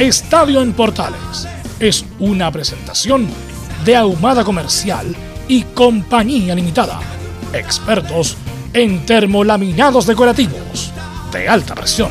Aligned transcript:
Estadio 0.00 0.62
en 0.62 0.72
Portales 0.72 1.46
es 1.78 2.06
una 2.18 2.50
presentación 2.50 3.28
de 3.84 3.96
Ahumada 3.96 4.42
Comercial 4.44 5.14
y 5.46 5.64
Compañía 5.74 6.54
Limitada. 6.54 7.00
Expertos 7.52 8.38
en 8.72 9.04
termolaminados 9.04 10.06
decorativos 10.06 10.90
de 11.30 11.46
alta 11.46 11.74
presión. 11.74 12.10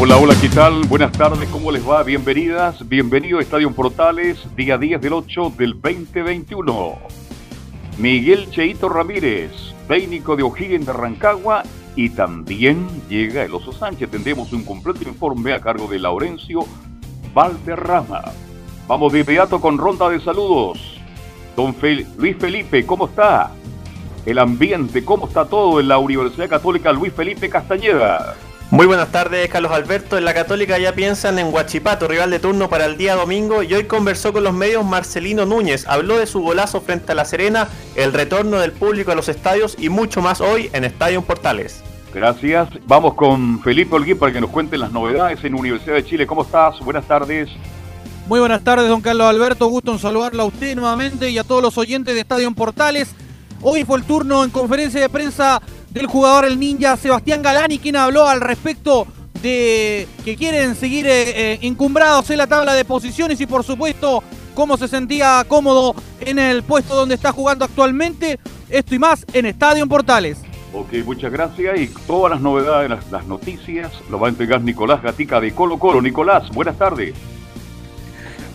Hola, 0.00 0.16
hola, 0.16 0.34
¿qué 0.40 0.48
tal? 0.48 0.80
Buenas 0.88 1.12
tardes, 1.12 1.46
¿cómo 1.50 1.70
les 1.70 1.86
va? 1.86 2.02
Bienvenidas, 2.04 2.88
bienvenido 2.88 3.38
a 3.38 3.42
Estadio 3.42 3.70
Portales, 3.72 4.38
día 4.56 4.78
10 4.78 4.98
del 5.02 5.12
8 5.12 5.52
del 5.58 5.78
2021. 5.78 6.98
Miguel 7.98 8.50
Cheito 8.50 8.88
Ramírez, 8.88 9.50
técnico 9.86 10.36
de 10.36 10.42
O'Higgins 10.42 10.86
de 10.86 10.92
Rancagua, 10.94 11.64
y 11.96 12.10
también 12.10 12.86
llega 13.08 13.44
el 13.44 13.54
Oso 13.54 13.72
Sánchez. 13.72 14.10
Tendremos 14.10 14.52
un 14.52 14.64
completo 14.64 15.08
informe 15.08 15.52
a 15.52 15.60
cargo 15.60 15.86
de 15.86 15.98
Laurencio 15.98 16.66
Valderrama. 17.32 18.22
Vamos 18.86 19.12
de 19.12 19.20
inmediato 19.20 19.60
con 19.60 19.78
ronda 19.78 20.08
de 20.08 20.20
saludos. 20.20 21.00
Don 21.56 21.74
Luis 22.18 22.36
Felipe, 22.38 22.84
¿cómo 22.84 23.06
está? 23.06 23.50
El 24.26 24.38
ambiente, 24.38 25.04
¿cómo 25.04 25.28
está 25.28 25.44
todo 25.44 25.80
en 25.80 25.88
la 25.88 25.98
Universidad 25.98 26.48
Católica 26.48 26.92
Luis 26.92 27.12
Felipe 27.12 27.48
Castañeda? 27.48 28.34
Muy 28.70 28.86
buenas 28.86 29.12
tardes, 29.12 29.48
Carlos 29.50 29.70
Alberto. 29.70 30.18
En 30.18 30.24
la 30.24 30.34
Católica 30.34 30.78
ya 30.78 30.94
piensan 30.94 31.38
en 31.38 31.52
Huachipato, 31.52 32.08
rival 32.08 32.30
de 32.30 32.40
turno 32.40 32.68
para 32.68 32.86
el 32.86 32.96
día 32.96 33.14
domingo, 33.14 33.62
y 33.62 33.72
hoy 33.72 33.84
conversó 33.84 34.32
con 34.32 34.42
los 34.42 34.52
medios 34.52 34.84
Marcelino 34.84 35.46
Núñez. 35.46 35.86
Habló 35.86 36.18
de 36.18 36.26
su 36.26 36.40
golazo 36.40 36.80
frente 36.80 37.12
a 37.12 37.14
La 37.14 37.24
Serena, 37.24 37.68
el 37.94 38.12
retorno 38.12 38.58
del 38.58 38.72
público 38.72 39.12
a 39.12 39.14
los 39.14 39.28
estadios 39.28 39.76
y 39.78 39.90
mucho 39.90 40.22
más 40.22 40.40
hoy 40.40 40.70
en 40.72 40.84
Estadio 40.84 41.22
Portales. 41.22 41.84
Gracias. 42.12 42.68
Vamos 42.86 43.14
con 43.14 43.60
Felipe 43.62 43.94
Olguín 43.94 44.18
para 44.18 44.32
que 44.32 44.40
nos 44.40 44.50
cuente 44.50 44.78
las 44.78 44.90
novedades 44.90 45.44
en 45.44 45.54
Universidad 45.54 45.94
de 45.94 46.04
Chile. 46.04 46.26
¿Cómo 46.26 46.42
estás? 46.42 46.80
Buenas 46.80 47.06
tardes. 47.06 47.50
Muy 48.26 48.40
buenas 48.40 48.64
tardes, 48.64 48.88
don 48.88 49.02
Carlos 49.02 49.26
Alberto. 49.26 49.66
Gusto 49.66 49.92
en 49.92 49.98
saludarlo 49.98 50.42
a 50.42 50.46
usted 50.46 50.74
nuevamente 50.74 51.28
y 51.28 51.38
a 51.38 51.44
todos 51.44 51.62
los 51.62 51.76
oyentes 51.76 52.14
de 52.14 52.20
Estadio 52.20 52.50
Portales. 52.52 53.14
Hoy 53.60 53.84
fue 53.84 53.98
el 53.98 54.04
turno 54.04 54.44
en 54.44 54.50
conferencia 54.50 55.00
de 55.00 55.08
prensa 55.08 55.60
del 55.94 56.06
jugador 56.08 56.44
el 56.44 56.58
ninja 56.58 56.96
Sebastián 56.96 57.40
Galani, 57.40 57.78
quien 57.78 57.96
habló 57.96 58.28
al 58.28 58.40
respecto 58.40 59.06
de 59.40 60.08
que 60.24 60.36
quieren 60.36 60.74
seguir 60.74 61.06
eh, 61.06 61.52
eh, 61.52 61.58
encumbrados 61.62 62.28
en 62.30 62.38
la 62.38 62.46
tabla 62.46 62.74
de 62.74 62.84
posiciones 62.84 63.40
y 63.40 63.46
por 63.46 63.62
supuesto 63.62 64.22
cómo 64.54 64.76
se 64.76 64.88
sentía 64.88 65.44
cómodo 65.46 65.94
en 66.20 66.38
el 66.38 66.64
puesto 66.64 66.96
donde 66.96 67.14
está 67.14 67.32
jugando 67.32 67.64
actualmente. 67.64 68.38
Esto 68.68 68.94
y 68.94 68.98
más 68.98 69.24
en 69.32 69.46
Estadio 69.46 69.86
Portales. 69.86 70.38
Ok, 70.72 70.94
muchas 71.04 71.30
gracias. 71.30 71.78
Y 71.78 71.86
todas 72.06 72.32
las 72.32 72.40
novedades, 72.40 72.90
las, 72.90 73.08
las, 73.12 73.26
noticias, 73.26 73.92
lo 74.10 74.18
va 74.18 74.26
a 74.26 74.30
entregar 74.30 74.62
Nicolás 74.62 75.00
Gatica 75.00 75.40
de 75.40 75.54
Colo 75.54 75.78
Colo. 75.78 76.02
Nicolás, 76.02 76.50
buenas 76.50 76.76
tardes. 76.76 77.14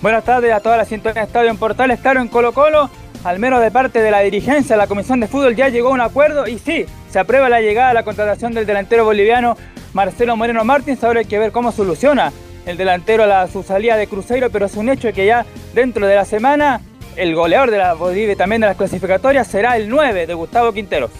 Buenas 0.01 0.25
tardes 0.25 0.51
a 0.51 0.59
toda 0.59 0.75
la 0.75 0.85
sintonía 0.85 1.21
de 1.21 1.27
Estadio 1.27 1.49
en 1.49 1.57
Portales. 1.57 2.01
Claro, 2.01 2.19
en 2.19 2.27
Colo 2.27 2.51
Colo 2.51 2.89
al 3.23 3.39
menos 3.39 3.61
de 3.61 3.71
parte 3.71 4.01
de 4.01 4.11
la 4.11 4.19
dirigencia, 4.19 4.77
la 4.77 4.87
Comisión 4.87 5.19
de 5.19 5.27
Fútbol 5.27 5.55
ya 5.55 5.69
llegó 5.69 5.89
a 5.89 5.93
un 5.93 6.01
acuerdo 6.01 6.47
y 6.47 6.57
sí, 6.57 6.85
se 7.09 7.19
aprueba 7.19 7.49
la 7.49 7.61
llegada 7.61 7.89
a 7.89 7.93
la 7.93 8.03
contratación 8.03 8.53
del 8.53 8.65
delantero 8.65 9.05
boliviano 9.05 9.57
Marcelo 9.93 10.35
Moreno 10.35 10.63
Martins. 10.63 11.03
Ahora 11.03 11.19
hay 11.19 11.25
que 11.25 11.39
ver 11.39 11.51
cómo 11.51 11.71
soluciona 11.71 12.31
el 12.65 12.77
delantero 12.77 13.25
la, 13.25 13.47
su 13.47 13.63
salida 13.63 13.97
de 13.97 14.07
Cruzeiro, 14.07 14.49
pero 14.49 14.67
es 14.67 14.75
un 14.75 14.89
hecho 14.89 15.11
que 15.13 15.25
ya 15.25 15.45
dentro 15.73 16.05
de 16.05 16.15
la 16.15 16.25
semana 16.25 16.81
el 17.15 17.35
goleador 17.35 17.71
de 17.71 17.77
la 17.77 17.93
Bolivia 17.93 18.35
también 18.35 18.61
de 18.61 18.67
las 18.67 18.77
clasificatorias 18.77 19.47
será 19.47 19.75
el 19.75 19.89
9 19.89 20.27
de 20.27 20.33
Gustavo 20.33 20.71
Quinteros. 20.71 21.11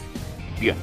Bien. 0.60 0.76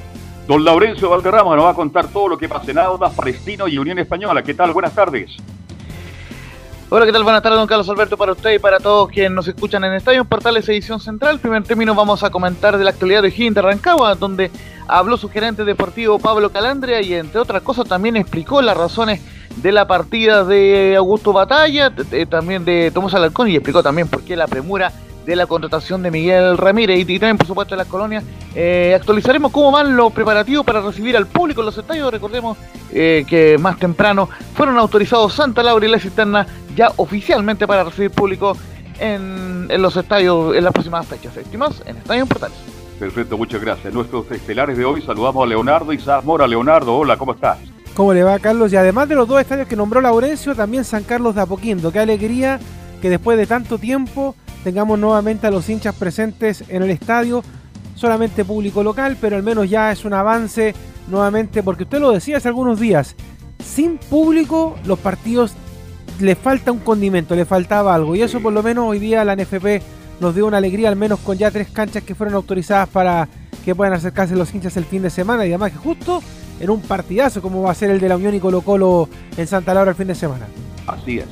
Don 0.47 0.65
Laurencio 0.65 1.11
Valderrama 1.11 1.57
nos 1.57 1.65
va 1.65 1.71
a 1.71 1.75
contar 1.75 2.07
todo 2.09 2.29
lo 2.29 2.39
que 2.39 2.49
pasa 2.49 2.71
en 2.71 2.79
Audas, 2.79 3.13
Palestino 3.15 3.67
y 3.67 3.79
Unión 3.79 3.99
Española. 3.99 4.43
¿Qué 4.43 4.55
tal? 4.55 4.73
Buenas 4.73 4.95
tardes. 4.95 5.37
Hola, 6.89 7.05
¿qué 7.05 7.11
tal? 7.11 7.25
Buenas 7.25 7.43
tardes, 7.43 7.59
don 7.59 7.67
Carlos 7.67 7.89
Alberto, 7.89 8.17
para 8.17 8.31
usted 8.31 8.55
y 8.55 8.59
para 8.61 8.79
todos 8.79 9.09
quienes 9.09 9.33
nos 9.33 9.49
escuchan 9.49 9.83
en 9.83 9.93
Estadio 9.95 10.25
Portales 10.25 10.69
Edición 10.69 11.01
Central. 11.01 11.41
Primer 11.41 11.65
término 11.65 11.97
vamos 11.97 12.23
a 12.23 12.31
comentar 12.31 12.79
de 12.79 12.85
la 12.85 12.91
actualidad 12.91 13.23
de 13.23 13.29
Higgins 13.29 13.57
de 13.57 13.63
Rancagua, 13.63 14.15
donde 14.15 14.53
habló 14.87 15.17
su 15.17 15.29
gerente 15.29 15.65
deportivo 15.65 16.21
Pablo 16.21 16.53
Calandria 16.53 17.01
y 17.01 17.15
entre 17.15 17.41
otras 17.41 17.63
cosas 17.63 17.89
también 17.89 18.17
explicó 18.17 18.63
las 18.63 18.77
razones 18.77 19.21
de 19.57 19.73
la 19.73 19.89
partida 19.89 20.45
de 20.45 20.95
Augusto 20.97 21.33
Batalla, 21.33 21.93
también 22.31 22.65
de 22.65 22.93
Tomás 22.95 23.15
Alarcón 23.15 23.49
y 23.49 23.57
explicó 23.57 23.83
también 23.83 24.07
por 24.07 24.23
qué 24.23 24.37
la 24.37 24.47
premura 24.47 24.93
de 25.27 25.37
la 25.37 25.47
contratación 25.47 26.03
de 26.03 26.11
Miguel 26.11 26.57
Ramírez 26.57 27.01
y, 27.01 27.19
también 27.19 27.37
por 27.37 27.47
supuesto 27.47 27.75
de 27.75 27.79
las 27.79 27.89
colonias. 27.89 28.25
Eh, 28.55 28.95
actualizaremos 28.95 29.51
cómo 29.51 29.73
van 29.73 29.97
los 29.97 30.13
preparativos 30.13 30.65
para 30.65 30.81
recibir 30.81 31.17
al 31.17 31.27
público 31.27 31.61
en 31.61 31.67
los 31.67 31.77
estadios. 31.77 32.11
Recordemos 32.13 32.57
eh, 32.93 33.25
que 33.29 33.59
más 33.59 33.79
temprano 33.79 34.29
fueron 34.55 34.79
autorizados 34.79 35.35
Santa 35.35 35.63
Laura 35.63 35.85
y 35.85 35.91
la 35.91 35.99
Cisterna 35.99 36.47
ya 36.77 36.93
oficialmente 36.97 37.67
para 37.67 37.83
recibir 37.85 38.13
público 38.13 38.57
en, 39.01 39.69
los 39.83 39.97
estadios 39.97 40.57
en 40.57 40.65
las 40.65 40.73
próximas 40.73 41.07
fechas. 41.07 41.37
Estimados, 41.37 41.83
en 41.87 41.97
Estadio 41.97 42.25
Portales. 42.27 42.57
Perfecto, 42.99 43.37
muchas 43.37 43.61
gracias. 43.61 43.93
Nuestros 43.93 44.31
estelares 44.31 44.79
de 44.79 44.85
hoy 44.85 45.03
saludamos 45.03 45.43
a 45.45 45.47
Leonardo 45.47 45.93
y 45.93 45.99
Mora. 46.23 46.47
Leonardo, 46.47 46.97
hola, 46.97 47.17
¿cómo 47.17 47.33
estás? 47.33 47.59
¿Cómo 47.95 48.15
le 48.15 48.23
va, 48.23 48.39
Carlos? 48.39 48.73
Y 48.73 48.77
además 48.77 49.09
de 49.09 49.17
los 49.17 49.27
dos 49.27 49.41
estadios 49.41 49.67
que 49.67 49.77
nombró 49.77 50.01
Laurencio, 50.01 50.55
también 50.55 50.85
San 50.85 51.03
Carlos 51.03 51.35
de 51.35 51.43
Apoquindo. 51.43 51.91
Qué 51.91 51.99
alegría 51.99 52.61
que 53.03 53.11
después 53.11 53.37
de 53.37 53.47
tanto 53.47 53.79
tiempo 53.79 54.35
tengamos 54.67 54.99
nuevamente 54.99 55.47
a 55.47 55.51
los 55.53 55.71
hinchas 55.71 55.95
presentes 55.95 56.65
en 56.67 56.83
el 56.83 56.91
estadio, 56.91 57.45
solamente 57.95 58.45
público 58.45 58.83
local, 58.83 59.17
pero 59.21 59.37
al 59.37 59.45
menos 59.45 59.71
ya 59.71 59.93
es 59.93 60.05
un 60.05 60.13
avance 60.13 60.75
nuevamente, 61.07 61.63
porque 61.63 61.85
usted 61.85 62.01
lo 62.01 62.11
decía 62.11 62.39
hace 62.39 62.49
algunos 62.49 62.81
días, 62.81 63.15
sin 63.65 63.97
público 63.97 64.75
los 64.85 64.99
partidos 64.99 65.53
le 66.19 66.35
falta 66.35 66.73
un 66.73 66.81
condimento, 66.81 67.37
le 67.37 67.45
faltaba 67.45 67.95
algo, 67.95 68.17
y 68.17 68.23
eso 68.23 68.41
por 68.41 68.53
lo 68.53 68.61
menos 68.61 68.87
hoy 68.89 68.99
día 68.99 69.25
la 69.25 69.37
NFP 69.37 69.83
nos 70.19 70.35
dio 70.35 70.49
una 70.49 70.57
alegría, 70.57 70.89
al 70.89 70.97
menos 70.97 71.21
con 71.21 71.39
ya 71.39 71.53
tres 71.53 71.69
canchas 71.71 72.03
que 72.03 72.17
fueron 72.17 72.35
autorizadas 72.35 72.89
para 72.89 73.29
que 73.65 73.73
puedan 73.73 73.95
acercarse 73.95 74.35
los 74.35 74.53
hinchas 74.53 74.77
el 74.77 74.85
fin 74.85 75.03
de 75.03 75.11
semana, 75.11 75.47
y 75.47 75.51
además 75.51 75.71
que 75.71 75.79
justo 75.79 76.25
en 76.59 76.71
un 76.71 76.81
partidazo 76.81 77.41
como 77.41 77.63
va 77.63 77.71
a 77.71 77.75
ser 77.77 77.91
el 77.91 78.01
de 78.01 78.09
la 78.09 78.17
Unión 78.17 78.35
y 78.35 78.41
Colo 78.41 78.63
Colo 78.63 79.09
en 79.37 79.47
Santa 79.47 79.73
Laura 79.75 79.93
el 79.93 79.97
fin 79.97 80.09
de 80.09 80.17
semana. 80.17 80.49
Así 80.89 81.19
es. 81.19 81.27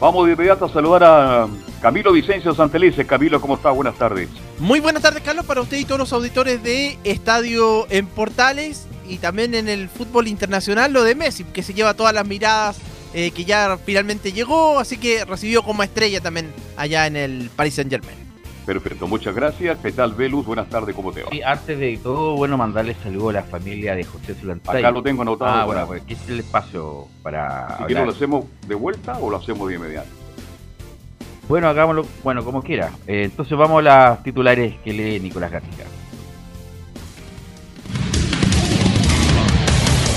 Vamos 0.00 0.24
de 0.26 0.32
inmediato 0.32 0.64
a 0.64 0.68
saludar 0.70 1.04
a 1.04 1.48
Camilo 1.80 2.12
Vicencio 2.12 2.54
Santelice. 2.54 3.06
Camilo, 3.06 3.40
¿cómo 3.40 3.54
está? 3.54 3.70
Buenas 3.70 3.96
tardes. 3.96 4.28
Muy 4.58 4.80
buenas 4.80 5.02
tardes, 5.02 5.22
Carlos, 5.22 5.46
para 5.46 5.60
usted 5.60 5.78
y 5.78 5.84
todos 5.84 6.00
los 6.00 6.12
auditores 6.12 6.62
de 6.62 6.98
Estadio 7.04 7.86
en 7.90 8.06
Portales 8.06 8.86
y 9.08 9.18
también 9.18 9.54
en 9.54 9.68
el 9.68 9.88
fútbol 9.88 10.28
internacional, 10.28 10.92
lo 10.92 11.04
de 11.04 11.14
Messi, 11.14 11.44
que 11.44 11.62
se 11.62 11.74
lleva 11.74 11.94
todas 11.94 12.12
las 12.12 12.26
miradas, 12.26 12.78
eh, 13.14 13.30
que 13.30 13.44
ya 13.44 13.78
finalmente 13.84 14.32
llegó, 14.32 14.78
así 14.78 14.98
que 14.98 15.24
recibió 15.24 15.62
como 15.62 15.82
estrella 15.82 16.20
también 16.20 16.52
allá 16.76 17.06
en 17.06 17.16
el 17.16 17.50
Paris 17.54 17.74
Saint 17.74 17.90
Germain. 17.90 18.28
Perfecto, 18.66 19.06
muchas 19.06 19.34
gracias. 19.34 19.78
¿Qué 19.78 19.92
tal, 19.92 20.12
Velus? 20.12 20.44
Buenas 20.44 20.68
tardes, 20.68 20.94
¿cómo 20.94 21.10
te 21.10 21.22
va? 21.22 21.30
Sí, 21.30 21.40
antes 21.40 21.78
de 21.78 21.98
todo, 22.02 22.36
bueno, 22.36 22.58
mandarle 22.58 22.94
saludo 23.02 23.30
a 23.30 23.32
la 23.34 23.42
familia 23.44 23.94
de 23.94 24.04
José 24.04 24.34
Zulantay. 24.34 24.80
Acá 24.80 24.90
lo 24.90 25.02
tengo 25.02 25.22
anotado. 25.22 25.50
Ah, 25.50 25.64
bueno, 25.64 25.86
pues 25.86 26.02
aquí 26.02 26.12
está 26.12 26.32
el 26.32 26.40
espacio 26.40 27.06
para. 27.22 27.78
Si 27.86 27.94
¿lo 27.94 28.10
hacemos 28.10 28.44
de 28.66 28.74
vuelta 28.74 29.16
o 29.20 29.30
lo 29.30 29.38
hacemos 29.38 29.68
de 29.68 29.76
inmediato? 29.76 30.17
Bueno, 31.48 31.68
hagámoslo, 31.68 32.06
bueno, 32.22 32.44
como 32.44 32.62
quiera. 32.62 32.90
Eh, 33.06 33.24
entonces 33.24 33.56
vamos 33.56 33.78
a 33.78 33.82
las 33.82 34.22
titulares 34.22 34.74
que 34.84 34.92
lee 34.92 35.18
Nicolás 35.18 35.50
Gatica. 35.50 35.84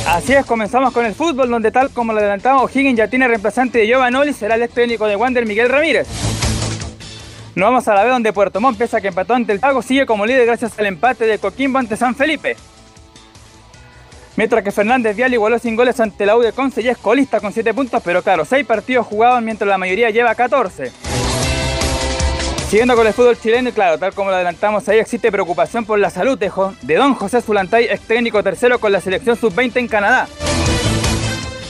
Así 0.07 0.33
es, 0.33 0.45
comenzamos 0.45 0.91
con 0.91 1.05
el 1.05 1.15
fútbol, 1.15 1.49
donde 1.49 1.71
tal 1.71 1.89
como 1.91 2.11
lo 2.11 2.19
adelantamos, 2.19 2.75
Higgins 2.75 2.97
ya 2.97 3.07
tiene 3.07 3.29
reemplazante 3.29 3.79
de 3.79 3.87
Giovanoli, 3.87 4.33
será 4.33 4.55
el 4.55 4.63
ex 4.63 4.73
técnico 4.73 5.07
de 5.07 5.15
Wander 5.15 5.45
Miguel 5.45 5.69
Ramírez. 5.69 6.05
Nos 7.55 7.67
vamos 7.67 7.87
a 7.87 7.93
la 7.93 8.03
B 8.03 8.09
donde 8.09 8.33
Puerto 8.33 8.59
Montt, 8.59 8.77
pese 8.77 8.97
a 8.97 9.01
que 9.01 9.07
empató 9.07 9.35
ante 9.35 9.53
el 9.53 9.61
Pago, 9.61 9.81
sigue 9.81 10.05
como 10.05 10.25
líder 10.25 10.45
gracias 10.45 10.77
al 10.77 10.87
empate 10.87 11.25
de 11.25 11.39
Coquimbo 11.39 11.79
ante 11.79 11.95
San 11.95 12.15
Felipe. 12.15 12.57
Mientras 14.35 14.63
que 14.63 14.71
Fernández 14.71 15.15
Vial 15.15 15.33
igualó 15.33 15.59
sin 15.59 15.75
goles 15.75 15.99
ante 15.99 16.25
la 16.25 16.35
U 16.35 16.41
de 16.41 16.51
Conce 16.51 16.81
y 16.81 16.89
es 16.89 16.97
colista 16.97 17.39
con 17.39 17.53
7 17.53 17.73
puntos, 17.73 18.01
pero 18.03 18.21
claro, 18.21 18.43
6 18.43 18.65
partidos 18.65 19.05
jugados 19.07 19.41
mientras 19.41 19.67
la 19.67 19.77
mayoría 19.77 20.09
lleva 20.09 20.35
14. 20.35 20.91
Siguiendo 22.71 22.95
con 22.95 23.05
el 23.05 23.11
fútbol 23.11 23.37
chileno, 23.37 23.67
y 23.67 23.71
claro, 23.73 23.97
tal 23.97 24.13
como 24.13 24.29
lo 24.29 24.37
adelantamos, 24.37 24.87
ahí 24.87 24.97
existe 24.97 25.29
preocupación 25.29 25.83
por 25.83 25.99
la 25.99 26.09
salud 26.09 26.37
de, 26.37 26.49
don 26.95 27.15
José 27.15 27.41
Zulantay, 27.41 27.83
ex 27.89 27.99
técnico 28.07 28.41
tercero 28.41 28.79
con 28.79 28.93
la 28.93 29.01
selección 29.01 29.35
sub-20 29.35 29.75
en 29.75 29.89
Canadá. 29.89 30.25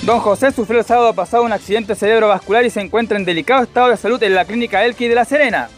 Don 0.04 0.20
José 0.20 0.52
sufrió 0.52 0.78
el 0.78 0.86
sábado 0.86 1.12
pasado 1.16 1.42
un 1.42 1.54
accidente 1.54 1.96
cerebrovascular 1.96 2.64
y 2.66 2.70
se 2.70 2.82
encuentra 2.82 3.18
en 3.18 3.26
delicado 3.26 3.64
estado 3.64 3.90
de 3.90 3.98
salud 3.98 4.22
en 4.22 4.36
la 4.36 4.46
clínica 4.46 4.86
Elqui 4.86 5.08
de 5.08 5.16
La 5.16 5.26
Serena. 5.26 5.70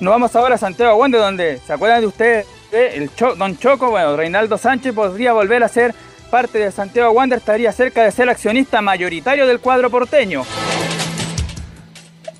Nos 0.00 0.10
vamos 0.10 0.34
ahora 0.34 0.56
a 0.56 0.58
Santiago 0.58 0.96
Wander, 0.96 1.20
donde, 1.20 1.60
¿se 1.64 1.72
acuerdan 1.72 2.00
de 2.00 2.08
ustedes? 2.08 2.46
El 2.72 3.12
Don 3.38 3.56
Choco, 3.58 3.90
bueno, 3.90 4.16
Reinaldo 4.16 4.58
Sánchez 4.58 4.92
podría 4.92 5.34
volver 5.34 5.62
a 5.62 5.68
ser 5.68 5.94
parte 6.32 6.58
de 6.58 6.72
Santiago 6.72 7.12
Wander, 7.12 7.38
estaría 7.38 7.70
cerca 7.70 8.02
de 8.02 8.10
ser 8.10 8.28
accionista 8.28 8.82
mayoritario 8.82 9.46
del 9.46 9.60
cuadro 9.60 9.88
porteño. 9.88 10.42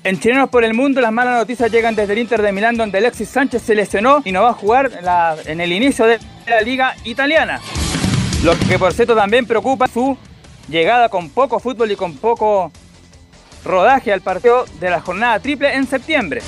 En 0.05 0.19
Chilenos 0.19 0.49
por 0.49 0.65
el 0.65 0.73
Mundo, 0.73 0.99
las 0.99 1.13
malas 1.13 1.37
noticias 1.37 1.71
llegan 1.71 1.95
desde 1.95 2.11
el 2.11 2.19
Inter 2.19 2.41
de 2.41 2.51
Milán, 2.51 2.75
donde 2.75 2.97
Alexis 2.97 3.29
Sánchez 3.29 3.61
se 3.61 3.73
lesionó 3.73 4.21
y 4.25 4.33
no 4.33 4.43
va 4.43 4.49
a 4.49 4.53
jugar 4.53 4.91
en, 5.45 5.61
el 5.61 5.71
inicio 5.71 6.05
de 6.05 6.19
la 6.45 6.59
liga 6.59 6.93
italiana. 7.05 7.61
Lo 8.43 8.51
que 8.59 8.77
por 8.77 8.93
cierto 8.93 9.15
también 9.15 9.45
preocupa 9.45 9.87
su 9.87 10.17
llegada 10.67 11.07
con 11.07 11.29
poco 11.29 11.57
fútbol 11.57 11.89
y 11.89 11.95
con 11.95 12.17
poco 12.17 12.69
rodaje 13.63 14.11
al 14.11 14.19
partido 14.19 14.65
de 14.81 14.89
la 14.89 14.99
jornada 14.99 15.39
triple 15.39 15.73
en 15.73 15.87
septiembre. 15.87 16.41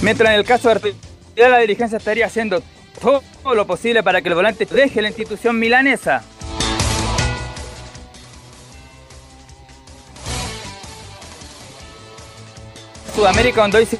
Mientras 0.00 0.30
en 0.30 0.36
el 0.36 0.44
caso 0.44 0.72
de 0.72 0.94
la 1.36 1.58
dirigencia 1.58 1.98
estaría 1.98 2.26
haciendo 2.26 2.62
todo 3.02 3.20
lo 3.52 3.66
posible 3.66 4.04
para 4.04 4.22
que 4.22 4.28
el 4.28 4.36
volante 4.36 4.64
deje 4.64 5.02
la 5.02 5.08
institución 5.08 5.58
milanesa. 5.58 6.22
Sudamérica, 13.14 13.62
donde 13.62 13.78
hoy 13.78 13.86
se 13.86 13.98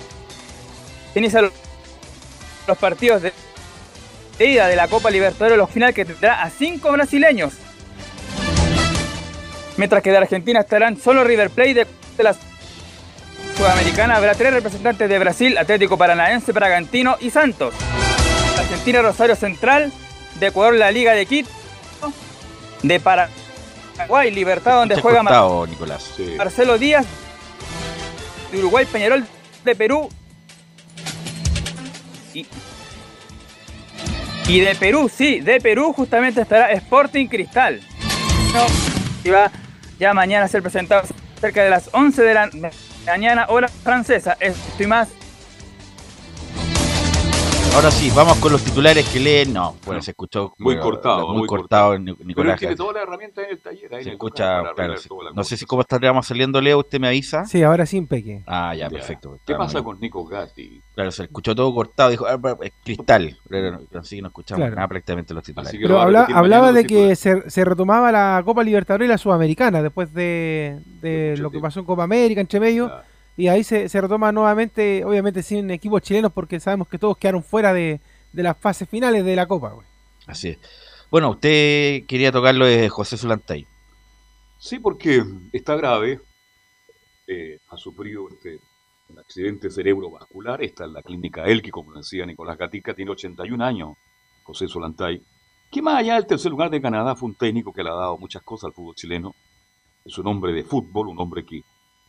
inician 1.14 1.50
los 2.66 2.78
partidos 2.78 3.22
de 3.22 3.32
ida 4.38 4.66
de 4.66 4.76
la 4.76 4.88
Copa 4.88 5.10
Libertadores, 5.10 5.56
los 5.56 5.70
final 5.70 5.94
que 5.94 6.04
tendrá 6.04 6.42
a 6.42 6.50
cinco 6.50 6.90
brasileños. 6.92 7.54
Mientras 9.76 10.02
que 10.02 10.10
de 10.10 10.18
Argentina 10.18 10.60
estarán 10.60 10.96
solo 10.96 11.24
River 11.24 11.50
Plate 11.50 11.74
de, 11.74 11.86
la 12.22 12.34
Sudamericana 13.56 14.16
habrá 14.16 14.34
tres 14.34 14.52
representantes 14.52 15.08
de 15.08 15.18
Brasil, 15.18 15.58
Atlético 15.58 15.96
Paranaense, 15.96 16.52
Bragantino 16.52 17.16
y 17.20 17.30
Santos. 17.30 17.74
Argentina 18.58 19.02
Rosario 19.02 19.36
Central, 19.36 19.92
de 20.38 20.46
Ecuador 20.46 20.74
la 20.74 20.90
Liga 20.90 21.12
de 21.12 21.26
Quito, 21.26 21.50
de 22.82 23.00
Paraguay 23.00 24.30
Libertad 24.30 24.76
donde 24.76 25.00
juega 25.00 25.22
Marcelo 25.22 26.78
Díaz, 26.78 27.06
Uruguay, 28.58 28.86
Peñarol 28.90 29.24
de 29.64 29.74
Perú. 29.74 30.08
Y, 34.46 34.60
de 34.60 34.74
Perú, 34.74 35.10
sí, 35.14 35.40
de 35.40 35.60
Perú 35.60 35.92
justamente 35.92 36.40
estará 36.40 36.70
Sporting 36.72 37.26
Cristal. 37.28 37.80
y 39.22 39.30
va 39.30 39.50
ya 39.98 40.12
mañana 40.12 40.44
a 40.44 40.48
ser 40.48 40.62
presentado 40.62 41.04
cerca 41.40 41.62
de 41.62 41.70
las 41.70 41.88
11 41.92 42.22
de 42.22 42.34
la 42.34 42.50
mañana, 43.06 43.46
hora 43.48 43.68
francesa. 43.68 44.36
Estoy 44.40 44.86
más 44.86 45.08
Ahora 47.74 47.90
sí, 47.90 48.08
vamos 48.14 48.38
con 48.38 48.52
los 48.52 48.62
titulares 48.62 49.06
que 49.08 49.18
leen. 49.18 49.52
No, 49.52 49.74
bueno, 49.84 50.00
se 50.00 50.12
escuchó 50.12 50.54
muy 50.58 50.78
cortado. 50.78 51.34
Muy, 51.34 51.48
cortado, 51.48 51.98
Nicolás. 51.98 52.34
Pero 52.36 52.56
tiene 52.56 52.76
toda 52.76 52.92
la 52.92 53.02
herramienta 53.02 53.42
en 53.42 53.50
el 53.50 53.58
taller. 53.58 54.04
se 54.04 54.10
escucha, 54.10 54.62
claro, 54.76 54.94
No 55.34 55.42
sé 55.42 55.56
si 55.56 55.66
cómo 55.66 55.82
estaríamos 55.82 56.24
saliendo, 56.24 56.60
Leo, 56.60 56.78
usted 56.78 57.00
me 57.00 57.08
avisa. 57.08 57.44
Sí, 57.46 57.64
ahora 57.64 57.84
sí, 57.84 58.00
Peque. 58.02 58.44
Ah, 58.46 58.76
ya, 58.76 58.88
perfecto. 58.88 59.40
¿Qué 59.44 59.56
pasa 59.56 59.82
con 59.82 59.98
Nico 59.98 60.24
Gatti? 60.24 60.80
Claro, 60.94 61.10
se 61.10 61.24
escuchó 61.24 61.52
todo 61.56 61.74
cortado, 61.74 62.10
dijo, 62.10 62.26
ah, 62.26 62.38
es 62.62 62.72
cristal. 62.84 63.36
Así 63.98 64.16
que 64.16 64.22
no 64.22 64.28
escuchamos 64.28 64.70
nada 64.70 64.86
prácticamente 64.86 65.34
los 65.34 65.42
titulares. 65.42 65.76
Pero 65.82 66.00
hablaba 66.00 66.72
de 66.72 66.86
que 66.86 67.16
se, 67.16 67.50
se, 67.50 67.64
retomaba 67.64 68.12
la 68.12 68.40
Copa 68.44 68.62
Libertadores 68.62 69.06
y 69.06 69.08
la 69.08 69.18
Sudamericana 69.18 69.82
después 69.82 70.14
de, 70.14 70.80
de 71.02 71.36
lo 71.38 71.50
que 71.50 71.58
pasó 71.58 71.80
en 71.80 71.86
Copa 71.86 72.04
América, 72.04 72.40
entre 72.40 72.60
medio 72.60 72.92
y 73.36 73.48
ahí 73.48 73.64
se, 73.64 73.88
se, 73.88 74.00
retoma 74.00 74.30
nuevamente, 74.30 75.04
obviamente 75.04 75.42
sin 75.42 75.70
equipos 75.70 76.02
chilenos, 76.02 76.32
porque 76.32 76.60
sabemos 76.60 76.88
que 76.88 76.98
todos 76.98 77.16
quedaron 77.16 77.42
fuera 77.42 77.72
de, 77.72 78.00
las 78.32 78.56
fases 78.56 78.88
finales 78.88 79.24
de 79.24 79.34
la 79.34 79.46
Copa. 79.46 79.74
Así 80.26 80.50
es. 80.50 80.58
Bueno, 81.10 81.30
usted 81.30 82.04
quería 82.06 82.30
tocarlo 82.30 82.66
de 82.66 82.88
José 82.88 83.16
Zulantay. 83.16 83.66
Sí, 84.58 84.78
porque 84.78 85.22
está 85.52 85.76
grave. 85.76 86.20
Eh, 87.26 87.58
ha 87.70 87.76
sufrido 87.76 88.28
este, 88.28 88.60
un 89.08 89.18
accidente 89.18 89.70
cerebrovascular. 89.70 90.62
Está 90.62 90.84
en 90.84 90.92
la 90.92 91.02
clínica 91.02 91.44
Elqui, 91.44 91.70
como 91.70 91.92
decía 91.92 92.26
Nicolás 92.26 92.56
Gatica. 92.56 92.94
Tiene 92.94 93.10
81 93.10 93.64
años, 93.64 93.96
José 94.44 94.68
Zulantay. 94.68 95.22
Que 95.70 95.82
más 95.82 95.96
allá 95.96 96.14
del 96.14 96.26
tercer 96.26 96.52
lugar 96.52 96.70
de 96.70 96.80
Canadá, 96.80 97.16
fue 97.16 97.28
un 97.28 97.34
técnico 97.34 97.72
que 97.72 97.82
le 97.82 97.90
ha 97.90 97.94
dado 97.94 98.16
muchas 98.16 98.42
cosas 98.42 98.68
al 98.68 98.72
fútbol 98.72 98.94
chileno. 98.94 99.34
Es 100.04 100.16
un 100.18 100.26
hombre 100.28 100.52
de 100.52 100.62
fútbol, 100.62 101.08
un 101.08 101.18
hombre 101.18 101.44
que 101.44 101.62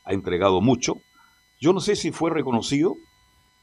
ha 0.04 0.14
entregado 0.14 0.62
mucho 0.62 1.02
yo 1.66 1.74
no 1.74 1.80
sé 1.80 1.96
si 1.96 2.12
fue 2.12 2.30
reconocido, 2.30 2.96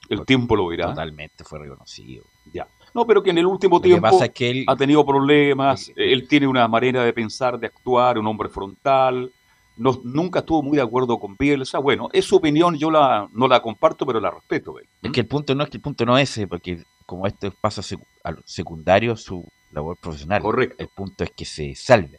el 0.09 0.27
tiempo 0.27 0.57
lo 0.57 0.67
verá. 0.67 0.89
Totalmente 0.89 1.45
fue 1.45 1.61
reconocido. 1.61 2.25
Ya. 2.53 2.67
No, 2.95 3.07
pero 3.07 3.23
que 3.23 3.31
en 3.31 3.39
el 3.39 3.47
último 3.47 3.81
tiempo 3.81 4.19
ha 4.67 4.77
tenido 4.77 5.07
problemas, 5.07 5.93
él 5.95 6.27
tiene 6.27 6.49
una 6.49 6.67
manera 6.67 7.05
de 7.05 7.13
pensar, 7.13 7.61
de 7.61 7.69
actuar, 7.69 8.19
un 8.19 8.27
hombre 8.27 8.49
frontal, 8.49 9.31
no, 9.77 10.01
nunca 10.03 10.41
estuvo 10.41 10.65
muy 10.65 10.79
de 10.79 10.83
acuerdo 10.83 11.21
con 11.21 11.37
Bielsa. 11.37 11.79
Bueno, 11.79 12.09
es 12.13 12.25
su 12.25 12.35
opinión, 12.35 12.77
yo 12.77 12.91
la, 12.91 13.29
no 13.33 13.47
la 13.47 13.63
comparto, 13.63 14.05
pero 14.05 14.19
la 14.19 14.33
respeto. 14.33 14.75
Es 15.01 15.13
que 15.13 15.21
el 15.21 15.27
punto 15.29 15.55
no 15.55 15.63
es 15.63 15.71
que 15.71 15.77
el 15.77 15.83
punto 15.83 16.05
no 16.05 16.19
es 16.19 16.29
ese, 16.29 16.49
porque 16.49 16.83
como 17.07 17.29
esto 17.29 17.53
pasa 17.61 17.83
a 18.25 18.35
secundario 18.45 19.17
su 19.17 19.47
labor 19.71 19.97
profesional. 19.97 20.43
Correcto. 20.43 20.75
El 20.77 20.89
punto 20.89 21.23
es 21.23 21.31
que 21.31 21.45
se 21.45 21.77
salve. 21.77 22.19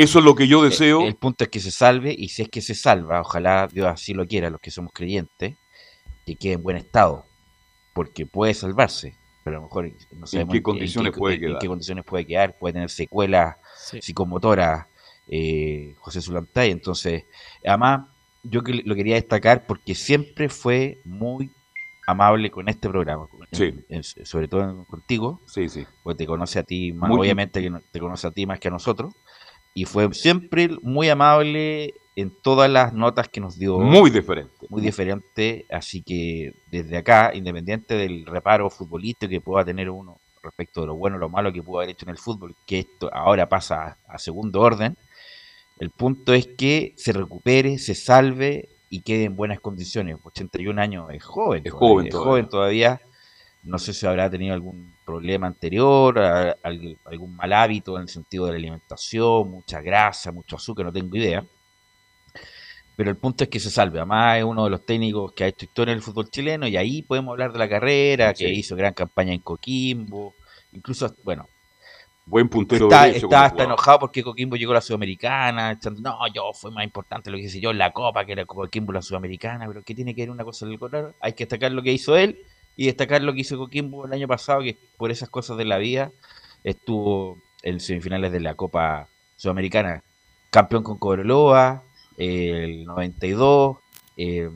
Eso 0.00 0.18
es 0.20 0.24
lo 0.24 0.34
que 0.34 0.48
yo 0.48 0.62
deseo. 0.62 1.02
El, 1.02 1.14
punto 1.14 1.44
es 1.44 1.50
que 1.50 1.60
se 1.60 1.70
salve 1.70 2.14
y 2.16 2.28
si 2.28 2.40
es 2.40 2.48
que 2.48 2.62
se 2.62 2.74
salva, 2.74 3.20
ojalá 3.20 3.68
Dios 3.70 3.86
así 3.86 4.14
lo 4.14 4.26
quiera, 4.26 4.48
los 4.48 4.60
que 4.60 4.70
somos 4.70 4.92
creyentes, 4.94 5.56
que 6.24 6.36
quede 6.36 6.54
en 6.54 6.62
buen 6.62 6.78
estado, 6.78 7.26
porque 7.92 8.24
puede 8.24 8.54
salvarse, 8.54 9.14
pero 9.44 9.58
a 9.58 9.60
lo 9.60 9.66
mejor 9.66 9.92
no 10.12 10.26
sabemos 10.26 10.54
en 10.54 10.58
qué 10.58 10.62
condiciones, 10.62 11.12
puede, 11.12 11.38
quedar. 11.38 11.52
En 11.52 11.58
qué 11.58 11.66
condiciones 11.66 12.04
puede 12.06 12.26
quedar, 12.26 12.56
puede 12.58 12.72
tener 12.72 12.88
secuelas 12.88 13.56
psicomotoras 14.00 14.86
eh, 15.28 15.94
José 15.98 16.22
Zulantay, 16.22 16.70
entonces, 16.70 17.24
además, 17.62 18.08
yo 18.42 18.62
que 18.62 18.82
lo 18.82 18.94
quería 18.94 19.16
destacar 19.16 19.66
porque 19.66 19.94
siempre 19.94 20.48
fue 20.48 21.02
muy 21.04 21.50
amable 22.06 22.50
con 22.50 22.70
este 22.70 22.88
programa, 22.88 23.28
sobre 24.24 24.48
todo 24.48 24.84
contigo, 24.86 25.42
sí, 25.46 25.68
sí. 25.68 25.86
porque 26.02 26.24
te 26.24 26.26
conoce 26.26 26.58
a 26.58 26.62
ti, 26.62 26.92
más, 26.92 27.10
obviamente 27.10 27.60
que 27.60 27.70
te 27.92 28.00
conoce 28.00 28.26
a 28.26 28.30
ti 28.30 28.46
más 28.46 28.58
que 28.58 28.68
a 28.68 28.70
nosotros, 28.70 29.14
y 29.74 29.84
fue 29.84 30.12
siempre 30.14 30.68
muy 30.82 31.08
amable 31.08 31.94
en 32.16 32.32
todas 32.42 32.70
las 32.70 32.92
notas 32.92 33.28
que 33.28 33.40
nos 33.40 33.58
dio. 33.58 33.78
Muy 33.78 34.10
diferente. 34.10 34.66
Muy 34.68 34.82
diferente, 34.82 35.66
así 35.70 36.02
que 36.02 36.52
desde 36.70 36.98
acá, 36.98 37.32
independiente 37.34 37.94
del 37.94 38.26
reparo 38.26 38.68
futbolístico 38.70 39.30
que 39.30 39.40
pueda 39.40 39.64
tener 39.64 39.90
uno 39.90 40.18
respecto 40.42 40.80
de 40.80 40.88
lo 40.88 40.96
bueno 40.96 41.16
o 41.16 41.18
lo 41.18 41.28
malo 41.28 41.52
que 41.52 41.62
pudo 41.62 41.78
haber 41.78 41.90
hecho 41.90 42.06
en 42.06 42.10
el 42.10 42.18
fútbol, 42.18 42.54
que 42.66 42.80
esto 42.80 43.10
ahora 43.12 43.48
pasa 43.48 43.98
a, 44.06 44.18
segundo 44.18 44.60
orden, 44.60 44.96
el 45.78 45.90
punto 45.90 46.34
es 46.34 46.46
que 46.46 46.94
se 46.96 47.12
recupere, 47.12 47.78
se 47.78 47.94
salve 47.94 48.68
y 48.88 49.02
quede 49.02 49.24
en 49.24 49.36
buenas 49.36 49.60
condiciones. 49.60 50.16
81 50.22 50.80
años 50.80 51.08
es 51.10 51.22
joven. 51.22 51.62
Es 51.64 51.72
joven 51.72 52.06
Es 52.08 52.14
joven 52.14 52.48
todavía. 52.48 53.00
No 53.62 53.78
sé 53.78 53.92
si 53.92 54.06
habrá 54.06 54.30
tenido 54.30 54.54
algún 54.54 54.94
problema 55.04 55.46
anterior, 55.46 56.18
algún 56.18 57.36
mal 57.36 57.52
hábito 57.52 57.96
en 57.96 58.02
el 58.02 58.08
sentido 58.08 58.46
de 58.46 58.52
la 58.52 58.58
alimentación, 58.58 59.50
mucha 59.50 59.82
grasa, 59.82 60.32
mucho 60.32 60.56
azúcar, 60.56 60.86
no 60.86 60.92
tengo 60.92 61.14
idea. 61.16 61.44
Pero 62.96 63.10
el 63.10 63.16
punto 63.16 63.44
es 63.44 63.50
que 63.50 63.60
se 63.60 63.70
salve. 63.70 63.98
Además 63.98 64.38
es 64.38 64.44
uno 64.44 64.64
de 64.64 64.70
los 64.70 64.84
técnicos 64.84 65.32
que 65.32 65.44
ha 65.44 65.46
hecho 65.48 65.66
historia 65.66 65.92
en 65.92 65.98
el 65.98 66.02
fútbol 66.02 66.30
chileno 66.30 66.66
y 66.66 66.76
ahí 66.76 67.02
podemos 67.02 67.32
hablar 67.32 67.52
de 67.52 67.58
la 67.58 67.68
carrera, 67.68 68.32
que 68.32 68.48
hizo 68.48 68.76
gran 68.76 68.94
campaña 68.94 69.32
en 69.32 69.40
Coquimbo. 69.40 70.34
Incluso, 70.72 71.14
bueno, 71.22 71.46
Buen 72.26 72.48
puntero 72.48 72.84
está, 72.86 73.08
está, 73.08 73.46
está 73.46 73.64
enojado 73.64 73.98
porque 73.98 74.22
Coquimbo 74.22 74.54
llegó 74.54 74.70
a 74.70 74.76
la 74.76 74.80
Sudamericana, 74.80 75.76
no, 76.00 76.18
yo 76.32 76.52
fue 76.52 76.70
más 76.70 76.84
importante 76.84 77.28
lo 77.28 77.36
que 77.36 77.44
hice 77.44 77.60
yo 77.60 77.72
en 77.72 77.78
la 77.78 77.92
Copa, 77.92 78.24
que 78.24 78.32
era 78.32 78.44
Coquimbo 78.44 78.92
la 78.92 79.02
Sudamericana, 79.02 79.66
pero 79.66 79.82
¿qué 79.82 79.96
tiene 79.96 80.14
que 80.14 80.22
ver 80.22 80.30
una 80.30 80.44
cosa 80.44 80.64
con 80.64 80.72
el 80.72 80.78
otro? 80.80 81.14
Hay 81.20 81.32
que 81.32 81.44
destacar 81.44 81.72
lo 81.72 81.82
que 81.82 81.92
hizo 81.92 82.16
él 82.16 82.38
y 82.80 82.86
destacar 82.86 83.20
lo 83.20 83.34
que 83.34 83.40
hizo 83.40 83.58
Coquimbo 83.58 84.06
el 84.06 84.12
año 84.14 84.26
pasado, 84.26 84.62
que 84.62 84.78
por 84.96 85.10
esas 85.10 85.28
cosas 85.28 85.58
de 85.58 85.66
la 85.66 85.76
vida 85.76 86.12
estuvo 86.64 87.36
en 87.62 87.78
semifinales 87.78 88.32
de 88.32 88.40
la 88.40 88.54
Copa 88.54 89.10
Sudamericana. 89.36 90.02
Campeón 90.48 90.82
con 90.82 90.96
Cobreloa, 90.96 91.82
el 92.16 92.86
92, 92.86 93.76
eh, 94.16 94.48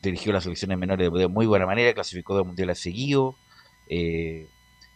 dirigió 0.00 0.32
las 0.32 0.44
selecciones 0.44 0.78
menores 0.78 1.10
de 1.12 1.26
muy 1.26 1.46
buena 1.46 1.66
manera, 1.66 1.92
clasificó 1.94 2.36
dos 2.36 2.46
mundiales 2.46 2.78
seguidos. 2.78 3.34
Eh, 3.88 4.46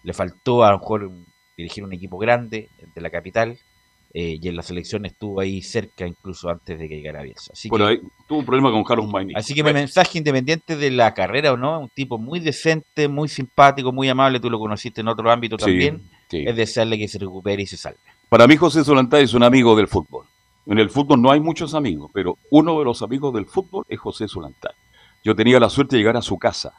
le 0.04 0.12
faltó 0.12 0.62
a 0.62 0.70
lo 0.70 0.78
mejor 0.78 1.10
dirigir 1.56 1.82
un 1.82 1.92
equipo 1.92 2.16
grande 2.16 2.68
de 2.94 3.00
la 3.00 3.10
capital. 3.10 3.58
Eh, 4.14 4.38
y 4.42 4.48
en 4.48 4.56
la 4.56 4.62
selección 4.62 5.06
estuvo 5.06 5.40
ahí 5.40 5.62
cerca 5.62 6.06
incluso 6.06 6.50
antes 6.50 6.78
de 6.78 6.86
que 6.86 6.96
llegara 6.96 7.22
Bielsa. 7.22 7.52
Así 7.54 7.70
bueno, 7.70 7.86
que, 7.86 7.92
ahí 7.92 8.00
tuvo 8.28 8.40
un 8.40 8.44
problema 8.44 8.70
con 8.70 8.84
Carlos 8.84 9.08
Maini. 9.08 9.32
Así 9.34 9.54
que 9.54 9.64
mi 9.64 9.72
mensaje 9.72 10.18
independiente 10.18 10.76
de 10.76 10.90
la 10.90 11.14
carrera 11.14 11.52
o 11.52 11.56
no, 11.56 11.80
un 11.80 11.88
tipo 11.88 12.18
muy 12.18 12.38
decente, 12.38 13.08
muy 13.08 13.28
simpático, 13.28 13.90
muy 13.90 14.10
amable, 14.10 14.38
tú 14.38 14.50
lo 14.50 14.58
conociste 14.58 15.00
en 15.00 15.08
otro 15.08 15.30
ámbito 15.30 15.56
Sí, 15.58 15.64
también, 15.64 16.02
sí. 16.30 16.44
es 16.46 16.54
desearle 16.54 16.98
que 16.98 17.08
se 17.08 17.18
recupere 17.18 17.62
y 17.62 17.66
se 17.66 17.78
salve. 17.78 17.98
Para 18.28 18.46
mí 18.46 18.56
José 18.56 18.84
Solantay 18.84 19.24
es 19.24 19.32
un 19.32 19.44
amigo 19.44 19.74
del 19.74 19.88
fútbol. 19.88 20.26
En 20.66 20.78
el 20.78 20.90
fútbol 20.90 21.20
no 21.20 21.30
hay 21.30 21.40
muchos 21.40 21.74
amigos, 21.74 22.10
pero 22.12 22.36
uno 22.50 22.78
de 22.78 22.84
los 22.84 23.00
amigos 23.02 23.32
del 23.32 23.46
fútbol 23.46 23.86
es 23.88 23.98
José 23.98 24.28
Solantay. 24.28 24.72
Yo 25.24 25.34
tenía 25.34 25.58
la 25.58 25.70
suerte 25.70 25.96
de 25.96 26.00
llegar 26.00 26.16
a 26.18 26.22
su 26.22 26.38
casa, 26.38 26.74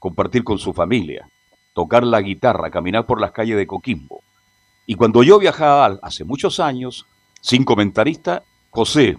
compartir 0.00 0.42
con 0.42 0.58
su 0.58 0.72
familia, 0.72 1.28
tocar 1.74 2.04
la 2.04 2.20
guitarra, 2.20 2.70
caminar 2.70 3.06
por 3.06 3.20
las 3.20 3.30
calles 3.30 3.56
de 3.56 3.66
Coquimbo. 3.66 4.22
Y 4.86 4.94
cuando 4.94 5.22
yo 5.22 5.38
viajaba 5.38 5.98
hace 6.02 6.24
muchos 6.24 6.60
años, 6.60 7.06
sin 7.40 7.64
comentarista, 7.64 8.42
José, 8.70 9.16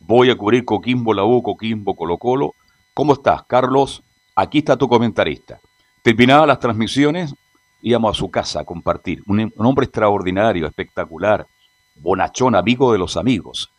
voy 0.00 0.30
a 0.30 0.36
cubrir 0.36 0.64
Coquimbo, 0.64 1.14
la 1.14 1.24
U, 1.24 1.42
Coquimbo, 1.42 1.94
Colo 1.94 2.18
Colo. 2.18 2.54
¿Cómo 2.94 3.14
estás, 3.14 3.44
Carlos? 3.44 4.02
Aquí 4.34 4.58
está 4.58 4.76
tu 4.76 4.88
comentarista. 4.88 5.60
Terminaba 6.02 6.46
las 6.46 6.58
transmisiones, 6.58 7.34
íbamos 7.82 8.16
a 8.16 8.18
su 8.18 8.30
casa 8.30 8.60
a 8.60 8.64
compartir. 8.64 9.22
Un, 9.26 9.52
un 9.54 9.66
hombre 9.66 9.84
extraordinario, 9.84 10.66
espectacular, 10.66 11.46
bonachón, 11.96 12.54
amigo 12.54 12.92
de 12.92 12.98
los 12.98 13.16
amigos. 13.16 13.70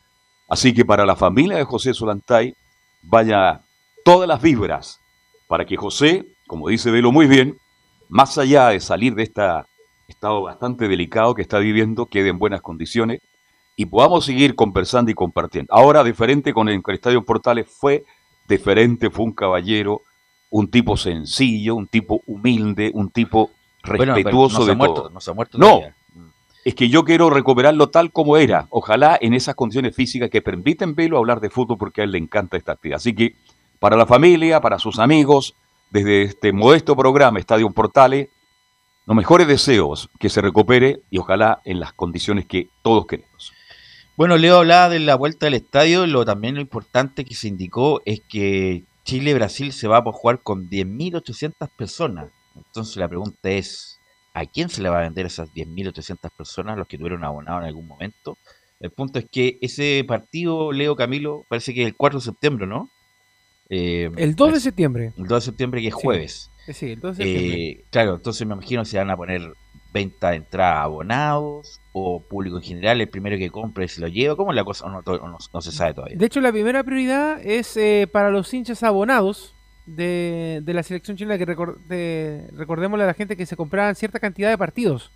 Así 0.48 0.74
que 0.74 0.86
para 0.86 1.06
la 1.06 1.16
familia 1.16 1.58
de 1.58 1.64
José 1.64 1.94
Solantay, 1.94 2.56
vaya 3.02 3.62
todas 4.04 4.28
las 4.28 4.42
vibras 4.42 5.00
para 5.48 5.66
que 5.66 5.78
José, 5.78 6.26
como 6.48 6.70
dice 6.70 6.92
Velo 6.92 7.12
muy 7.12 7.28
bien, 7.28 7.58
más 8.10 8.38
allá 8.38 8.70
de 8.70 8.80
salir 8.80 9.16
de 9.16 9.24
este 9.24 9.42
estado 10.08 10.44
bastante 10.44 10.88
delicado 10.88 11.34
que 11.36 11.42
está 11.42 11.60
viviendo, 11.60 12.06
quede 12.06 12.30
en 12.30 12.40
buenas 12.40 12.62
condiciones 12.62 13.22
y 13.76 13.86
podamos 13.86 14.26
seguir 14.26 14.56
conversando 14.56 15.12
y 15.12 15.14
compartiendo. 15.14 15.74
Ahora, 15.74 16.04
diferente 16.04 16.54
con 16.54 16.70
el, 16.70 16.82
Estadio 16.88 17.24
Portales, 17.24 17.68
fue 17.70 18.06
diferente, 18.48 19.10
fue 19.10 19.26
un 19.26 19.34
caballero, 19.34 20.02
un 20.50 20.70
tipo 20.70 20.96
sencillo, 20.96 21.76
un 21.76 21.88
tipo 21.88 22.22
humilde, 22.26 22.92
un 22.94 23.10
tipo 23.10 23.52
Bueno, 23.86 24.14
respetuoso 24.16 24.60
no 24.60 24.64
se 24.64 24.66
de 24.68 24.72
ha 24.72 24.76
muerto, 24.76 24.96
todo. 24.96 25.10
no 25.10 25.20
se 25.20 25.32
ha 25.32 25.34
muerto 25.34 25.58
No. 25.58 25.68
todavía. 25.68 25.96
Mm. 26.14 26.26
Es 26.64 26.76
que 26.76 26.90
yo 26.90 27.04
quiero 27.04 27.30
recuperarlo 27.30 27.90
tal 27.90 28.12
como 28.12 28.38
era. 28.38 28.68
Ojalá 28.70 29.18
en 29.20 29.34
esas 29.34 29.56
condiciones 29.56 29.96
físicas 29.96 30.30
que 30.30 30.42
permiten 30.42 30.96
verlo 30.96 31.18
hablar 31.18 31.42
de 31.42 31.50
fútbol 31.50 31.78
porque 31.78 32.02
a 32.02 32.04
él 32.06 32.12
le 32.12 32.18
encanta 32.18 32.56
esta 32.58 32.74
actividad. 32.74 32.98
Así 32.98 33.14
que 33.14 33.36
para 33.80 33.98
la 33.98 34.06
familia, 34.06 34.62
para 34.62 34.80
sus 34.80 35.00
amigos, 35.00 35.54
desde 35.92 36.24
este 36.24 36.54
modesto 36.54 36.96
programa 36.96 37.40
Estadio 37.40 37.70
Portales, 37.72 38.30
los 39.06 39.16
mejores 39.16 39.48
deseos 39.48 40.10
que 40.20 40.30
se 40.30 40.42
recupere 40.42 41.02
y 41.10 41.20
ojalá 41.20 41.62
en 41.66 41.80
las 41.80 41.94
condiciones 41.94 42.46
que 42.46 42.70
todos 42.84 43.06
queremos. 43.06 43.54
Bueno, 44.18 44.38
Leo 44.38 44.58
hablaba 44.58 44.90
de 44.90 45.00
la 45.00 45.16
vuelta 45.16 45.48
al 45.48 45.54
estadio, 45.54 46.08
lo 46.08 46.26
también 46.26 46.56
lo 46.56 46.62
importante 46.62 47.26
que 47.26 47.36
se 47.36 47.48
indicó 47.50 48.02
es 48.06 48.22
que 48.22 48.84
Chile-Brasil 49.04 49.74
se 49.74 49.88
va 49.88 49.98
a 49.98 50.12
jugar 50.12 50.40
con 50.42 50.70
10.800 50.70 51.70
personas. 51.78 52.28
Entonces 52.56 52.96
la 52.96 53.10
pregunta 53.10 53.50
es, 53.50 54.00
¿a 54.34 54.46
quién 54.46 54.70
se 54.70 54.82
le 54.82 54.90
va 54.90 55.00
a 55.00 55.04
vender 55.04 55.26
esas 55.26 55.50
10.800 55.54 56.32
personas, 56.36 56.78
los 56.78 56.88
que 56.88 56.98
tuvieron 56.98 57.24
abonado 57.24 57.60
en 57.60 57.66
algún 57.66 57.88
momento? 57.88 58.38
El 58.80 58.92
punto 58.92 59.20
es 59.20 59.26
que 59.30 59.58
ese 59.62 60.04
partido, 60.08 60.72
Leo 60.72 60.96
Camilo, 60.96 61.44
parece 61.50 61.74
que 61.74 61.82
es 61.82 61.88
el 61.88 61.96
4 61.96 62.20
de 62.20 62.26
septiembre, 62.26 62.68
¿no? 62.68 62.90
Eh, 63.70 64.10
El 64.16 64.36
2 64.36 64.54
de 64.54 64.60
septiembre. 64.60 65.14
el 65.18 65.28
2 65.28 65.30
de 65.30 65.46
septiembre 65.46 65.82
que 65.82 65.88
es 65.88 65.94
jueves. 65.94 66.52
Sí, 66.74 66.92
el 66.94 67.00
2 67.00 67.18
de 67.18 67.24
septiembre. 67.24 67.64
Eh, 67.64 67.86
claro, 67.92 68.16
entonces 68.16 68.46
me 68.48 68.54
imagino 68.54 68.82
que 68.84 68.90
se 68.90 68.98
van 68.98 69.10
a 69.12 69.18
poner 69.18 69.54
venta 69.94 70.32
de 70.32 70.38
entrada 70.38 70.80
a 70.82 70.84
abonados 70.84 71.80
o 71.94 72.22
público 72.22 72.58
en 72.58 72.64
general, 72.64 73.00
el 73.00 73.08
primero 73.08 73.38
que 73.38 73.50
compre 73.50 73.88
se 73.88 74.02
lo 74.02 74.08
lleva. 74.08 74.36
¿Cómo 74.36 74.52
es 74.52 74.56
la 74.56 74.64
cosa? 74.66 74.88
No, 74.90 75.02
no- 75.06 75.38
no 75.54 75.62
se 75.62 75.72
sabe 75.72 75.94
todavía. 75.94 76.18
De 76.18 76.26
hecho, 76.26 76.42
la 76.42 76.52
primera 76.52 76.84
prioridad 76.84 77.40
es 77.46 77.78
eh, 77.78 78.08
para 78.12 78.30
los 78.32 78.54
hinchas 78.54 78.84
abonados 78.84 79.56
de, 79.86 80.62
de 80.64 80.74
la 80.74 80.84
selección 80.84 81.16
chilena, 81.16 81.38
que 81.38 81.46
recor- 81.48 81.78
de- 81.88 82.48
recordémosle 82.58 83.04
a 83.04 83.08
la 83.08 83.14
gente 83.14 83.38
que 83.38 83.46
se 83.46 83.56
compraban 83.56 83.96
cierta 83.96 84.20
cantidad 84.20 84.50
de 84.50 84.58
partidos. 84.58 85.12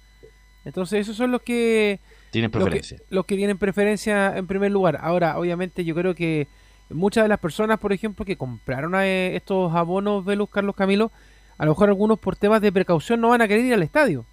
Entonces, 0.66 1.00
esos 1.02 1.16
son 1.18 1.32
los 1.32 1.42
que, 1.42 2.00
Tienen 2.32 2.52
los 2.52 2.60
que, 2.60 2.64
preferencia. 2.64 2.98
los 3.10 3.26
que 3.26 3.36
tienen 3.36 3.58
preferencia 3.58 4.38
en 4.38 4.46
primer 4.48 4.72
lugar. 4.72 5.00
Ahora, 5.02 5.38
obviamente, 5.40 5.84
yo 5.84 5.96
creo 5.96 6.14
que 6.16 6.48
muchas 6.90 7.24
de 7.26 7.30
las 7.30 7.40
personas, 7.40 7.80
por 7.80 7.92
ejemplo, 7.94 8.24
que 8.26 8.38
compraron 8.38 8.94
eh, 8.96 9.36
estos 9.36 9.74
abonos 9.74 10.24
Velus 10.26 10.50
Carlos 10.50 10.76
Camilo, 10.76 11.12
a 11.60 11.66
lo 11.66 11.72
mejor 11.72 11.90
algunos 11.90 12.18
por 12.18 12.38
temas 12.38 12.62
de 12.62 12.72
precaución 12.72 13.20
no 13.20 13.30
van 13.30 13.42
a 13.42 13.48
querer 13.48 13.66
ir 13.66 13.74
al 13.74 13.84
estadio. 13.84 14.26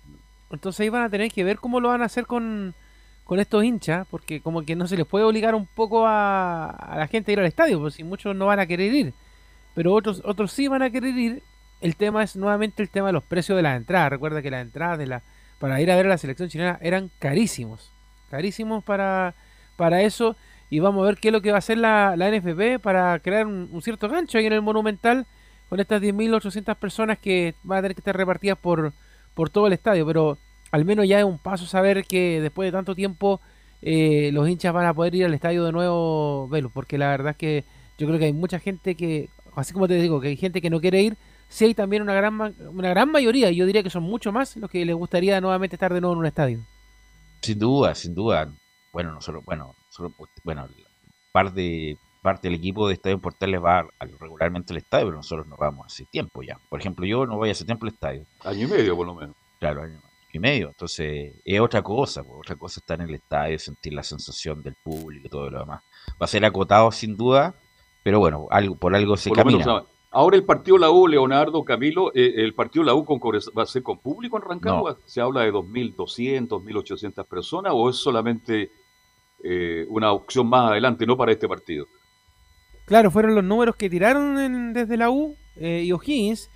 Entonces 0.50 0.80
ahí 0.80 0.88
van 0.88 1.02
a 1.02 1.10
tener 1.10 1.30
que 1.30 1.42
ver 1.42 1.58
cómo 1.58 1.80
lo 1.80 1.88
van 1.88 2.00
a 2.00 2.04
hacer 2.04 2.24
con, 2.24 2.72
con 3.24 3.40
estos 3.40 3.64
hinchas, 3.64 4.06
porque 4.08 4.40
como 4.40 4.62
que 4.62 4.76
no 4.76 4.86
se 4.86 4.96
les 4.96 5.04
puede 5.04 5.24
obligar 5.24 5.56
un 5.56 5.66
poco 5.66 6.04
a, 6.06 6.94
la 6.96 7.08
gente 7.08 7.30
a 7.30 7.34
ir 7.34 7.40
al 7.40 7.46
estadio, 7.46 7.80
pues 7.80 7.94
si 7.94 8.04
muchos 8.04 8.36
no 8.36 8.46
van 8.46 8.60
a 8.60 8.66
querer 8.66 8.94
ir, 8.94 9.12
pero 9.74 9.92
otros 9.92 10.22
otros 10.24 10.52
sí 10.52 10.68
van 10.68 10.82
a 10.82 10.90
querer 10.90 11.18
ir. 11.18 11.42
El 11.80 11.96
tema 11.96 12.22
es 12.22 12.36
nuevamente 12.36 12.80
el 12.80 12.88
tema 12.88 13.08
de 13.08 13.14
los 13.14 13.24
precios 13.24 13.56
de 13.56 13.62
las 13.62 13.76
entradas. 13.76 14.08
Recuerda 14.08 14.40
que 14.40 14.50
las 14.50 14.62
entradas 14.62 15.22
para 15.58 15.80
ir 15.80 15.90
a 15.90 15.96
ver 15.96 16.06
a 16.06 16.10
la 16.10 16.18
selección 16.18 16.48
chilena 16.48 16.78
eran 16.80 17.10
carísimos, 17.18 17.90
carísimos 18.30 18.84
para 18.84 19.34
para 19.76 20.00
eso 20.02 20.36
y 20.70 20.78
vamos 20.78 21.02
a 21.02 21.06
ver 21.06 21.18
qué 21.18 21.28
es 21.28 21.32
lo 21.32 21.42
que 21.42 21.50
va 21.50 21.56
a 21.56 21.58
hacer 21.58 21.78
la, 21.78 22.14
la 22.16 22.30
NFP 22.30 22.80
para 22.80 23.18
crear 23.18 23.46
un, 23.46 23.68
un 23.70 23.82
cierto 23.82 24.08
gancho 24.08 24.38
ahí 24.38 24.46
en 24.46 24.52
el 24.52 24.62
Monumental 24.62 25.26
con 25.68 25.80
estas 25.80 26.00
10.800 26.00 26.76
personas 26.76 27.18
que 27.18 27.54
van 27.62 27.78
a 27.78 27.82
tener 27.82 27.94
que 27.94 28.00
estar 28.00 28.16
repartidas 28.16 28.58
por, 28.58 28.92
por 29.34 29.50
todo 29.50 29.66
el 29.66 29.72
estadio, 29.72 30.06
pero 30.06 30.38
al 30.70 30.84
menos 30.84 31.06
ya 31.08 31.18
es 31.18 31.24
un 31.24 31.38
paso 31.38 31.66
saber 31.66 32.04
que 32.04 32.40
después 32.40 32.66
de 32.66 32.72
tanto 32.72 32.94
tiempo 32.94 33.40
eh, 33.82 34.30
los 34.32 34.48
hinchas 34.48 34.72
van 34.72 34.86
a 34.86 34.94
poder 34.94 35.14
ir 35.14 35.24
al 35.24 35.34
estadio 35.34 35.64
de 35.64 35.72
nuevo, 35.72 36.48
Velo, 36.48 36.70
porque 36.70 36.98
la 36.98 37.08
verdad 37.08 37.30
es 37.30 37.36
que 37.36 37.64
yo 37.98 38.06
creo 38.06 38.18
que 38.18 38.26
hay 38.26 38.32
mucha 38.32 38.58
gente 38.58 38.94
que, 38.94 39.28
así 39.54 39.72
como 39.72 39.88
te 39.88 40.00
digo, 40.00 40.20
que 40.20 40.28
hay 40.28 40.36
gente 40.36 40.60
que 40.60 40.70
no 40.70 40.80
quiere 40.80 41.02
ir, 41.02 41.16
sí 41.48 41.64
hay 41.64 41.74
también 41.74 42.02
una 42.02 42.14
gran, 42.14 42.38
una 42.40 42.90
gran 42.90 43.10
mayoría, 43.10 43.50
yo 43.50 43.66
diría 43.66 43.82
que 43.82 43.90
son 43.90 44.02
mucho 44.02 44.32
más 44.32 44.56
los 44.56 44.70
que 44.70 44.84
les 44.84 44.94
gustaría 44.94 45.40
nuevamente 45.40 45.76
estar 45.76 45.92
de 45.92 46.00
nuevo 46.00 46.14
en 46.14 46.20
un 46.20 46.26
estadio. 46.26 46.60
Sin 47.42 47.58
duda, 47.58 47.94
sin 47.94 48.14
duda. 48.14 48.50
Bueno, 48.92 49.12
nosotros, 49.12 49.44
bueno, 49.44 49.74
nosotros, 49.86 50.12
bueno, 50.42 50.68
parte 51.32 51.60
de 51.60 51.98
parte 52.26 52.48
del 52.48 52.56
equipo 52.56 52.88
de 52.88 52.94
Estadio 52.94 53.20
Portales 53.20 53.62
va 53.62 53.86
regularmente 54.18 54.72
al 54.72 54.78
estadio, 54.78 55.06
pero 55.06 55.16
nosotros 55.18 55.46
no 55.46 55.56
vamos 55.56 55.86
hace 55.86 56.04
tiempo 56.06 56.42
ya. 56.42 56.58
Por 56.68 56.80
ejemplo, 56.80 57.06
yo 57.06 57.24
no 57.24 57.36
voy 57.36 57.50
hace 57.50 57.64
tiempo 57.64 57.86
al 57.86 57.92
estadio. 57.92 58.26
Año 58.42 58.66
y 58.66 58.68
medio 58.68 58.96
por 58.96 59.06
lo 59.06 59.14
menos. 59.14 59.36
Claro, 59.60 59.82
año 59.82 60.00
y 60.32 60.38
medio. 60.40 60.66
Entonces, 60.70 61.34
es 61.44 61.60
otra 61.60 61.82
cosa. 61.82 62.24
pues, 62.24 62.34
Otra 62.40 62.56
cosa 62.56 62.80
estar 62.80 63.00
en 63.00 63.08
el 63.08 63.14
estadio, 63.14 63.56
sentir 63.60 63.92
la 63.92 64.02
sensación 64.02 64.60
del 64.60 64.74
público 64.74 65.28
y 65.28 65.30
todo 65.30 65.48
lo 65.50 65.60
demás. 65.60 65.82
Va 66.20 66.24
a 66.24 66.26
ser 66.26 66.44
acotado 66.44 66.90
sin 66.90 67.16
duda, 67.16 67.54
pero 68.02 68.18
bueno, 68.18 68.48
algo 68.50 68.74
por 68.74 68.92
algo 68.96 69.16
se 69.16 69.28
Por 69.28 69.38
camina. 69.38 69.58
menos, 69.58 69.72
o 69.74 69.80
sea, 69.82 69.88
ahora 70.10 70.36
el 70.36 70.42
partido 70.44 70.78
La 70.78 70.90
U, 70.90 71.06
Leonardo, 71.06 71.64
Camilo, 71.64 72.10
eh, 72.12 72.34
el 72.38 72.54
partido 72.54 72.84
La 72.84 72.94
U 72.94 73.04
con, 73.04 73.20
va 73.20 73.62
a 73.62 73.66
ser 73.66 73.84
con 73.84 73.98
público 73.98 74.36
en 74.36 74.42
Rancagua. 74.42 74.98
¿Se 75.04 75.20
habla 75.20 75.42
de 75.42 75.52
2.200, 75.52 76.48
1.800 76.60 77.24
personas 77.28 77.72
o 77.72 77.88
es 77.88 77.94
solamente 77.96 78.72
eh, 79.44 79.86
una 79.90 80.10
opción 80.10 80.48
más 80.48 80.72
adelante, 80.72 81.06
no 81.06 81.16
para 81.16 81.30
este 81.30 81.46
partido? 81.46 81.86
Claro, 82.86 83.10
fueron 83.10 83.34
los 83.34 83.44
números 83.44 83.76
que 83.76 83.90
tiraron 83.90 84.38
en- 84.38 84.72
desde 84.72 84.96
la 84.96 85.10
U 85.10 85.36
eh, 85.60 85.82
y 85.84 85.92
O'Higgins, 85.92 86.48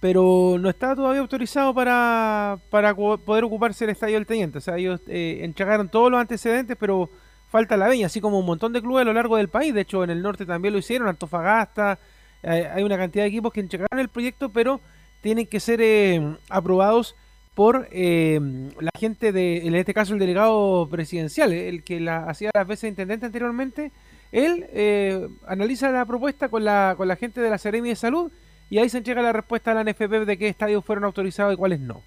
pero 0.00 0.56
no 0.60 0.68
está 0.68 0.94
todavía 0.94 1.20
autorizado 1.20 1.74
para, 1.74 2.58
para 2.70 2.94
poder 2.94 3.44
ocuparse 3.44 3.84
el 3.84 3.90
estadio 3.90 4.14
del 4.14 4.26
Teniente. 4.26 4.58
O 4.58 4.60
sea, 4.60 4.76
ellos 4.76 5.00
eh, 5.08 5.40
entregaron 5.42 5.88
todos 5.88 6.10
los 6.10 6.20
antecedentes, 6.20 6.76
pero 6.78 7.10
falta 7.50 7.76
la 7.76 7.88
veña, 7.88 8.06
así 8.06 8.20
como 8.20 8.38
un 8.38 8.46
montón 8.46 8.72
de 8.72 8.80
clubes 8.82 9.02
a 9.02 9.04
lo 9.04 9.12
largo 9.12 9.36
del 9.36 9.48
país. 9.48 9.72
De 9.74 9.82
hecho, 9.82 10.02
en 10.04 10.10
el 10.10 10.22
norte 10.22 10.44
también 10.46 10.72
lo 10.72 10.78
hicieron, 10.78 11.08
Antofagasta. 11.08 11.98
hay 12.42 12.82
una 12.82 12.96
cantidad 12.98 13.24
de 13.24 13.28
equipos 13.28 13.52
que 13.52 13.60
entregaron 13.60 13.98
el 13.98 14.08
proyecto, 14.08 14.48
pero 14.50 14.80
tienen 15.22 15.46
que 15.46 15.60
ser 15.60 15.80
eh, 15.82 16.36
aprobados 16.50 17.14
por 17.54 17.88
eh, 17.92 18.40
la 18.80 18.90
gente 18.98 19.32
de, 19.32 19.66
en 19.66 19.74
este 19.74 19.94
caso 19.94 20.12
el 20.12 20.18
delegado 20.18 20.88
presidencial, 20.90 21.52
el 21.52 21.82
que 21.84 22.00
la, 22.00 22.24
hacía 22.24 22.50
las 22.52 22.66
veces 22.66 22.88
intendente 22.90 23.24
anteriormente, 23.26 23.92
él 24.34 24.66
eh, 24.72 25.28
analiza 25.46 25.90
la 25.90 26.04
propuesta 26.04 26.48
con 26.48 26.64
la, 26.64 26.94
con 26.96 27.08
la 27.08 27.16
gente 27.16 27.40
de 27.40 27.50
la 27.50 27.58
Seremi 27.58 27.88
de 27.88 27.96
Salud 27.96 28.30
y 28.68 28.78
ahí 28.78 28.88
se 28.88 28.98
entrega 28.98 29.22
la 29.22 29.32
respuesta 29.32 29.70
a 29.70 29.74
la 29.74 29.84
NFP 29.84 30.26
de 30.26 30.36
qué 30.36 30.48
estadios 30.48 30.84
fueron 30.84 31.04
autorizados 31.04 31.54
y 31.54 31.56
cuáles 31.56 31.80
no. 31.80 32.02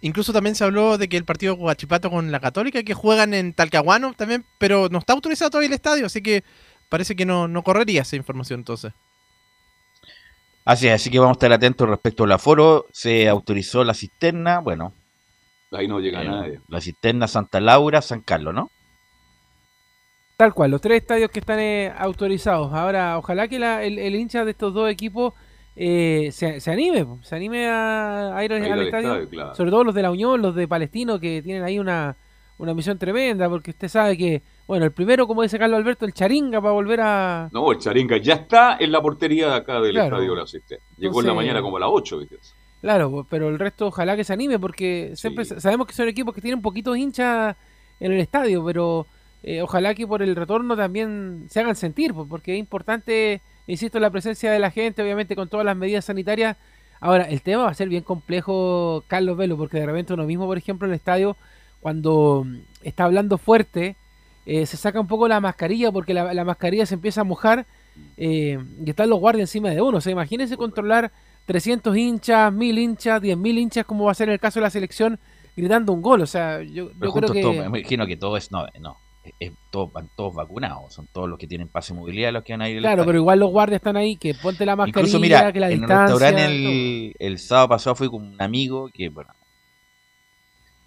Incluso 0.00 0.32
también 0.32 0.56
se 0.56 0.64
habló 0.64 0.98
de 0.98 1.08
que 1.08 1.16
el 1.16 1.24
partido 1.24 1.54
Guachipato 1.54 2.10
con 2.10 2.32
la 2.32 2.40
Católica, 2.40 2.82
que 2.82 2.94
juegan 2.94 3.34
en 3.34 3.54
Talcahuano 3.54 4.12
también, 4.14 4.44
pero 4.58 4.88
no 4.90 4.98
está 4.98 5.12
autorizado 5.12 5.50
todavía 5.50 5.68
el 5.68 5.74
estadio, 5.74 6.06
así 6.06 6.20
que 6.20 6.42
parece 6.88 7.14
que 7.14 7.24
no, 7.24 7.46
no 7.46 7.62
correría 7.62 8.02
esa 8.02 8.16
información 8.16 8.60
entonces. 8.60 8.92
Así 10.64 10.88
es, 10.88 10.94
así 10.94 11.10
que 11.10 11.18
vamos 11.18 11.36
a 11.36 11.38
estar 11.38 11.52
atentos 11.52 11.88
respecto 11.88 12.24
al 12.24 12.32
aforo. 12.32 12.86
Se 12.92 13.28
autorizó 13.28 13.84
la 13.84 13.94
cisterna, 13.94 14.58
bueno, 14.58 14.92
Ahí 15.72 15.88
no 15.88 16.00
llega 16.00 16.22
eh, 16.22 16.28
nadie. 16.28 16.60
La 16.68 16.80
Cisterna, 16.80 17.26
Santa 17.26 17.60
Laura, 17.60 18.02
San 18.02 18.20
Carlos, 18.20 18.54
¿no? 18.54 18.70
Tal 20.36 20.54
cual, 20.54 20.70
los 20.70 20.80
tres 20.80 21.02
estadios 21.02 21.30
que 21.30 21.40
están 21.40 21.60
eh, 21.60 21.92
autorizados. 21.96 22.72
Ahora, 22.72 23.18
ojalá 23.18 23.46
que 23.48 23.58
la- 23.58 23.84
el, 23.84 23.98
el 23.98 24.14
hincha 24.14 24.44
de 24.44 24.50
estos 24.52 24.74
dos 24.74 24.90
equipos 24.90 25.34
eh, 25.76 26.30
se, 26.32 26.60
se 26.60 26.70
anime, 26.70 27.06
se 27.22 27.36
anime 27.36 27.68
a, 27.68 28.36
a 28.36 28.44
ir, 28.44 28.52
A 28.52 28.58
ir 28.58 28.64
al 28.64 28.72
al 28.72 28.82
estadio. 28.86 29.08
estadio, 29.12 29.28
claro. 29.28 29.54
Sobre 29.54 29.70
todo 29.70 29.84
los 29.84 29.94
de 29.94 30.02
la 30.02 30.10
Unión, 30.10 30.42
los 30.42 30.54
de 30.54 30.66
Palestino, 30.66 31.20
que 31.20 31.42
tienen 31.42 31.62
ahí 31.62 31.78
una, 31.78 32.16
una 32.58 32.74
misión 32.74 32.98
tremenda, 32.98 33.48
porque 33.48 33.70
usted 33.70 33.88
sabe 33.88 34.16
que, 34.16 34.42
bueno, 34.66 34.84
el 34.84 34.90
primero, 34.92 35.26
como 35.28 35.42
dice 35.42 35.58
Carlos 35.58 35.76
Alberto, 35.78 36.06
el 36.06 36.12
charinga 36.12 36.60
para 36.60 36.72
volver 36.72 37.00
a... 37.02 37.48
No, 37.52 37.70
el 37.70 37.78
Charinga 37.78 38.16
ya 38.16 38.34
está 38.34 38.76
en 38.80 38.90
la 38.90 39.00
portería 39.00 39.48
de 39.48 39.54
acá 39.54 39.80
del 39.80 39.92
Claro. 39.92 40.16
estadio 40.16 40.34
de 40.34 40.40
la 40.40 40.46
Cisterna. 40.46 40.84
Llegó 40.98 41.20
en 41.20 41.26
la 41.28 41.34
mañana 41.34 41.62
como 41.62 41.76
a 41.76 41.80
las 41.80 41.88
8, 41.92 42.18
¿viste? 42.18 42.36
Claro, 42.80 43.24
pero 43.30 43.48
el 43.48 43.58
resto 43.60 43.86
ojalá 43.86 44.16
que 44.16 44.24
se 44.24 44.32
anime, 44.32 44.58
porque 44.58 45.12
siempre 45.14 45.44
Sí. 45.44 45.54
sabemos 45.60 45.86
que 45.86 45.92
son 45.92 46.08
equipos 46.08 46.34
que 46.34 46.40
tienen 46.40 46.60
poquitos 46.60 46.96
hinchas 46.96 47.54
en 48.00 48.12
el 48.12 48.18
estadio, 48.20 48.64
pero 48.64 49.06
eh, 49.42 49.62
ojalá 49.62 49.94
que 49.94 50.06
por 50.06 50.22
el 50.22 50.36
retorno 50.36 50.76
también 50.76 51.46
se 51.48 51.60
hagan 51.60 51.74
sentir, 51.74 52.14
po, 52.14 52.26
porque 52.26 52.52
es 52.54 52.58
importante, 52.58 53.40
insisto, 53.66 53.98
la 53.98 54.10
presencia 54.10 54.52
de 54.52 54.58
la 54.58 54.70
gente, 54.70 55.02
obviamente 55.02 55.34
con 55.34 55.48
todas 55.48 55.66
las 55.66 55.76
medidas 55.76 56.04
sanitarias. 56.04 56.56
Ahora, 57.00 57.24
el 57.24 57.42
tema 57.42 57.64
va 57.64 57.70
a 57.70 57.74
ser 57.74 57.88
bien 57.88 58.04
complejo, 58.04 59.02
Carlos 59.08 59.36
Velo, 59.36 59.56
porque 59.56 59.80
de 59.80 59.86
repente 59.86 60.14
uno 60.14 60.24
mismo, 60.24 60.46
por 60.46 60.58
ejemplo, 60.58 60.86
en 60.86 60.92
el 60.92 60.96
estadio, 60.96 61.36
cuando 61.80 62.44
mm, 62.46 62.58
está 62.82 63.04
hablando 63.04 63.38
fuerte, 63.38 63.96
eh, 64.46 64.66
se 64.66 64.76
saca 64.76 65.00
un 65.00 65.08
poco 65.08 65.26
la 65.26 65.40
mascarilla, 65.40 65.90
porque 65.90 66.14
la, 66.14 66.32
la 66.32 66.44
mascarilla 66.44 66.86
se 66.86 66.94
empieza 66.94 67.22
a 67.22 67.24
mojar 67.24 67.66
eh, 68.16 68.58
y 68.84 68.90
están 68.90 69.10
los 69.10 69.18
guardias 69.18 69.48
encima 69.48 69.70
de 69.70 69.80
uno. 69.80 69.98
O 69.98 70.00
sea, 70.00 70.12
imagínense 70.12 70.56
controlar 70.56 71.10
300 71.46 71.96
hinchas, 71.96 72.52
1000 72.52 72.78
hinchas, 72.78 73.20
10.000 73.20 73.58
hinchas, 73.58 73.86
como 73.86 74.04
va 74.04 74.12
a 74.12 74.14
ser 74.14 74.28
en 74.28 74.34
el 74.34 74.40
caso 74.40 74.60
de 74.60 74.64
la 74.64 74.70
selección, 74.70 75.18
gritando 75.56 75.92
un 75.92 76.02
gol. 76.02 76.20
O 76.20 76.26
sea, 76.26 76.62
yo, 76.62 76.92
yo 76.92 77.12
creo 77.12 77.32
que... 77.32 77.44
me 77.44 77.78
imagino 77.78 78.06
que 78.06 78.16
todo 78.16 78.36
es, 78.36 78.52
no, 78.52 78.66
no, 78.80 78.96
es, 79.38 79.52
todos, 79.70 79.92
van 79.92 80.10
todos 80.16 80.34
vacunados, 80.34 80.94
son 80.94 81.06
todos 81.08 81.28
los 81.28 81.38
que 81.38 81.46
tienen 81.46 81.68
pase 81.68 81.92
de 81.94 82.00
movilidad 82.00 82.32
los 82.32 82.42
que 82.42 82.52
van 82.54 82.62
a 82.62 82.68
ir 82.68 82.76
al 82.78 82.82
Claro, 82.82 83.04
pero 83.06 83.18
igual 83.18 83.38
los 83.40 83.50
guardias 83.50 83.76
están 83.80 83.96
ahí, 83.96 84.16
que 84.16 84.34
ponte 84.34 84.66
la 84.66 84.76
mascarilla, 84.76 85.00
Incluso, 85.00 85.20
mira, 85.20 85.52
que 85.52 85.60
la 85.60 85.68
en 85.68 85.74
un 85.74 85.80
distancia... 85.80 86.28
restaurante 86.28 87.06
el, 87.06 87.14
el 87.18 87.38
sábado 87.38 87.68
pasado 87.68 87.96
fui 87.96 88.08
con 88.08 88.22
un 88.22 88.42
amigo 88.42 88.88
que, 88.92 89.08
bueno, 89.08 89.32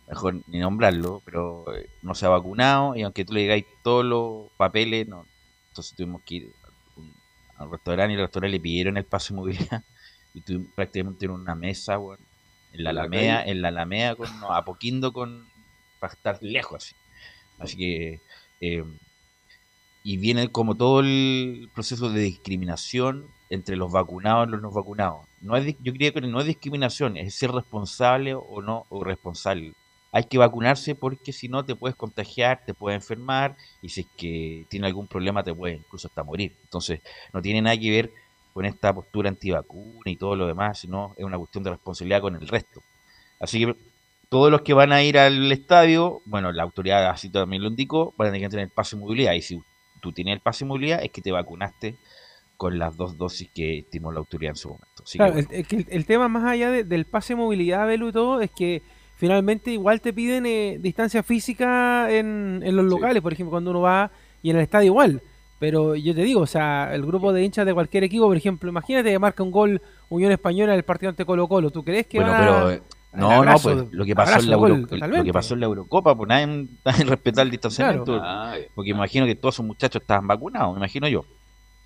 mejor 0.07 0.41
ni 0.47 0.59
nombrarlo, 0.59 1.21
pero 1.25 1.65
eh, 1.75 1.89
no 2.01 2.13
se 2.13 2.25
ha 2.25 2.29
vacunado 2.29 2.95
y 2.95 3.01
aunque 3.03 3.25
tú 3.25 3.33
le 3.33 3.41
digáis 3.41 3.65
todos 3.81 4.05
los 4.05 4.51
papeles, 4.57 5.07
no. 5.07 5.27
Entonces 5.69 5.95
tuvimos 5.95 6.21
que 6.25 6.35
ir 6.35 6.53
a 6.63 6.99
un- 6.99 7.13
a 7.57 7.63
un 7.65 7.71
restaurante 7.71 8.13
y 8.13 8.15
el 8.15 8.21
restaurante 8.21 8.51
le 8.57 8.59
pidieron 8.61 8.97
el 8.97 9.05
pase 9.05 9.33
de 9.33 9.37
movilidad 9.37 9.83
y 10.33 10.41
tuvimos 10.41 10.67
prácticamente 10.75 11.25
en 11.25 11.31
una 11.31 11.55
mesa, 11.55 11.97
bueno, 11.97 12.23
en 12.71 12.83
la 12.83 12.89
Alameda, 12.91 13.43
en 13.43 13.61
la 13.61 13.69
Alameda, 13.69 14.15
con, 14.15 14.39
no, 14.39 14.51
apoquindo 14.53 15.11
con, 15.13 15.49
para 15.99 16.13
estar 16.13 16.37
lejos 16.41 16.83
así. 16.83 16.95
Así 17.57 17.77
que, 17.77 18.21
eh, 18.59 18.83
y 20.03 20.17
viene 20.17 20.51
como 20.51 20.77
todo 20.77 20.99
el 20.99 21.69
proceso 21.73 22.09
de 22.09 22.21
discriminación 22.21 23.33
entre 23.49 23.75
los 23.75 23.91
vacunados 23.91 24.47
y 24.47 24.51
los 24.51 24.61
no 24.61 24.71
vacunados. 24.71 25.27
No 25.39 25.55
dis- 25.57 25.77
yo 25.81 25.93
creo 25.93 26.13
que 26.13 26.21
no 26.21 26.39
es 26.39 26.45
discriminación, 26.47 27.17
es 27.17 27.35
ser 27.35 27.51
responsable 27.51 28.35
o 28.35 28.61
no 28.61 28.85
o 28.89 29.03
responsable. 29.03 29.73
Hay 30.11 30.25
que 30.25 30.37
vacunarse 30.37 30.95
porque 30.95 31.33
si 31.33 31.49
no 31.49 31.65
te 31.65 31.75
puedes 31.75 31.95
contagiar, 31.97 32.63
te 32.65 32.73
puedes 32.73 32.97
enfermar 33.01 33.57
y 33.81 33.89
si 33.89 34.01
es 34.01 34.07
que 34.15 34.65
tiene 34.69 34.87
algún 34.87 35.07
problema 35.07 35.43
te 35.43 35.53
puede 35.53 35.75
incluso 35.75 36.07
hasta 36.07 36.23
morir. 36.23 36.57
Entonces, 36.63 37.01
no 37.33 37.41
tiene 37.41 37.61
nada 37.61 37.77
que 37.77 37.89
ver 37.91 38.13
con 38.53 38.65
esta 38.65 38.93
postura 38.93 39.29
antivacuna 39.29 40.09
y 40.11 40.17
todo 40.17 40.35
lo 40.35 40.47
demás, 40.47 40.79
sino 40.79 41.13
es 41.17 41.25
una 41.25 41.37
cuestión 41.37 41.63
de 41.63 41.71
responsabilidad 41.71 42.21
con 42.21 42.35
el 42.35 42.47
resto. 42.47 42.85
Así 43.39 43.59
que 43.65 43.75
todos 44.29 44.51
los 44.51 44.61
que 44.61 44.73
van 44.73 44.91
a 44.91 45.03
ir 45.03 45.17
al 45.17 45.51
estadio, 45.51 46.21
bueno, 46.25 46.51
la 46.51 46.63
autoridad 46.63 47.09
así 47.09 47.29
también 47.29 47.61
lo 47.61 47.69
indicó, 47.69 48.13
van 48.17 48.29
a 48.29 48.31
tener 48.31 48.47
que 48.47 48.51
tener 48.51 48.69
pase 48.69 48.95
de 48.95 49.01
movilidad. 49.01 49.33
Y 49.33 49.41
si 49.41 49.59
tú 50.01 50.11
tienes 50.11 50.33
el 50.35 50.41
pase 50.41 50.65
de 50.65 50.69
movilidad, 50.69 51.03
es 51.03 51.11
que 51.11 51.21
te 51.21 51.31
vacunaste 51.31 51.97
con 52.57 52.79
las 52.79 52.95
dos 52.95 53.17
dosis 53.17 53.49
que 53.53 53.79
estimó 53.79 54.11
la 54.11 54.19
autoridad 54.19 54.51
en 54.51 54.55
su 54.55 54.69
momento. 54.69 55.03
Así 55.03 55.13
que, 55.13 55.17
Claro, 55.17 55.33
bueno, 55.33 55.47
el, 55.51 55.55
el- 55.57 55.67
que 55.67 55.75
el- 55.77 55.87
el 55.89 56.05
tema 56.05 56.27
más 56.29 56.43
allá 56.45 56.71
de- 56.71 56.83
del 56.85 57.05
pase 57.05 57.33
de 57.33 57.37
movilidad, 57.41 57.85
Belu 57.85 58.07
y 58.09 58.11
todo, 58.13 58.41
es 58.41 58.49
que 58.51 58.81
finalmente 59.15 59.71
igual 59.71 60.01
te 60.01 60.13
piden 60.13 60.45
eh, 60.45 60.77
distancia 60.79 61.21
física 61.23 62.09
en, 62.11 62.61
en 62.63 62.75
los 62.75 62.85
Sí. 62.85 62.89
locales, 62.91 63.21
por 63.21 63.33
ejemplo, 63.33 63.51
cuando 63.51 63.71
uno 63.71 63.81
va 63.81 64.11
y 64.41 64.49
en 64.51 64.55
el 64.57 64.61
estadio 64.63 64.87
igual. 64.87 65.21
Pero 65.59 65.95
yo 65.95 66.13
te 66.13 66.21
digo, 66.23 66.41
o 66.41 66.45
sea, 66.47 66.93
el 66.93 67.05
grupo 67.05 67.31
de 67.31 67.43
hinchas 67.43 67.65
de 67.65 67.73
cualquier 67.73 68.03
equipo, 68.03 68.25
por 68.27 68.35
ejemplo, 68.37 68.69
imagínate 68.69 69.09
que 69.11 69.19
marca 69.19 69.41
un 69.43 69.51
gol 69.51 69.81
Unión 70.09 70.31
Española 70.31 70.73
en 70.73 70.77
el 70.79 70.83
partido 70.83 71.09
ante 71.09 71.25
Colo 71.25 71.47
Colo. 71.47 71.71
¿Tú 71.71 71.83
crees 71.83 72.07
que 72.07 72.17
bueno, 72.19 72.31
van 72.33 72.41
a- 72.43 72.45
pero 72.65 72.83
eh, 73.15 73.19
no, 73.19 73.43
no, 73.45 73.57
pues 73.59 73.77
lo 73.91 74.05
que 74.05 74.15
pasó 74.15 74.39
en 74.39 74.49
la 74.49 74.55
gol 74.57 74.87
lo 74.89 75.23
que 75.23 75.33
pasó 75.33 75.53
en 75.53 75.59
la 75.61 75.65
Eurocopa, 75.65 76.15
pues 76.15 76.27
nadie, 76.27 76.67
nadie 76.85 77.03
respeta 77.05 77.41
el 77.41 77.51
distanciamiento. 77.51 78.19
Ah. 78.21 78.53
Porque 78.75 78.91
imagino 78.91 79.25
que 79.25 79.35
todos 79.35 79.55
esos 79.55 79.65
muchachos 79.65 80.01
estaban 80.01 80.27
vacunados, 80.27 80.73
me 80.73 80.79
imagino 80.79 81.07
yo. 81.07 81.23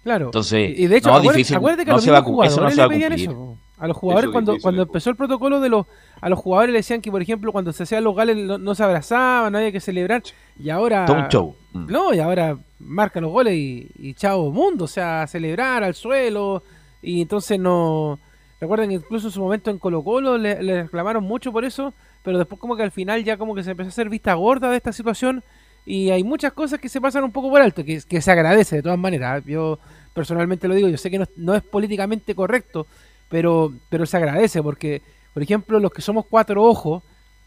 Claro. 0.03 0.25
Entonces, 0.25 0.77
y 0.79 0.87
de 0.87 0.97
hecho, 0.97 1.09
no, 1.09 1.15
acuérdate, 1.15 1.37
difícil, 1.37 1.57
acuérdate 1.57 1.83
que 1.85 1.91
no 1.91 1.93
a 1.93 1.97
los 1.97 2.03
se 2.05 2.09
cu- 2.23 2.43
eso 2.43 2.61
no 2.61 2.69
jugadores 2.69 2.75
se 2.75 2.81
va 2.81 2.85
a 2.85 2.87
le 2.87 2.93
pedían 2.93 3.09
cumplir. 3.11 3.29
eso. 3.29 3.57
A 3.79 3.87
los 3.87 3.97
jugadores 3.97 4.29
cuando, 4.31 4.57
cuando 4.61 4.81
de 4.81 4.87
empezó 4.87 5.09
el 5.09 5.15
protocolo 5.15 5.59
de 5.61 5.69
los 5.69 5.85
a 6.19 6.27
los 6.29 6.37
jugadores 6.39 6.73
le 6.73 6.79
decían 6.79 6.99
que 7.01 7.11
por 7.11 7.21
ejemplo 7.21 7.53
cuando 7.53 7.71
se 7.71 7.83
hacían 7.83 8.03
los 8.03 8.13
goles 8.13 8.35
no, 8.35 8.57
no 8.57 8.75
se 8.75 8.83
abrazaban, 8.83 9.53
no 9.53 9.57
había 9.57 9.71
que 9.71 9.79
celebrar 9.79 10.21
y 10.59 10.69
ahora 10.69 11.05
Todo 11.05 11.17
un 11.17 11.27
show. 11.29 11.55
Mm. 11.71 11.85
no, 11.89 12.13
y 12.13 12.19
ahora 12.19 12.57
marcan 12.79 13.23
los 13.23 13.31
goles 13.31 13.53
y, 13.55 13.89
y 13.97 14.13
chao 14.15 14.51
mundo, 14.51 14.83
o 14.83 14.87
sea, 14.87 15.25
celebrar 15.27 15.83
al 15.83 15.95
suelo 15.95 16.61
y 17.01 17.21
entonces 17.21 17.57
no 17.57 18.19
recuerden 18.59 18.89
que 18.89 18.95
incluso 18.95 19.27
en 19.27 19.33
su 19.33 19.41
momento 19.41 19.69
en 19.71 19.77
Colo 19.79 20.03
Colo 20.03 20.37
le, 20.37 20.61
le 20.61 20.83
reclamaron 20.83 21.23
mucho 21.23 21.51
por 21.51 21.65
eso, 21.65 21.93
pero 22.23 22.37
después 22.37 22.59
como 22.59 22.75
que 22.75 22.83
al 22.83 22.91
final 22.91 23.23
ya 23.23 23.37
como 23.37 23.55
que 23.55 23.63
se 23.63 23.71
empezó 23.71 23.87
a 23.87 23.89
hacer 23.89 24.09
vista 24.09 24.33
gorda 24.33 24.69
de 24.71 24.77
esta 24.77 24.91
situación 24.93 25.43
y 25.85 26.09
hay 26.11 26.23
muchas 26.23 26.53
cosas 26.53 26.79
que 26.79 26.89
se 26.89 26.99
pasan 27.01 27.23
un 27.23 27.31
poco 27.31 27.49
por 27.49 27.61
alto, 27.61 27.83
que, 27.83 28.01
que 28.07 28.21
se 28.21 28.31
agradece 28.31 28.75
de 28.77 28.83
todas 28.83 28.99
maneras. 28.99 29.43
Yo 29.45 29.79
personalmente 30.13 30.67
lo 30.67 30.75
digo, 30.75 30.87
yo 30.89 30.97
sé 30.97 31.09
que 31.09 31.17
no, 31.19 31.25
no 31.37 31.55
es 31.55 31.63
políticamente 31.63 32.35
correcto, 32.35 32.85
pero, 33.29 33.71
pero 33.89 34.05
se 34.05 34.17
agradece 34.17 34.61
porque, 34.61 35.01
por 35.33 35.41
ejemplo, 35.41 35.79
los 35.79 35.91
que 35.91 36.01
somos 36.01 36.25
cuatro 36.29 36.63
ojos 36.63 37.01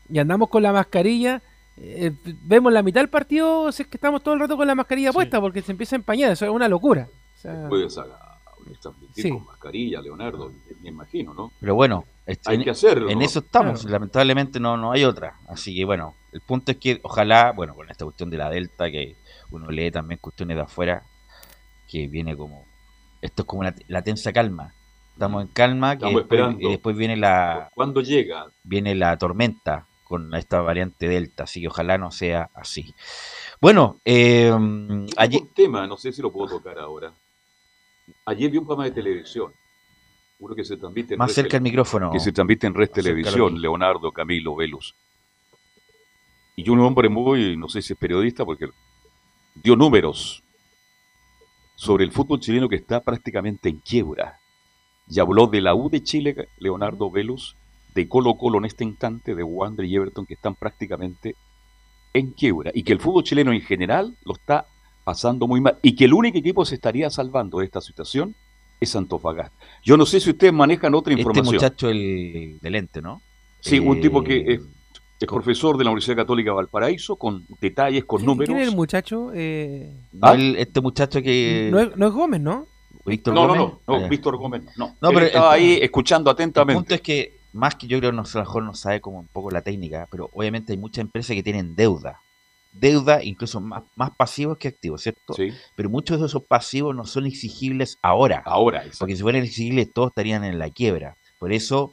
y 0.08 0.18
andamos 0.18 0.48
con 0.48 0.62
la 0.62 0.72
mascarilla, 0.72 1.40
eh, 1.76 2.12
vemos 2.42 2.72
la 2.72 2.82
mitad 2.82 3.00
del 3.00 3.08
partido 3.08 3.70
si 3.72 3.82
es 3.82 3.88
que 3.88 3.96
estamos 3.96 4.22
todo 4.22 4.34
el 4.34 4.40
rato 4.40 4.56
con 4.56 4.66
la 4.66 4.74
mascarilla 4.74 5.10
Sí. 5.10 5.14
puesta 5.14 5.40
porque 5.40 5.62
se 5.62 5.72
empieza 5.72 5.94
a 5.96 5.98
empañar, 5.98 6.32
eso 6.32 6.44
es 6.44 6.50
una 6.50 6.68
locura. 6.68 7.08
O 7.36 7.40
sea, 7.40 7.68
Sí. 9.14 9.30
con 9.30 9.44
mascarilla, 9.44 10.00
Leonardo, 10.00 10.52
me 10.82 10.88
imagino, 10.88 11.34
¿no? 11.34 11.52
Pero 11.60 11.74
bueno, 11.74 12.04
este, 12.26 12.50
Hay 12.50 12.56
en, 12.58 12.64
que 12.64 12.70
hacerlo. 12.70 13.10
en 13.10 13.18
¿no? 13.18 13.24
eso 13.24 13.40
estamos. 13.40 13.80
Claro. 13.80 13.92
Lamentablemente 13.92 14.58
no, 14.60 14.76
no 14.76 14.92
hay 14.92 15.04
otra. 15.04 15.38
Así 15.48 15.74
que 15.74 15.84
bueno, 15.84 16.14
el 16.32 16.40
punto 16.40 16.72
es 16.72 16.78
que 16.78 17.00
ojalá, 17.02 17.52
bueno, 17.52 17.74
con 17.74 17.90
esta 17.90 18.04
cuestión 18.04 18.30
de 18.30 18.38
la 18.38 18.50
Delta, 18.50 18.90
que 18.90 19.16
uno 19.50 19.70
lee 19.70 19.90
también 19.90 20.18
cuestiones 20.20 20.56
de 20.56 20.62
afuera, 20.62 21.02
que 21.88 22.08
viene 22.08 22.36
como, 22.36 22.64
esto 23.20 23.42
es 23.42 23.46
como 23.46 23.62
la, 23.64 23.74
la 23.88 24.02
tensa 24.02 24.32
calma. 24.32 24.74
Estamos 25.12 25.42
en 25.42 25.48
calma, 25.48 25.90
que 25.90 25.96
Estamos 26.06 26.14
después, 26.22 26.38
esperando. 26.40 26.68
y 26.68 26.70
después 26.70 26.96
viene 26.96 27.16
la, 27.16 27.70
¿Cuándo 27.74 28.00
llega? 28.00 28.46
viene 28.64 28.94
la 28.94 29.16
tormenta 29.18 29.86
con 30.04 30.34
esta 30.34 30.60
variante 30.60 31.08
Delta, 31.08 31.44
así 31.44 31.60
que 31.60 31.68
ojalá 31.68 31.96
no 31.98 32.10
sea 32.10 32.50
así. 32.54 32.94
Bueno, 33.60 34.00
eh, 34.04 34.50
allí, 35.16 35.38
Un 35.38 35.54
tema, 35.54 35.86
no 35.86 35.96
sé 35.96 36.12
si 36.12 36.20
lo 36.22 36.32
puedo 36.32 36.56
tocar 36.56 36.78
ahora. 36.78 37.12
Ayer 38.26 38.50
vi 38.50 38.58
un 38.58 38.66
programa 38.66 38.84
de 38.84 38.92
televisión, 38.92 39.52
uno 40.38 40.54
que 40.54 40.64
se 40.64 40.76
transmite 40.76 41.14
en 41.14 41.18
más 41.18 41.28
Red 41.28 41.34
cerca 41.34 41.56
el 41.56 41.62
micrófono. 41.62 42.10
que 42.10 42.20
se 42.20 42.32
transmite 42.32 42.66
en 42.66 42.74
Red 42.74 42.90
Televisión. 42.90 43.60
Leonardo 43.60 44.12
Camilo 44.12 44.56
Velus. 44.56 44.94
Y 46.56 46.68
un 46.68 46.80
hombre 46.80 47.08
muy, 47.08 47.56
no 47.56 47.68
sé 47.68 47.80
si 47.80 47.92
es 47.92 47.98
periodista, 47.98 48.44
porque 48.44 48.68
dio 49.54 49.76
números 49.76 50.42
sobre 51.76 52.04
el 52.04 52.12
fútbol 52.12 52.40
chileno 52.40 52.68
que 52.68 52.76
está 52.76 53.02
prácticamente 53.02 53.68
en 53.68 53.78
quiebra. 53.78 54.38
Y 55.08 55.18
habló 55.20 55.46
de 55.46 55.60
la 55.60 55.74
U 55.74 55.90
de 55.90 56.02
Chile, 56.02 56.48
Leonardo 56.58 57.10
Velus, 57.10 57.56
de 57.94 58.08
Colo 58.08 58.34
Colo 58.36 58.58
en 58.58 58.66
este 58.66 58.84
instante, 58.84 59.34
de 59.34 59.42
Wander 59.42 59.84
y 59.84 59.96
Everton, 59.96 60.26
que 60.26 60.34
están 60.34 60.54
prácticamente 60.54 61.34
en 62.12 62.32
quiebra. 62.32 62.70
Y 62.74 62.82
que 62.82 62.92
el 62.92 63.00
fútbol 63.00 63.24
chileno 63.24 63.52
en 63.52 63.62
general 63.62 64.16
lo 64.24 64.34
está 64.34 64.66
pasando 65.04 65.46
muy 65.46 65.60
mal. 65.60 65.78
Y 65.82 65.94
que 65.96 66.04
el 66.04 66.14
único 66.14 66.38
equipo 66.38 66.62
que 66.62 66.68
se 66.70 66.74
estaría 66.76 67.10
salvando 67.10 67.58
de 67.58 67.64
esta 67.66 67.80
situación 67.80 68.34
es 68.80 68.94
Antofagasta. 68.96 69.56
Yo 69.84 69.96
no 69.96 70.06
sé 70.06 70.20
si 70.20 70.30
ustedes 70.30 70.52
manejan 70.52 70.94
otra 70.94 71.12
Este 71.12 71.20
información. 71.22 71.54
muchacho 71.54 71.88
el 71.88 72.58
del 72.60 72.74
ente, 72.74 73.00
¿no? 73.02 73.20
Sí, 73.60 73.78
un 73.78 74.00
tipo 74.00 74.22
que 74.24 74.36
Eh, 74.38 74.44
es, 74.54 74.60
es 75.20 75.28
profesor 75.28 75.76
de 75.78 75.84
la 75.84 75.90
Universidad 75.90 76.16
Católica 76.16 76.50
de 76.50 76.56
Valparaíso, 76.56 77.14
con 77.16 77.46
detalles, 77.60 78.04
con 78.04 78.18
¿quién- 78.18 78.26
números. 78.26 78.48
¿Quién 78.48 78.58
es 78.62 78.68
el 78.68 78.74
muchacho? 78.76 79.30
Eh, 79.34 79.92
¿Ah? 80.20 80.34
el- 80.34 80.56
este 80.56 80.80
muchacho 80.80 81.22
que... 81.22 81.68
no, 81.70 81.78
es, 81.78 81.96
no 81.96 82.06
es 82.08 82.12
Gómez, 82.12 82.40
¿no? 82.40 82.66
Víctor 83.04 83.34
No, 83.34 83.42
no, 83.46 83.54
Gómez. 83.54 83.74
no, 83.86 83.98
no, 83.98 84.04
Ah. 84.04 84.08
Víctor 84.08 84.36
Gómez, 84.36 84.62
no. 84.76 84.96
No, 85.00 85.08
Él 85.10 85.14
pero 85.14 85.26
estaba 85.26 85.56
el- 85.56 85.62
ahí 85.62 85.78
escuchando 85.80 86.30
El 86.30 86.34
atentamente. 86.34 86.78
punto 86.78 86.94
es 86.94 87.00
que, 87.00 87.36
más 87.52 87.74
que 87.76 87.86
yo 87.86 87.98
creo, 87.98 88.10
no, 88.12 88.22
a 88.22 88.24
lo 88.34 88.40
mejor 88.40 88.62
no 88.64 88.74
sabe 88.74 89.00
como 89.00 89.20
un 89.20 89.28
poco 89.28 89.50
la 89.50 89.62
técnica, 89.62 90.08
pero 90.10 90.28
obviamente 90.32 90.72
hay 90.72 90.78
muchas 90.78 91.02
empresas 91.02 91.34
que 91.36 91.42
tienen 91.42 91.74
deuda. 91.76 92.20
Deuda 92.72 93.22
incluso 93.22 93.60
más, 93.60 93.82
más 93.96 94.10
pasivos 94.16 94.56
que 94.58 94.68
activos, 94.68 95.02
¿cierto? 95.02 95.34
Sí, 95.34 95.50
Pero 95.76 95.90
muchos 95.90 96.18
de 96.20 96.26
esos 96.26 96.42
pasivos 96.46 96.94
no 96.96 97.04
son 97.04 97.26
exigibles 97.26 97.98
ahora. 98.02 98.42
ahora. 98.46 98.78
exacto. 98.78 98.98
Porque 99.00 99.16
si 99.16 99.22
fueran 99.22 99.42
exigibles, 99.42 99.92
todos 99.92 100.08
estarían 100.08 100.42
en 100.44 100.58
la 100.58 100.70
quiebra. 100.70 101.16
Por 101.38 101.52
eso, 101.52 101.92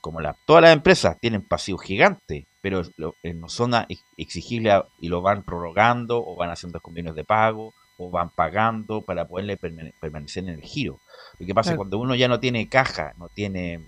como 0.00 0.20
la, 0.20 0.36
todas 0.46 0.62
las 0.62 0.72
empresas 0.72 1.18
tienen 1.20 1.42
pasivos 1.42 1.82
gigantes, 1.82 2.44
pero 2.60 2.82
lo- 2.96 3.14
eh, 3.22 3.34
no 3.34 3.48
son 3.48 3.72
exigibles 4.16 4.82
y 5.00 5.08
lo 5.08 5.22
van 5.22 5.42
prorrogando 5.42 6.24
o 6.24 6.36
van 6.36 6.50
haciendo 6.50 6.80
convenios 6.80 7.16
de 7.16 7.24
pago 7.24 7.74
o 7.96 8.10
van 8.10 8.30
pagando 8.30 9.02
para 9.02 9.26
poderle 9.26 9.58
permane- 9.58 9.92
permanecer 10.00 10.44
en 10.44 10.50
el 10.50 10.62
giro. 10.62 10.98
Lo 11.38 11.46
que 11.46 11.54
pasa 11.54 11.70
es 11.72 11.76
cuando 11.76 11.98
uno 11.98 12.14
ya 12.14 12.28
no 12.28 12.38
tiene 12.40 12.68
caja, 12.68 13.12
no 13.18 13.28
tiene, 13.28 13.80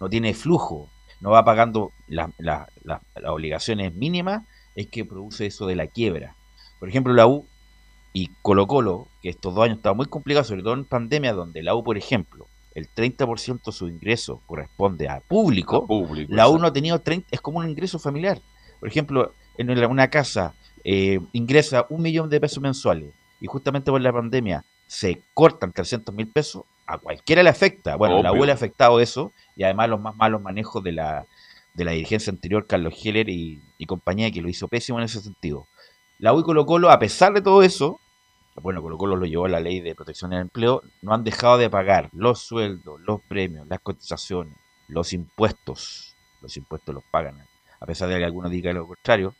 no 0.00 0.08
tiene 0.08 0.34
flujo, 0.34 0.90
no 1.20 1.30
va 1.30 1.44
pagando 1.44 1.92
la- 2.08 2.32
la- 2.38 2.68
la- 2.82 3.02
las 3.14 3.30
obligaciones 3.30 3.94
mínimas, 3.94 4.42
es 4.74 4.86
que 4.88 5.04
produce 5.04 5.46
eso 5.46 5.66
de 5.66 5.76
la 5.76 5.86
quiebra. 5.86 6.36
Por 6.78 6.88
ejemplo, 6.88 7.12
la 7.12 7.26
U 7.26 7.46
y 8.12 8.30
Colo 8.42 8.66
Colo, 8.66 9.08
que 9.22 9.28
estos 9.28 9.54
dos 9.54 9.64
años 9.64 9.78
estaban 9.78 9.96
muy 9.96 10.06
complicados, 10.06 10.48
sobre 10.48 10.62
todo 10.62 10.74
en 10.74 10.84
pandemia, 10.84 11.32
donde 11.32 11.62
la 11.62 11.74
U, 11.74 11.82
por 11.82 11.96
ejemplo, 11.96 12.46
el 12.74 12.88
30% 12.92 13.64
de 13.64 13.72
su 13.72 13.88
ingreso 13.88 14.42
corresponde 14.46 15.08
a 15.08 15.20
público, 15.20 15.86
Público. 15.86 16.32
la 16.32 16.48
U 16.48 16.58
no 16.58 16.66
ha 16.66 16.72
tenido 16.72 16.98
30, 17.00 17.28
es 17.30 17.40
como 17.40 17.58
un 17.58 17.68
ingreso 17.68 17.98
familiar. 17.98 18.40
Por 18.80 18.88
ejemplo, 18.88 19.32
en 19.56 19.70
una 19.70 20.10
casa 20.10 20.54
eh, 20.82 21.20
ingresa 21.32 21.86
un 21.88 22.02
millón 22.02 22.28
de 22.28 22.40
pesos 22.40 22.60
mensuales 22.60 23.14
y 23.40 23.46
justamente 23.46 23.90
por 23.90 24.00
la 24.00 24.12
pandemia 24.12 24.64
se 24.86 25.22
cortan 25.32 25.72
300 25.72 26.14
mil 26.14 26.28
pesos, 26.28 26.64
a 26.86 26.98
cualquiera 26.98 27.42
le 27.42 27.48
afecta. 27.48 27.96
Bueno, 27.96 28.22
la 28.22 28.32
U 28.32 28.44
le 28.44 28.52
ha 28.52 28.54
afectado 28.54 29.00
eso 29.00 29.32
y 29.56 29.62
además 29.62 29.88
los 29.88 30.00
más 30.00 30.16
malos 30.16 30.42
manejos 30.42 30.82
de 30.84 30.92
la, 30.92 31.26
de 31.74 31.84
la 31.84 31.92
dirigencia 31.92 32.30
anterior, 32.32 32.66
Carlos 32.66 32.94
Heller 33.02 33.28
y, 33.28 33.60
compañía, 33.86 34.30
que 34.30 34.40
lo 34.40 34.48
hizo 34.48 34.68
pésimo 34.68 34.98
en 34.98 35.04
ese 35.04 35.20
sentido. 35.20 35.66
La 36.18 36.32
U 36.32 36.42
Colo 36.42 36.64
Colo, 36.64 36.90
a 36.90 36.98
pesar 36.98 37.34
de 37.34 37.42
todo 37.42 37.62
eso, 37.62 38.00
bueno, 38.62 38.80
Colo 38.80 38.96
Colo 38.96 39.16
lo 39.16 39.26
llevó 39.26 39.46
a 39.46 39.50
la 39.50 39.60
ley 39.60 39.80
de 39.80 39.94
protección 39.94 40.30
del 40.30 40.40
empleo, 40.40 40.82
no 41.02 41.12
han 41.12 41.24
dejado 41.24 41.58
de 41.58 41.68
pagar 41.68 42.08
los 42.12 42.40
sueldos, 42.40 43.00
los 43.00 43.20
premios, 43.22 43.66
las 43.66 43.80
cotizaciones, 43.80 44.56
los 44.88 45.12
impuestos. 45.12 46.14
Los 46.40 46.56
impuestos 46.58 46.94
los 46.94 47.04
pagan, 47.10 47.42
a 47.80 47.86
pesar 47.86 48.08
de 48.08 48.18
que 48.18 48.24
algunos 48.24 48.50
digan 48.50 48.76
lo 48.76 48.86
contrario, 48.86 49.34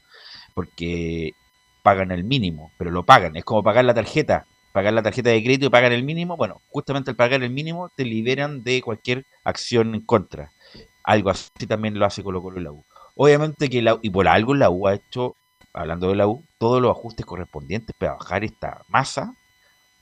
porque 0.55 1.35
pagan 1.83 2.13
el 2.13 2.25
mínimo, 2.25 2.73
pero 2.79 2.91
lo 2.91 3.05
pagan. 3.05 3.37
Es 3.37 3.45
como 3.45 3.63
pagar 3.63 3.85
la 3.85 3.93
tarjeta, 3.93 4.47
pagar 4.73 4.95
la 4.95 5.03
tarjeta 5.03 5.29
de 5.29 5.43
crédito 5.43 5.67
y 5.67 5.69
pagar 5.69 5.93
el 5.93 6.03
mínimo. 6.03 6.39
Bueno, 6.39 6.63
justamente 6.71 7.11
al 7.11 7.17
pagar 7.17 7.43
el 7.43 7.51
mínimo 7.51 7.91
te 7.95 8.07
liberan 8.07 8.65
de 8.65 8.81
cualquier 8.81 9.27
acción 9.45 9.95
en 9.95 10.01
contra. 10.01 10.51
Algo 11.05 11.31
así 11.31 11.67
también 11.69 11.99
lo 11.99 12.07
hace 12.07 12.23
Colo 12.23 12.43
Colo 12.43 12.59
y 12.59 12.65
la 12.65 12.73
U. 12.73 12.83
Obviamente 13.15 13.69
que 13.69 13.83
la 13.83 13.95
U, 13.95 13.99
y 14.03 14.11
por 14.11 14.27
algo 14.27 14.55
la 14.55 14.71
U 14.71 14.89
ha 14.89 14.95
hecho, 14.95 15.37
hablando 15.73 16.09
de 16.09 16.17
la 16.17 16.27
U, 16.27 16.43
todos 16.59 16.81
los 16.81 16.91
ajustes 16.91 17.27
correspondientes 17.27 17.95
para 17.99 18.15
bajar 18.15 18.43
esta 18.45 18.83
masa. 18.89 19.35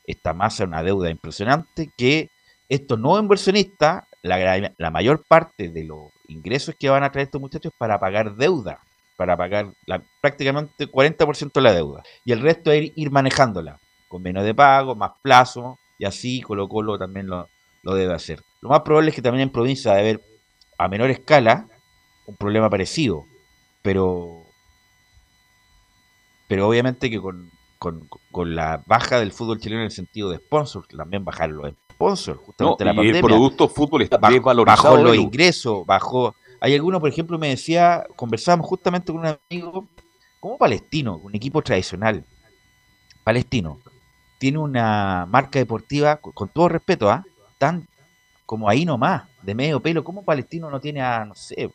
Esta 0.06 0.32
masa 0.32 0.62
es 0.62 0.68
una 0.68 0.82
deuda 0.82 1.10
impresionante 1.10 1.90
que 1.96 2.30
estos 2.68 2.98
nuevos 2.98 3.20
inversionistas, 3.20 4.04
la, 4.22 4.72
la 4.78 4.90
mayor 4.90 5.24
parte 5.26 5.68
de 5.68 5.84
los 5.84 6.10
ingresos 6.28 6.74
que 6.78 6.88
van 6.88 7.02
a 7.02 7.10
traer 7.10 7.26
estos 7.26 7.40
muchachos 7.40 7.72
es 7.72 7.78
para 7.78 7.98
pagar 7.98 8.36
deuda, 8.36 8.78
para 9.16 9.36
pagar 9.36 9.72
la, 9.86 10.02
prácticamente 10.20 10.88
40% 10.88 11.52
de 11.52 11.60
la 11.60 11.72
deuda. 11.72 12.02
Y 12.24 12.32
el 12.32 12.40
resto 12.40 12.70
es 12.70 12.84
ir, 12.84 12.92
ir 12.96 13.10
manejándola, 13.10 13.78
con 14.08 14.22
menos 14.22 14.44
de 14.44 14.54
pago, 14.54 14.94
más 14.94 15.12
plazo, 15.20 15.78
y 15.98 16.04
así 16.04 16.40
Colo 16.40 16.68
Colo 16.68 16.98
también 16.98 17.26
lo, 17.26 17.48
lo 17.82 17.94
debe 17.94 18.14
hacer. 18.14 18.42
Lo 18.60 18.70
más 18.70 18.80
probable 18.80 19.10
es 19.10 19.16
que 19.16 19.22
también 19.22 19.42
en 19.42 19.50
provincia 19.50 19.94
debe 19.94 20.10
haber 20.10 20.31
a 20.84 20.88
menor 20.88 21.10
escala 21.10 21.66
un 22.26 22.36
problema 22.36 22.70
parecido, 22.70 23.24
pero 23.82 24.42
pero 26.48 26.68
obviamente 26.68 27.08
que 27.08 27.20
con, 27.20 27.50
con, 27.78 28.08
con 28.30 28.54
la 28.54 28.82
baja 28.86 29.18
del 29.18 29.32
fútbol 29.32 29.58
chileno 29.58 29.80
en 29.80 29.86
el 29.86 29.90
sentido 29.90 30.28
de 30.30 30.36
sponsors, 30.36 30.86
también 30.88 31.24
bajaron 31.24 31.56
los 31.56 31.72
sponsors, 31.92 32.38
No, 32.38 32.44
justamente 32.44 32.84
la 32.84 32.92
y 32.92 32.96
pandemia 32.96 33.20
el 33.20 33.24
producto 33.24 33.68
fútbol 33.68 34.02
está 34.02 34.18
bajó, 34.18 34.34
desvalorizado. 34.34 34.90
bajó 34.96 35.02
los 35.02 35.16
ingresos, 35.16 35.86
bajó. 35.86 36.34
Hay 36.60 36.74
alguno, 36.74 37.00
por 37.00 37.08
ejemplo, 37.08 37.38
me 37.38 37.48
decía, 37.48 38.04
conversábamos 38.16 38.66
justamente 38.66 39.12
con 39.12 39.22
un 39.22 39.38
amigo, 39.50 39.88
como 40.40 40.58
Palestino, 40.58 41.16
un 41.16 41.34
equipo 41.34 41.62
tradicional, 41.62 42.24
Palestino, 43.24 43.78
tiene 44.38 44.58
una 44.58 45.26
marca 45.26 45.58
deportiva, 45.58 46.16
con, 46.18 46.48
todo 46.48 46.68
respeto, 46.68 47.08
¿ah? 47.08 47.24
tan 47.58 47.88
como 48.52 48.68
ahí 48.68 48.84
nomás, 48.84 49.22
de 49.42 49.54
medio 49.54 49.80
pelo, 49.80 50.04
¿cómo 50.04 50.22
Palestino 50.26 50.68
no 50.68 50.78
tiene 50.78 51.00
a, 51.00 51.24
no 51.24 51.34
sé, 51.34 51.70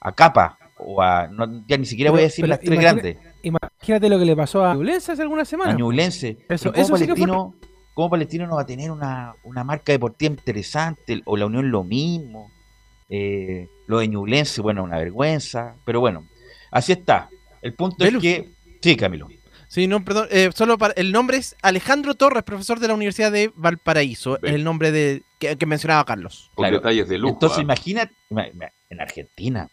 a 0.00 0.12
Capa? 0.12 0.56
O 0.78 1.02
a, 1.02 1.26
no, 1.26 1.64
ya 1.66 1.76
ni 1.76 1.84
siquiera 1.84 2.10
Pero- 2.10 2.12
voy 2.12 2.20
a 2.20 2.26
decir 2.26 2.46
las 2.46 2.60
tres 2.60 2.78
grandes, 2.78 3.16
Imagínate 3.42 4.08
lo 4.08 4.20
que 4.20 4.24
le 4.24 4.36
pasó 4.36 4.64
a 4.64 4.72
Ñublense 4.72 5.10
hace 5.10 5.22
algunas 5.22 5.48
a 5.48 5.50
semanas. 5.50 5.76
Ñublense. 5.76 6.36
Eso- 6.48 6.70
Pero 6.70 6.74
¿cómo 6.74 6.82
eso 6.84 6.96
sí 6.96 7.04
Palestino, 7.06 7.54
cómo 7.92 8.08
Palestino 8.10 8.46
no 8.46 8.54
va 8.54 8.62
a 8.62 8.66
tener 8.66 8.92
una, 8.92 9.34
una 9.42 9.64
marca 9.64 9.90
deportiva 9.90 10.30
interesante? 10.32 11.20
O 11.24 11.36
la 11.36 11.46
Unión 11.46 11.68
lo 11.72 11.82
mismo. 11.82 12.52
Eh, 13.08 13.66
lo 13.88 13.98
de 13.98 14.06
Ñublense, 14.06 14.60
bueno, 14.60 14.84
una 14.84 14.98
vergüenza. 14.98 15.74
Pero 15.84 15.98
bueno, 15.98 16.24
así 16.70 16.92
está. 16.92 17.28
El 17.62 17.74
punto 17.74 17.96
Velus. 18.04 18.22
es 18.24 18.42
que... 18.42 18.48
Sí, 18.80 18.94
Camilo. 18.96 19.26
Sí, 19.66 19.88
no, 19.88 20.04
perdón. 20.04 20.28
eh, 20.30 20.50
solo 20.54 20.78
para, 20.78 20.94
el 20.94 21.10
nombre 21.10 21.38
es 21.38 21.56
Alejandro 21.62 22.14
Torres, 22.14 22.44
profesor 22.44 22.78
de 22.78 22.86
la 22.88 22.94
Universidad 22.94 23.32
de 23.32 23.50
Valparaíso. 23.56 24.38
Ve. 24.40 24.50
Es 24.50 24.54
el 24.54 24.62
nombre 24.62 24.92
de 24.92 25.22
que, 25.48 25.56
que 25.56 25.66
mencionaba 25.66 26.04
Carlos. 26.04 26.50
Con 26.54 26.62
Claro. 26.64 26.76
detalles 26.78 27.08
de 27.08 27.18
lujo. 27.18 27.34
Entonces 27.34 27.58
¿ah? 27.58 27.62
imagínate, 27.62 28.14
ima- 28.30 28.50
ima- 28.52 28.72
en 28.90 29.00
Argentina, 29.00 29.68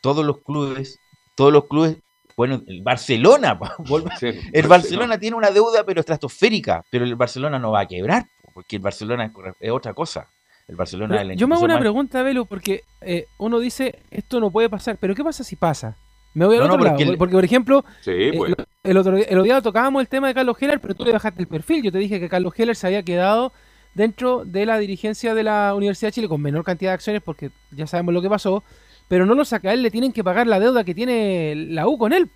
todos 0.00 0.24
los 0.24 0.38
clubes, 0.42 0.98
todos 1.34 1.52
los 1.52 1.66
clubes, 1.66 1.96
bueno, 2.36 2.62
el 2.66 2.82
Barcelona, 2.82 3.58
Sí, 4.20 4.28
el 4.52 4.66
Barcelona 4.68 5.18
tiene 5.18 5.36
una 5.36 5.50
deuda 5.50 5.84
pero 5.84 6.00
estratosférica, 6.00 6.84
pero 6.90 7.04
el 7.04 7.14
Barcelona 7.16 7.58
no 7.58 7.70
va 7.72 7.80
a 7.80 7.86
quebrar, 7.86 8.26
porque 8.54 8.76
el 8.76 8.82
Barcelona 8.82 9.32
es, 9.60 9.70
otra 9.70 9.92
cosa. 9.94 10.28
El 10.68 10.74
Barcelona 10.76 11.16
Pero 11.18 11.34
yo 11.34 11.46
me 11.46 11.54
hago 11.54 11.64
una 11.64 11.78
pregunta, 11.78 12.22
Velo, 12.24 12.44
porque 12.44 12.82
eh, 13.00 13.26
uno 13.38 13.60
dice, 13.60 14.00
esto 14.10 14.40
no 14.40 14.50
puede 14.50 14.68
pasar, 14.68 14.96
pero 15.00 15.14
¿qué 15.14 15.22
pasa 15.22 15.44
si 15.44 15.54
pasa? 15.56 15.96
Me 16.34 16.44
voy 16.44 16.56
al 16.56 16.62
No, 16.62 16.68
no, 16.68 16.74
otro 16.74 16.84
lado, 16.84 16.96
porque 16.96 17.10
el- 17.12 17.18
porque 17.18 17.34
por 17.34 17.44
ejemplo, 17.44 17.84
Sí, 18.02 18.10
eh, 18.12 18.32
pues. 18.36 18.50
lo- 18.50 18.56
el 18.82 18.96
otro, 18.96 19.14
día- 19.16 19.24
el 19.26 19.38
otro 19.38 19.44
día 19.44 19.60
tocábamos 19.62 20.00
el 20.02 20.08
tema 20.08 20.26
de 20.28 20.34
Carlos 20.34 20.56
Heller, 20.60 20.80
pero 20.80 20.94
tú 20.94 21.04
le 21.04 21.12
bajaste 21.12 21.40
el 21.40 21.48
perfil. 21.48 21.82
Yo 21.84 21.92
te 21.92 21.98
dije 21.98 22.18
que 22.20 22.28
Carlos 22.28 22.52
Heller 22.56 22.74
se 22.76 22.86
había 22.88 23.02
quedado 23.04 23.52
dentro 23.96 24.44
de 24.44 24.66
la 24.66 24.78
dirigencia 24.78 25.34
de 25.34 25.42
la 25.42 25.74
Universidad 25.74 26.08
de 26.08 26.12
Chile 26.12 26.28
con 26.28 26.40
menor 26.42 26.64
cantidad 26.64 26.90
de 26.90 26.94
acciones, 26.94 27.22
porque 27.22 27.50
ya 27.70 27.86
sabemos 27.86 28.12
lo 28.14 28.20
que 28.22 28.28
pasó, 28.28 28.62
pero 29.08 29.24
no 29.24 29.34
lo 29.34 29.44
saca 29.44 29.70
a 29.70 29.72
él, 29.72 29.82
le 29.82 29.90
tienen 29.90 30.12
que 30.12 30.22
pagar 30.22 30.46
la 30.46 30.60
deuda 30.60 30.84
que 30.84 30.94
tiene 30.94 31.54
la 31.56 31.88
U 31.88 31.96
con 31.96 32.12
él. 32.12 32.30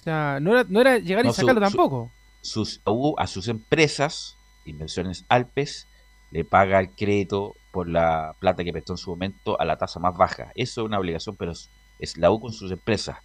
O 0.00 0.02
sea, 0.02 0.38
no 0.40 0.52
era, 0.52 0.64
no 0.68 0.80
era 0.80 0.98
llegar 0.98 1.24
y 1.24 1.28
No, 1.28 1.34
sacarlo 1.34 1.60
su- 1.60 1.76
tampoco. 1.76 2.10
sus, 2.40 2.80
u- 2.86 3.14
a 3.18 3.26
sus 3.26 3.46
empresas, 3.48 4.36
Inversiones 4.64 5.24
Alpes, 5.28 5.86
le 6.30 6.44
paga 6.44 6.80
el 6.80 6.90
crédito 6.90 7.54
por 7.72 7.88
la 7.88 8.34
plata 8.40 8.64
que 8.64 8.72
prestó 8.72 8.94
en 8.94 8.96
su 8.98 9.10
momento 9.10 9.60
a 9.60 9.64
la 9.64 9.76
tasa 9.76 10.00
más 10.00 10.16
baja. 10.16 10.50
Eso 10.54 10.80
es 10.80 10.86
una 10.86 10.98
obligación, 10.98 11.36
pero 11.36 11.52
es, 11.52 11.68
es 11.98 12.16
la 12.16 12.30
U 12.30 12.40
con 12.40 12.52
sus 12.52 12.70
empresas. 12.72 13.18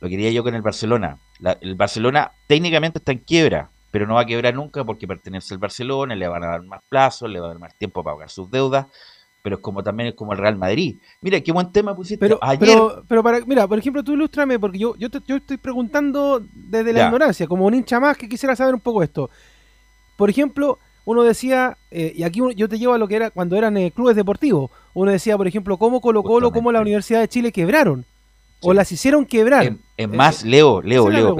Lo 0.00 0.08
quería 0.08 0.30
yo 0.30 0.42
con 0.44 0.54
el 0.54 0.62
Barcelona. 0.62 1.18
La- 1.40 1.58
el 1.60 1.74
Barcelona 1.74 2.32
técnicamente 2.46 2.98
está 2.98 3.12
en 3.12 3.18
quiebra, 3.18 3.70
pero 3.92 4.06
no 4.08 4.14
va 4.14 4.22
a 4.22 4.26
quebrar 4.26 4.54
nunca 4.54 4.82
porque 4.84 5.06
pertenece 5.06 5.54
al 5.54 5.58
Barcelona, 5.60 6.16
le 6.16 6.26
van 6.26 6.42
a 6.42 6.48
dar 6.48 6.62
más 6.64 6.80
plazos, 6.88 7.30
le 7.30 7.38
van 7.38 7.50
a 7.50 7.52
dar 7.52 7.60
más 7.60 7.74
tiempo 7.76 8.02
para 8.02 8.16
pagar 8.16 8.30
sus 8.30 8.50
deudas, 8.50 8.86
pero 9.42 9.56
es 9.56 9.62
como 9.62 9.82
también 9.82 10.08
es 10.08 10.14
como 10.14 10.32
el 10.32 10.38
Real 10.38 10.56
Madrid. 10.56 10.96
Mira, 11.20 11.40
qué 11.40 11.52
buen 11.52 11.70
tema 11.70 11.94
pusiste. 11.94 12.18
Pero, 12.26 12.38
Ayer, 12.42 12.58
pero, 12.60 13.04
pero 13.06 13.22
para, 13.22 13.40
mira, 13.44 13.68
por 13.68 13.78
ejemplo, 13.78 14.02
tú 14.02 14.14
ilústrame, 14.14 14.58
porque 14.58 14.78
yo, 14.78 14.96
yo, 14.96 15.10
te- 15.10 15.20
yo 15.26 15.36
estoy 15.36 15.58
preguntando 15.58 16.40
desde 16.54 16.92
la 16.92 16.98
Ya. 17.00 17.06
ignorancia, 17.06 17.46
como 17.46 17.66
un 17.66 17.74
hincha 17.74 18.00
más 18.00 18.16
que 18.16 18.28
quisiera 18.28 18.56
saber 18.56 18.74
un 18.74 18.80
poco 18.80 19.02
esto. 19.02 19.28
Por 20.16 20.30
ejemplo, 20.30 20.78
uno 21.04 21.22
decía, 21.22 21.76
eh, 21.90 22.12
y 22.14 22.22
aquí 22.22 22.40
uno- 22.40 22.52
yo 22.52 22.68
te 22.68 22.78
llevo 22.78 22.94
a 22.94 22.98
lo 22.98 23.08
que 23.08 23.16
era 23.16 23.30
cuando 23.30 23.56
eran 23.56 23.76
eh, 23.76 23.90
clubes 23.90 24.16
deportivos, 24.16 24.70
uno 24.94 25.10
decía, 25.10 25.36
por 25.36 25.46
ejemplo, 25.48 25.76
cómo 25.76 26.00
Colo 26.00 26.22
Colo, 26.22 26.50
cómo 26.52 26.70
la. 26.72 26.80
Universidad 26.80 27.20
de 27.20 27.28
Chile 27.28 27.52
quebraron, 27.52 28.04
o 28.62 28.72
las 28.72 28.90
hicieron 28.92 29.26
quebrar. 29.26 29.64
En, 29.64 29.80
en 29.96 30.16
más, 30.16 30.44
Leo, 30.44 30.80
Leo, 30.80 31.08
es 31.10 31.14
Leo, 31.14 31.36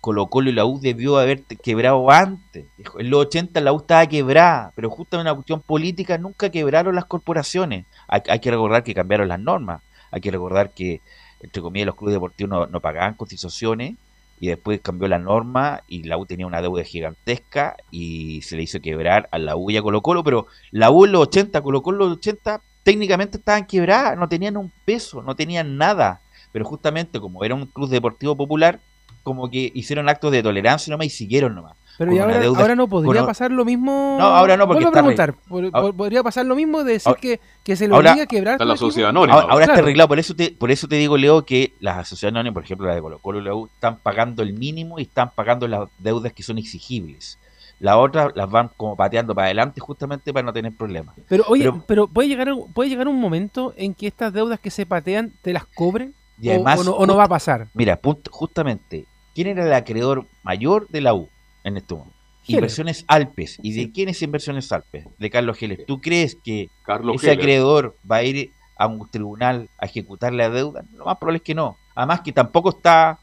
Colo 0.00 0.26
Colo 0.28 0.50
y 0.50 0.52
la 0.52 0.64
U 0.64 0.80
debió 0.80 1.18
haber 1.18 1.44
quebrado 1.44 2.10
antes. 2.10 2.66
En 2.98 3.10
los 3.10 3.26
80 3.26 3.60
la 3.60 3.72
U 3.72 3.78
estaba 3.78 4.06
quebrada, 4.06 4.72
pero 4.74 4.90
justo 4.90 5.16
en 5.16 5.22
una 5.22 5.34
cuestión 5.34 5.60
política 5.60 6.18
nunca 6.18 6.50
quebraron 6.50 6.94
las 6.94 7.04
corporaciones. 7.04 7.86
Hay, 8.08 8.40
que 8.40 8.50
recordar 8.50 8.82
que 8.82 8.94
cambiaron 8.94 9.28
las 9.28 9.40
normas. 9.40 9.82
Hay 10.10 10.20
que 10.20 10.30
recordar 10.30 10.70
que, 10.70 11.00
entre 11.40 11.62
comillas, 11.62 11.86
los 11.86 11.96
clubes 11.96 12.14
deportivos 12.14 12.50
no, 12.50 12.66
no 12.66 12.80
pagaban 12.80 13.14
cotizaciones 13.14 13.94
y 14.40 14.48
después 14.48 14.80
cambió 14.80 15.06
la 15.06 15.18
norma 15.18 15.82
y 15.86 16.04
la 16.04 16.16
U 16.16 16.24
tenía 16.24 16.46
una 16.46 16.62
deuda 16.62 16.82
gigantesca 16.82 17.76
y 17.90 18.40
se 18.42 18.56
le 18.56 18.62
hizo 18.62 18.80
quebrar 18.80 19.28
a 19.32 19.38
la 19.38 19.54
U 19.56 19.70
y 19.70 19.76
a 19.76 19.82
Colo 19.82 20.00
Colo, 20.00 20.24
pero 20.24 20.46
la 20.70 20.90
U 20.90 21.04
en 21.04 21.12
los 21.12 21.22
80, 21.22 21.60
Colo 21.60 21.82
Colo 21.82 22.04
en 22.04 22.10
los 22.10 22.18
80 22.18 22.62
técnicamente 22.82 23.36
estaban 23.36 23.66
quebradas, 23.66 24.18
no 24.18 24.28
tenían 24.28 24.56
un 24.56 24.72
peso, 24.86 25.22
no 25.22 25.36
tenían 25.36 25.76
nada 25.76 26.22
pero 26.52 26.64
justamente 26.64 27.20
como 27.20 27.44
era 27.44 27.54
un 27.54 27.66
club 27.66 27.88
deportivo 27.88 28.36
popular, 28.36 28.80
como 29.22 29.50
que 29.50 29.70
hicieron 29.74 30.08
actos 30.08 30.32
de 30.32 30.42
tolerancia 30.42 30.90
nomás 30.90 31.06
y 31.06 31.10
siguieron 31.10 31.54
nomás. 31.54 31.74
pero 31.98 32.08
con 32.10 32.16
y 32.16 32.18
una 32.20 32.24
ahora, 32.32 32.40
deuda- 32.40 32.60
ahora 32.62 32.74
no 32.76 32.88
podría 32.88 33.20
con- 33.20 33.26
pasar 33.26 33.50
lo 33.50 33.64
mismo. 33.66 34.16
No, 34.18 34.24
ahora 34.26 34.56
no, 34.56 34.66
porque 34.66 34.84
Vuelvo 34.84 34.96
a 35.06 35.10
está 35.10 35.26
re- 35.26 35.32
preguntar, 35.34 35.50
¿pod- 35.50 35.70
Ahora- 35.74 35.96
podría 35.96 36.22
pasar 36.22 36.46
lo 36.46 36.54
mismo 36.56 36.82
de 36.82 36.92
decir 36.94 37.08
Ahora- 37.08 37.20
que, 37.20 37.40
que 37.62 37.76
se 37.76 37.88
le 37.88 37.94
ahora- 37.94 38.12
obliga 38.12 38.24
a 38.24 38.26
quebrar. 38.26 38.54
Está 38.54 38.64
la 38.64 38.76
sociedad 38.78 39.10
anónima. 39.10 39.34
Ahora, 39.40 39.52
ahora 39.52 39.64
está 39.66 39.78
arreglado, 39.80 40.08
por 40.08 40.18
eso 40.18 40.34
te, 40.34 40.50
por 40.50 40.70
eso 40.70 40.88
te 40.88 40.96
digo, 40.96 41.18
Leo, 41.18 41.44
que 41.44 41.74
las 41.80 41.98
asociaciones 41.98 42.36
anónimas, 42.36 42.54
por 42.54 42.64
ejemplo, 42.64 42.86
la 42.86 42.94
de 42.94 43.02
Colo 43.02 43.18
Colo 43.18 43.40
y 43.40 43.42
la 43.44 43.54
U, 43.54 43.66
están 43.66 43.98
pagando 43.98 44.42
el 44.42 44.54
mínimo 44.54 44.98
y 44.98 45.02
están 45.02 45.30
pagando 45.34 45.68
las 45.68 45.88
deudas 45.98 46.32
que 46.32 46.42
son 46.42 46.56
exigibles. 46.58 47.38
las 47.80 47.96
otras 47.96 48.32
las 48.34 48.50
van 48.50 48.68
como 48.76 48.94
pateando 48.94 49.34
para 49.34 49.46
adelante 49.46 49.80
justamente 49.80 50.34
para 50.34 50.44
no 50.44 50.52
tener 50.52 50.70
problemas. 50.76 51.14
Pero 51.30 51.44
oye, 51.48 51.64
Pero- 51.64 51.84
pero, 51.86 52.08
puede 52.08 52.28
llegar 52.28 52.52
un- 52.52 52.70
puede 52.74 52.90
llegar 52.90 53.08
un 53.08 53.18
momento 53.18 53.72
en 53.78 53.94
que 53.94 54.06
estas 54.06 54.34
deudas 54.34 54.60
que 54.60 54.70
se 54.70 54.84
patean 54.84 55.32
te 55.40 55.54
las 55.54 55.64
cobren 55.64 56.12
Y 56.38 56.48
o- 56.48 56.52
además, 56.52 56.80
o, 56.80 56.84
no, 56.84 56.90
o 56.92 57.06
no 57.06 57.16
va 57.16 57.24
a 57.24 57.28
pasar. 57.28 57.68
Mira, 57.72 57.96
punto- 57.96 58.30
justamente, 58.30 59.06
¿quién 59.42 59.56
era 59.58 59.66
el 59.66 59.72
acreedor 59.72 60.26
mayor 60.42 60.86
de 60.88 61.00
la 61.00 61.14
U 61.14 61.28
en 61.64 61.76
este 61.78 61.94
momento? 61.94 62.14
Inversiones 62.46 63.04
Alpes. 63.06 63.58
¿Y 63.62 63.72
de 63.74 63.92
quién 63.92 64.08
es 64.08 64.20
Inversiones 64.22 64.70
Alpes? 64.72 65.06
De 65.18 65.30
Carlos 65.30 65.56
Geles. 65.56 65.86
¿Tú 65.86 66.00
crees 66.00 66.34
que 66.42 66.68
Carlos 66.84 67.16
ese 67.16 67.26
Heller. 67.28 67.38
acreedor 67.38 67.96
va 68.10 68.16
a 68.16 68.22
ir 68.24 68.50
a 68.76 68.86
un 68.86 69.08
tribunal 69.08 69.68
a 69.78 69.86
ejecutar 69.86 70.32
la 70.32 70.50
deuda? 70.50 70.84
Lo 70.96 71.04
más 71.04 71.16
probable 71.18 71.38
es 71.38 71.42
que 71.42 71.54
no. 71.54 71.76
Además 71.94 72.22
que 72.22 72.32
tampoco 72.32 72.70
está, 72.70 73.18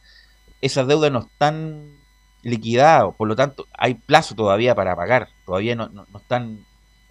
esas 0.61 0.87
deudas 0.87 1.11
no 1.11 1.19
están 1.19 1.91
liquidadas, 2.43 3.13
por 3.15 3.27
lo 3.27 3.35
tanto 3.35 3.65
hay 3.77 3.95
plazo 3.95 4.33
todavía 4.35 4.73
para 4.75 4.95
pagar, 4.95 5.27
todavía 5.45 5.75
no, 5.75 5.89
no- 5.89 6.05
no 6.11 6.19
están 6.19 6.59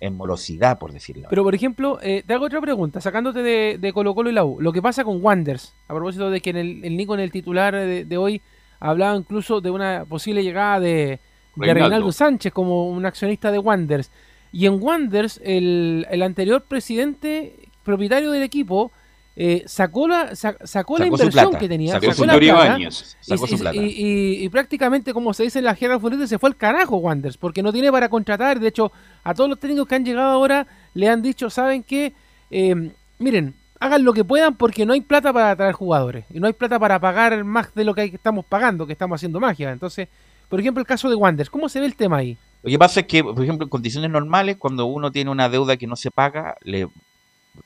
en 0.00 0.14
morosidad, 0.16 0.78
por 0.78 0.92
decirlo. 0.92 1.26
Pero 1.28 1.42
por 1.42 1.54
ejemplo, 1.54 1.98
eh, 2.02 2.22
te 2.26 2.32
hago 2.34 2.46
otra 2.46 2.60
pregunta, 2.60 3.00
sacándote 3.00 3.42
de, 3.42 3.78
de 3.78 3.92
Colo 3.92 4.14
Colo 4.14 4.30
y 4.30 4.32
la 4.32 4.44
U. 4.44 4.58
Lo 4.60 4.72
que 4.72 4.80
pasa 4.82 5.04
con 5.04 5.22
Wanders, 5.22 5.74
a 5.88 5.94
propósito 5.94 6.30
de 6.30 6.40
que 6.40 6.50
en 6.50 6.56
el, 6.56 6.84
el 6.84 6.96
Nico 6.96 7.14
en 7.14 7.20
el 7.20 7.30
titular 7.32 7.74
de, 7.74 8.04
de 8.04 8.16
hoy 8.16 8.40
hablaba 8.80 9.16
incluso 9.16 9.60
de 9.60 9.70
una 9.70 10.04
posible 10.04 10.42
llegada 10.42 10.80
de, 10.80 11.20
de 11.56 11.74
Reinaldo. 11.74 12.12
Sánchez 12.12 12.52
como 12.52 12.88
un 12.88 13.04
accionista 13.06 13.50
de 13.50 13.58
Wanders. 13.58 14.10
Y 14.52 14.66
en 14.66 14.82
Wanders, 14.82 15.40
el, 15.44 16.06
el 16.10 16.22
anterior 16.22 16.62
presidente 16.62 17.54
propietario 17.84 18.30
del 18.30 18.42
equipo 18.42 18.90
eh, 19.38 19.64
sacó 19.66 20.08
la, 20.08 20.34
sa- 20.34 20.56
sacó 20.64 20.96
la 20.98 21.04
Sacó 21.04 21.16
inversión 21.16 21.30
plata, 21.50 21.58
que 21.58 21.68
tenía. 21.68 21.92
sacó 21.92 22.12
su 22.14 22.24
la 22.24 22.38
plata, 22.38 22.64
Ibáñez. 22.66 23.16
y, 23.20 23.24
Sacó 23.26 23.46
su 23.46 23.54
y- 23.54 23.58
plata. 23.58 23.76
y- 23.76 23.80
y- 23.88 24.44
y 24.44 24.48
prácticamente, 24.48 25.12
como 25.12 25.34
se 25.34 25.42
dice 25.42 25.58
en 25.58 25.66
la 25.66 25.74
jerga 25.74 25.98
futbolista, 26.00 26.26
se 26.26 26.38
fue 26.38 26.48
al 26.48 26.56
carajo 26.56 26.96
Wanders, 26.96 27.36
porque 27.36 27.62
no 27.62 27.70
tiene 27.72 27.92
para 27.92 28.08
contratar. 28.08 28.58
De 28.60 28.68
hecho, 28.68 28.92
a 29.24 29.34
todos 29.34 29.50
los 29.50 29.58
técnicos 29.60 29.86
que 29.88 29.94
han 29.96 30.04
llegado 30.06 30.30
ahora 30.30 30.66
le 30.94 31.08
han 31.10 31.20
dicho, 31.20 31.50
¿saben 31.50 31.82
qué? 31.82 32.14
Eh, 32.50 32.92
miren, 33.18 33.54
hagan 33.80 34.04
lo 34.04 34.12
que 34.12 34.24
puedan 34.24 34.56
porque 34.56 34.86
no 34.86 34.92
hay 34.92 35.00
plata 35.00 35.32
para 35.32 35.54
traer 35.56 35.74
jugadores. 35.74 36.24
Y 36.30 36.40
no 36.40 36.46
hay 36.46 36.52
plata 36.52 36.78
para 36.78 36.98
pagar 37.00 37.44
más 37.44 37.74
de 37.74 37.84
lo 37.84 37.94
que 37.94 38.04
estamos 38.04 38.44
pagando, 38.44 38.86
que 38.86 38.92
estamos 38.92 39.16
haciendo 39.16 39.40
magia. 39.40 39.70
Entonces, 39.72 40.08
por 40.48 40.60
ejemplo, 40.60 40.80
el 40.80 40.86
caso 40.86 41.08
de 41.08 41.16
Wanders, 41.16 41.50
¿cómo 41.50 41.68
se 41.68 41.80
ve 41.80 41.86
el 41.86 41.96
tema 41.96 42.18
ahí? 42.18 42.38
Lo 42.62 42.70
que 42.70 42.78
pasa 42.78 43.00
es 43.00 43.06
que, 43.06 43.22
por 43.22 43.42
ejemplo, 43.42 43.64
en 43.64 43.70
condiciones 43.70 44.10
normales, 44.10 44.56
cuando 44.58 44.86
uno 44.86 45.10
tiene 45.12 45.30
una 45.30 45.48
deuda 45.48 45.76
que 45.76 45.86
no 45.86 45.96
se 45.96 46.10
paga, 46.10 46.56
le 46.62 46.88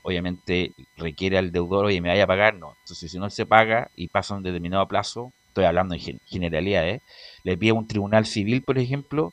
obviamente 0.03 0.73
requiere 0.97 1.39
al 1.39 1.53
deudor, 1.53 1.87
oye, 1.87 2.01
me 2.01 2.09
vaya 2.09 2.25
a 2.25 2.27
pagar, 2.27 2.55
no. 2.55 2.75
Entonces, 2.85 3.11
si 3.11 3.19
no 3.19 3.29
se 3.31 3.47
paga 3.47 3.91
y 3.97 4.09
pasa 4.09 4.35
un 4.35 4.43
determinado 4.43 4.87
plazo, 4.87 5.33
estoy 5.49 5.65
hablando 5.65 5.95
en 5.95 6.01
gen- 6.01 6.21
generalidades, 6.27 7.03
le 7.45 7.57
pide 7.57 7.71
a 7.71 7.75
un 7.75 7.87
tribunal 7.87 8.27
civil, 8.27 8.63
por 8.63 8.79
ejemplo, 8.79 9.33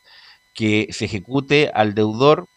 que 0.53 0.87
se 0.91 1.05
ejecute 1.05 1.69
al 1.73 1.93
deudor 1.93 2.47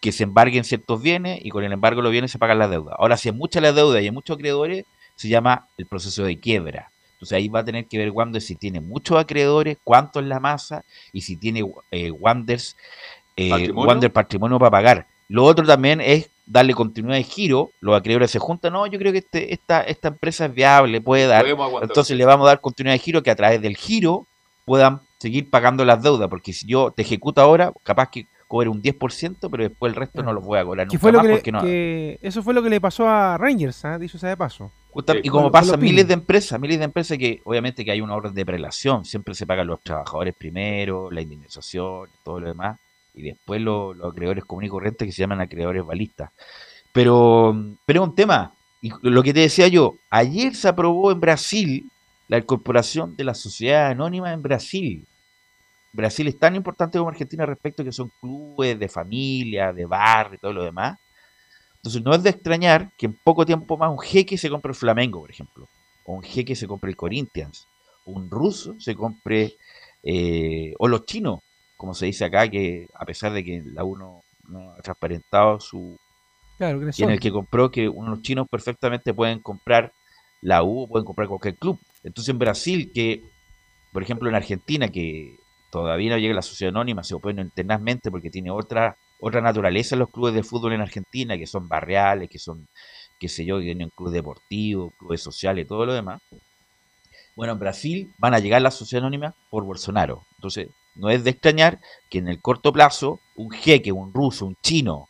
que 0.00 0.12
se 0.12 0.24
embarguen 0.24 0.64
ciertos 0.64 1.02
bienes 1.02 1.40
y 1.42 1.50
con 1.50 1.64
el 1.64 1.72
embargo 1.72 2.00
de 2.00 2.04
los 2.04 2.12
bienes 2.12 2.30
se 2.30 2.38
pagan 2.38 2.58
las 2.58 2.70
deudas. 2.70 2.94
Ahora, 2.98 3.16
si 3.16 3.28
es 3.28 3.34
mucha 3.34 3.60
la 3.60 3.72
deuda 3.72 4.00
y 4.00 4.06
hay 4.06 4.10
muchos 4.10 4.36
acreedores, 4.36 4.84
se 5.16 5.28
llama 5.28 5.66
el 5.76 5.86
proceso 5.86 6.24
de 6.24 6.38
quiebra. 6.38 6.90
Entonces 7.14 7.36
ahí 7.36 7.48
va 7.48 7.60
a 7.60 7.64
tener 7.64 7.86
que 7.86 7.98
ver 7.98 8.10
Wander 8.10 8.40
si 8.40 8.56
tiene 8.56 8.80
muchos 8.80 9.18
acreedores, 9.18 9.76
cuánto 9.84 10.20
es 10.20 10.26
la 10.26 10.40
masa 10.40 10.84
y 11.12 11.20
si 11.20 11.36
tiene 11.36 11.62
eh, 11.90 12.10
Wanders, 12.10 12.76
eh, 13.36 13.50
¿Patrimonio? 13.50 13.88
Wander 13.88 14.12
patrimonio 14.12 14.58
para 14.58 14.70
pagar. 14.70 15.06
Lo 15.28 15.44
otro 15.44 15.66
también 15.66 16.00
es 16.00 16.28
darle 16.46 16.74
continuidad 16.74 17.18
de 17.18 17.24
giro. 17.24 17.70
Los 17.80 17.96
acreedores 17.96 18.30
se 18.30 18.38
juntan. 18.38 18.72
No, 18.72 18.86
yo 18.86 18.98
creo 18.98 19.12
que 19.12 19.18
este, 19.18 19.52
esta, 19.52 19.82
esta 19.82 20.08
empresa 20.08 20.46
es 20.46 20.54
viable, 20.54 21.00
puede 21.00 21.26
dar. 21.26 21.46
Entonces 21.82 22.16
le 22.16 22.24
vamos 22.24 22.46
a 22.46 22.50
dar 22.50 22.60
continuidad 22.60 22.94
de 22.94 23.00
giro 23.00 23.22
que 23.22 23.30
a 23.30 23.36
través 23.36 23.62
del 23.62 23.76
giro 23.76 24.26
puedan 24.64 25.00
seguir 25.18 25.48
pagando 25.48 25.84
las 25.84 26.02
deudas. 26.02 26.28
Porque 26.28 26.52
si 26.52 26.66
yo 26.66 26.90
te 26.90 27.02
ejecuto 27.02 27.40
ahora, 27.40 27.72
capaz 27.84 28.10
que 28.10 28.26
cobre 28.50 28.68
un 28.68 28.82
10%, 28.82 29.48
pero 29.48 29.62
después 29.62 29.90
el 29.92 29.96
resto 29.96 30.24
no 30.24 30.32
lo 30.32 30.40
voy 30.40 30.58
a 30.58 30.64
cobrar 30.64 30.84
nunca 30.88 30.98
fue 30.98 31.12
lo 31.12 31.18
más 31.18 31.22
que, 31.24 31.28
le- 31.28 31.34
porque 31.36 31.52
no. 31.52 31.60
que- 31.62 32.18
eso 32.20 32.42
fue 32.42 32.52
lo 32.52 32.60
que 32.64 32.68
le 32.68 32.80
pasó 32.80 33.06
a 33.08 33.38
Rangers, 33.38 33.84
¿ah? 33.84 33.96
dicho 33.96 34.18
sea 34.18 34.30
de 34.30 34.36
paso. 34.36 34.72
Justa- 34.90 35.12
Sí, 35.12 35.20
y 35.22 35.28
como 35.28 35.44
con 35.44 35.52
pasa 35.52 35.70
los 35.72 35.80
miles 35.80 36.08
de 36.08 36.14
empresas, 36.14 36.58
miles 36.58 36.78
de 36.80 36.84
empresas 36.84 37.16
que 37.16 37.40
obviamente 37.44 37.84
que 37.84 37.92
hay 37.92 38.00
una 38.00 38.16
orden 38.16 38.34
de 38.34 38.44
prelación, 38.44 39.04
siempre 39.04 39.34
se 39.36 39.46
pagan 39.46 39.68
los 39.68 39.80
trabajadores 39.82 40.34
primero, 40.36 41.12
la 41.12 41.20
indemnización, 41.20 42.08
todo 42.24 42.40
lo 42.40 42.48
demás, 42.48 42.76
y 43.14 43.22
después 43.22 43.60
lo- 43.60 43.94
los 43.94 44.10
acreedores 44.10 44.44
comunes 44.44 44.66
y 44.66 44.70
corrientes 44.72 45.06
que 45.06 45.12
se 45.12 45.22
llaman 45.22 45.40
acreedores 45.40 45.86
balistas. 45.86 46.30
Pero, 46.92 47.56
pero 47.86 48.02
es 48.02 48.08
un 48.08 48.14
tema, 48.16 48.52
y 48.82 48.90
lo 49.02 49.22
que 49.22 49.32
te 49.32 49.40
decía 49.40 49.68
yo, 49.68 49.94
ayer 50.10 50.56
se 50.56 50.66
aprobó 50.66 51.12
en 51.12 51.20
Brasil 51.20 51.88
la 52.26 52.38
incorporación 52.38 53.14
de 53.16 53.22
la 53.24 53.34
sociedad 53.34 53.90
anónima 53.90 54.32
en 54.32 54.42
Brasil. 54.42 55.04
Brasil 55.92 56.26
es 56.28 56.38
tan 56.38 56.54
importante 56.54 56.98
como 56.98 57.10
Argentina 57.10 57.44
respecto 57.46 57.82
a 57.82 57.84
que 57.84 57.92
son 57.92 58.10
clubes 58.20 58.78
de 58.78 58.88
familia, 58.88 59.72
de 59.72 59.86
barrio 59.86 60.36
y 60.36 60.38
todo 60.38 60.52
lo 60.52 60.64
demás. 60.64 60.98
Entonces 61.76 62.02
no 62.02 62.14
es 62.14 62.22
de 62.22 62.30
extrañar 62.30 62.90
que 62.96 63.06
en 63.06 63.18
poco 63.24 63.46
tiempo 63.46 63.76
más 63.76 63.90
un 63.90 63.98
jeque 63.98 64.36
se 64.36 64.50
compre 64.50 64.70
el 64.70 64.76
Flamengo, 64.76 65.20
por 65.20 65.30
ejemplo, 65.30 65.68
o 66.04 66.14
un 66.14 66.22
jeque 66.22 66.54
se 66.54 66.66
compre 66.66 66.90
el 66.90 66.96
Corinthians, 66.96 67.66
o 68.04 68.12
un 68.12 68.30
ruso 68.30 68.78
se 68.78 68.94
compre, 68.94 69.56
eh, 70.02 70.74
o 70.78 70.88
los 70.88 71.06
chinos, 71.06 71.40
como 71.76 71.94
se 71.94 72.06
dice 72.06 72.26
acá, 72.26 72.48
que 72.48 72.86
a 72.94 73.06
pesar 73.06 73.32
de 73.32 73.42
que 73.42 73.62
la 73.64 73.84
uno 73.84 74.20
no 74.48 74.72
ha 74.72 74.82
transparentado 74.82 75.58
su, 75.58 75.98
Claro, 76.58 76.78
que 76.78 76.90
y 76.94 77.02
en 77.02 77.10
el 77.10 77.20
que 77.20 77.32
compró 77.32 77.70
que 77.70 77.88
unos 77.88 78.20
chinos 78.20 78.46
perfectamente 78.46 79.14
pueden 79.14 79.40
comprar 79.40 79.94
la 80.42 80.62
U, 80.62 80.86
pueden 80.86 81.06
comprar 81.06 81.26
cualquier 81.26 81.56
club. 81.56 81.78
Entonces 82.04 82.28
en 82.28 82.38
Brasil, 82.38 82.92
que 82.92 83.22
por 83.92 84.02
ejemplo 84.02 84.28
en 84.28 84.34
Argentina, 84.34 84.88
que 84.88 85.39
todavía 85.70 86.10
no 86.12 86.18
llega 86.18 86.34
la 86.34 86.42
sociedad 86.42 86.70
anónima, 86.74 87.02
se 87.04 87.14
opone 87.14 87.50
tenazmente 87.54 88.10
porque 88.10 88.30
tiene 88.30 88.50
otra 88.50 88.96
otra 89.22 89.40
naturaleza 89.42 89.96
los 89.96 90.10
clubes 90.10 90.34
de 90.34 90.42
fútbol 90.42 90.72
en 90.72 90.80
Argentina, 90.80 91.36
que 91.36 91.46
son 91.46 91.68
barriales, 91.68 92.28
que 92.30 92.38
son, 92.38 92.68
qué 93.18 93.28
sé 93.28 93.44
yo, 93.44 93.58
que 93.58 93.64
tienen 93.64 93.90
clubes 93.94 94.14
deportivos, 94.14 94.92
clubes 94.98 95.22
sociales 95.22 95.66
todo 95.66 95.84
lo 95.86 95.92
demás. 95.94 96.20
Bueno, 97.34 97.54
en 97.54 97.58
Brasil 97.58 98.14
van 98.18 98.34
a 98.34 98.38
llegar 98.38 98.62
las 98.62 98.74
sociedades 98.76 99.02
anónimas 99.04 99.34
por 99.48 99.64
Bolsonaro. 99.64 100.26
Entonces, 100.38 100.68
no 100.94 101.10
es 101.10 101.24
de 101.24 101.30
extrañar 101.30 101.80
que 102.08 102.18
en 102.18 102.28
el 102.28 102.40
corto 102.40 102.72
plazo 102.72 103.20
un 103.34 103.50
jeque, 103.50 103.90
un 103.92 104.12
ruso, 104.14 104.46
un 104.46 104.56
chino, 104.62 105.08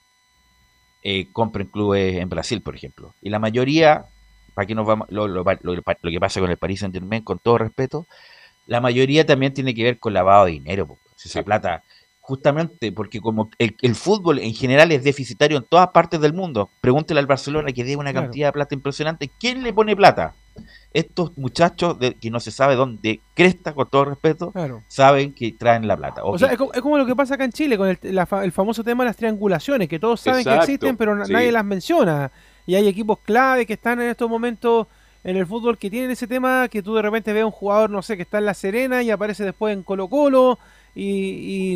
eh, 1.03 1.33
compren 1.33 1.69
clubes 1.69 2.17
en 2.17 2.29
Brasil, 2.29 2.63
por 2.63 2.75
ejemplo. 2.77 3.15
Y 3.21 3.31
la 3.31 3.39
mayoría, 3.39 4.05
para 4.55 4.67
que 4.67 4.75
nos 4.75 4.87
vamos, 4.87 5.07
lo, 5.11 5.29
lo- 5.29 5.45
lo- 5.45 5.75
lo 5.75 6.11
que 6.11 6.21
pasa 6.21 6.41
con 6.41 6.51
el 6.51 6.59
Paris 6.59 6.81
Saint 6.81 6.95
Germain, 6.95 7.23
con 7.25 7.39
todo 7.39 7.59
respeto, 7.59 8.07
la 8.71 8.81
mayoría 8.81 9.27
también 9.27 9.53
tiene 9.53 9.75
que 9.75 9.83
ver 9.83 9.99
con 9.99 10.15
lavado 10.15 10.45
de 10.47 10.53
dinero. 10.53 10.97
Si 11.17 11.29
Esa 11.29 11.41
Sí. 11.41 11.45
plata, 11.45 11.83
justamente 12.21 12.93
porque 12.93 13.21
como 13.21 13.51
el, 13.59 13.75
el 13.83 13.95
fútbol 13.97 14.39
en 14.39 14.55
general 14.55 14.93
es 14.93 15.03
deficitario 15.03 15.59
en 15.59 15.65
todas 15.65 15.89
partes 15.89 16.21
del 16.21 16.33
mundo, 16.33 16.71
pregúntele 16.81 17.19
al 17.19 17.27
Barcelona 17.27 17.73
que 17.73 17.83
dé 17.83 17.97
una 17.97 18.13
Claro. 18.13 18.27
cantidad 18.29 18.49
de 18.49 18.53
plata 18.53 18.75
impresionante. 18.77 19.29
¿Quién 19.41 19.65
le 19.65 19.73
pone 19.73 19.97
plata? 19.97 20.35
Estos 20.93 21.37
muchachos 21.37 21.99
de, 21.99 22.15
que 22.15 22.31
no 22.31 22.39
se 22.39 22.53
sabe 22.53 22.77
dónde 22.77 23.21
cresta, 23.35 23.73
con 23.75 23.89
todo 23.91 24.05
respeto, 24.05 24.53
Claro. 24.53 24.83
saben 24.87 25.33
que 25.35 25.51
traen 25.53 25.89
la 25.89 25.97
plata. 25.97 26.23
O 26.25 26.39
sea, 26.39 26.49
es 26.53 26.57
como, 26.59 26.73
es 26.73 26.81
como 26.81 26.97
lo 26.99 27.07
que 27.07 27.17
pasa 27.17 27.35
acá 27.35 27.45
en 27.45 27.53
Chile 27.53 27.77
con 27.77 27.89
el, 27.89 27.99
la 28.15 28.25
fa- 28.27 28.45
el 28.45 28.53
famoso 28.53 28.85
tema 28.85 29.03
de 29.03 29.09
las 29.11 29.17
triangulaciones, 29.17 29.89
que 29.89 29.99
todos 29.99 30.21
saben 30.21 30.41
Exacto, 30.41 30.59
que 30.67 30.73
existen, 30.73 30.97
pero 30.97 31.17
na- 31.17 31.25
sí. 31.27 31.33
nadie 31.33 31.51
las 31.51 31.65
menciona. 31.65 32.31
Y 32.67 32.77
hay 32.77 32.87
equipos 32.87 33.19
clave 33.21 33.67
que 33.67 33.73
están 33.73 34.01
en 34.01 34.11
estos 34.11 34.31
momentos 34.31 34.87
en 35.25 35.37
el 35.37 35.47
fútbol 35.47 35.77
que 35.79 35.91
tienen 35.91 36.11
ese 36.11 36.27
tema, 36.27 36.69
que 36.69 36.83
tú 36.83 36.95
de 36.95 37.03
repente 37.03 37.33
ves 37.33 37.43
a 37.43 37.47
un 37.47 37.53
jugador, 37.53 37.91
no 37.91 38.03
sé, 38.03 38.17
que 38.17 38.23
está 38.23 38.39
en 38.39 38.47
La 38.47 38.55
Serena 38.55 39.03
y 39.03 39.11
aparece 39.11 39.45
después 39.45 39.75
en 39.75 39.83
Colo 39.83 40.09
Colo, 40.09 40.59
y, 40.95 41.05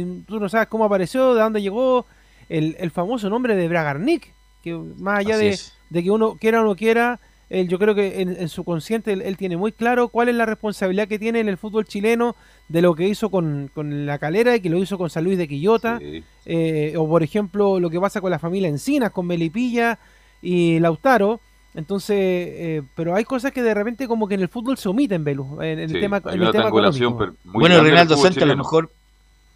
y 0.00 0.22
tú 0.26 0.40
no 0.40 0.48
sabes 0.48 0.68
cómo 0.68 0.84
apareció, 0.84 1.34
de 1.34 1.42
dónde 1.42 1.62
llegó, 1.62 2.06
el, 2.48 2.76
el 2.78 2.90
famoso 2.90 3.28
nombre 3.30 3.54
de 3.56 3.68
Bragarnik, 3.68 4.32
que 4.62 4.72
más 4.74 5.18
allá 5.20 5.36
de, 5.36 5.50
de 5.90 6.02
que 6.02 6.10
uno 6.10 6.36
quiera 6.40 6.60
o 6.62 6.64
no 6.64 6.74
quiera, 6.74 7.20
él, 7.50 7.68
yo 7.68 7.78
creo 7.78 7.94
que 7.94 8.22
en, 8.22 8.30
en 8.30 8.48
su 8.48 8.64
consciente 8.64 9.12
él, 9.12 9.20
él 9.22 9.36
tiene 9.36 9.56
muy 9.58 9.70
claro 9.72 10.08
cuál 10.08 10.30
es 10.30 10.34
la 10.34 10.46
responsabilidad 10.46 11.06
que 11.06 11.18
tiene 11.18 11.40
en 11.40 11.48
el 11.48 11.58
fútbol 11.58 11.84
chileno 11.84 12.34
de 12.68 12.80
lo 12.80 12.94
que 12.94 13.06
hizo 13.06 13.30
con, 13.30 13.70
con 13.74 14.06
la 14.06 14.18
calera 14.18 14.56
y 14.56 14.60
que 14.60 14.70
lo 14.70 14.78
hizo 14.78 14.96
con 14.96 15.10
San 15.10 15.24
Luis 15.24 15.36
de 15.36 15.46
Quillota, 15.46 15.98
Sí. 15.98 16.24
eh, 16.46 16.94
o 16.96 17.06
por 17.06 17.22
ejemplo 17.22 17.78
lo 17.78 17.90
que 17.90 18.00
pasa 18.00 18.22
con 18.22 18.30
la 18.30 18.38
familia 18.38 18.68
Encinas, 18.70 19.10
con 19.12 19.26
Melipilla 19.26 19.98
y 20.40 20.78
Lautaro. 20.80 21.40
Entonces, 21.74 22.16
eh, 22.18 22.82
pero 22.94 23.14
hay 23.14 23.24
cosas 23.24 23.50
que 23.52 23.62
de 23.62 23.74
repente 23.74 24.06
como 24.06 24.28
que 24.28 24.34
en 24.34 24.42
el 24.42 24.48
fútbol 24.48 24.78
se 24.78 24.88
omiten, 24.88 25.24
Belu, 25.24 25.60
en, 25.60 25.80
en 25.80 25.88
Sí, 25.88 25.96
el 25.96 26.00
tema, 26.00 26.22
en 26.24 26.42
el 26.42 26.50
tema 26.52 26.68
económico. 26.68 27.18
pero 27.18 27.34
muy 27.44 27.60
bueno, 27.60 27.80
Reinaldo 27.82 28.16
Sánchez, 28.16 28.42
a 28.42 28.46
lo 28.46 28.56
mejor, 28.56 28.90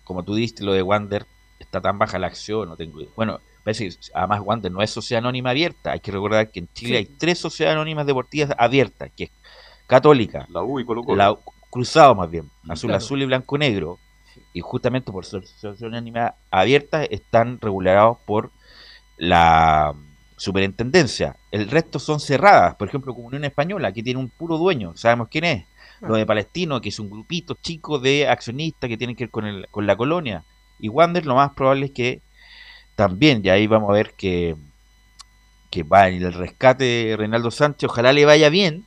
como 0.05 0.25
tú 0.25 0.35
diste 0.35 0.65
lo 0.65 0.73
de 0.73 0.83
Wander, 0.83 1.27
está 1.61 1.81
tan 1.81 1.97
baja 1.99 2.19
la 2.19 2.27
acción, 2.27 2.69
no 2.69 2.77
tengo 2.77 3.01
idea. 3.01 3.11
Bueno, 3.15 3.39
parece 3.63 3.89
que 3.91 3.97
además 4.15 4.41
Wander 4.45 4.73
no 4.73 4.83
es 4.83 4.91
sociedad 4.91 5.21
anónima 5.23 5.51
abierta. 5.51 5.93
Hay 5.93 6.01
que 6.01 6.11
recordar 6.11 6.51
que 6.51 6.61
en 6.61 6.69
Chile 6.73 6.91
Sí. 6.91 6.97
hay 6.97 7.05
tres 7.07 7.39
sociedades 7.39 7.77
anónimas 7.77 8.05
deportivas 8.07 8.53
abiertas, 8.59 9.11
que 9.17 9.25
es 9.25 9.31
Católica, 9.87 10.47
La 10.51 10.63
U 10.63 10.81
y 10.81 10.85
Colo 10.85 11.03
Colo. 11.05 11.17
la 11.17 11.37
Cruzado 11.71 12.15
más 12.15 12.31
bien, 12.31 12.51
azul 12.69 12.89
Claro. 12.89 12.97
azul 13.05 13.23
y 13.23 13.27
blanco 13.27 13.59
negro, 13.59 13.99
y 14.55 14.61
justamente 14.61 15.13
por 15.13 15.25
ser 15.27 15.47
sociedad 15.47 15.77
anónima 15.93 16.35
abierta 16.51 17.05
están 17.05 17.61
regulados 17.61 18.17
por 18.27 18.51
la 19.19 19.95
superintendencia. 20.39 21.37
El 21.51 21.69
resto 21.69 21.99
son 21.99 22.21
cerradas, 22.21 22.77
por 22.77 22.89
ejemplo, 22.89 23.15
como 23.15 23.27
Unión 23.27 23.45
Española, 23.45 23.93
que 23.93 24.03
tiene 24.03 24.21
un 24.21 24.31
puro 24.31 24.57
dueño, 24.57 24.97
sabemos 24.97 25.29
quién 25.31 25.45
es. 25.45 25.65
Lo 26.01 26.15
de 26.15 26.25
Palestino, 26.25 26.81
que 26.81 26.91
es 26.91 27.01
un 27.01 27.11
grupito 27.11 27.57
chico 27.61 27.99
de 27.99 28.29
accionistas 28.29 28.89
que 28.89 28.97
tienen 28.97 29.17
que 29.17 29.25
ver 29.25 29.31
con, 29.31 29.47
el, 29.47 29.67
con 29.69 29.87
la 29.87 29.97
colonia. 29.97 30.45
Y 30.79 30.89
Wander 30.89 31.27
lo 31.27 31.35
más 31.35 31.51
probable 31.55 31.87
es 31.87 31.93
que 31.93 32.23
también, 32.95 33.43
y 33.45 33.49
ahí 33.49 33.67
vamos 33.67 33.91
a 33.91 33.95
ver 33.95 34.15
que, 34.17 34.55
que 35.71 35.83
va 35.83 36.09
en 36.09 36.23
el 36.23 36.33
rescate 36.33 36.85
de 36.85 37.17
Reinaldo 37.17 37.51
Sánchez, 37.51 37.91
ojalá 37.91 38.13
le 38.13 38.25
vaya 38.25 38.49
bien, 38.49 38.87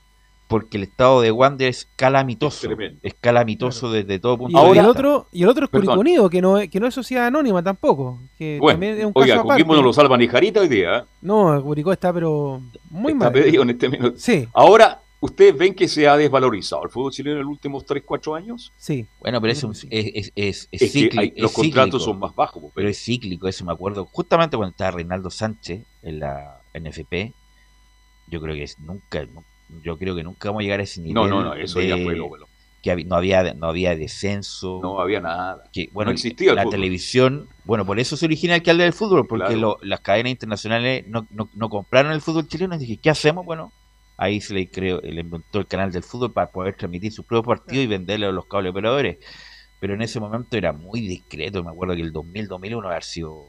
porque 0.51 0.77
el 0.77 0.83
estado 0.83 1.21
de 1.21 1.31
Wander 1.31 1.67
es 1.69 1.87
calamitoso. 1.95 2.67
Tremendo. 2.67 2.99
Es 3.01 3.15
calamitoso 3.19 3.91
desde 3.91 4.19
todo 4.19 4.37
punto 4.37 4.59
Y, 4.59 4.61
de 4.61 4.67
vista. 4.69 4.81
el 4.83 4.87
otro, 4.89 5.27
y 5.31 5.41
el 5.43 5.49
otro 5.49 5.65
es 5.65 5.71
Perdón. 5.71 5.85
Curicó 5.95 5.99
Unido, 6.01 6.29
que 6.29 6.41
no, 6.41 6.57
es- 6.59 6.69
que 6.69 6.79
no 6.79 6.85
es 6.87 6.93
sociedad 6.93 7.25
anónima 7.25 7.63
tampoco. 7.63 8.19
Que 8.37 8.57
Bueno, 8.59 8.73
también 8.75 8.99
es 8.99 9.05
un 9.05 9.11
oiga, 9.15 9.35
caso 9.37 9.45
aparte. 9.47 9.63
No 9.65 9.81
lo 9.81 9.93
salva 9.93 10.17
ni 10.17 10.27
Jarita 10.27 10.59
hoy 10.59 10.67
día. 10.67 10.97
¿eh? 10.99 11.03
No, 11.21 11.59
Curicó 11.63 11.91
está 11.91 12.13
pero 12.13 12.61
muy 12.91 13.13
Está 13.13 13.25
mal. 13.25 13.33
pedido 13.33 13.63
en 13.63 13.69
este 13.71 13.89
minuto. 13.89 14.13
Sí, 14.17 14.47
Ahora, 14.53 14.99
¿ustedes 15.21 15.57
ven 15.57 15.73
que 15.73 15.87
se 15.87 16.07
ha 16.07 16.17
desvalorizado 16.17 16.83
el 16.83 16.89
fútbol 16.89 17.11
chileno 17.11 17.37
en 17.37 17.43
los 17.43 17.51
últimos 17.51 17.85
3, 17.85 18.03
4 18.05 18.35
años? 18.35 18.71
sí. 18.77 19.05
Bueno, 19.21 19.39
pero 19.39 19.53
es, 19.53 19.63
un- 19.63 19.71
es, 19.71 19.83
es, 19.89 20.13
es, 20.13 20.33
es 20.35 20.67
Es 20.71 20.79
que 20.79 20.87
cíclico, 20.87 21.21
hay- 21.21 21.33
los 21.37 21.51
es 21.51 21.55
contratos 21.57 22.03
son 22.03 22.19
más 22.19 22.35
bajos. 22.35 22.61
pues, 22.61 22.73
pero 22.75 22.89
es 22.89 22.97
cíclico, 23.01 23.47
eso 23.47 23.63
me 23.63 23.71
acuerdo. 23.71 24.05
Justamente 24.11 24.57
cuando 24.57 24.71
estaba 24.71 24.91
Reinaldo 24.91 25.29
Sánchez 25.29 25.83
en 26.03 26.19
la 26.19 26.59
NFP, 26.73 27.33
yo 28.27 28.41
creo 28.41 28.55
que 28.55 28.63
es 28.63 28.79
nunca, 28.79 29.23
nu- 29.25 29.43
yo 29.83 29.97
creo 29.97 30.15
que 30.15 30.23
nunca 30.23 30.49
vamos 30.49 30.61
a 30.61 30.63
llegar 30.63 30.79
a 30.79 30.83
ese 30.83 31.01
nivel. 31.01 31.15
no, 31.15 31.27
no, 31.27 31.43
no, 31.43 31.53
eso 31.53 31.79
de 31.79 31.87
ya 31.87 31.97
fue 31.97 32.15
lo, 32.15 32.35
lo- 32.35 32.47
que 32.83 33.03
no 33.05 33.15
había, 33.15 33.53
no 33.53 33.67
había 33.67 33.95
descenso. 33.95 34.79
No 34.81 34.99
había 34.99 35.19
nada. 35.19 35.63
que 35.71 35.89
bueno, 35.93 36.09
no 36.09 36.13
existía 36.15 36.49
el 36.49 36.55
la 36.55 36.63
fútbol. 36.63 36.71
televisión, 36.79 37.47
bueno, 37.63 37.85
por 37.85 37.99
eso 37.99 38.17
se 38.17 38.25
origina 38.25 38.55
el 38.55 38.61
alcalde 38.61 38.83
del 38.85 38.93
fútbol, 38.93 39.27
porque 39.27 39.45
Claro. 39.53 39.59
lo- 39.59 39.77
las 39.83 39.99
cadenas 39.99 40.31
internacionales 40.31 41.05
no, 41.07 41.27
no, 41.29 41.49
no 41.53 41.69
compraron 41.69 42.11
el 42.11 42.21
fútbol 42.21 42.47
chileno 42.47 42.75
y 42.75 42.79
dije, 42.79 42.97
¿qué 42.97 43.11
hacemos? 43.11 43.45
Bueno, 43.45 43.71
ahí 44.17 44.41
se 44.41 44.53
le 44.55 44.67
creó, 44.69 44.99
le 45.01 45.21
inventó 45.21 45.59
el 45.59 45.67
canal 45.67 45.91
del 45.91 46.01
fútbol 46.03 46.33
para 46.33 46.51
poder 46.51 46.75
transmitir 46.75 47.11
su 47.11 47.23
propio 47.23 47.43
partido 47.55 47.81
y 47.83 47.87
venderle 47.87 48.25
a 48.25 48.31
los 48.31 48.45
cable 48.47 48.69
operadores. 48.69 49.17
Pero 49.79 49.93
en 49.93 50.01
ese 50.01 50.19
momento 50.19 50.57
era 50.57 50.73
muy 50.73 51.01
discreto, 51.01 51.63
me 51.63 51.69
acuerdo 51.71 51.95
que 51.95 52.01
el 52.01 52.11
2000, 52.11 52.47
2001 52.47 52.87
haber 52.87 53.03
sido 53.03 53.45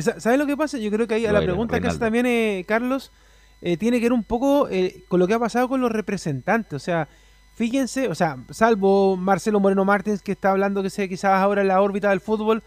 sa- 0.00 0.20
¿Sabes 0.20 0.38
lo 0.38 0.46
que 0.46 0.56
pasa? 0.56 0.78
Yo 0.78 0.90
creo 0.92 1.06
que 1.08 1.14
ahí 1.14 1.26
a 1.26 1.32
la 1.32 1.42
pregunta 1.42 1.80
que 1.80 1.88
hace 1.88 1.98
también 1.98 2.26
eh, 2.26 2.64
Carlos 2.68 3.10
eh, 3.64 3.76
tiene 3.76 3.98
que 3.98 4.04
ver 4.06 4.12
un 4.12 4.22
poco 4.24 4.68
eh, 4.70 5.02
con 5.08 5.18
lo 5.20 5.26
que 5.26 5.34
ha 5.34 5.38
pasado 5.40 5.68
con 5.68 5.80
los 5.80 5.90
representantes. 5.90 6.74
O 6.74 6.78
sea, 6.78 7.08
fíjense, 7.54 8.08
o 8.08 8.14
sea, 8.14 8.36
salvo 8.50 9.16
Marcelo 9.16 9.58
Moreno 9.60 9.84
Martins 9.84 10.22
que 10.22 10.32
está 10.32 10.50
hablando 10.52 10.82
que 10.82 10.90
sea 10.90 11.08
quizás 11.08 11.32
ahora 11.40 11.62
en 11.62 11.68
la 11.68 11.80
órbita 11.80 12.10
del 12.10 12.20
fútbol, 12.20 12.62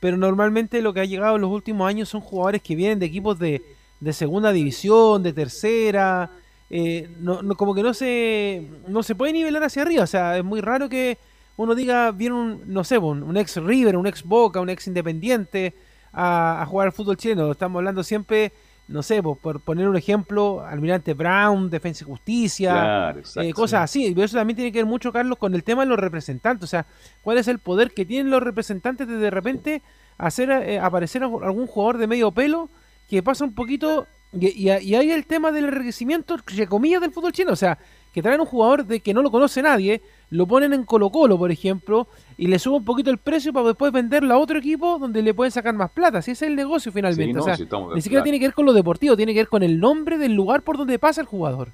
pero 0.00 0.16
normalmente 0.16 0.82
lo 0.82 0.92
que 0.92 1.00
ha 1.00 1.04
llegado 1.04 1.36
en 1.36 1.42
los 1.42 1.50
últimos 1.50 1.88
años 1.88 2.08
son 2.08 2.20
jugadores 2.20 2.62
que 2.62 2.74
vienen 2.76 2.98
de 2.98 3.06
equipos 3.06 3.38
de, 3.38 3.62
de 4.00 4.12
segunda 4.12 4.52
división, 4.52 5.22
de 5.22 5.32
tercera. 5.32 6.30
eh, 6.70 7.08
no, 7.20 7.42
no- 7.42 7.54
como 7.56 7.74
que 7.74 7.82
no 7.82 7.94
se, 7.94 8.66
no 8.88 9.02
se 9.02 9.14
puede 9.14 9.32
nivelar 9.32 9.62
hacia 9.64 9.82
arriba. 9.82 10.04
O 10.04 10.06
sea, 10.06 10.36
es 10.38 10.44
muy 10.44 10.60
raro 10.60 10.88
que 10.88 11.18
uno 11.56 11.74
diga, 11.74 12.10
viene 12.12 12.34
un, 12.34 12.62
no 12.66 12.82
sé, 12.84 12.98
un, 12.98 13.22
un 13.22 13.36
ex 13.36 13.56
River, 13.58 13.96
un 13.96 14.06
ex 14.06 14.22
Boca, 14.24 14.60
un 14.60 14.70
ex 14.70 14.86
Independiente 14.88 15.74
a, 16.12 16.62
a 16.62 16.66
jugar 16.66 16.86
al 16.88 16.92
fútbol 16.92 17.16
chileno. 17.16 17.50
Estamos 17.52 17.78
hablando 17.78 18.02
siempre, 18.02 18.52
no 18.88 19.02
sé, 19.02 19.22
por, 19.22 19.38
por 19.38 19.60
poner 19.60 19.88
un 19.88 19.96
ejemplo, 19.96 20.60
Almirante 20.66 21.14
Brown, 21.14 21.70
Defensa 21.70 22.04
y 22.04 22.08
Justicia, 22.08 22.72
Claro, 22.72 23.18
exacto. 23.20 23.48
eh, 23.48 23.52
cosas 23.52 23.82
así. 23.82 24.12
Y 24.14 24.20
eso 24.20 24.36
también 24.36 24.56
tiene 24.56 24.72
que 24.72 24.78
ver 24.80 24.86
mucho, 24.86 25.12
Carlos, 25.12 25.38
con 25.38 25.54
el 25.54 25.64
tema 25.64 25.82
de 25.82 25.88
los 25.88 25.98
representantes. 25.98 26.64
O 26.64 26.66
sea, 26.66 26.86
cuál 27.22 27.38
es 27.38 27.48
el 27.48 27.58
poder 27.58 27.92
que 27.92 28.04
tienen 28.04 28.30
los 28.30 28.42
representantes 28.42 29.06
de 29.08 29.16
de 29.16 29.30
repente 29.30 29.82
hacer 30.18 30.50
eh, 30.50 30.78
aparecer 30.78 31.22
a 31.22 31.26
algún 31.26 31.66
jugador 31.66 31.98
de 31.98 32.06
medio 32.06 32.32
pelo 32.32 32.68
que 33.08 33.22
pasa 33.22 33.44
un 33.44 33.54
poquito. 33.54 34.06
Y, 34.32 34.48
y, 34.48 34.70
y 34.70 34.94
hay 34.94 35.10
el 35.10 35.26
tema 35.26 35.52
del 35.52 35.66
enriquecimiento, 35.66 36.34
entre 36.34 36.66
comillas, 36.66 37.00
del 37.00 37.12
fútbol 37.12 37.32
chino. 37.32 37.52
O 37.52 37.56
sea, 37.56 37.78
que 38.12 38.22
traen 38.22 38.40
un 38.40 38.46
jugador 38.46 38.86
de 38.86 39.00
que 39.00 39.14
no 39.14 39.22
lo 39.22 39.30
conoce 39.30 39.62
nadie, 39.62 40.02
lo 40.30 40.46
ponen 40.46 40.72
en 40.72 40.84
Colo 40.84 41.10
Colo, 41.10 41.38
por 41.38 41.50
ejemplo, 41.50 42.06
y 42.36 42.46
le 42.46 42.58
suben 42.58 42.78
un 42.78 42.84
poquito 42.84 43.10
el 43.10 43.18
precio 43.18 43.52
para 43.52 43.68
después 43.68 43.92
venderlo 43.92 44.34
a 44.34 44.38
otro 44.38 44.58
equipo 44.58 44.98
donde 44.98 45.22
le 45.22 45.34
pueden 45.34 45.50
sacar 45.50 45.74
más 45.74 45.90
plata. 45.90 46.18
Así 46.18 46.32
es 46.32 46.42
el 46.42 46.56
negocio 46.56 46.92
finalmente. 46.92 47.24
Sí, 47.24 47.32
no, 47.32 47.42
o 47.42 47.44
sea, 47.44 47.56
sí, 47.56 47.64
estamos 47.64 47.90
de 47.90 47.96
ni 47.96 48.02
siquiera 48.02 48.22
tiene 48.22 48.38
que 48.38 48.46
ver 48.46 48.54
con 48.54 48.66
lo 48.66 48.72
deportivo, 48.72 49.16
tiene 49.16 49.32
que 49.32 49.40
ver 49.40 49.48
con 49.48 49.62
el 49.62 49.80
nombre 49.80 50.18
del 50.18 50.34
lugar 50.34 50.62
por 50.62 50.76
donde 50.76 50.98
pasa 50.98 51.20
el 51.20 51.26
jugador. 51.26 51.68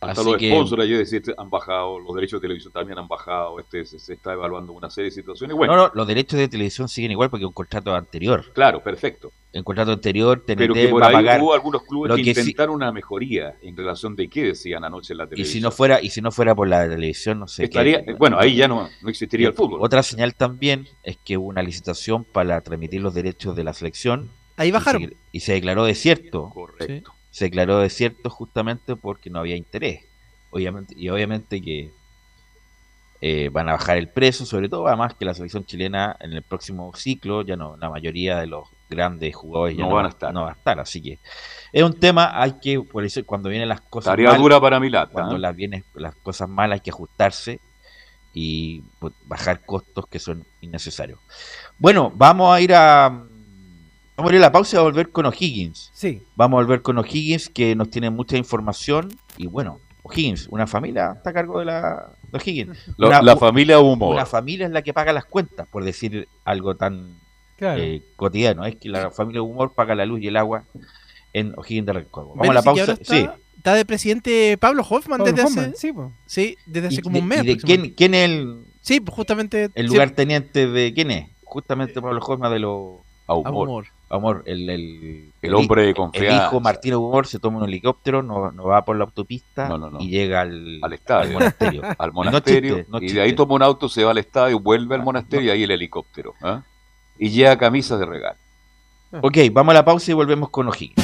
Hasta 0.00 0.22
Así 0.22 0.30
los 0.30 0.38
que- 0.38 0.48
sponsors 0.50 0.82
ayer 0.82 0.96
decía, 0.96 1.18
este, 1.18 1.34
han 1.36 1.50
bajado, 1.50 1.98
los 2.00 2.14
derechos 2.14 2.40
de 2.40 2.46
televisión 2.46 2.72
también 2.72 2.98
han 2.98 3.06
bajado, 3.06 3.60
este 3.60 3.84
se, 3.84 3.98
se 3.98 4.14
está 4.14 4.32
evaluando 4.32 4.72
una 4.72 4.88
serie 4.88 5.10
de 5.10 5.14
situaciones. 5.14 5.54
Bueno, 5.54 5.76
No, 5.76 5.88
no, 5.88 5.92
los 5.94 6.06
derechos 6.06 6.38
de 6.38 6.48
televisión 6.48 6.88
siguen 6.88 7.10
igual 7.10 7.28
porque 7.28 7.44
un 7.44 7.52
contrato 7.52 7.94
anterior. 7.94 8.50
claro, 8.54 8.82
perfecto. 8.82 9.30
En 9.52 9.62
contrato 9.62 9.92
anterior, 9.92 10.38
TNT 10.46 10.58
Pero 10.58 10.74
que 10.74 10.88
por 10.88 11.02
va 11.02 11.06
a 11.06 11.08
ahí 11.10 11.14
pagar. 11.16 11.40
hubo 11.42 11.52
algunos 11.52 11.82
clubes 11.82 12.08
lo 12.08 12.16
que, 12.16 12.22
que 12.22 12.30
intentaron 12.30 12.74
una 12.76 12.92
mejoría 12.92 13.56
en 13.62 13.76
relación 13.76 14.16
de 14.16 14.28
qué 14.28 14.44
decían 14.44 14.84
anoche 14.84 15.12
en 15.12 15.18
la 15.18 15.24
Y 15.24 15.28
televisión. 15.30 15.52
si 15.52 15.60
no 15.60 15.70
fuera, 15.70 16.00
y 16.00 16.08
si 16.08 16.22
no 16.22 16.30
fuera 16.30 16.54
por 16.54 16.66
la 16.68 16.88
televisión, 16.88 17.40
no 17.40 17.46
sé. 17.48 17.64
Estaría, 17.64 18.02
qué- 18.04 18.14
bueno, 18.14 18.38
ahí 18.38 18.54
ya 18.56 18.68
no, 18.68 18.88
no 19.02 19.08
existiría 19.10 19.48
el 19.48 19.54
fútbol. 19.54 19.80
Otra 19.82 20.02
señal 20.02 20.34
también 20.34 20.86
es 21.02 21.18
que 21.18 21.36
hubo 21.36 21.48
una 21.48 21.62
licitación 21.62 22.24
para 22.24 22.60
transmitir 22.62 23.02
los 23.02 23.12
derechos 23.12 23.54
de 23.54 23.64
la 23.64 23.74
selección 23.74 24.30
Ahí 24.56 24.70
bajaron. 24.70 25.02
y 25.02 25.06
se, 25.08 25.16
y 25.32 25.40
se 25.40 25.52
declaró 25.54 25.84
desierto. 25.84 26.48
Correcto. 26.54 27.12
Se 27.30 27.44
declaró 27.46 27.78
desierto 27.78 28.30
justamente 28.30 28.96
porque 28.96 29.30
no 29.30 29.38
había 29.38 29.56
interés. 29.56 30.04
Obviamente, 30.50 30.94
y 30.96 31.08
obviamente 31.08 31.62
que 31.62 31.92
eh, 33.22 33.50
van 33.52 33.68
a 33.68 33.72
bajar 33.72 33.98
el 33.98 34.08
precio, 34.08 34.46
sobre 34.46 34.68
todo 34.68 34.86
además 34.88 35.14
que 35.14 35.26
la 35.26 35.34
selección 35.34 35.64
chilena 35.64 36.16
en 36.20 36.32
el 36.32 36.42
próximo 36.42 36.92
ciclo, 36.94 37.42
ya 37.42 37.54
no, 37.54 37.76
la 37.76 37.90
mayoría 37.90 38.38
de 38.38 38.46
los 38.46 38.68
grandes 38.88 39.36
jugadores 39.36 39.76
ya 39.76 39.84
No 39.84 39.90
no, 39.90 39.94
van 39.96 40.06
a 40.06 40.08
estar. 40.08 40.32
no 40.32 40.42
va 40.42 40.48
a 40.50 40.52
estar. 40.54 40.80
Así 40.80 41.02
que 41.02 41.18
es 41.70 41.82
un 41.82 41.92
tema, 42.00 42.40
hay 42.40 42.54
que, 42.60 42.80
por 42.80 43.04
eso 43.04 43.24
cuando 43.26 43.48
vienen 43.50 43.68
las 43.68 43.82
cosas 43.82 44.12
Tarea 44.12 44.34
dura 44.34 44.60
para 44.60 44.80
Milata. 44.80 45.12
cuando 45.12 45.36
¿eh? 45.36 45.38
las 45.38 45.54
vienen 45.54 45.84
las 45.94 46.14
cosas 46.16 46.48
malas 46.48 46.76
hay 46.76 46.80
que 46.80 46.90
ajustarse 46.90 47.60
y 48.32 48.80
pues, 48.98 49.12
bajar 49.26 49.64
costos 49.66 50.06
que 50.06 50.18
son 50.18 50.44
innecesarios. 50.62 51.20
Bueno, 51.78 52.10
vamos 52.14 52.54
a 52.54 52.60
ir 52.60 52.72
a 52.74 53.26
vamos 54.20 54.32
a 54.32 54.34
ir 54.34 54.38
a 54.42 54.46
la 54.46 54.52
pausa 54.52 54.76
y 54.76 54.78
a 54.78 54.82
volver 54.82 55.10
con 55.10 55.26
O'Higgins. 55.26 55.90
Sí, 55.92 56.22
Vamos 56.36 56.58
a 56.58 56.62
volver 56.62 56.82
con 56.82 56.98
O'Higgins 56.98 57.48
que 57.48 57.74
nos 57.74 57.90
tiene 57.90 58.10
mucha 58.10 58.36
información 58.36 59.08
y 59.36 59.46
bueno, 59.46 59.80
O'Higgins, 60.02 60.46
una 60.50 60.66
familia 60.66 61.12
está 61.16 61.30
a 61.30 61.32
cargo 61.32 61.58
de 61.58 61.66
la 61.66 62.12
de 62.30 62.38
O'Higgins. 62.38 62.78
La, 62.96 63.08
Una- 63.08 63.22
la 63.22 63.36
familia 63.36 63.78
Humor. 63.80 64.14
Una 64.14 64.26
familia 64.26 64.66
es 64.66 64.72
la 64.72 64.82
que 64.82 64.92
paga 64.94 65.12
las 65.12 65.24
cuentas, 65.24 65.66
por 65.68 65.84
decir 65.84 66.26
algo 66.44 66.74
tan 66.76 67.16
claro. 67.58 67.82
eh, 67.82 68.02
cotidiano. 68.16 68.64
Es 68.64 68.76
que 68.76 68.88
la 68.88 69.10
familia 69.10 69.42
Humor 69.42 69.72
paga 69.74 69.94
la 69.94 70.06
luz 70.06 70.20
y 70.22 70.28
el 70.28 70.36
agua 70.36 70.64
en 71.32 71.52
O'Higgins 71.56 71.86
de 71.86 71.92
Rancagua. 71.92 72.32
Vamos 72.36 72.48
a 72.50 72.52
la 72.54 72.62
pausa. 72.62 72.96
Sí. 73.02 73.26
está, 73.56 73.74
de 73.74 73.84
presidente 73.84 74.56
Pablo 74.58 74.82
Hoffman 74.88 75.18
Pablo 75.18 75.32
desde 75.32 75.46
Hoffman, 75.46 75.70
hace, 75.76 75.94
sí, 76.26 76.56
desde 76.66 76.88
hace 76.88 76.96
¿Y 76.96 77.02
como 77.02 77.16
de- 77.16 77.22
un 77.22 77.28
mes. 77.28 77.44
y 77.44 77.46
de 77.46 77.56
quién, 77.58 77.90
quién 77.94 78.14
es 78.14 78.24
el, 78.30 78.64
Sí, 78.80 79.00
pues 79.00 79.14
justamente. 79.14 79.70
el 79.74 79.86
sí, 79.88 79.92
lugarteniente 79.92 80.66
de 80.66 80.94
quién 80.94 81.10
es? 81.10 81.28
Justamente 81.44 82.00
Pablo 82.00 82.20
Hoffman 82.20 82.52
de 82.52 82.58
los 82.60 83.00
a 83.26 83.32
a 83.32 83.34
Humor. 83.36 83.86
Humor. 84.10 84.36
Amor, 84.36 84.42
el, 84.46 84.68
el, 84.68 85.32
El 85.40 85.54
hombre 85.54 85.82
de 85.82 85.88
el 85.90 85.94
confianza. 85.94 86.46
hijo 86.46 86.60
Martino 86.60 86.98
Humor 87.00 87.26
se 87.26 87.38
toma 87.38 87.58
un 87.58 87.64
helicóptero, 87.68 88.22
no, 88.22 88.50
no 88.50 88.64
va 88.64 88.84
por 88.84 88.96
la 88.96 89.04
autopista 89.04 89.68
No, 89.68 89.78
no, 89.78 89.88
no. 89.90 90.00
y 90.00 90.08
llega 90.08 90.40
al, 90.40 90.78
Al 90.82 90.92
estadio. 90.92 91.32
monasterio. 91.34 91.82
Al 91.98 92.10
Y 92.10 92.12
monasterio. 92.12 92.72
no 92.72 92.78
chiste, 92.78 92.90
no 92.90 92.98
y 93.00 93.12
de 93.12 93.20
ahí 93.22 93.32
toma 93.34 93.54
un 93.54 93.62
auto, 93.62 93.88
se 93.88 94.02
va 94.04 94.10
al 94.10 94.18
estadio, 94.18 94.58
vuelve 94.60 94.94
al 94.96 95.00
Ah, 95.02 95.04
monasterio 95.04 95.46
y 95.46 95.50
ahí 95.50 95.62
el 95.62 95.70
helicóptero. 95.70 96.34
¿ah? 96.42 96.62
Y 97.18 97.30
llega 97.30 97.56
camisas 97.56 97.98
de 98.00 98.06
regalo. 98.06 98.36
Ok, 99.22 99.38
vamos 99.52 99.72
a 99.72 99.74
la 99.74 99.84
pausa 99.84 100.10
y 100.10 100.14
volvemos 100.14 100.50
con 100.50 100.68
O'Higgins. 100.68 100.94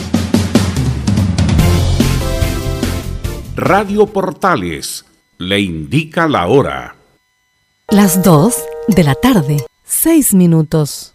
Radio 3.56 4.06
Portales 4.06 5.04
le 5.38 5.60
indica 5.60 6.28
la 6.28 6.46
hora. 6.46 6.94
Las 7.88 8.22
2 8.22 8.54
de 8.88 9.04
la 9.04 9.14
tarde, 9.14 9.64
6 9.84 10.34
minutos. 10.34 11.14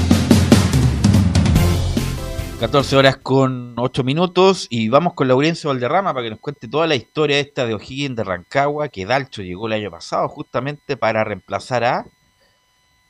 14 2.61 2.95
horas 2.95 3.17
con 3.17 3.73
8 3.75 4.03
minutos 4.03 4.67
y 4.69 4.87
vamos 4.87 5.15
con 5.15 5.27
Laurencio 5.27 5.71
Valderrama 5.71 6.13
para 6.13 6.25
que 6.25 6.29
nos 6.29 6.39
cuente 6.39 6.67
toda 6.67 6.85
la 6.85 6.93
historia 6.93 7.39
esta 7.39 7.65
de 7.65 7.73
O'Higgins 7.73 8.15
de 8.15 8.23
Rancagua, 8.23 8.89
que 8.89 9.07
Dalcho 9.07 9.41
llegó 9.41 9.65
el 9.65 9.73
año 9.73 9.89
pasado 9.89 10.29
justamente 10.29 10.95
para 10.95 11.23
reemplazar 11.23 11.83
a, 11.83 12.05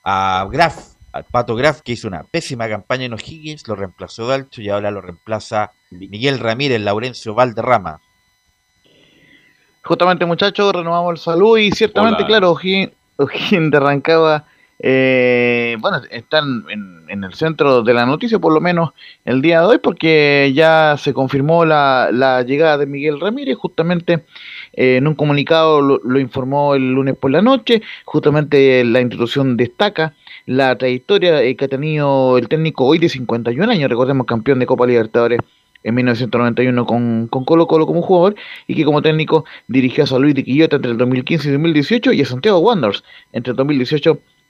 a 0.06 0.48
Graf, 0.50 0.94
al 1.12 1.26
Pato 1.26 1.58
Graf, 1.58 1.82
que 1.82 1.92
hizo 1.92 2.08
una 2.08 2.24
pésima 2.24 2.70
campaña 2.70 3.04
en 3.04 3.14
O'Higgins, 3.14 3.68
lo 3.68 3.76
reemplazó 3.76 4.26
Dalcho 4.26 4.62
y 4.62 4.70
ahora 4.70 4.90
lo 4.90 5.02
reemplaza 5.02 5.74
Miguel 5.90 6.40
Ramírez, 6.40 6.80
Laurencio 6.80 7.34
Valderrama. 7.34 8.00
Justamente 9.84 10.26
muchachos, 10.26 10.72
renovamos 10.72 11.12
el 11.12 11.18
salud 11.18 11.58
y 11.58 11.72
ciertamente, 11.72 12.24
Hola. 12.24 12.28
claro, 12.28 12.52
O'Higgins 12.52 13.70
de 13.70 13.80
Rancagua, 13.82 14.46
eh, 14.84 15.78
bueno, 15.80 16.02
están 16.10 16.66
en, 16.70 17.24
el 17.24 17.34
centro 17.36 17.84
de 17.84 17.94
la 17.94 18.08
noticia 18.08 18.40
por 18.40 18.52
lo 18.52 18.60
menos 18.60 18.92
el 19.26 19.42
día 19.44 19.60
de 19.60 19.68
hoy 19.68 19.78
porque 19.78 20.52
ya 20.56 20.96
se 20.98 21.14
confirmó 21.14 21.66
la, 21.66 22.44
llegada 22.48 22.80
de 22.80 22.88
Miguel 22.88 23.20
Ramírez, 23.20 23.58
justamente 23.58 24.24
eh, 24.74 24.98
en 24.98 25.08
un 25.08 25.14
comunicado 25.14 25.82
lo, 25.82 26.20
informó 26.20 26.74
el 26.74 26.94
lunes 26.94 27.16
por 27.16 27.30
la 27.30 27.44
noche, 27.44 27.84
justamente 28.06 28.84
la 28.84 29.02
institución 29.02 29.56
destaca 29.56 30.16
la 30.48 30.76
trayectoria 30.76 31.44
eh, 31.44 31.56
que 31.56 31.66
ha 31.66 31.68
tenido 31.68 32.40
el 32.40 32.48
técnico 32.48 32.86
hoy 32.86 32.98
de 32.98 33.10
51 33.10 33.72
años, 33.72 33.88
recordemos 33.88 34.26
campeón 34.26 34.58
de 34.58 34.66
Copa 34.66 34.88
Libertadores 34.88 35.40
en 35.84 35.94
1991 35.94 36.86
con, 36.88 37.28
con 37.28 37.46
Colo 37.46 37.68
Colo 37.68 37.86
como 37.86 38.02
jugador 38.02 38.36
y 38.66 38.74
que 38.74 38.84
como 38.84 39.04
técnico 39.04 39.46
dirigió 39.68 40.06
a 40.06 40.08
San 40.08 40.24
Luis 40.24 40.34
de 40.34 40.44
Quillota 40.44 40.78
entre 40.78 40.92
el 40.92 40.98
2015 40.98 41.50
y 41.50 41.52
2018 41.52 42.14
y 42.14 42.22
a 42.22 42.26
Santiago 42.26 42.60
Wanderers 42.60 43.04
entre 43.32 43.52
el 43.52 43.58
2018 43.58 44.20
y 44.20 44.41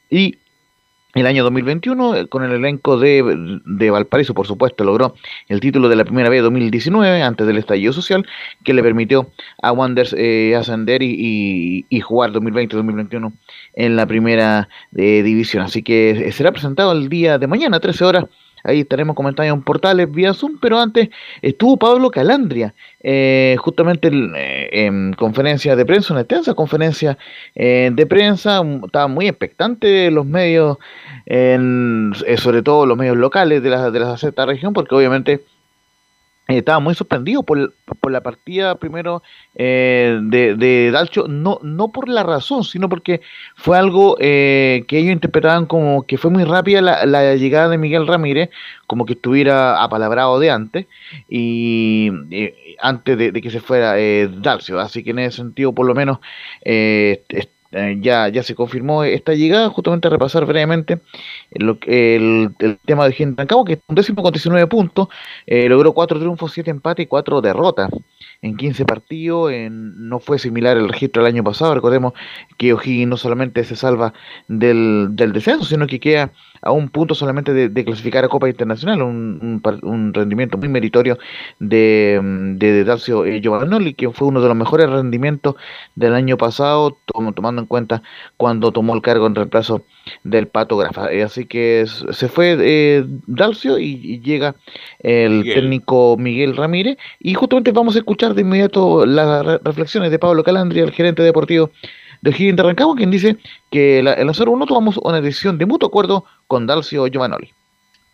el 1.13 1.25
año 1.27 1.43
2021 1.43 2.15
eh, 2.15 2.27
con 2.27 2.43
el 2.43 2.51
elenco 2.53 2.97
de, 2.97 3.59
de 3.65 3.89
Valparaíso 3.91 4.33
por 4.33 4.47
supuesto 4.47 4.83
logró 4.85 5.13
el 5.49 5.59
título 5.59 5.89
de 5.89 5.95
la 5.97 6.05
primera 6.05 6.29
vez 6.29 6.41
2019 6.41 7.21
antes 7.21 7.45
del 7.47 7.57
estallido 7.57 7.91
social 7.91 8.25
que 8.63 8.73
le 8.73 8.81
permitió 8.81 9.29
a 9.61 9.71
Wanderers 9.73 10.13
eh, 10.17 10.55
ascender 10.55 11.01
y, 11.03 11.15
y- 11.17 11.85
y 11.89 11.99
jugar 11.99 12.31
2020-2021 12.31 13.33
en 13.73 13.95
la 13.97 14.05
primera 14.05 14.69
eh, 14.95 15.21
división. 15.23 15.63
Así 15.63 15.83
que 15.83 16.11
eh, 16.11 16.31
será 16.31 16.51
presentado 16.53 16.93
el 16.93 17.09
día 17.09 17.37
de 17.37 17.47
mañana 17.47 17.79
13 17.81 18.05
horas 18.05 18.25
Ahí 18.63 18.81
estaremos 18.81 19.15
comentando 19.15 19.53
en 19.53 19.61
portales 19.61 20.11
vía 20.11 20.33
Zoom, 20.33 20.57
pero 20.61 20.79
antes 20.79 21.09
estuvo 21.41 21.77
Pablo 21.77 22.09
Calandria, 22.11 22.73
eh, 23.01 23.55
justamente 23.59 24.07
el, 24.09 24.31
eh, 24.35 24.69
en 24.85 25.13
conferencia 25.13 25.75
de 25.75 25.85
prensa, 25.85 26.13
una 26.13 26.21
extensa 26.21 26.53
conferencia 26.53 27.17
eh, 27.55 27.89
de 27.93 28.05
prensa, 28.05 28.61
estaban 28.85 29.11
muy 29.11 29.27
expectantes 29.27 30.11
los 30.11 30.25
medios, 30.25 30.77
en- 31.25 32.13
eh, 32.25 32.37
sobre 32.37 32.61
todo 32.61 32.85
los 32.85 32.97
medios 32.97 33.17
locales 33.17 33.63
de 33.63 33.69
la, 33.69 33.89
de 33.91 33.99
la 33.99 34.45
región, 34.45 34.73
porque 34.73 34.95
obviamente 34.95 35.41
estaba 36.57 36.79
muy 36.79 36.95
sorprendido 36.95 37.43
por, 37.43 37.73
por 37.99 38.11
la 38.11 38.21
partida 38.21 38.75
primero 38.75 39.23
eh, 39.55 40.19
de, 40.23 40.55
de 40.55 40.93
no, 41.27 41.59
no 41.61 41.91
por 41.91 42.09
la 42.09 42.23
razón, 42.23 42.63
sino 42.63 42.89
porque 42.89 43.21
fue 43.55 43.77
algo 43.77 44.17
eh, 44.19 44.83
que 44.87 44.97
ellos 44.99 45.13
interpretaban 45.13 45.65
como 45.65 46.03
que 46.03 46.17
fue 46.17 46.31
muy 46.31 46.43
rápida 46.43 46.81
la, 46.81 47.05
la 47.05 47.35
llegada 47.35 47.69
de 47.69 47.77
Miguel 47.77 48.07
Ramírez, 48.07 48.49
como 48.87 49.05
que 49.05 49.13
estuviera 49.13 49.81
apalabrado 49.83 50.39
de 50.39 50.51
antes, 50.51 50.87
y 51.29 52.11
eh, 52.31 52.75
antes 52.79 53.17
de, 53.17 53.31
de 53.31 53.41
que 53.41 53.49
se 53.51 53.59
fuera 53.59 53.99
eh, 53.99 54.29
Dalcio, 54.31 54.79
así 54.79 55.03
que 55.03 55.11
en 55.11 55.19
ese 55.19 55.37
sentido 55.37 55.73
por 55.73 55.85
lo 55.85 55.95
menos 55.95 56.19
eh, 57.71 57.97
ya, 58.01 58.27
ya 58.29 58.43
se 58.43 58.55
confirmó 58.55 59.03
esta 59.03 59.33
llegada, 59.33 59.69
justamente 59.69 60.07
a 60.07 60.11
repasar 60.11 60.45
brevemente 60.45 60.99
lo 61.51 61.77
el, 61.87 62.53
el 62.59 62.77
tema 62.85 63.05
de 63.05 63.13
Gente 63.13 63.41
Rancagua, 63.41 63.65
que 63.65 63.73
es 63.73 63.79
un 63.87 63.95
décimo 63.95 64.21
con 64.23 64.31
19 64.31 64.67
puntos, 64.67 65.07
eh, 65.45 65.67
logró 65.69 65.93
4 65.93 66.19
triunfos, 66.19 66.51
7 66.53 66.69
empates 66.71 67.03
y 67.03 67.07
4 67.07 67.41
derrotas 67.41 67.89
en 68.41 68.57
15 68.57 68.85
partidos. 68.85 69.51
en- 69.51 70.09
no 70.09 70.19
fue 70.19 70.39
similar 70.39 70.77
el 70.77 70.89
registro 70.89 71.23
del 71.23 71.33
año 71.33 71.43
pasado. 71.43 71.73
Recordemos 71.75 72.13
que 72.57 72.73
O'Higgins 72.73 73.07
no 73.09 73.17
solamente 73.17 73.63
se 73.63 73.75
salva 73.75 74.13
del, 74.47 75.07
del 75.11 75.31
descenso, 75.33 75.65
sino 75.65 75.87
que 75.87 75.99
queda 75.99 76.31
a 76.61 76.71
un 76.71 76.89
punto 76.89 77.15
solamente 77.15 77.53
de, 77.53 77.69
de 77.69 77.85
clasificar 77.85 78.23
a 78.23 78.27
Copa 78.29 78.47
Internacional. 78.49 79.01
Un, 79.01 79.61
un 79.83 80.13
rendimiento 80.13 80.57
muy 80.57 80.69
meritorio 80.69 81.17
de, 81.59 82.19
mm, 82.21 82.57
de 82.57 82.83
Dalcio 82.83 83.25
eh, 83.25 83.41
Giovanoli, 83.41 83.93
que 83.93 84.09
fue 84.11 84.27
uno 84.27 84.41
de 84.41 84.47
los 84.47 84.55
mejores 84.57 84.89
rendimientos 84.89 85.55
del 85.95 86.13
año 86.13 86.37
pasado, 86.37 86.97
tom- 87.05 87.33
tomando 87.33 87.61
en 87.61 87.67
cuenta 87.67 88.03
cuando 88.37 88.71
tomó 88.71 88.93
el 88.95 89.01
cargo 89.01 89.27
en 89.27 89.35
reemplazo 89.35 89.83
del 90.23 90.47
Pato 90.47 90.77
Grafa. 90.77 91.11
Eh, 91.11 91.23
así 91.23 91.45
que 91.45 91.85
se 92.11 92.27
fue 92.27 92.57
eh, 92.59 93.05
Dalcio 93.27 93.77
y, 93.79 93.99
y 94.03 94.19
llega 94.21 94.55
el 94.99 95.39
Miguel. 95.39 95.55
técnico 95.55 96.15
Miguel 96.17 96.55
Ramírez. 96.55 96.97
Y 97.19 97.33
justamente 97.33 97.71
vamos 97.71 97.95
a 97.95 97.99
escuchar 97.99 98.33
de 98.33 98.41
inmediato 98.41 99.05
las 99.05 99.45
re- 99.45 99.59
reflexiones 99.63 100.11
de 100.11 100.19
Pablo 100.19 100.43
Calandria, 100.43 100.83
el 100.83 100.91
gerente 100.91 101.23
deportivo 101.23 101.71
de 102.21 102.29
O'Higgins 102.29 102.55
de 102.57 102.63
quien 102.95 103.11
dice 103.11 103.37
que 103.71 104.01
la- 104.03 104.13
en 104.13 104.27
la 104.27 104.33
0-1 104.33 104.65
tomamos 104.67 104.97
una 105.03 105.21
decisión 105.21 105.57
de 105.57 105.65
mutuo 105.65 105.87
acuerdo 105.89 106.25
con 106.47 106.67
Dalcio 106.67 107.07
Giovanoli. 107.07 107.51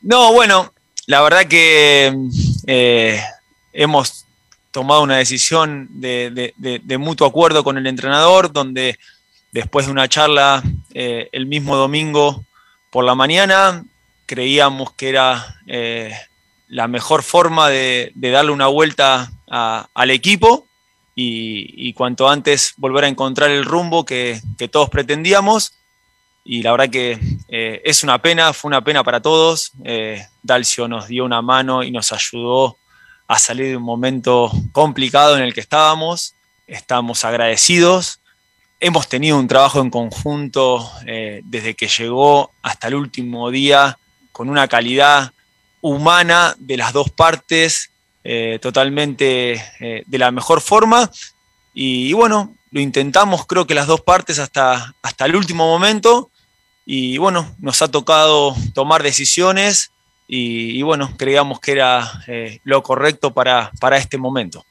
No, 0.01 0.31
bueno, 0.33 0.71
la 1.07 1.21
verdad 1.21 1.45
que 1.45 2.15
eh, 2.67 3.21
hemos 3.73 4.25
tomado 4.71 5.01
una 5.03 5.17
decisión 5.17 5.87
de, 5.89 6.31
de- 6.31 6.53
mutuo 6.97 7.27
acuerdo 7.27 7.63
con 7.63 7.77
el 7.77 7.87
entrenador, 7.87 8.51
donde 8.53 8.97
después 9.51 9.85
de 9.87 9.91
una 9.91 10.07
charla 10.07 10.61
eh, 10.93 11.29
el 11.31 11.45
mismo 11.47 11.75
domingo 11.75 12.43
por 12.91 13.03
la 13.05 13.15
mañana, 13.15 13.83
creíamos 14.25 14.93
que 14.93 15.09
era 15.09 15.59
eh, 15.67 16.13
la 16.67 16.87
mejor 16.87 17.23
forma 17.23 17.69
de, 17.69 18.11
darle 18.31 18.51
una 18.51 18.67
vuelta 18.67 19.31
al 19.47 20.11
equipo 20.11 20.67
y, 21.19 21.93
cuanto 21.93 22.29
antes 22.29 22.75
volver 22.77 23.05
a 23.05 23.07
encontrar 23.07 23.49
el 23.49 23.65
rumbo 23.65 24.05
que, 24.05 24.39
que 24.55 24.67
todos 24.67 24.87
pretendíamos. 24.91 25.73
Y 26.45 26.61
la 26.61 26.71
verdad 26.71 26.89
que 26.91 27.19
eh, 27.47 27.81
es 27.83 28.03
una 28.03 28.21
pena, 28.21 28.53
fue 28.53 28.69
una 28.69 28.83
pena 28.83 29.03
para 29.03 29.19
todos. 29.19 29.71
Eh, 29.83 30.23
Dalcio 30.43 30.87
nos 30.87 31.07
dio 31.07 31.25
una 31.25 31.41
mano 31.41 31.81
y 31.81 31.89
nos 31.89 32.13
ayudó 32.13 32.77
a 33.27 33.39
salir 33.39 33.65
de 33.69 33.77
un 33.77 33.83
momento 33.83 34.51
complicado 34.71 35.35
en 35.35 35.41
el 35.41 35.55
que 35.55 35.59
estábamos. 35.59 36.35
Estamos 36.67 37.25
agradecidos. 37.25 38.19
Hemos 38.79 39.09
tenido 39.09 39.39
un 39.39 39.47
trabajo 39.47 39.81
en 39.81 39.89
conjunto 39.89 40.87
eh, 41.07 41.41
desde 41.45 41.73
que 41.73 41.87
llegó 41.87 42.51
hasta 42.61 42.89
el 42.89 42.95
último 42.95 43.49
día 43.49 43.97
con 44.31 44.49
una 44.49 44.67
calidad 44.67 45.33
humana 45.81 46.55
de 46.59 46.77
las 46.77 46.93
dos 46.93 47.09
partes 47.09 47.89
eh, 48.29 48.59
totalmente 48.61 49.53
eh, 49.79 50.03
de 50.05 50.17
la 50.17 50.31
mejor 50.31 50.59
forma. 50.59 51.09
Y, 51.73 52.11
bueno, 52.11 52.53
lo 52.71 52.81
intentamos 52.81 53.45
creo 53.45 53.65
que 53.65 53.73
las 53.73 53.87
dos 53.87 54.01
partes 54.01 54.37
hasta, 54.37 54.93
hasta 55.01 55.25
el 55.25 55.37
último 55.37 55.65
momento. 55.65 56.29
Y 56.85 57.17
bueno, 57.19 57.55
nos 57.59 57.81
ha 57.81 57.87
tocado 57.89 58.53
tomar 58.73 59.01
decisiones 59.01 59.91
y, 60.27 60.81
bueno, 60.81 61.13
creíamos 61.15 61.61
que 61.61 61.71
era 61.71 62.21
eh, 62.27 62.59
lo 62.65 62.83
correcto 62.83 63.33
para, 63.33 63.71
para 63.79 63.95
este 63.95 64.17
momento. 64.17 64.65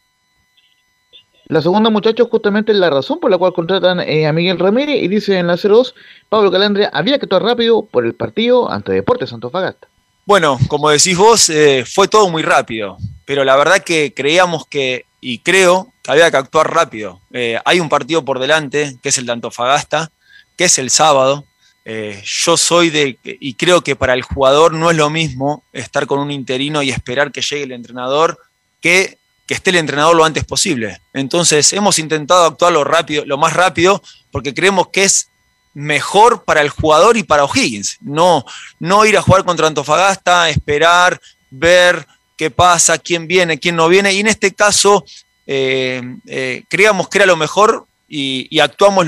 La 1.46 1.62
segunda, 1.62 1.88
muchachos, 1.88 2.28
justamente 2.30 2.74
la 2.74 2.90
razón 2.90 3.20
por 3.20 3.30
la 3.30 3.38
cual 3.38 3.54
contratan 3.54 4.00
a 4.00 4.32
Miguel 4.34 4.58
Ramírez 4.58 5.02
y 5.02 5.08
dice 5.08 5.38
en 5.38 5.46
la 5.46 5.56
02, 5.56 5.94
Pablo 6.28 6.52
Calandria 6.52 6.90
había 6.92 7.18
que 7.18 7.24
actuar 7.24 7.42
rápido 7.42 7.86
por 7.86 8.04
el 8.04 8.14
partido 8.14 8.70
ante 8.70 8.92
Deportes 8.92 9.32
Antofagasta. 9.32 9.88
Bueno, 10.26 10.58
como 10.66 10.90
decís 10.90 11.16
vos, 11.16 11.48
eh, 11.48 11.84
fue 11.86 12.08
todo 12.08 12.28
muy 12.28 12.42
rápido, 12.42 12.98
pero 13.24 13.44
la 13.44 13.54
verdad 13.54 13.82
que 13.82 14.12
creíamos 14.12 14.66
que, 14.66 15.06
y 15.20 15.38
creo, 15.38 15.92
que 16.02 16.10
había 16.10 16.30
que 16.32 16.36
actuar 16.36 16.74
rápido. 16.74 17.20
Eh, 17.32 17.60
hay 17.64 17.78
un 17.78 17.88
partido 17.88 18.24
por 18.24 18.40
delante, 18.40 18.98
que 19.02 19.10
es 19.10 19.18
el 19.18 19.26
de 19.26 19.32
Antofagasta, 19.32 20.10
que 20.56 20.64
es 20.64 20.78
el 20.78 20.90
sábado. 20.90 21.44
Eh, 21.84 22.20
yo 22.24 22.56
soy 22.56 22.90
de, 22.90 23.18
y 23.22 23.54
creo 23.54 23.82
que 23.82 23.94
para 23.94 24.14
el 24.14 24.22
jugador 24.22 24.74
no 24.74 24.90
es 24.90 24.96
lo 24.96 25.10
mismo 25.10 25.62
estar 25.72 26.06
con 26.06 26.18
un 26.18 26.32
interino 26.32 26.82
y 26.82 26.90
esperar 26.90 27.30
que 27.30 27.40
llegue 27.40 27.62
el 27.62 27.72
entrenador 27.72 28.38
que 28.80 29.18
que 29.46 29.54
esté 29.54 29.70
el 29.70 29.76
entrenador 29.76 30.16
lo 30.16 30.24
antes 30.24 30.44
posible. 30.44 31.00
Entonces 31.14 31.72
hemos 31.72 31.98
intentado 31.98 32.44
actuar 32.44 32.72
lo, 32.72 32.84
rápido, 32.84 33.24
lo 33.24 33.38
más 33.38 33.52
rápido 33.52 34.02
porque 34.30 34.52
creemos 34.52 34.88
que 34.88 35.04
es 35.04 35.30
mejor 35.76 36.42
para 36.44 36.62
el 36.62 36.70
jugador 36.70 37.18
y 37.18 37.22
para 37.22 37.44
O'Higgins. 37.44 37.98
No, 38.00 38.46
no 38.80 39.04
ir 39.04 39.18
a 39.18 39.22
jugar 39.22 39.44
contra 39.44 39.66
Antofagasta, 39.66 40.48
esperar, 40.48 41.20
ver 41.50 42.06
qué 42.38 42.50
pasa, 42.50 42.96
quién 42.96 43.26
viene, 43.26 43.60
quién 43.60 43.76
no 43.76 43.86
viene. 43.86 44.14
Y 44.14 44.20
en 44.20 44.26
este 44.26 44.54
caso 44.54 45.04
eh, 45.46 46.02
eh, 46.26 46.64
creíamos 46.70 47.10
que 47.10 47.18
era 47.18 47.26
lo 47.26 47.36
mejor 47.36 47.86
y, 48.08 48.48
y 48.48 48.60
actuamos 48.60 49.04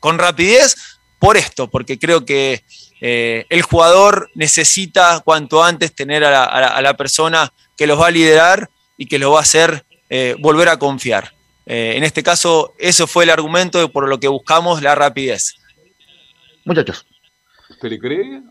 con 0.00 0.18
rapidez 0.18 0.76
por 1.18 1.38
esto, 1.38 1.70
porque 1.70 1.98
creo 1.98 2.26
que 2.26 2.62
eh, 3.00 3.46
el 3.48 3.62
jugador 3.62 4.30
necesita 4.34 5.22
cuanto 5.24 5.64
antes 5.64 5.94
tener 5.94 6.24
a 6.24 6.30
la, 6.30 6.44
a 6.44 6.60
la, 6.60 6.68
a 6.68 6.82
la 6.82 6.94
persona 6.94 7.50
que 7.74 7.86
los 7.86 7.98
va 7.98 8.08
a 8.08 8.10
liderar 8.10 8.68
y 8.98 9.06
que 9.06 9.18
lo 9.18 9.32
va 9.32 9.38
a 9.38 9.42
hacer 9.42 9.86
eh, 10.10 10.36
volver 10.40 10.68
a 10.68 10.78
confiar. 10.78 11.32
Eh, 11.70 11.98
en 11.98 12.02
este 12.02 12.22
caso, 12.22 12.72
eso 12.78 13.06
fue 13.06 13.24
el 13.24 13.30
argumento 13.30 13.78
de 13.78 13.88
por 13.88 14.08
lo 14.08 14.18
que 14.18 14.26
buscamos 14.26 14.80
la 14.80 14.94
rapidez. 14.94 15.56
Muchachos. 16.64 17.06
¿Usted 17.68 17.90
le 17.90 17.98
cree? 17.98 18.42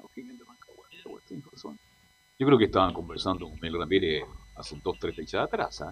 Yo 2.40 2.46
creo 2.46 2.60
que 2.60 2.66
estaban 2.66 2.94
conversando 2.94 3.50
con 3.50 3.56
Miguel 3.56 3.80
Ramírez 3.80 4.24
hace 4.56 4.78
dos, 4.84 4.98
tres 5.00 5.16
fechas 5.16 5.46
atrás. 5.46 5.82
¿eh? 5.82 5.86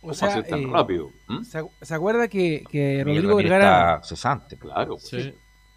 O 0.00 0.14
sea, 0.14 0.28
hacer 0.28 0.46
tan 0.46 0.62
eh, 0.62 0.70
rápido? 0.72 1.10
¿Mm? 1.28 1.42
¿se, 1.42 1.62
¿Se 1.82 1.94
acuerda 1.94 2.26
que, 2.26 2.64
que 2.70 3.04
Rodrigo 3.04 3.36
Vergara... 3.36 3.96
está 3.96 4.08
cesante. 4.08 4.56
Claro. 4.56 4.96
Sí. 4.98 5.34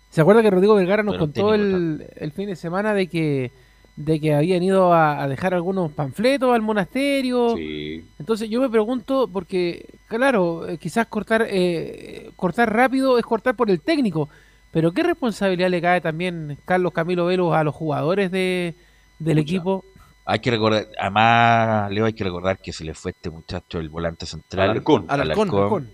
¿Se 0.10 0.22
acuerda 0.22 0.42
que 0.42 0.50
Rodrigo 0.50 0.76
Vergara 0.76 1.04
nos 1.04 1.16
Pero 1.16 1.26
contó 1.26 1.54
el, 1.54 2.08
el 2.16 2.32
fin 2.32 2.48
de 2.48 2.56
semana 2.56 2.94
de 2.94 3.08
que 3.08 3.52
de 3.96 4.20
que 4.20 4.34
habían 4.34 4.62
ido 4.62 4.94
a, 4.94 5.24
a 5.24 5.28
dejar 5.28 5.54
algunos 5.54 5.92
panfletos 5.92 6.54
al 6.54 6.62
monasterio? 6.62 7.56
Sí. 7.56 8.06
Entonces 8.20 8.50
yo 8.50 8.62
me 8.62 8.70
pregunto, 8.70 9.30
porque 9.32 9.86
claro, 10.08 10.68
eh, 10.68 10.78
quizás 10.78 11.08
cortar 11.08 11.46
eh, 11.50 12.32
cortar 12.36 12.74
rápido 12.74 13.18
es 13.18 13.26
cortar 13.26 13.56
por 13.56 13.70
el 13.70 13.82
técnico, 13.82 14.30
pero 14.72 14.92
¿qué 14.92 15.04
responsabilidad 15.04 15.70
le 15.70 15.82
cae 15.82 16.02
también 16.02 16.58
Carlos 16.66 16.92
Camilo 16.94 17.26
Velos 17.26 17.56
a 17.56 17.64
los 17.64 17.74
jugadores 17.74 18.32
de, 18.32 18.76
del 19.20 19.38
Mucha. 19.38 19.42
equipo? 19.44 19.86
Hay 20.28 20.40
que 20.40 20.50
recordar, 20.52 20.88
además, 21.00 21.92
Leo, 21.92 22.06
hay 22.06 22.14
que 22.14 22.24
recordar 22.24 22.58
que 22.58 22.74
se 22.74 22.84
le 22.84 22.96
fue 22.96 23.12
este 23.12 23.30
muchacho, 23.30 23.80
el 23.80 23.90
volante 23.90 24.26
central. 24.26 24.72
Alarcón. 24.72 25.06
Alarcón. 25.08 25.92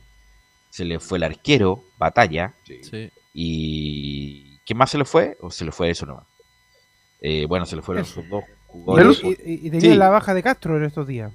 Se 0.70 0.86
le 0.86 0.99
fue 0.99 1.18
el 1.18 1.26
arquero, 1.26 1.84
Batalla. 1.97 2.54
Sí. 2.64 3.12
¿Y 3.34 4.58
quién 4.60 4.78
más 4.78 4.89
se 4.89 4.97
le 4.97 5.04
fue? 5.04 5.38
¿O 5.41 5.52
se 5.52 5.66
le 5.66 5.74
fue 5.74 5.89
eso 5.89 6.06
nomás? 6.06 6.24
Eh, 7.22 7.46
bueno, 7.48 7.66
se 7.66 7.76
le 7.76 7.82
fueron 7.84 8.04
Eso. 8.04 8.16
sus 8.22 8.30
dos 8.30 8.44
Y, 8.44 8.52
jugadores. 8.68 9.24
y- 9.24 9.68
y 9.68 9.70
tenía 9.70 9.92
Sí. 9.92 9.98
la 9.98 10.10
baja 10.10 10.34
de 10.34 10.42
Castro 10.44 10.76
en 10.78 10.84
estos 10.86 11.06
días. 11.08 11.32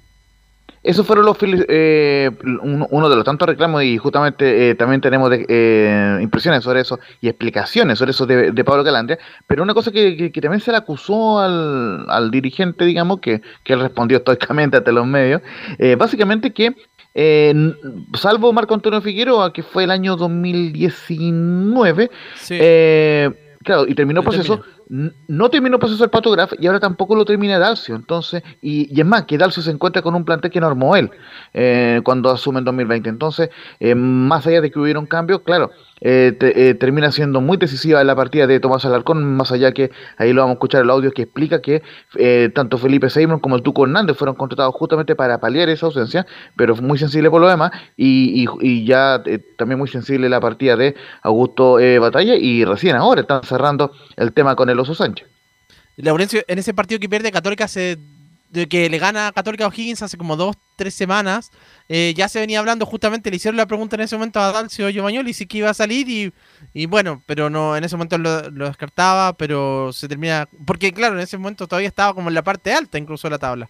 Esos 0.83 1.07
fueron 1.07 1.25
los 1.25 1.37
eh, 1.41 2.29
uno, 2.61 3.09
de 3.09 3.15
los 3.15 3.23
tantos 3.25 3.47
reclamos 3.47 3.83
y 3.83 3.97
justamente 3.97 4.69
eh, 4.69 4.75
también 4.75 5.01
tenemos 5.01 5.29
de- 5.29 5.45
eh, 5.49 6.19
impresiones 6.21 6.63
sobre 6.63 6.81
eso 6.81 6.99
y 7.21 7.27
explicaciones 7.29 7.97
sobre 7.99 8.11
eso 8.11 8.25
de, 8.25 8.51
de 8.51 8.63
Pablo 8.63 8.83
Calandria. 8.83 9.17
Pero 9.47 9.63
una 9.63 9.73
cosa 9.73 9.91
que, 9.91 10.15
que- 10.15 10.31
que 10.31 10.41
también 10.41 10.61
se 10.61 10.71
le 10.71 10.77
acusó 10.77 11.39
al, 11.39 12.05
al 12.09 12.31
dirigente, 12.31 12.85
digamos, 12.85 13.19
que, 13.21 13.41
que 13.63 13.73
él 13.73 13.79
respondió 13.79 14.17
estoicamente 14.17 14.77
ante 14.77 14.91
los 14.91 15.05
medios, 15.07 15.41
eh, 15.79 15.95
básicamente 15.95 16.51
que 16.53 16.75
eh, 17.15 17.73
salvo 18.13 18.53
Marco 18.53 18.73
Antonio 18.75 19.01
Figueroa, 19.01 19.51
que 19.51 19.63
fue 19.63 19.85
el 19.85 19.91
año 19.91 20.15
2019, 20.15 22.11
Sí. 22.35 22.57
eh, 22.59 23.31
claro, 23.63 23.85
y 23.87 23.95
terminó 23.95 24.19
Él 24.21 24.25
proceso. 24.25 24.61
No 24.89 25.49
terminó 25.49 25.79
proceso 25.79 26.03
el 26.03 26.09
Pato 26.09 26.31
Graf 26.31 26.53
y 26.59 26.67
ahora 26.67 26.79
tampoco 26.79 27.15
lo 27.15 27.25
termina 27.25 27.59
Dalcio. 27.59 27.95
Entonces, 27.95 28.43
y, 28.61 28.99
es 28.99 29.05
más, 29.05 29.25
que 29.25 29.37
Dalcio 29.37 29.61
se 29.61 29.71
encuentra 29.71 30.01
con 30.01 30.15
un 30.15 30.23
plantel 30.23 30.49
que 30.51 30.61
no 30.61 30.67
armó 30.67 30.95
él 30.95 31.11
eh, 31.53 31.99
cuando 32.03 32.29
asume 32.29 32.59
en 32.59 32.65
2020. 32.65 33.09
Entonces, 33.09 33.49
eh, 33.79 33.95
más 33.95 34.47
allá 34.47 34.61
de 34.61 34.71
que 34.71 34.79
hubiera 34.79 34.99
un 34.99 35.05
cambio, 35.05 35.43
claro, 35.43 35.71
eh, 35.99 36.37
eh, 36.39 36.75
termina 36.75 37.11
siendo 37.11 37.41
muy 37.41 37.57
decisiva 37.57 38.03
la 38.03 38.15
partida 38.15 38.45
de 38.45 38.59
Tomás 38.59 38.85
Alarcón, 38.85 39.35
más 39.35 39.51
allá 39.51 39.71
que 39.71 39.89
ahí 40.17 40.31
lo 40.31 40.41
vamos 40.41 40.53
a 40.53 40.57
escuchar 40.57 40.83
el 40.83 40.89
audio 40.91 41.11
que 41.11 41.23
explica 41.23 41.59
que 41.59 41.81
eh, 42.15 42.51
tanto 42.53 42.77
Felipe 42.77 43.09
Seymour 43.09 43.41
como 43.41 43.55
el 43.55 43.63
Tuco 43.63 43.83
Hernández 43.83 44.15
fueron 44.15 44.35
contratados 44.35 44.75
justamente 44.75 45.15
para 45.15 45.39
paliar 45.39 45.69
esa 45.69 45.87
ausencia, 45.87 46.27
pero 46.55 46.75
muy 46.75 46.99
sensible 46.99 47.31
por 47.31 47.41
lo 47.41 47.49
demás, 47.49 47.71
y, 47.95 48.45
y- 48.61 48.85
ya 48.85 49.23
también 49.57 49.79
muy 49.79 49.87
sensible 49.87 50.29
la 50.29 50.39
partida 50.39 50.75
de 50.77 50.95
Augusto 51.23 51.77
Batalla, 51.99 52.35
y 52.35 52.63
recién 52.63 52.95
ahora 52.95 53.21
están 53.21 53.41
cerrando 53.43 53.91
el 54.15 54.31
tema 54.33 54.55
con 54.55 54.69
el 54.69 54.76
Oso 54.79 54.95
Sánchez. 54.95 55.27
Laurencio, 55.97 56.43
en 56.47 56.59
ese 56.59 56.73
partido 56.73 56.99
que 56.99 57.09
pierde 57.09 57.31
Católica 57.31 57.65
hace 57.65 57.97
de 58.49 58.67
que 58.67 58.89
le 58.89 58.97
gana 58.97 59.31
Católica 59.33 59.65
a 59.65 59.67
O'Higgins 59.67 60.01
hace 60.03 60.15
como 60.17 60.37
dos, 60.37 60.55
tres 60.77 60.93
semanas, 60.93 61.51
eh, 61.89 62.13
ya 62.15 62.29
se 62.29 62.39
venía 62.39 62.59
hablando 62.59 62.85
justamente, 62.85 63.29
le 63.29 63.35
hicieron 63.35 63.57
la 63.57 63.65
pregunta 63.65 63.97
en 63.97 64.03
ese 64.03 64.15
momento 64.15 64.39
a 64.39 64.53
Dalcio 64.53 64.89
Giovagnoli 64.89 65.33
si 65.33 65.47
que 65.47 65.57
iba 65.57 65.69
a 65.69 65.73
salir 65.73 66.07
y, 66.07 66.31
y 66.73 66.85
bueno, 66.85 67.21
pero 67.25 67.49
no, 67.49 67.75
en 67.75 67.83
ese 67.83 67.97
momento 67.97 68.17
lo, 68.17 68.49
lo 68.49 68.67
descartaba, 68.67 69.33
pero 69.33 69.91
se 69.91 70.07
termina, 70.07 70.47
porque 70.65 70.93
claro, 70.93 71.15
en 71.15 71.21
ese 71.21 71.37
momento 71.37 71.67
todavía 71.67 71.89
estaba 71.89 72.13
como 72.13 72.29
en 72.29 72.35
la 72.35 72.41
parte 72.43 72.71
alta 72.71 72.97
incluso 72.97 73.27
de 73.27 73.31
la 73.31 73.39
tabla. 73.39 73.69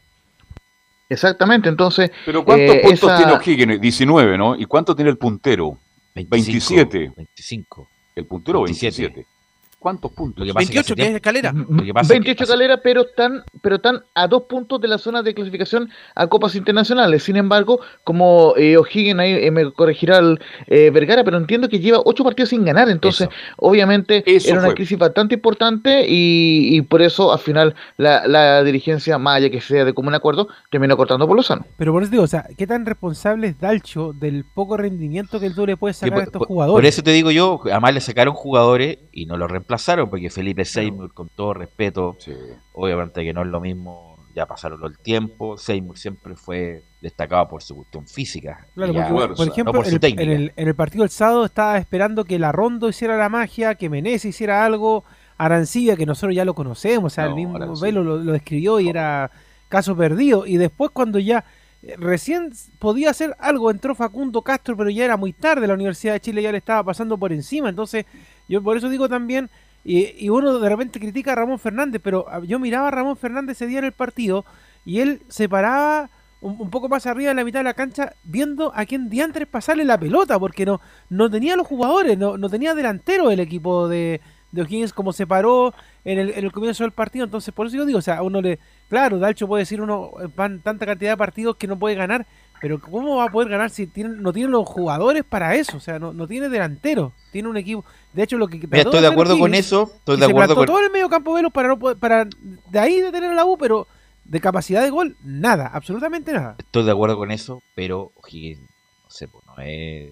Exactamente, 1.09 1.69
entonces... 1.69 2.11
Pero 2.25 2.43
¿cuántos 2.43 2.75
eh, 2.75 2.81
puntos 2.83 3.03
esa- 3.09 3.17
tiene 3.17 3.31
O'Higgins? 3.33 3.81
19, 3.81 4.37
¿no? 4.37 4.55
¿Y 4.55 4.65
cuánto 4.65 4.95
tiene 4.95 5.09
el 5.09 5.17
puntero? 5.17 5.77
27. 6.13 7.13
25. 7.15 7.87
El 8.15 8.25
puntero 8.25 8.61
27. 8.63 9.01
27. 9.13 9.36
¿Cuántos 9.79 10.11
puntos? 10.11 10.39
Lo 10.39 10.45
que 10.45 10.53
pasa 10.55 10.63
es 10.63 10.69
que 10.69 10.75
28 10.77 10.93
hace 10.93 10.95
que 11.01 11.07
es 11.09 11.15
escalera. 11.15 11.51
Lo 11.53 11.83
que 11.83 11.93
pasa 11.93 12.01
es 12.01 12.07
que 12.07 12.13
28 12.15 12.43
hace- 12.43 12.51
escaleras, 12.51 12.79
pero 12.83 13.01
están, 13.01 13.43
pero 13.61 13.75
están 13.75 14.03
a 14.15 14.27
dos 14.27 14.43
puntos 14.43 14.81
de 14.81 14.87
la 14.87 14.97
zona 14.97 15.21
de 15.21 15.33
clasificación 15.35 15.89
a 16.15 16.25
Copas 16.27 16.55
Internacionales. 16.55 17.23
Sin 17.23 17.35
embargo, 17.37 17.79
como 18.03 18.53
eh, 18.57 18.75
O'Higgins, 18.75 19.19
ahí 19.19 19.33
eh, 19.33 19.51
me 19.51 19.71
corregirá 19.71 20.17
el 20.17 20.39
eh, 20.65 20.89
Vergara, 20.89 21.23
pero 21.23 21.37
entiendo 21.37 21.69
que 21.69 21.79
lleva 21.79 21.99
ocho 22.03 22.23
partidos 22.23 22.49
sin 22.49 22.65
ganar. 22.65 22.89
Entonces, 22.89 23.27
Eso. 23.29 23.37
obviamente, 23.57 24.23
Eso 24.25 24.49
era 24.49 24.59
una 24.59 24.67
fue. 24.69 24.75
crisis 24.75 24.97
bastante 24.97 25.35
importante 25.35 26.05
y, 26.09 26.75
y 26.75 26.81
por 26.81 27.01
eso, 27.03 27.31
al 27.31 27.39
final, 27.39 27.75
la, 27.97 28.27
la 28.27 28.63
dirigencia, 28.63 29.17
más 29.19 29.37
allá 29.37 29.51
que 29.51 29.61
sea 29.61 29.85
de 29.85 29.93
común 29.93 30.15
acuerdo, 30.15 30.47
terminó 30.71 30.97
cortando 30.97 31.27
por 31.27 31.35
lo 31.37 31.43
sano. 31.43 31.65
Pero 31.77 31.93
por 31.93 32.01
eso 32.01 32.11
digo, 32.11 32.23
o 32.23 32.27
sea, 32.27 32.45
¿qué 32.57 32.65
tan 32.65 32.85
responsable 32.85 33.47
es 33.47 33.59
Dalcho 33.59 34.11
del 34.13 34.43
poco 34.55 34.75
rendimiento 34.75 35.39
que 35.39 35.51
tú 35.51 35.67
le 35.67 35.77
puedes 35.77 35.97
que 35.99 36.07
sacar 36.07 36.19
a 36.21 36.23
estos 36.23 36.45
jugadores? 36.47 36.77
por 36.81 36.85
eso 36.87 37.03
te 37.03 37.11
digo 37.11 37.29
yo, 37.29 37.61
además 37.65 37.93
le 37.93 38.01
sacaron 38.01 38.33
jugadores 38.33 38.97
y 39.11 39.25
no 39.27 39.37
lo 39.37 39.47
reemplazaron, 39.47 39.67
porque 40.09 40.29
Felipe 40.29 40.65
Seymour, 40.65 41.13
con 41.13 41.29
todo 41.29 41.53
respeto, 41.53 42.15
Sí. 42.19 42.33
obviamente 42.73 43.23
que 43.23 43.33
no 43.33 43.41
es 43.41 43.47
lo 43.47 43.59
mismo, 43.59 44.17
ya 44.35 44.45
pasaron 44.45 44.79
el 44.85 44.97
tiempo, 44.99 45.57
Seymour 45.57 45.97
siempre 45.97 46.35
fue 46.35 46.83
destacado 47.01 47.47
por 47.47 47.63
su 47.63 47.75
cuestión 47.75 48.05
física. 48.07 48.67
Claro, 48.75 48.93
porque, 48.93 49.09
fuerza, 49.09 49.35
por 49.35 49.45
no 49.47 49.51
ejemplo, 49.53 49.73
por 49.73 49.87
en, 49.87 49.93
el, 49.93 50.19
en 50.19 50.29
el- 50.31 50.53
en 50.55 50.67
el 50.67 50.75
partido 50.75 51.03
del 51.03 51.09
sábado 51.09 51.45
estaba 51.45 51.77
esperando 51.77 52.23
que 52.25 52.37
la 52.39 52.51
Rondo 52.51 52.87
hiciera 52.89 53.17
la 53.17 53.29
magia, 53.29 53.75
que 53.75 53.89
Menezes 53.89 54.25
hiciera 54.25 54.63
algo, 54.65 55.03
Arancibia, 55.39 55.95
que 55.95 56.05
nosotros 56.05 56.35
ya 56.35 56.45
lo 56.45 56.53
conocemos, 56.55 57.13
o 57.13 57.15
sea, 57.15 57.25
No, 57.25 57.29
el 57.31 57.35
mismo 57.35 57.55
Arancibia. 57.57 57.81
Velo 57.91 58.03
lo, 58.03 58.17
lo 58.17 58.31
describió 58.31 58.79
y 58.79 58.89
era 58.89 59.29
caso 59.69 59.95
perdido. 59.95 60.45
Y 60.45 60.57
después 60.57 60.91
cuando 60.91 61.19
ya 61.19 61.45
eh, 61.83 61.95
recién 61.97 62.51
podía 62.79 63.11
hacer 63.11 63.35
algo, 63.39 63.69
entró 63.69 63.93
Facundo 63.95 64.41
Castro, 64.41 64.75
pero 64.75 64.89
ya 64.89 65.05
era 65.05 65.15
muy 65.17 65.33
tarde, 65.33 65.67
la 65.67 65.75
Universidad 65.75 66.13
de 66.13 66.21
Chile 66.21 66.41
ya 66.41 66.51
le 66.51 66.57
estaba 66.57 66.83
pasando 66.83 67.17
por 67.19 67.31
encima. 67.33 67.69
Entonces, 67.69 68.05
yo 68.47 68.63
por 68.63 68.77
eso 68.77 68.89
digo 68.89 69.07
también, 69.07 69.49
y, 69.83 70.25
y 70.25 70.29
uno 70.29 70.59
de 70.59 70.69
repente 70.69 70.99
critica 70.99 71.31
a 71.31 71.35
Ramón 71.35 71.59
Fernández, 71.59 72.01
pero 72.03 72.25
ah, 72.29 72.41
yo 72.45 72.59
miraba 72.59 72.89
a 72.89 72.91
Ramón 72.91 73.17
Fernández 73.17 73.57
ese 73.57 73.67
día 73.67 73.79
en 73.79 73.85
el 73.85 73.91
partido 73.93 74.45
y 74.85 74.99
él 74.99 75.21
se 75.27 75.47
paraba 75.47 76.09
un, 76.41 76.55
un 76.59 76.69
poco 76.69 76.89
más 76.89 77.05
arriba 77.05 77.29
de 77.29 77.35
la 77.35 77.43
mitad 77.43 77.59
de 77.59 77.63
la 77.65 77.73
cancha 77.73 78.13
viendo 78.23 78.71
a 78.75 78.85
quién 78.85 79.09
diantres 79.09 79.47
pasarle 79.47 79.85
la 79.85 79.99
pelota, 79.99 80.39
porque 80.39 80.65
no, 80.65 80.81
no 81.09 81.29
tenía 81.29 81.55
los 81.55 81.67
jugadores, 81.67 82.17
no, 82.17 82.37
no 82.37 82.49
tenía 82.49 82.75
delantero 82.75 83.31
el 83.31 83.39
equipo 83.39 83.87
de, 83.87 84.21
de 84.51 84.61
O'Higgins 84.61 84.93
como 84.93 85.13
se 85.13 85.27
paró 85.27 85.73
en 86.05 86.19
el, 86.19 86.29
en 86.31 86.45
el 86.45 86.51
comienzo 86.51 86.83
del 86.83 86.91
partido. 86.91 87.25
Entonces, 87.25 87.53
por 87.53 87.67
eso 87.67 87.77
yo 87.77 87.85
digo, 87.85 87.99
o 87.99 88.01
sea, 88.03 88.21
uno 88.23 88.41
le. 88.41 88.59
Claro, 88.89 89.19
Dalcho 89.19 89.47
puede 89.47 89.63
decir 89.63 89.81
uno 89.81 90.11
eh, 90.21 90.27
van 90.35 90.61
tanta 90.61 90.85
cantidad 90.85 91.11
de 91.11 91.17
partidos 91.17 91.57
que 91.57 91.67
no 91.67 91.77
puede 91.77 91.95
ganar, 91.95 92.25
pero 92.61 92.79
¿cómo 92.79 93.17
va 93.17 93.25
a 93.25 93.31
poder 93.31 93.49
ganar 93.49 93.69
si 93.69 93.87
tiene, 93.87 94.09
no 94.17 94.33
tiene 94.33 94.49
los 94.49 94.67
jugadores 94.67 95.23
para 95.23 95.55
eso? 95.55 95.77
O 95.77 95.79
sea, 95.79 95.99
no, 95.99 96.13
no 96.13 96.27
tiene 96.27 96.49
delantero, 96.49 97.13
tiene 97.31 97.47
un 97.49 97.57
equipo. 97.57 97.85
De 98.13 98.23
hecho, 98.23 98.37
lo 98.37 98.47
que. 98.47 98.57
Mira, 98.57 98.79
estoy 98.79 99.01
de 99.01 99.07
acuerdo 99.07 99.37
con 99.37 99.53
eso. 99.53 99.91
Estoy 99.95 100.17
de 100.17 100.25
se 100.25 100.31
acuerdo 100.31 100.55
con. 100.55 100.65
todo 100.65 100.79
en 100.79 100.85
el 100.85 100.91
medio 100.91 101.09
campo 101.09 101.33
Velo 101.33 101.49
para, 101.51 101.67
no 101.69 101.77
poder- 101.79 101.97
para 101.97 102.25
de 102.25 102.79
ahí 102.79 103.01
detener 103.01 103.31
a 103.31 103.35
la 103.35 103.45
U, 103.45 103.57
pero 103.57 103.87
de 104.25 104.39
capacidad 104.41 104.83
de 104.83 104.89
gol, 104.89 105.15
nada, 105.23 105.67
absolutamente 105.67 106.33
nada. 106.33 106.55
Estoy 106.57 106.83
de 106.83 106.91
acuerdo 106.91 107.17
con 107.17 107.31
eso, 107.31 107.61
pero 107.75 108.11
O'Higgins, 108.15 108.59
no 108.61 109.09
sé, 109.09 109.27
pues 109.27 109.43
no 109.45 109.53
es 109.63 110.11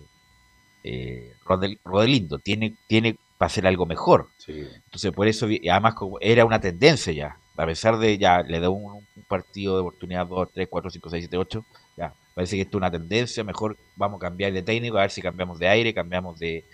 eh, 0.83 1.33
Rodel- 1.45 1.79
Rodelindo, 1.83 2.39
tiene, 2.39 2.75
tiene 2.87 3.17
para 3.37 3.47
hacer 3.47 3.67
algo 3.67 3.85
mejor. 3.85 4.29
Sí. 4.37 4.53
Entonces, 4.85 5.11
por 5.11 5.27
eso, 5.27 5.47
además, 5.47 5.95
como 5.95 6.17
era 6.21 6.45
una 6.45 6.59
tendencia 6.61 7.11
ya, 7.11 7.37
a 7.57 7.65
pesar 7.65 7.97
de 7.97 8.17
ya 8.17 8.41
le 8.43 8.59
da 8.59 8.69
un, 8.69 8.85
un 9.15 9.23
partido 9.27 9.75
de 9.75 9.81
oportunidad 9.81 10.27
2, 10.27 10.49
3, 10.53 10.67
4, 10.69 10.89
5, 10.91 11.09
6, 11.09 11.23
7, 11.23 11.37
8, 11.37 11.65
ya, 11.67 11.84
parece 12.35 12.57
que 12.57 12.63
esto 12.63 12.77
es 12.77 12.79
una 12.79 12.91
tendencia, 12.91 13.43
mejor 13.43 13.77
vamos 13.95 14.17
a 14.17 14.27
cambiar 14.27 14.53
de 14.53 14.61
técnico, 14.61 14.97
a 14.97 15.01
ver 15.01 15.11
si 15.11 15.21
cambiamos 15.21 15.57
de 15.57 15.67
aire, 15.67 15.93
cambiamos 15.93 16.37
de, 16.37 16.65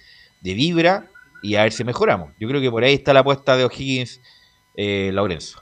de 0.42 0.54
vibra 0.54 1.06
y 1.42 1.56
a 1.56 1.64
ver 1.64 1.72
si 1.72 1.84
mejoramos. 1.84 2.34
Yo 2.40 2.50
creo 2.50 2.60
que 2.60 2.70
por 2.70 2.84
ahí 2.84 2.96
está 2.96 3.14
la 3.14 3.22
apuesta 3.22 3.56
de 3.56 3.64
O'Higgins, 3.64 4.20
eh, 4.76 5.12
Laurenzo. 5.14 5.62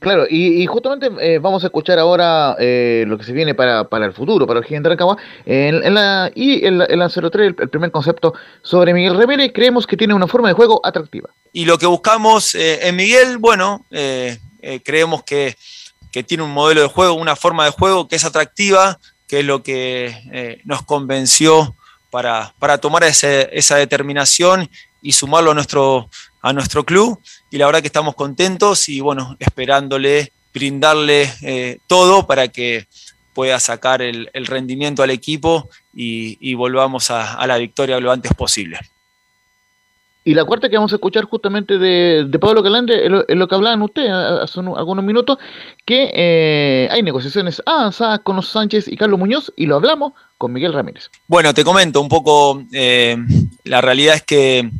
Claro, 0.00 0.24
y, 0.28 0.62
y 0.62 0.66
justamente 0.66 1.10
eh, 1.20 1.38
vamos 1.38 1.62
a 1.62 1.66
escuchar 1.66 1.98
ahora 1.98 2.56
eh, 2.58 3.04
lo 3.06 3.18
que 3.18 3.24
se 3.24 3.34
viene 3.34 3.54
para, 3.54 3.84
para 3.84 4.06
el 4.06 4.14
futuro, 4.14 4.46
para 4.46 4.60
el 4.60 4.64
gigante 4.64 4.88
de 4.88 4.94
Rancagua. 4.94 5.18
En, 5.44 5.84
en 5.84 5.94
la, 5.94 6.32
y 6.34 6.64
en 6.64 6.78
la, 6.78 6.86
en 6.86 6.98
la 6.98 7.08
03, 7.08 7.34
el, 7.34 7.56
el 7.58 7.68
primer 7.68 7.90
concepto 7.90 8.32
sobre 8.62 8.94
Miguel 8.94 9.18
Ramírez, 9.18 9.52
creemos 9.54 9.86
que 9.86 9.98
tiene 9.98 10.14
una 10.14 10.26
forma 10.26 10.48
de 10.48 10.54
juego 10.54 10.80
atractiva. 10.82 11.28
Y 11.52 11.66
lo 11.66 11.76
que 11.76 11.84
buscamos 11.86 12.54
eh, 12.54 12.88
en 12.88 12.96
Miguel, 12.96 13.36
bueno, 13.38 13.84
eh, 13.90 14.38
eh, 14.62 14.80
creemos 14.82 15.22
que, 15.22 15.54
que 16.12 16.22
tiene 16.22 16.42
un 16.42 16.50
modelo 16.50 16.82
de 16.82 16.88
juego, 16.88 17.14
una 17.14 17.36
forma 17.36 17.64
de 17.64 17.70
juego 17.70 18.08
que 18.08 18.16
es 18.16 18.24
atractiva, 18.24 18.98
que 19.28 19.40
es 19.40 19.44
lo 19.44 19.62
que 19.62 20.16
eh, 20.32 20.60
nos 20.64 20.82
convenció 20.82 21.76
para, 22.10 22.54
para 22.58 22.78
tomar 22.78 23.04
ese- 23.04 23.48
esa 23.52 23.76
determinación 23.76 24.68
y 25.02 25.12
sumarlo 25.12 25.52
a 25.52 25.54
nuestro, 25.54 26.10
a 26.42 26.52
nuestro 26.52 26.84
club. 26.84 27.20
Y 27.50 27.58
la 27.58 27.66
verdad 27.66 27.80
que 27.80 27.86
estamos 27.86 28.14
contentos 28.14 28.88
y 28.88 29.00
bueno, 29.00 29.36
esperándole, 29.38 30.32
brindarle 30.52 31.32
eh, 31.42 31.78
todo 31.86 32.26
para 32.26 32.48
que 32.48 32.86
pueda 33.32 33.60
sacar 33.60 34.02
el, 34.02 34.28
rendimiento 34.34 35.02
al 35.02 35.10
equipo 35.10 35.70
y, 35.94 36.54
volvamos 36.54 37.10
a 37.10 37.46
la 37.46 37.56
victoria 37.56 38.00
lo 38.00 38.10
antes 38.10 38.34
posible. 38.34 38.80
Y 40.22 40.34
la 40.34 40.44
cuarta 40.44 40.68
que 40.68 40.76
vamos 40.76 40.92
a 40.92 40.96
escuchar 40.96 41.24
justamente 41.24 41.78
de, 41.78 42.38
Pablo 42.38 42.62
Calandre 42.62 43.04
es 43.06 43.10
lo, 43.10 43.26
es 43.26 43.36
lo 43.36 43.48
que 43.48 43.54
hablaban 43.54 43.80
ustedes 43.80 44.10
hace 44.10 44.60
unos- 44.60 44.76
algunos 44.76 45.02
minutos, 45.02 45.38
que 45.86 46.10
eh, 46.12 46.88
hay 46.90 47.02
negociaciones 47.02 47.62
avanzadas 47.64 48.20
con 48.20 48.36
los 48.36 48.48
Sánchez 48.48 48.86
y 48.88 48.96
Carlos 48.96 49.18
Muñoz, 49.18 49.50
y 49.56 49.64
lo 49.64 49.76
hablamos 49.76 50.12
con 50.36 50.52
Miguel 50.52 50.74
Ramírez. 50.74 51.10
Bueno, 51.26 51.54
te 51.54 51.64
comento 51.64 52.02
un 52.02 52.08
poco, 52.10 52.62
eh, 52.72 53.16
la 53.64 53.80
realidad 53.80 54.16
es 54.16 54.22
que 54.22 54.70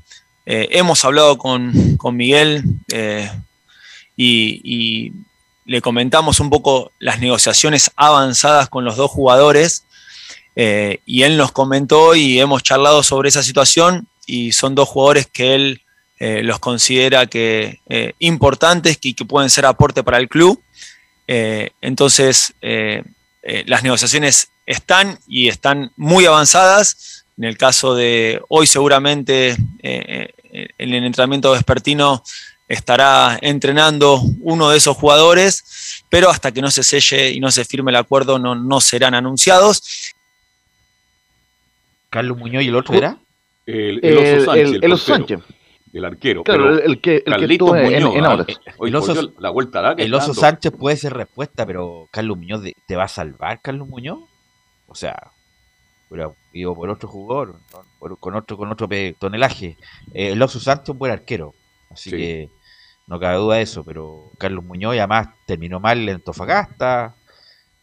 eh, 0.44 0.68
hemos 0.72 1.04
hablado 1.06 1.38
con, 1.38 1.96
con 1.96 2.16
Miguel 2.16 2.62
y, 4.16 5.12
le 5.66 5.80
comentamos 5.82 6.40
un 6.40 6.50
poco 6.50 6.90
las 6.98 7.20
negociaciones 7.20 7.92
avanzadas 7.94 8.68
con 8.68 8.84
los 8.84 8.96
dos 8.96 9.08
jugadores 9.08 9.84
y 10.56 11.22
él 11.22 11.36
nos 11.36 11.52
comentó 11.52 12.16
y 12.16 12.40
hemos 12.40 12.64
charlado 12.64 13.04
sobre 13.04 13.28
esa 13.28 13.44
situación 13.44 14.08
y 14.30 14.52
son 14.52 14.74
dos 14.74 14.88
jugadores 14.88 15.26
que 15.26 15.54
él 15.54 15.82
eh, 16.20 16.42
los 16.42 16.58
considera 16.58 17.26
que 17.26 17.80
eh, 17.88 18.12
importantes 18.18 18.98
y 19.02 19.14
que 19.14 19.24
pueden 19.24 19.50
ser 19.50 19.66
aporte 19.66 20.04
para 20.04 20.18
el 20.18 20.28
club. 20.28 20.62
Eh, 21.26 21.70
entonces, 21.80 22.54
las 22.60 23.82
negociaciones 23.82 24.50
están 24.66 25.18
y 25.26 25.48
están 25.48 25.92
muy 25.96 26.26
avanzadas. 26.26 27.24
En 27.38 27.44
el 27.44 27.56
caso 27.56 27.94
de 27.94 28.42
hoy, 28.48 28.66
seguramente 28.66 29.56
en 29.82 30.28
el 30.78 31.04
entrenamiento 31.04 31.52
vespertino 31.52 32.22
estará 32.68 33.38
entrenando 33.40 34.20
uno 34.42 34.70
de 34.70 34.76
esos 34.76 34.96
jugadores, 34.96 36.04
pero 36.10 36.28
hasta 36.28 36.52
que 36.52 36.60
no 36.60 36.70
se 36.70 36.82
selle 36.82 37.30
y 37.30 37.40
no 37.40 37.50
se 37.50 37.64
firme 37.64 37.90
el 37.90 37.96
acuerdo 37.96 38.38
no, 38.38 38.54
no 38.54 38.80
serán 38.80 39.14
anunciados. 39.14 40.12
Carlos 42.10 42.36
Muñoz 42.36 42.62
y 42.62 42.68
el 42.68 42.76
otro 42.76 42.94
era. 42.94 43.16
El, 43.66 44.00
el 44.04 44.16
Oso 44.18 44.44
Sánchez. 44.46 44.68
el- 44.74 44.84
el 44.84 44.92
Oso 44.92 45.14
Sánchez. 45.14 45.40
El 45.92 46.04
arquero. 46.04 46.44
Claro, 46.44 46.62
pero 46.64 46.74
el- 46.78 46.90
el 46.90 47.00
que- 47.00 47.16
el 47.16 47.22
que 47.48 47.54
en- 47.54 48.24
ah, 48.24 48.30
Audax. 48.32 48.60
hoy 48.78 48.90
El 48.90 48.96
oso- 48.96 49.32
la 49.40 49.50
vuelta 49.50 49.80
a 49.80 49.82
la 49.82 49.96
que 49.96 50.04
El 50.04 50.14
Oso. 50.14 50.34
Sánchez 50.34 50.72
puede 50.72 50.96
ser 50.96 51.12
respuesta, 51.14 51.66
pero 51.66 52.08
Carlos 52.12 52.38
Muñoz 52.38 52.62
de- 52.62 52.76
te 52.86 52.94
va 52.96 53.04
a 53.04 53.08
salvar, 53.08 53.60
Carlos 53.60 53.88
Muñoz. 53.88 54.20
O 54.86 54.94
sea, 54.94 55.32
pero 56.08 56.36
digo 56.52 56.74
por 56.76 56.88
otro 56.90 57.08
jugador, 57.08 57.56
con 58.20 58.34
otro 58.36 58.56
con 58.56 58.70
otro 58.70 58.88
tonelaje. 59.18 59.76
Eh, 60.14 60.30
el 60.32 60.42
Oso 60.42 60.60
Sánchez 60.60 60.84
es 60.84 60.88
un 60.90 60.98
buen 60.98 61.12
arquero, 61.12 61.54
así 61.90 62.10
Sí. 62.10 62.16
que 62.16 62.48
no 63.08 63.18
cabe 63.18 63.38
duda 63.38 63.56
de 63.56 63.62
eso. 63.62 63.82
Pero 63.84 64.30
Carlos 64.38 64.64
Muñoz, 64.64 64.94
y 64.94 64.98
además 64.98 65.28
terminó 65.46 65.80
mal 65.80 66.08
en 66.08 66.14
Antofagasta. 66.16 67.16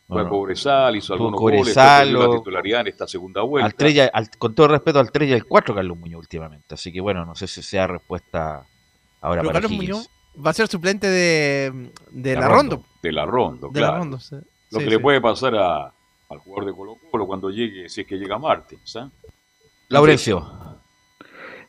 No, 0.10 0.14
Fue 0.16 0.22
a 0.22 0.24
no. 0.26 0.30
Cobresal, 0.30 0.96
hizo 0.96 1.14
algunos 1.14 1.40
Cobresal, 1.40 2.14
goles, 2.16 2.30
la 2.30 2.38
titularidad 2.38 2.82
en 2.82 2.88
esta 2.88 3.08
segunda 3.08 3.42
vuelta. 3.42 3.66
Al 3.66 3.76
3 3.76 3.94
y 3.94 4.00
al- 4.00 4.30
con 4.38 4.56
todo 4.56 4.70
respeto 4.70 5.00
al 5.00 5.12
3 5.12 5.30
y 5.30 5.34
al 5.34 5.44
4 5.46 5.76
Carlos 5.76 5.98
Muñoz 5.98 6.20
últimamente. 6.22 6.76
Así 6.76 6.94
que 6.94 7.02
bueno, 7.02 7.26
no 7.26 7.36
sé 7.36 7.46
si 7.48 7.62
sea 7.62 7.88
respuesta 7.88 8.66
ahora 9.22 9.42
Pero 9.42 9.50
para 9.52 9.62
Carlos 9.62 9.72
Higgins. 9.72 9.90
Muñoz 9.90 10.10
va 10.46 10.52
a 10.52 10.54
ser 10.54 10.68
suplente 10.70 11.08
de, 11.10 11.92
de 12.12 12.34
La 12.36 12.42
la, 12.42 12.48
Rondo, 12.48 12.76
Rondo. 12.78 12.90
De 13.04 13.12
la 13.12 13.26
Rondo, 13.26 13.68
De 13.70 13.82
la 13.82 13.88
claro. 13.88 13.98
Rondo, 14.04 14.20
sí. 14.20 14.36
Lo 14.72 14.80
Sí, 14.80 14.86
que 14.86 14.90
le 14.92 14.96
sí. 14.98 15.02
puede 15.02 15.20
pasar 15.20 15.56
a, 15.56 15.84
al 16.30 16.38
jugador 16.40 16.66
de 16.72 16.74
Colo 16.78 16.96
Colo 17.12 17.26
cuando 17.28 17.50
llegue, 17.50 17.90
si 17.90 18.02
es 18.02 18.08
que 18.08 18.16
llega 18.16 18.36
a 18.36 18.40
Martins. 18.40 18.96
¿ah? 18.96 19.10
Laurencio. 19.90 20.67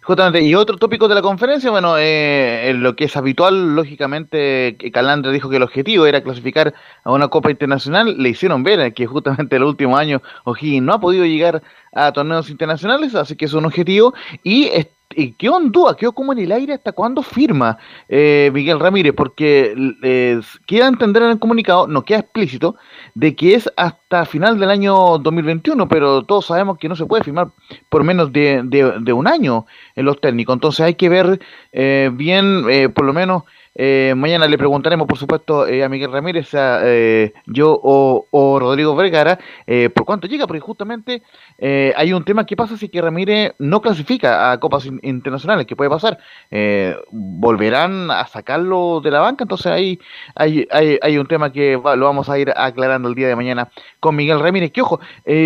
Justamente, 0.08 0.40
y 0.40 0.54
otro 0.54 0.78
tópico 0.78 1.06
de 1.06 1.14
la 1.14 1.20
conferencia, 1.20 1.70
bueno, 1.70 1.96
eh, 1.98 2.72
lo 2.74 2.96
que 2.96 3.04
es 3.04 3.16
habitual, 3.18 3.76
lógicamente, 3.76 4.74
que 4.78 4.90
Calandre 4.90 5.32
dijo 5.32 5.50
que 5.50 5.56
el 5.56 5.62
objetivo 5.62 6.06
era 6.06 6.22
clasificar 6.22 6.72
a 7.04 7.12
una 7.12 7.28
Copa 7.28 7.50
Internacional, 7.50 8.16
le 8.16 8.30
hicieron 8.30 8.62
ver 8.62 8.94
que 8.94 9.04
justamente 9.06 9.56
el 9.56 9.64
último 9.64 9.98
año 9.98 10.22
O'Higgins 10.44 10.82
no 10.82 10.94
ha 10.94 11.00
podido 11.00 11.26
llegar 11.26 11.62
a 11.92 12.10
torneos 12.12 12.48
internacionales, 12.48 13.14
así 13.14 13.36
que 13.36 13.44
es 13.44 13.52
un 13.52 13.66
objetivo, 13.66 14.14
y, 14.42 14.70
y 15.14 15.32
quedó 15.32 15.58
en 15.60 15.72
duda, 15.72 15.96
quedó 15.96 16.14
en 16.32 16.38
el 16.38 16.52
aire 16.52 16.74
hasta 16.74 16.92
cuándo 16.92 17.22
firma 17.22 17.78
eh, 18.08 18.50
Miguel 18.52 18.78
Ramírez, 18.78 19.14
porque 19.16 19.74
eh, 20.02 20.40
queda 20.66 20.86
entender 20.88 21.22
en 21.22 21.30
el 21.30 21.38
comunicado, 21.38 21.86
no 21.86 22.04
queda 22.04 22.18
explícito, 22.18 22.76
de 23.14 23.34
que 23.34 23.54
es 23.54 23.70
hasta 23.76 24.26
final 24.26 24.58
del 24.58 24.68
año 24.70 25.18
2021, 25.18 25.88
pero 25.88 26.22
todos 26.24 26.46
sabemos 26.46 26.76
que 26.78 26.88
no 26.88 26.96
se 26.96 27.06
puede 27.06 27.24
firmar 27.24 27.48
por 27.88 28.04
menos 28.04 28.32
de, 28.32 28.60
de- 28.64 28.98
de 29.00 29.12
un 29.12 29.26
año 29.26 29.66
en 29.96 30.04
los 30.04 30.20
técnicos. 30.20 30.54
Entonces 30.54 30.80
hay 30.84 30.94
que 30.94 31.08
ver 31.08 31.40
eh, 31.72 32.10
bien, 32.12 32.64
eh, 32.68 32.88
por 32.90 33.04
lo 33.06 33.12
menos, 33.14 33.44
eh, 33.80 34.12
mañana 34.16 34.48
le 34.48 34.58
preguntaremos, 34.58 35.06
por 35.06 35.16
supuesto, 35.16 35.66
eh, 35.68 35.84
a 35.84 35.88
Miguel 35.88 36.10
Ramírez, 36.10 36.52
a 36.54 36.80
eh, 36.82 37.32
yo 37.46 37.78
o, 37.80 38.58
Rodrigo 38.58 38.96
Vergara, 38.96 39.38
eh, 39.68 39.88
por 39.88 40.04
cuánto 40.04 40.26
llega, 40.26 40.48
porque 40.48 40.58
justamente 40.58 41.22
eh, 41.58 41.92
hay 41.96 42.12
un 42.12 42.24
tema 42.24 42.44
que 42.44 42.56
pasa 42.56 42.76
si 42.76 42.88
que 42.88 43.00
Ramírez 43.00 43.52
no 43.60 43.80
clasifica 43.80 44.50
a 44.50 44.58
copas 44.58 44.84
in- 44.86 44.98
internacionales, 45.04 45.64
que 45.64 45.76
puede 45.76 45.90
pasar, 45.90 46.18
volverán 47.12 48.10
a 48.10 48.26
sacarlo 48.26 49.00
de 49.00 49.12
la 49.12 49.20
banca, 49.20 49.44
entonces 49.44 49.66
ahí 49.66 49.98
hay, 50.34 50.66
hay, 50.72 50.98
hay 51.00 51.18
un 51.18 51.26
tema 51.28 51.52
que 51.52 51.72
lo 51.72 52.04
vamos 52.04 52.28
a 52.28 52.36
ir 52.38 52.52
aclarando 52.56 53.08
el 53.08 53.14
día 53.14 53.28
de 53.28 53.36
mañana 53.36 53.68
con 54.00 54.16
Miguel 54.16 54.40
Ramírez, 54.40 54.72
que 54.72 54.82
ojo, 54.82 54.98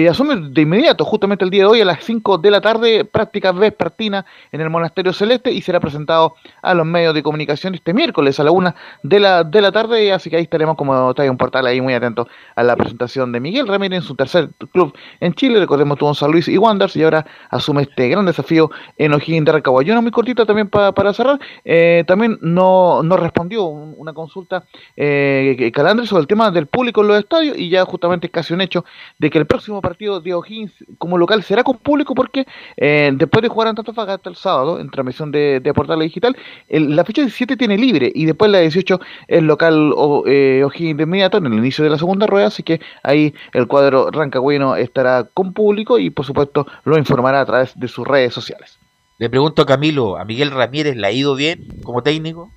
asume 0.09 0.37
de 0.51 0.63
inmediato, 0.63 1.05
justamente 1.05 1.45
el 1.45 1.51
día 1.51 1.65
de 1.65 1.69
hoy 1.69 1.81
a 1.83 1.85
las 1.85 2.03
5 2.03 2.39
de 2.39 2.51
la 2.51 2.63
tarde, 2.63 3.05
prácticas 3.05 3.55
vespertinas 3.55 4.25
en 4.53 4.63
el 4.63 4.71
Monasterio 4.71 5.13
Celeste 5.13 5.53
y 5.53 5.61
será 5.61 5.81
presentado 5.81 6.35
a 6.63 6.73
los 6.73 6.87
medios 6.87 7.13
de 7.15 7.23
comunicación 7.23 7.75
este 7.75 7.93
miércoles 7.93 8.22
a 8.23 8.45
la 8.45 8.51
1 8.51 8.75
de 9.03 9.21
la, 9.21 9.45
de 9.45 9.61
la 9.61 9.73
tarde, 9.73 10.13
así 10.13 10.31
que 10.31 10.37
ahí 10.37 10.43
estaremos 10.45 10.77
como 10.77 11.13
trae 11.15 11.29
un 11.29 11.37
portal 11.37 11.67
ahí 11.67 11.81
muy 11.81 11.95
atento 11.95 12.29
a 12.55 12.63
la 12.63 12.77
presentación 12.77 13.33
de 13.33 13.41
Miguel 13.41 13.67
Ramírez 13.69 13.99
en 13.99 14.03
su 14.03 14.15
tercer 14.15 14.51
club 14.73 14.95
en 15.21 15.35
Chile, 15.35 15.59
recordemos 15.61 15.99
tuvo 15.99 16.11
en 16.11 16.15
San 16.15 16.31
Luis 16.31 16.49
y 16.49 16.57
Wanderers 16.59 16.97
y 16.97 17.03
ahora 17.03 17.27
asume 17.51 17.83
este 17.83 18.09
gran 18.09 18.25
desafío 18.27 18.71
en 18.97 19.13
O'Higgins 19.13 19.45
de 19.47 19.53
Rancagua. 19.53 19.83
Y 19.85 19.91
una 19.91 20.01
muy 20.01 20.11
cortita 20.11 20.47
también 20.47 20.69
pa- 20.69 20.93
para 20.93 21.13
cerrar, 21.13 21.39
eh, 21.65 22.05
también 22.07 22.39
no, 22.41 23.03
no 23.03 23.17
respondió 23.17 23.65
un- 23.65 23.95
una 23.99 24.13
consulta 24.13 24.65
eh, 24.97 25.71
Calandre 25.75 26.07
sobre 26.07 26.23
el 26.23 26.27
tema 26.27 26.51
del 26.51 26.67
público 26.67 27.03
en 27.03 27.09
los 27.09 27.19
estadios 27.19 27.57
y 27.59 27.69
ya 27.69 27.85
justamente 27.85 28.27
es 28.27 28.33
casi 28.33 28.55
un 28.55 28.61
hecho 28.61 28.85
de 29.19 29.31
que 29.31 29.39
el 29.39 29.47
próximo 29.47 29.81
partido 29.81 30.21
de 30.21 30.35
O'Higgins 30.35 30.73
como 30.99 31.19
local 31.19 31.43
será 31.43 31.63
con 31.65 31.77
público 31.79 32.15
porque 32.15 32.47
eh, 32.77 33.11
después 33.15 33.43
de 33.43 33.49
jugar 33.49 33.69
en 33.69 33.79
Antofagasta 33.79 34.29
el 34.31 34.37
sábado 34.37 34.79
en 34.79 34.91
transmisión 34.91 35.31
de, 35.33 35.61
de 35.61 35.75
Portal 35.75 36.01
Digital, 36.01 36.37
la 36.69 37.05
fecha 37.05 37.23
17 37.23 37.57
tiene 37.57 37.77
libre 37.79 38.02
y 38.15 38.25
después 38.25 38.51
la 38.51 38.61
18 38.61 39.01
el 39.29 39.47
local 39.47 39.95
eh, 40.27 40.63
O'Higgins 40.65 40.97
de 40.97 41.03
inmediato 41.05 41.39
en 41.39 41.47
el 41.47 41.55
inicio 41.55 41.85
de 41.85 41.91
la 41.91 41.99
segunda 41.99 42.27
rueda, 42.27 42.47
así 42.49 42.63
que 42.63 42.81
ahí 43.03 43.35
el 43.53 43.67
cuadro 43.67 44.11
rancagüino 44.11 44.77
estará 44.77 45.25
con 45.35 45.53
público 45.53 45.99
y 45.99 46.11
por 46.11 46.25
supuesto 46.25 46.67
lo 46.85 46.99
informará 46.99 47.41
a 47.41 47.47
través 47.47 47.79
de 47.79 47.89
sus 47.89 48.07
redes 48.07 48.35
sociales. 48.35 48.79
Le 49.19 49.31
pregunto 49.31 49.63
a 49.63 49.67
Camilo, 49.67 50.17
¿a 50.17 50.25
Miguel 50.25 50.51
Ramírez 50.51 50.97
le 50.97 51.07
ha 51.07 51.13
ido 51.13 51.35
bien 51.37 51.69
como 51.85 52.03
técnico? 52.03 52.51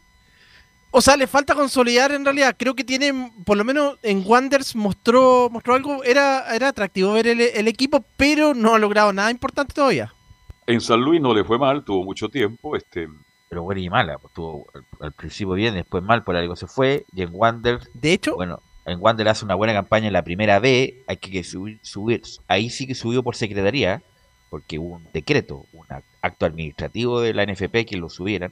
O 0.98 1.02
sea, 1.02 1.18
le 1.18 1.28
falta 1.28 1.54
consolidar 1.56 2.14
en 2.14 2.24
realidad. 2.24 2.56
Creo 2.58 2.74
que 2.74 2.86
tiene, 2.86 3.34
por 3.46 3.58
lo 3.58 3.66
menos 3.66 4.00
en 4.02 4.24
Wanders 4.26 4.78
mostró, 4.78 5.50
mostró 5.52 5.74
algo. 5.74 6.04
Era, 6.06 6.56
era 6.56 6.70
atractivo 6.70 7.12
ver 7.12 7.28
el, 7.28 7.41
el 7.41 7.68
equipo, 7.68 8.06
pero 8.16 8.54
no 8.54 8.76
ha 8.76 8.80
logrado 8.80 9.12
nada 9.12 9.30
importante 9.30 9.74
todavía. 9.74 10.14
En 10.68 10.80
San 10.80 11.02
Luis 11.02 11.22
no 11.22 11.34
le 11.34 11.43
fue 11.43 11.60
mal, 11.60 11.84
tuvo 11.84 12.06
mucho 12.06 12.30
tiempo. 12.30 12.78
Este, 12.78 13.10
Pero 13.50 13.64
bueno 13.64 13.80
y 13.82 13.89
mala, 13.89 14.18
pues 14.18 14.34
tuvo 14.34 14.66
al, 14.74 14.84
al 15.00 15.12
principio 15.14 15.54
bien, 15.54 15.74
después 15.76 16.04
mal, 16.04 16.24
por 16.24 16.36
algo 16.36 16.56
se 16.56 16.68
fue. 16.68 17.06
Y 17.14 17.22
en 17.22 17.30
Wander, 17.32 17.80
De 17.93 18.12
hecho, 18.14 18.36
bueno, 18.36 18.60
en 18.86 19.00
Wander 19.00 19.28
hace 19.30 19.46
una 19.46 19.56
buena 19.56 19.74
campaña 19.74 20.08
en 20.08 20.14
la 20.14 20.24
primera 20.24 20.60
B, 20.60 21.04
hay 21.08 21.18
que, 21.18 21.32
que 21.32 21.43
subir, 21.43 21.80
subir, 21.84 22.22
ahí 22.48 22.70
sí 22.70 22.88
que 22.88 22.96
subió 22.96 23.24
por 23.24 23.36
secretaría, 23.36 24.02
porque 24.50 24.80
hubo 24.80 24.96
un 24.96 25.08
decreto, 25.14 25.66
un 25.74 25.86
ac- 25.88 26.04
acto 26.22 26.46
administrativo 26.46 27.22
de 27.22 27.34
la 27.34 27.43
NFP 27.43 27.86
que 27.86 27.98
lo 27.98 28.10
subieran. 28.10 28.52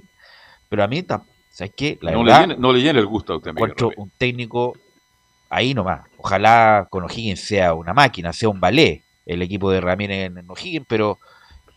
Pero 0.70 0.84
a 0.84 0.88
mí, 0.88 1.02
tam- 1.04 1.24
¿sabes 1.50 1.74
qué? 1.76 1.98
La 2.02 2.12
no, 2.12 2.20
le 2.20 2.24
verdad, 2.26 2.42
llena, 2.42 2.56
no 2.58 2.74
le 2.74 2.80
llena 2.82 3.00
el 3.00 3.06
gusto 3.08 3.34
a 3.34 3.38
usted, 3.38 3.52
encuentro 3.52 3.92
un 3.98 4.12
técnico 4.18 4.74
ahí 5.50 5.74
nomás. 5.74 6.02
Ojalá 6.18 6.88
con 6.90 7.04
O'Higgins 7.04 7.42
sea 7.42 7.74
una 7.74 7.94
máquina, 7.94 8.32
sea 8.34 8.50
un 8.50 8.60
ballet 8.60 9.04
el 9.26 9.42
equipo 9.42 9.72
de 9.72 9.80
Ramírez 9.82 10.26
en, 10.28 10.38
en 10.38 10.46
O'Higgins, 10.50 10.86
pero 10.88 11.20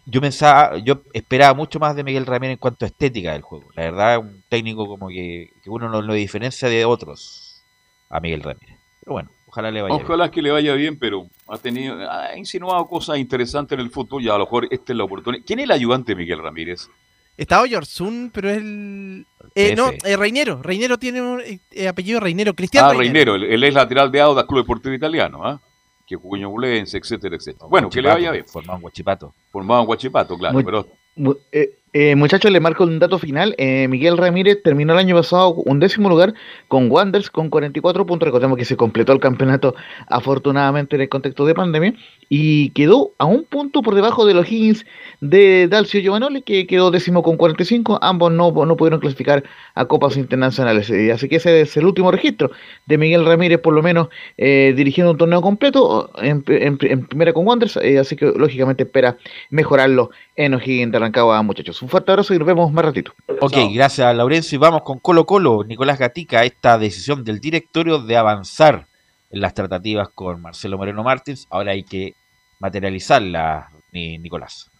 yo 0.07 0.21
pensaba, 0.21 0.79
yo 0.79 1.03
esperaba 1.13 1.53
mucho 1.53 1.79
más 1.81 1.97
de 1.97 2.05
Miguel 2.05 2.27
Ramírez 2.27 2.55
en 2.55 2.59
cuanto 2.59 2.85
a 2.85 2.89
estética 2.89 3.33
del 3.33 3.43
juego. 3.43 3.69
La 3.75 3.83
verdad, 3.83 4.19
un 4.19 4.43
técnico 4.49 4.87
como 4.87 5.09
que, 5.09 5.51
que 5.63 5.69
uno 5.69 5.89
no 5.89 6.01
lo 6.01 6.15
diferencia 6.15 6.69
de 6.69 6.85
otros 6.85 7.65
a 8.09 8.21
Miguel 8.21 8.43
Ramírez. 8.43 8.79
Pero 9.01 9.13
bueno, 9.13 9.31
ojalá 9.47 9.71
le 9.71 9.83
vaya 9.83 9.95
bien. 9.95 10.05
Ojalá 10.07 10.31
que 10.31 10.43
le 10.43 10.51
vaya 10.53 10.75
bien, 10.75 10.99
pero 10.99 11.27
ha 11.49 11.59
tenido, 11.59 11.97
ha 12.11 12.37
insinuado 12.37 12.87
cosas 12.87 13.19
interesantes 13.19 13.77
en 13.77 13.85
el 13.85 13.91
fútbol 13.91 14.23
y 14.23 14.29
a 14.29 14.35
lo 14.35 14.41
mejor 14.41 14.69
esta 14.71 14.93
es 14.93 14.97
la 14.97 15.05
oportunidad. 15.05 15.45
¿Quién 15.45 15.59
es 15.59 15.65
el 15.65 15.73
ayudante 15.73 16.13
de 16.13 16.17
Miguel 16.17 16.39
Ramírez? 16.39 16.89
estaba 17.37 17.63
Oyarzún, 17.63 18.31
pero 18.33 18.51
es 18.51 18.59
el. 18.59 19.27
Eh, 19.55 19.75
no, 19.77 19.91
eh, 20.05 20.17
Reinero. 20.17 20.63
Reinero 20.63 20.99
tiene 20.99 21.21
un 21.21 21.43
eh, 21.71 21.89
apellido 21.89 22.21
Reinero. 22.21 22.55
Cristiano 22.55 22.89
Ah, 22.89 22.95
Reinero, 22.95 23.35
el 23.35 23.63
ex 23.63 23.75
lateral 23.75 24.11
de 24.11 24.21
Audax 24.21 24.49
Club 24.49 24.61
Deportivo 24.63 24.95
Italiano, 24.95 25.45
¿ah? 25.45 25.61
Que 26.07 26.17
jugó 26.17 26.37
en 26.37 26.43
Ñublense, 26.43 26.99
etcétera, 26.99 27.37
etcétera. 27.37 27.67
Bueno, 27.69 27.91
que 27.91 28.01
le 28.01 28.09
vaya 28.09 28.31
bien. 28.31 28.47
Formado 28.47 28.77
en 28.79 28.83
Guachipato. 28.83 29.35
Formado 29.51 29.81
en 29.81 29.87
Guachipato, 29.87 30.39
claro, 30.39 30.55
Muy- 30.55 30.65
pero 30.65 30.87
Mu- 31.17 31.35
eh, 31.51 31.79
eh, 31.99 32.14
muchachos, 32.14 32.51
le 32.51 32.61
marco 32.61 32.84
un 32.84 32.99
dato 32.99 33.18
final. 33.18 33.55
Eh, 33.59 33.88
Miguel 33.88 34.18
Ramírez 34.18 34.62
terminó 34.62 34.92
el 34.92 34.99
año 34.99 35.14
pasado 35.16 35.55
un 35.55 35.80
décimo 35.80 36.09
lugar 36.11 36.34
con 36.68 36.90
Wanders 36.90 37.30
con 37.30 37.49
44 37.49 38.05
puntos. 38.05 38.26
Recordemos 38.26 38.59
que 38.59 38.64
se 38.66 38.76
completó 38.76 39.12
el 39.12 39.20
campeonato 39.20 39.74
afortunadamente 40.09 40.97
en 40.97 41.03
el 41.03 41.09
contexto 41.09 41.47
de 41.47 41.55
pandemia 41.55 41.94
y 42.28 42.70
quedó 42.70 43.12
a 43.18 43.24
un 43.24 43.44
punto 43.44 43.82
por 43.82 43.94
debajo 43.94 44.26
de 44.26 44.34
los 44.34 44.51
Higgins 44.51 44.84
de 45.20 45.68
Dalcio 45.68 46.01
Giovanoli 46.01 46.42
que 46.42 46.66
quedó 46.66 46.90
décimo 46.90 47.22
con 47.22 47.36
45. 47.36 47.99
Ambos 48.03 48.30
no, 48.32 48.51
no 48.53 48.76
pudieron 48.76 49.01
clasificar 49.01 49.44
a 49.74 49.84
copas 49.86 50.16
internacionales. 50.16 50.90
Eh, 50.90 51.12
así 51.12 51.28
que 51.28 51.36
ese 51.36 51.61
es 51.62 51.76
el 51.76 51.86
último 51.86 52.11
registro 52.11 52.51
de 52.86 52.99
Miguel 52.99 53.24
Ramírez, 53.24 53.61
por 53.61 53.72
lo 53.74 53.82
menos 53.82 54.09
eh, 54.36 54.74
dirigiendo 54.76 55.12
un 55.12 55.18
torneo 55.18 55.40
completo 55.40 56.11
en, 56.20 56.44
en- 56.49 56.76
primera 57.07 57.32
con 57.32 57.47
Wanderers. 57.47 57.76
eh, 57.78 57.99
así 57.99 58.16
que 58.16 58.26
lógicamente 58.36 58.82
espera 58.82 59.16
mejorarlo 59.51 60.11
en 60.37 60.55
O'Higgins 60.55 60.93
de 60.93 60.99
Rancagua, 60.99 61.43
muchachos. 61.43 61.80
Un 61.82 61.89
fuerte 61.89 62.11
abrazo 62.12 62.34
y 62.34 62.39
nos 62.39 62.47
vemos 62.47 62.70
más 62.72 62.84
ratito. 62.84 63.12
Ok, 63.41 63.57
gracias 63.72 64.14
Laurencio. 64.14 64.57
Y 64.57 64.59
vamos 64.59 64.82
con 64.82 64.99
Colo 64.99 65.24
Colo, 65.24 65.64
Nicolás 65.64 65.99
Gatica, 65.99 66.45
esta 66.45 66.78
decisión 66.78 67.24
del 67.24 67.41
directorio 67.41 67.99
de 67.99 68.16
avanzar 68.16 68.87
en 69.30 69.41
las 69.41 69.55
tratativas 69.55 70.09
con 70.11 70.41
Marcelo 70.43 70.76
Moreno 70.78 71.03
Martins. 71.03 71.47
Ahora 71.51 71.72
hay 71.72 71.82
que 71.84 72.14
materializarla, 72.61 73.68
ni- 73.93 74.18
Nicolás. 74.18 74.70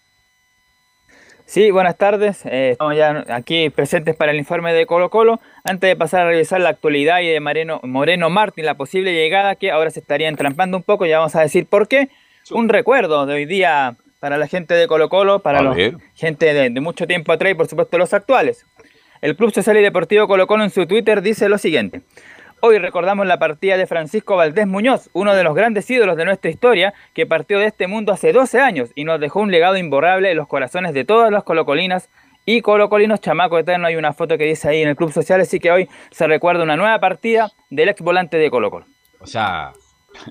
Sí, 1.46 1.70
buenas 1.70 1.96
tardes. 1.96 2.44
Eh, 2.44 2.70
estamos 2.72 2.96
ya 2.96 3.24
aquí 3.28 3.70
presentes 3.70 4.16
para 4.16 4.32
el 4.32 4.38
informe 4.38 4.72
de 4.72 4.84
Colo 4.84 5.11
Colo. 5.11 5.40
Antes 5.62 5.88
de 5.88 5.94
pasar 5.96 6.22
a 6.22 6.30
revisar 6.30 6.61
la 6.61 6.70
actualidad 6.70 7.20
y 7.20 7.28
de 7.28 7.38
Moreno, 7.40 7.80
Moreno 7.84 8.30
Martín, 8.30 8.66
la 8.66 8.74
posible 8.74 9.14
llegada 9.14 9.54
que 9.54 9.70
ahora 9.70 9.90
se 9.90 10.00
estaría 10.00 10.28
entrampando 10.28 10.76
un 10.76 10.82
poco, 10.82 11.07
ya 11.07 11.18
vamos 11.18 11.36
a 11.36 11.40
decir 11.42 11.66
por 11.66 11.86
qué. 11.86 12.09
Un 12.50 12.68
recuerdo 12.68 13.26
de 13.26 13.34
hoy 13.34 13.44
día 13.46 13.96
para 14.20 14.38
la 14.38 14.46
gente 14.46 14.74
de 14.74 14.86
Colo 14.86 15.08
Colo, 15.08 15.40
para 15.40 15.62
la 15.62 15.74
gente 16.14 16.52
de, 16.52 16.70
de 16.70 16.80
mucho 16.80 17.06
tiempo 17.06 17.32
atrás 17.32 17.52
y 17.52 17.54
por 17.54 17.66
supuesto 17.68 17.98
los 17.98 18.14
actuales. 18.14 18.66
El 19.20 19.36
Club 19.36 19.52
Social 19.52 19.76
y 19.76 19.82
Deportivo 19.82 20.26
Colo 20.26 20.46
Colo 20.46 20.64
en 20.64 20.70
su 20.70 20.86
Twitter 20.86 21.22
dice 21.22 21.48
lo 21.48 21.58
siguiente. 21.58 22.02
Hoy 22.60 22.78
recordamos 22.78 23.26
la 23.26 23.38
partida 23.38 23.76
de 23.76 23.86
Francisco 23.86 24.34
Valdés 24.34 24.66
Muñoz, 24.66 25.10
uno 25.12 25.34
de 25.34 25.44
los 25.44 25.54
grandes 25.54 25.90
ídolos 25.90 26.16
de 26.16 26.24
nuestra 26.24 26.50
historia, 26.50 26.94
que 27.12 27.26
partió 27.26 27.58
de 27.58 27.66
este 27.66 27.86
mundo 27.86 28.12
hace 28.12 28.32
12 28.32 28.60
años 28.60 28.92
y 28.94 29.04
nos 29.04 29.20
dejó 29.20 29.40
un 29.40 29.50
legado 29.50 29.76
imborrable 29.76 30.30
en 30.30 30.36
los 30.38 30.48
corazones 30.48 30.94
de 30.94 31.04
todas 31.04 31.30
las 31.30 31.44
colocolinas 31.44 32.08
y 32.46 32.62
colocolinos 32.62 33.20
chamaco 33.20 33.58
eterno. 33.58 33.86
Hay 33.86 33.96
una 33.96 34.14
foto 34.14 34.38
que 34.38 34.44
dice 34.44 34.68
ahí 34.70 34.80
en 34.80 34.88
el 34.88 34.96
Club 34.96 35.12
Social, 35.12 35.40
así 35.42 35.60
que 35.60 35.70
hoy 35.70 35.88
se 36.10 36.26
recuerda 36.26 36.62
una 36.62 36.76
nueva 36.76 36.98
partida 36.98 37.52
del 37.68 37.90
ex 37.90 38.00
volante 38.00 38.38
de 38.38 38.50
Colo 38.50 38.70
Colo. 38.70 38.86
O 39.20 39.26
sea, 39.26 39.72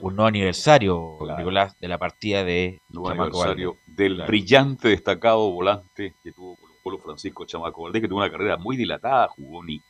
un 0.02 0.16
nuevo 0.16 0.28
aniversario, 0.28 1.18
Nicolás, 1.38 1.80
de 1.80 1.88
la 1.88 1.98
partida 1.98 2.44
de 2.44 2.82
nuevo 2.90 3.10
Chamaco 3.10 3.24
aniversario 3.44 3.70
Valdés. 3.74 3.96
del 3.96 4.16
Claro. 4.16 4.28
brillante, 4.28 4.88
destacado 4.90 5.52
volante 5.52 6.14
que 6.24 6.32
tuvo 6.32 6.56
Colo 6.56 6.76
Colo 6.84 6.98
Francisco 7.00 7.46
Chamaco 7.46 7.84
Valdés, 7.84 8.02
que 8.02 8.08
tuvo 8.08 8.20
una 8.20 8.32
carrera 8.32 8.58
muy 8.58 8.78
dilatada, 8.78 9.28
jugó 9.30 9.64
ni 9.64 9.82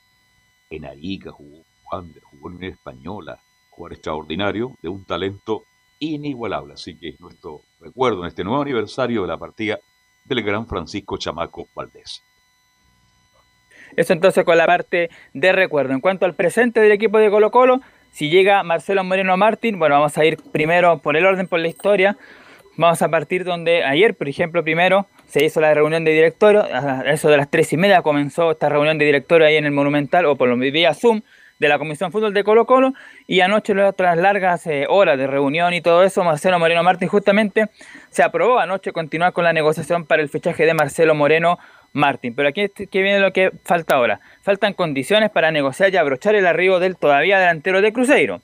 en 0.70 0.86
Arica, 0.86 1.32
jugó 1.32 1.58
en 1.58 2.14
jugó 2.24 2.52
en 2.52 2.64
Española, 2.64 3.40
jugador 3.70 3.94
extraordinario, 3.94 4.76
de 4.82 4.90
un 4.90 5.06
talento 5.06 5.64
inigualable. 6.00 6.74
Así 6.74 6.96
que 6.98 7.16
nuestro 7.20 7.62
recuerdo 7.80 8.22
en 8.22 8.28
este 8.28 8.44
nuevo 8.44 8.62
aniversario 8.62 9.22
de 9.22 9.28
la 9.28 9.38
partida 9.38 9.80
del 10.26 10.42
gran 10.44 10.68
Francisco 10.68 11.18
Chamaco 11.18 11.68
Valdés. 11.76 12.24
Eso 13.96 14.14
entonces 14.14 14.44
con 14.44 14.58
la 14.58 14.66
parte 14.66 15.10
de 15.34 15.52
recuerdo. 15.54 15.94
En 15.94 16.02
cuanto 16.02 16.26
al 16.26 16.34
presente 16.36 16.80
del 16.82 16.92
equipo 16.92 17.18
de 17.18 17.30
Colo 17.30 17.52
Colo, 17.52 17.82
si 18.16 18.30
llega 18.30 18.64
Marcelo 18.64 19.04
Moreno 19.04 19.36
Martín, 19.36 19.78
bueno, 19.78 19.96
vamos 19.96 20.18
a 20.18 20.24
ir 20.24 20.38
primero 20.54 21.00
por 21.00 21.18
el 21.18 21.26
orden, 21.26 21.50
por 21.50 21.60
la 21.60 21.68
historia. 21.68 22.16
Vamos 22.78 23.02
a 23.02 23.10
partir 23.10 23.44
donde 23.44 23.84
ayer, 23.84 24.16
por 24.16 24.30
ejemplo, 24.30 24.64
primero 24.64 25.06
se 25.28 25.44
hizo 25.44 25.60
la 25.60 25.74
reunión 25.74 26.06
de 26.06 26.12
directorio, 26.12 26.64
a 26.64 27.02
eso 27.08 27.28
de 27.28 27.36
las 27.36 27.52
tres 27.52 27.74
y 27.74 27.78
media 27.78 28.02
comenzó 28.04 28.52
esta 28.52 28.70
reunión 28.70 28.98
de 28.98 29.04
directorio 29.04 29.46
ahí 29.46 29.58
en 29.58 29.66
el 29.66 29.74
Monumental, 29.74 30.26
o 30.28 30.38
por 30.38 30.48
lo 30.48 30.56
vía 30.56 30.94
Zoom, 30.94 31.24
de 31.60 31.68
la 31.68 31.78
Comisión 31.78 32.14
Fútbol 32.14 32.34
de 32.34 32.46
Colo 32.46 32.66
Colo, 32.66 32.94
y 33.28 33.42
anoche, 33.42 33.74
tras 33.98 34.18
largas 34.18 34.66
eh, 34.68 34.86
horas 34.88 35.18
de 35.18 35.28
reunión 35.28 35.74
y 35.74 35.82
todo 35.82 36.04
eso, 36.04 36.24
Marcelo 36.24 36.58
Moreno 36.58 36.84
Martín 36.84 37.10
justamente 37.10 37.66
se 38.10 38.24
aprobó 38.24 38.60
anoche 38.60 38.94
continuar 38.94 39.34
con 39.34 39.44
la 39.44 39.52
negociación 39.52 40.06
para 40.06 40.22
el 40.22 40.30
fichaje 40.30 40.66
de 40.66 40.74
Marcelo 40.74 41.16
Moreno 41.16 41.60
Martín. 41.96 42.36
Pero 42.36 42.50
aquí 42.50 42.62
es 42.62 42.72
que 42.72 43.02
viene 43.02 43.20
lo 43.20 43.34
que 43.34 43.52
falta 43.64 43.96
ahora. 43.96 44.20
Faltan 44.42 44.74
condiciones 44.74 45.32
para 45.32 45.52
negociar 45.52 45.94
y 45.94 45.98
abrochar 45.98 46.36
el 46.36 46.46
arribo 46.46 46.80
del 46.80 46.98
todavía 46.98 47.40
delantero 47.40 47.82
de 47.82 47.94
Cruzeiro. 47.94 48.42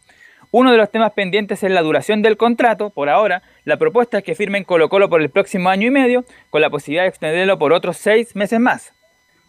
Uno 0.51 0.71
de 0.71 0.77
los 0.77 0.89
temas 0.89 1.11
pendientes 1.11 1.63
es 1.63 1.71
la 1.71 1.81
duración 1.81 2.21
del 2.21 2.37
contrato. 2.37 2.89
Por 2.89 3.09
ahora, 3.09 3.43
la 3.63 3.77
propuesta 3.77 4.17
es 4.17 4.23
que 4.23 4.35
firmen 4.35 4.63
Colo 4.63 4.89
Colo 4.89 5.09
por 5.09 5.21
el 5.21 5.29
próximo 5.29 5.69
año 5.69 5.87
y 5.87 5.91
medio, 5.91 6.25
con 6.49 6.61
la 6.61 6.69
posibilidad 6.69 7.03
de 7.03 7.09
extenderlo 7.09 7.59
por 7.59 7.73
otros 7.73 7.97
seis 7.97 8.35
meses 8.35 8.59
más. 8.59 8.93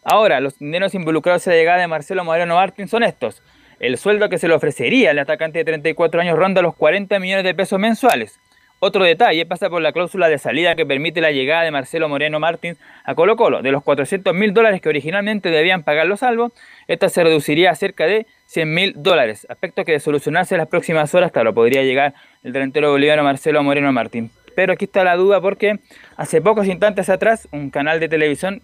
Ahora, 0.05 0.41
los 0.41 0.59
dineros 0.59 0.95
involucrados 0.95 1.47
en 1.47 1.53
la 1.53 1.59
llegada 1.59 1.81
de 1.81 1.87
Marcelo 1.87 2.25
Moreno 2.25 2.57
Martín 2.57 2.89
son 2.89 3.05
estos. 3.05 3.43
El 3.79 3.99
sueldo 3.99 4.29
que 4.29 4.39
se 4.39 4.49
le 4.49 4.55
ofrecería 4.55 5.11
al 5.11 5.19
atacante 5.19 5.59
de 5.59 5.65
34 5.65 6.21
años 6.21 6.39
ronda 6.39 6.63
los 6.63 6.75
40 6.75 7.19
millones 7.19 7.45
de 7.45 7.55
pesos 7.55 7.79
mensuales. 7.79 8.39
Otro 8.85 9.05
detalle 9.05 9.47
pasa 9.47 9.71
por 9.71 9.81
la 9.81 9.93
cláusula 9.93 10.29
de 10.29 10.39
salida 10.39 10.75
que 10.75 10.85
permite 10.85 11.21
la 11.21 11.31
llegada 11.31 11.63
de 11.63 11.71
Marcelo 11.71 12.09
Moreno 12.09 12.41
Martín 12.41 12.77
a 13.05 13.15
Colo 13.15 13.37
Colo. 13.37 13.63
De 13.63 13.71
los 13.71 13.85
400 13.85 14.35
mil 14.35 14.53
dólares 14.53 14.81
que 14.81 14.89
originalmente 14.89 15.51
debían 15.51 15.85
pagar 15.85 16.09
los 16.09 16.19
salvos, 16.19 16.51
esta 16.89 17.09
se 17.09 17.23
reduciría 17.23 17.71
a 17.71 17.77
cerca 17.77 18.07
de 18.07 18.27
100 18.47 18.75
mil 18.75 18.93
dólares. 18.97 19.47
Aspecto 19.49 19.85
que 19.85 19.93
de 19.93 20.01
solucionarse 20.01 20.57
en 20.57 20.59
las 20.59 20.67
próximas 20.67 21.15
horas, 21.15 21.31
claro, 21.31 21.55
podría 21.55 21.85
llegar 21.85 22.15
el 22.43 22.53
delantero 22.53 22.91
boliviano 22.91 23.23
Marcelo 23.23 23.63
Moreno 23.63 23.93
Martín. 23.93 24.33
Pero 24.57 24.73
aquí 24.73 24.87
está 24.87 25.05
la 25.05 25.15
duda 25.15 25.41
porque 25.41 25.79
hace 26.17 26.41
pocos 26.41 26.67
instantes 26.67 27.09
atrás 27.09 27.47
un 27.53 27.71
canal 27.71 28.01
de 28.01 28.09
televisión 28.09 28.63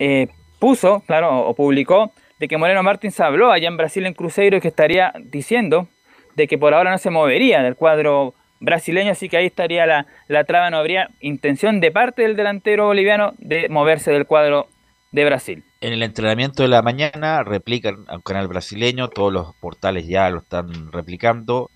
eh, 0.00 0.26
puso, 0.58 1.04
claro, 1.06 1.38
o 1.46 1.54
publicó 1.54 2.10
de 2.40 2.48
que 2.48 2.56
Moreno 2.56 2.82
Martins 2.82 3.20
habló 3.20 3.52
allá 3.52 3.68
en 3.68 3.76
Brasil 3.76 4.06
en 4.06 4.14
Cruzeiro 4.14 4.56
y 4.56 4.60
que 4.60 4.66
estaría 4.66 5.12
diciendo 5.20 5.86
de 6.34 6.48
que 6.48 6.58
por 6.58 6.74
ahora 6.74 6.90
no 6.90 6.98
se 6.98 7.10
movería 7.10 7.62
del 7.62 7.76
cuadro 7.76 8.34
brasileño, 8.62 9.12
así 9.12 9.28
que 9.28 9.36
ahí 9.36 9.46
estaría 9.46 9.84
la, 9.86 10.06
la 10.28 10.44
traba, 10.44 10.70
no 10.70 10.78
habría 10.78 11.10
intención 11.20 11.80
de 11.80 11.90
parte 11.90 12.22
del 12.22 12.36
delantero 12.36 12.86
boliviano 12.86 13.34
de 13.38 13.68
moverse 13.68 14.10
del 14.10 14.26
cuadro 14.26 14.68
de 15.10 15.24
Brasil. 15.24 15.64
En 15.80 15.92
el 15.92 16.02
entrenamiento 16.02 16.62
de 16.62 16.68
la 16.68 16.80
mañana 16.80 17.42
replican 17.42 18.04
a 18.08 18.16
un 18.16 18.22
canal 18.22 18.48
brasileño, 18.48 19.08
todos 19.08 19.32
los 19.32 19.54
portales 19.56 20.06
ya 20.06 20.30
lo 20.30 20.38
están 20.38 20.90
replicando. 20.90 21.70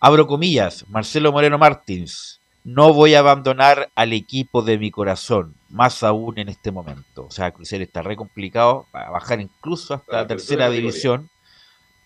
Abro 0.00 0.26
comillas, 0.26 0.86
Marcelo 0.88 1.32
Moreno 1.32 1.58
Martins, 1.58 2.40
no 2.64 2.92
voy 2.92 3.14
a 3.14 3.20
abandonar 3.20 3.90
al 3.94 4.12
equipo 4.12 4.62
de 4.62 4.78
mi 4.78 4.90
corazón, 4.90 5.54
más 5.70 6.02
aún 6.02 6.38
en 6.38 6.48
este 6.48 6.70
momento. 6.70 7.26
O 7.26 7.30
sea, 7.30 7.50
Cruzeiro 7.50 7.84
está 7.84 8.02
re 8.02 8.14
complicado, 8.14 8.86
va 8.94 9.08
a 9.08 9.10
bajar 9.10 9.40
incluso 9.40 9.94
hasta 9.94 10.16
la 10.16 10.26
tercera 10.26 10.70
división. 10.70 11.30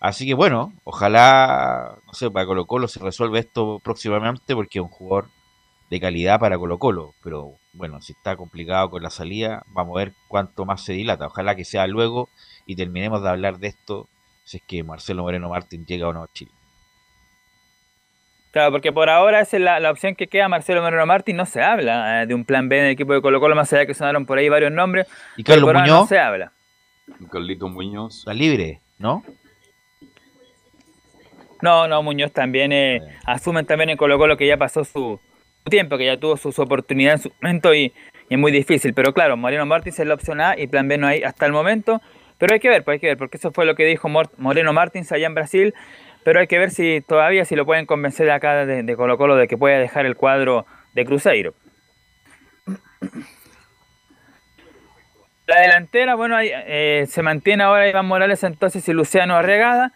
Así 0.02 0.26
que 0.26 0.34
bueno, 0.34 0.72
ojalá, 0.82 1.94
no 2.08 2.12
sé, 2.12 2.28
para 2.28 2.44
Colo 2.44 2.66
Colo 2.66 2.88
se 2.88 2.98
resuelve 2.98 3.38
esto 3.38 3.78
próximamente 3.84 4.52
porque 4.56 4.80
es 4.80 4.82
un 4.82 4.88
jugador 4.88 5.28
de 5.90 6.00
calidad 6.00 6.40
para 6.40 6.58
Colo 6.58 6.78
Colo, 6.78 7.14
pero 7.22 7.52
bueno, 7.72 8.02
si 8.02 8.10
está 8.10 8.34
complicado 8.34 8.90
con 8.90 9.04
la 9.04 9.10
salida, 9.10 9.62
vamos 9.68 9.96
a 9.96 10.00
ver 10.00 10.12
cuánto 10.26 10.64
más 10.64 10.84
se 10.84 10.94
dilata. 10.94 11.28
Ojalá 11.28 11.54
que 11.54 11.64
sea 11.64 11.86
luego 11.86 12.28
y 12.66 12.74
terminemos 12.74 13.22
de 13.22 13.28
hablar 13.28 13.60
de 13.60 13.68
esto 13.68 14.08
si 14.42 14.56
es 14.56 14.64
que 14.66 14.82
Marcelo 14.82 15.22
Moreno 15.22 15.48
Martín 15.50 15.86
llega 15.86 16.08
o 16.08 16.12
no 16.12 16.24
a 16.24 16.32
Chile. 16.32 16.50
Claro, 18.50 18.72
porque 18.72 18.90
por 18.90 19.08
ahora 19.08 19.40
esa 19.40 19.56
es 19.56 19.62
la, 19.62 19.78
la 19.78 19.92
opción 19.92 20.16
que 20.16 20.26
queda. 20.26 20.48
Marcelo 20.48 20.82
Moreno 20.82 21.06
Martín 21.06 21.36
no 21.36 21.46
se 21.46 21.62
habla 21.62 22.24
eh, 22.24 22.26
de 22.26 22.34
un 22.34 22.44
plan 22.44 22.68
B 22.68 22.76
en 22.76 22.86
el 22.86 22.90
equipo 22.90 23.12
de 23.12 23.22
Colo 23.22 23.38
Colo, 23.38 23.54
más 23.54 23.72
allá 23.72 23.86
que 23.86 23.94
sonaron 23.94 24.26
por 24.26 24.36
ahí 24.36 24.48
varios 24.48 24.72
nombres. 24.72 25.06
¿Y 25.36 25.44
Carlos 25.44 25.62
por 25.62 25.76
ahora 25.76 25.86
Muñoz? 25.86 26.00
No 26.00 26.06
se 26.08 26.18
habla. 26.18 26.52
Carlito 27.30 27.68
Muñoz. 27.68 28.18
Está 28.18 28.34
libre, 28.34 28.80
¿no? 28.98 29.22
No, 31.62 31.88
no, 31.88 32.02
Muñoz 32.02 32.32
también 32.32 32.72
eh, 32.72 33.00
asumen 33.24 33.64
también 33.64 33.88
en 33.90 33.96
Colo 33.96 34.18
Colo 34.18 34.36
que 34.36 34.46
ya 34.46 34.56
pasó 34.56 34.84
su, 34.84 35.18
su 35.64 35.70
tiempo, 35.70 35.96
que 35.96 36.04
ya 36.06 36.16
tuvo 36.18 36.36
su, 36.36 36.52
su 36.52 36.60
oportunidad 36.60 37.14
en 37.14 37.18
su 37.20 37.32
momento 37.40 37.72
y, 37.74 37.94
y 38.28 38.34
es 38.34 38.38
muy 38.38 38.52
difícil. 38.52 38.92
Pero 38.94 39.14
claro, 39.14 39.36
Moreno 39.36 39.64
Martins 39.64 39.98
es 40.00 40.06
la 40.06 40.14
opción 40.14 40.40
A 40.40 40.58
y 40.58 40.66
plan 40.66 40.88
B 40.88 40.98
no 40.98 41.06
hay 41.06 41.22
hasta 41.22 41.46
el 41.46 41.52
momento. 41.52 42.02
Pero 42.38 42.54
hay 42.54 42.60
que 42.60 42.68
ver, 42.68 42.82
pues 42.82 42.96
hay 42.96 43.00
que 43.00 43.06
ver, 43.06 43.16
porque 43.16 43.36
eso 43.36 43.52
fue 43.52 43.64
lo 43.64 43.76
que 43.76 43.84
dijo 43.84 44.08
Mor- 44.08 44.32
Moreno 44.36 44.72
Martins 44.72 45.12
allá 45.12 45.26
en 45.28 45.34
Brasil. 45.34 45.74
Pero 46.24 46.40
hay 46.40 46.48
que 46.48 46.58
ver 46.58 46.70
si 46.72 47.00
todavía 47.00 47.44
si 47.44 47.54
lo 47.54 47.64
pueden 47.64 47.86
convencer 47.86 48.30
acá 48.30 48.66
de, 48.66 48.82
de 48.82 48.96
Colo 48.96 49.16
Colo 49.16 49.36
de 49.36 49.46
que 49.46 49.56
pueda 49.56 49.78
dejar 49.78 50.04
el 50.04 50.16
cuadro 50.16 50.66
de 50.94 51.04
Cruzeiro. 51.04 51.54
La 55.46 55.60
delantera, 55.60 56.14
bueno, 56.14 56.36
eh, 56.40 57.04
se 57.08 57.22
mantiene 57.22 57.64
ahora 57.64 57.88
Iván 57.88 58.06
Morales 58.06 58.42
entonces 58.44 58.88
y 58.88 58.92
Luciano 58.92 59.36
Arregada. 59.36 59.92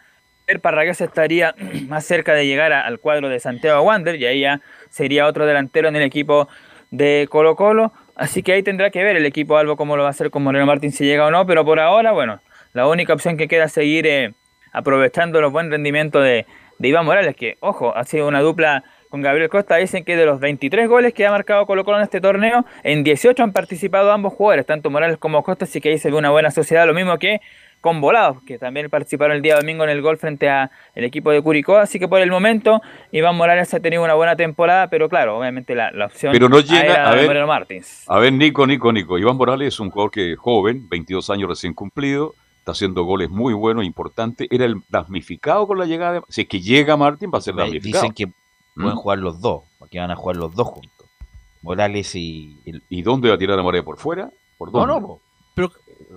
Parragués 0.61 1.01
estaría 1.01 1.53
más 1.87 2.05
cerca 2.05 2.33
de 2.33 2.47
llegar 2.47 2.71
al 2.71 2.99
cuadro 2.99 3.29
de 3.29 3.39
Santiago 3.39 3.81
Wander 3.81 4.15
y 4.15 4.25
ahí 4.25 4.41
ya 4.41 4.61
sería 4.89 5.27
otro 5.27 5.45
delantero 5.45 5.89
en 5.89 5.95
el 5.97 6.03
equipo 6.03 6.47
de 6.89 7.27
Colo 7.29 7.55
Colo. 7.55 7.91
Así 8.15 8.41
que 8.41 8.53
ahí 8.53 8.63
tendrá 8.63 8.89
que 8.89 9.03
ver 9.03 9.17
el 9.17 9.25
equipo 9.25 9.57
Albo 9.57 9.75
cómo 9.75 9.97
lo 9.97 10.03
va 10.03 10.09
a 10.09 10.11
hacer 10.11 10.31
con 10.31 10.43
Moreno 10.43 10.65
Martín 10.65 10.91
si 10.91 11.05
llega 11.05 11.27
o 11.27 11.31
no. 11.31 11.45
Pero 11.45 11.65
por 11.65 11.79
ahora, 11.79 12.13
bueno, 12.13 12.39
la 12.73 12.87
única 12.87 13.13
opción 13.13 13.37
que 13.37 13.47
queda 13.47 13.65
es 13.65 13.73
seguir 13.73 14.07
eh, 14.07 14.33
aprovechando 14.71 15.41
los 15.41 15.51
buen 15.51 15.69
rendimiento 15.69 16.21
de, 16.21 16.45
de 16.79 16.87
Iván 16.87 17.05
Morales, 17.05 17.35
que, 17.35 17.57
ojo, 17.59 17.95
ha 17.95 18.05
sido 18.05 18.27
una 18.27 18.39
dupla 18.39 18.83
con 19.09 19.21
Gabriel 19.21 19.49
Costa. 19.49 19.75
Dicen 19.75 20.03
que 20.03 20.15
de 20.15 20.25
los 20.25 20.39
23 20.39 20.87
goles 20.87 21.13
que 21.13 21.25
ha 21.25 21.31
marcado 21.31 21.65
Colo 21.65 21.83
Colo 21.83 21.97
en 21.97 22.03
este 22.03 22.21
torneo, 22.21 22.65
en 22.83 23.03
18 23.03 23.43
han 23.43 23.51
participado 23.51 24.11
ambos 24.11 24.33
jugadores, 24.33 24.65
tanto 24.65 24.89
Morales 24.89 25.17
como 25.17 25.43
Costa, 25.43 25.65
así 25.65 25.81
que 25.81 25.89
ahí 25.89 25.97
se 25.97 26.09
ve 26.09 26.17
una 26.17 26.31
buena 26.31 26.51
sociedad. 26.51 26.87
Lo 26.87 26.93
mismo 26.93 27.19
que 27.19 27.41
con 27.81 28.01
Volados, 28.01 28.41
que 28.43 28.57
también 28.57 28.89
participaron 28.89 29.35
el 29.37 29.41
día 29.41 29.55
domingo 29.55 29.83
en 29.83 29.89
el 29.91 30.01
gol 30.01 30.17
frente 30.17 30.49
al 30.49 30.69
equipo 30.95 31.31
de 31.31 31.41
Curicó. 31.41 31.77
Así 31.77 31.99
que 31.99 32.07
por 32.07 32.21
el 32.21 32.29
momento, 32.31 32.81
Iván 33.11 33.35
Morales 33.37 33.73
ha 33.73 33.79
tenido 33.79 34.03
una 34.03 34.15
buena 34.15 34.35
temporada, 34.35 34.89
pero 34.89 35.07
claro, 35.09 35.37
obviamente 35.37 35.75
la, 35.75 35.91
la 35.91 36.07
opción 36.07 36.33
Pero 36.33 36.49
no 36.49 36.59
llena, 36.59 36.81
era 36.83 37.09
a 37.09 37.15
ver, 37.15 37.27
Moreno 37.27 37.47
Martins. 37.47 38.03
A 38.07 38.19
ver, 38.19 38.33
Nico, 38.33 38.65
Nico, 38.67 38.91
Nico. 38.91 39.17
Iván 39.17 39.37
Morales 39.37 39.69
es 39.73 39.79
un 39.79 39.89
jugador 39.91 40.11
que 40.11 40.33
es 40.33 40.39
joven, 40.39 40.87
22 40.89 41.29
años 41.29 41.49
recién 41.49 41.73
cumplido, 41.73 42.33
está 42.59 42.71
haciendo 42.73 43.03
goles 43.03 43.29
muy 43.29 43.53
buenos, 43.53 43.85
importantes. 43.85 44.47
Era 44.51 44.65
el 44.65 44.81
damnificado 44.89 45.65
con 45.67 45.77
la 45.79 45.85
llegada 45.85 46.13
de... 46.13 46.21
Si 46.29 46.41
es 46.41 46.47
que 46.47 46.59
llega 46.59 46.97
Martín, 46.97 47.31
va 47.33 47.37
a 47.37 47.41
ser 47.41 47.55
damnificado. 47.55 48.03
Dicen 48.03 48.13
que 48.13 48.27
pueden 48.75 48.93
¿Mm? 48.93 48.97
jugar 48.97 49.19
los 49.19 49.39
dos, 49.39 49.63
porque 49.79 49.99
van 49.99 50.11
a 50.11 50.15
jugar 50.15 50.35
los 50.35 50.53
dos 50.55 50.67
juntos. 50.67 51.07
Morales 51.61 52.13
y... 52.15 52.59
¿Y 52.89 53.01
dónde 53.01 53.29
va 53.29 53.35
a 53.35 53.37
tirar 53.37 53.57
a 53.57 53.63
Morales? 53.63 53.85
¿Por 53.85 53.97
fuera? 53.97 54.29
¿Por 54.57 54.71
No, 54.73 54.79
dónde? 54.79 54.93
no, 54.93 55.01
po. 55.07 55.21
Pero- 55.55 55.71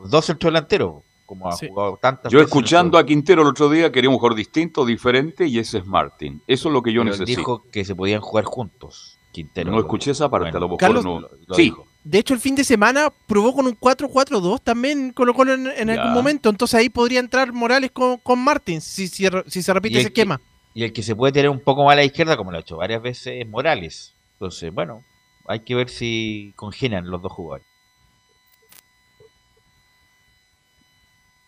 dos 0.04 0.26
centrodelanteros, 0.26 1.02
como 1.30 1.48
ha 1.48 1.52
Sí. 1.52 1.68
jugado 1.68 1.96
tantas 2.02 2.32
Yo 2.32 2.38
veces 2.40 2.48
escuchando 2.48 2.98
a 2.98 3.06
Quintero 3.06 3.42
el 3.42 3.48
otro 3.48 3.70
día, 3.70 3.92
quería 3.92 4.10
un 4.10 4.16
jugador 4.16 4.36
distinto, 4.36 4.84
diferente, 4.84 5.46
y 5.46 5.60
ese 5.60 5.78
es 5.78 5.86
Martín. 5.86 6.42
Eso 6.48 6.68
es 6.68 6.72
lo 6.72 6.82
que 6.82 6.92
yo 6.92 7.02
pero 7.02 7.12
necesito. 7.16 7.38
dijo 7.40 7.64
que 7.70 7.84
se 7.84 7.94
podían 7.94 8.20
jugar 8.20 8.44
juntos. 8.44 9.16
Quintero. 9.32 9.70
no 9.70 9.78
escuché 9.78 10.10
esa 10.10 10.28
parte, 10.28 10.48
a 10.48 10.52
lo 10.60 10.62
mejor 10.66 10.78
Carlos- 10.78 11.04
no... 11.04 11.20
lo 11.20 11.54
sí, 11.54 11.62
dijo. 11.62 11.86
De 12.02 12.18
hecho, 12.18 12.34
el 12.34 12.40
fin 12.40 12.56
de 12.56 12.64
semana 12.64 13.12
probó 13.28 13.54
con 13.54 13.64
un 13.66 13.78
4-4-2 13.78 14.60
también 14.60 15.12
Colo 15.12 15.34
Colo 15.34 15.54
en, 15.54 15.68
en 15.68 15.88
algún 15.90 16.12
momento. 16.12 16.48
Entonces 16.48 16.74
ahí 16.74 16.88
podría 16.88 17.20
entrar 17.20 17.52
Morales 17.52 17.92
con, 17.92 18.16
con 18.18 18.40
Martins 18.40 18.82
si, 18.82 19.06
si, 19.06 19.28
si 19.46 19.62
se 19.62 19.72
repite 19.72 20.00
ese 20.00 20.08
que- 20.12 20.20
esquema. 20.22 20.40
Y 20.74 20.82
el 20.82 20.92
que 20.92 21.02
se 21.04 21.14
puede 21.14 21.32
tener 21.32 21.48
un 21.50 21.60
poco 21.60 21.84
más 21.84 21.92
a 21.92 21.96
la 21.96 22.04
izquierda, 22.04 22.36
como 22.36 22.50
lo 22.50 22.56
ha 22.56 22.60
hecho 22.60 22.76
varias 22.78 23.00
veces, 23.02 23.34
es 23.40 23.48
Morales. 23.48 24.14
Entonces, 24.32 24.72
bueno, 24.74 25.04
hay 25.46 25.60
que 25.60 25.74
ver 25.76 25.88
si 25.90 26.52
congenian 26.56 27.08
los 27.08 27.22
dos 27.22 27.30
jugadores. 27.32 27.66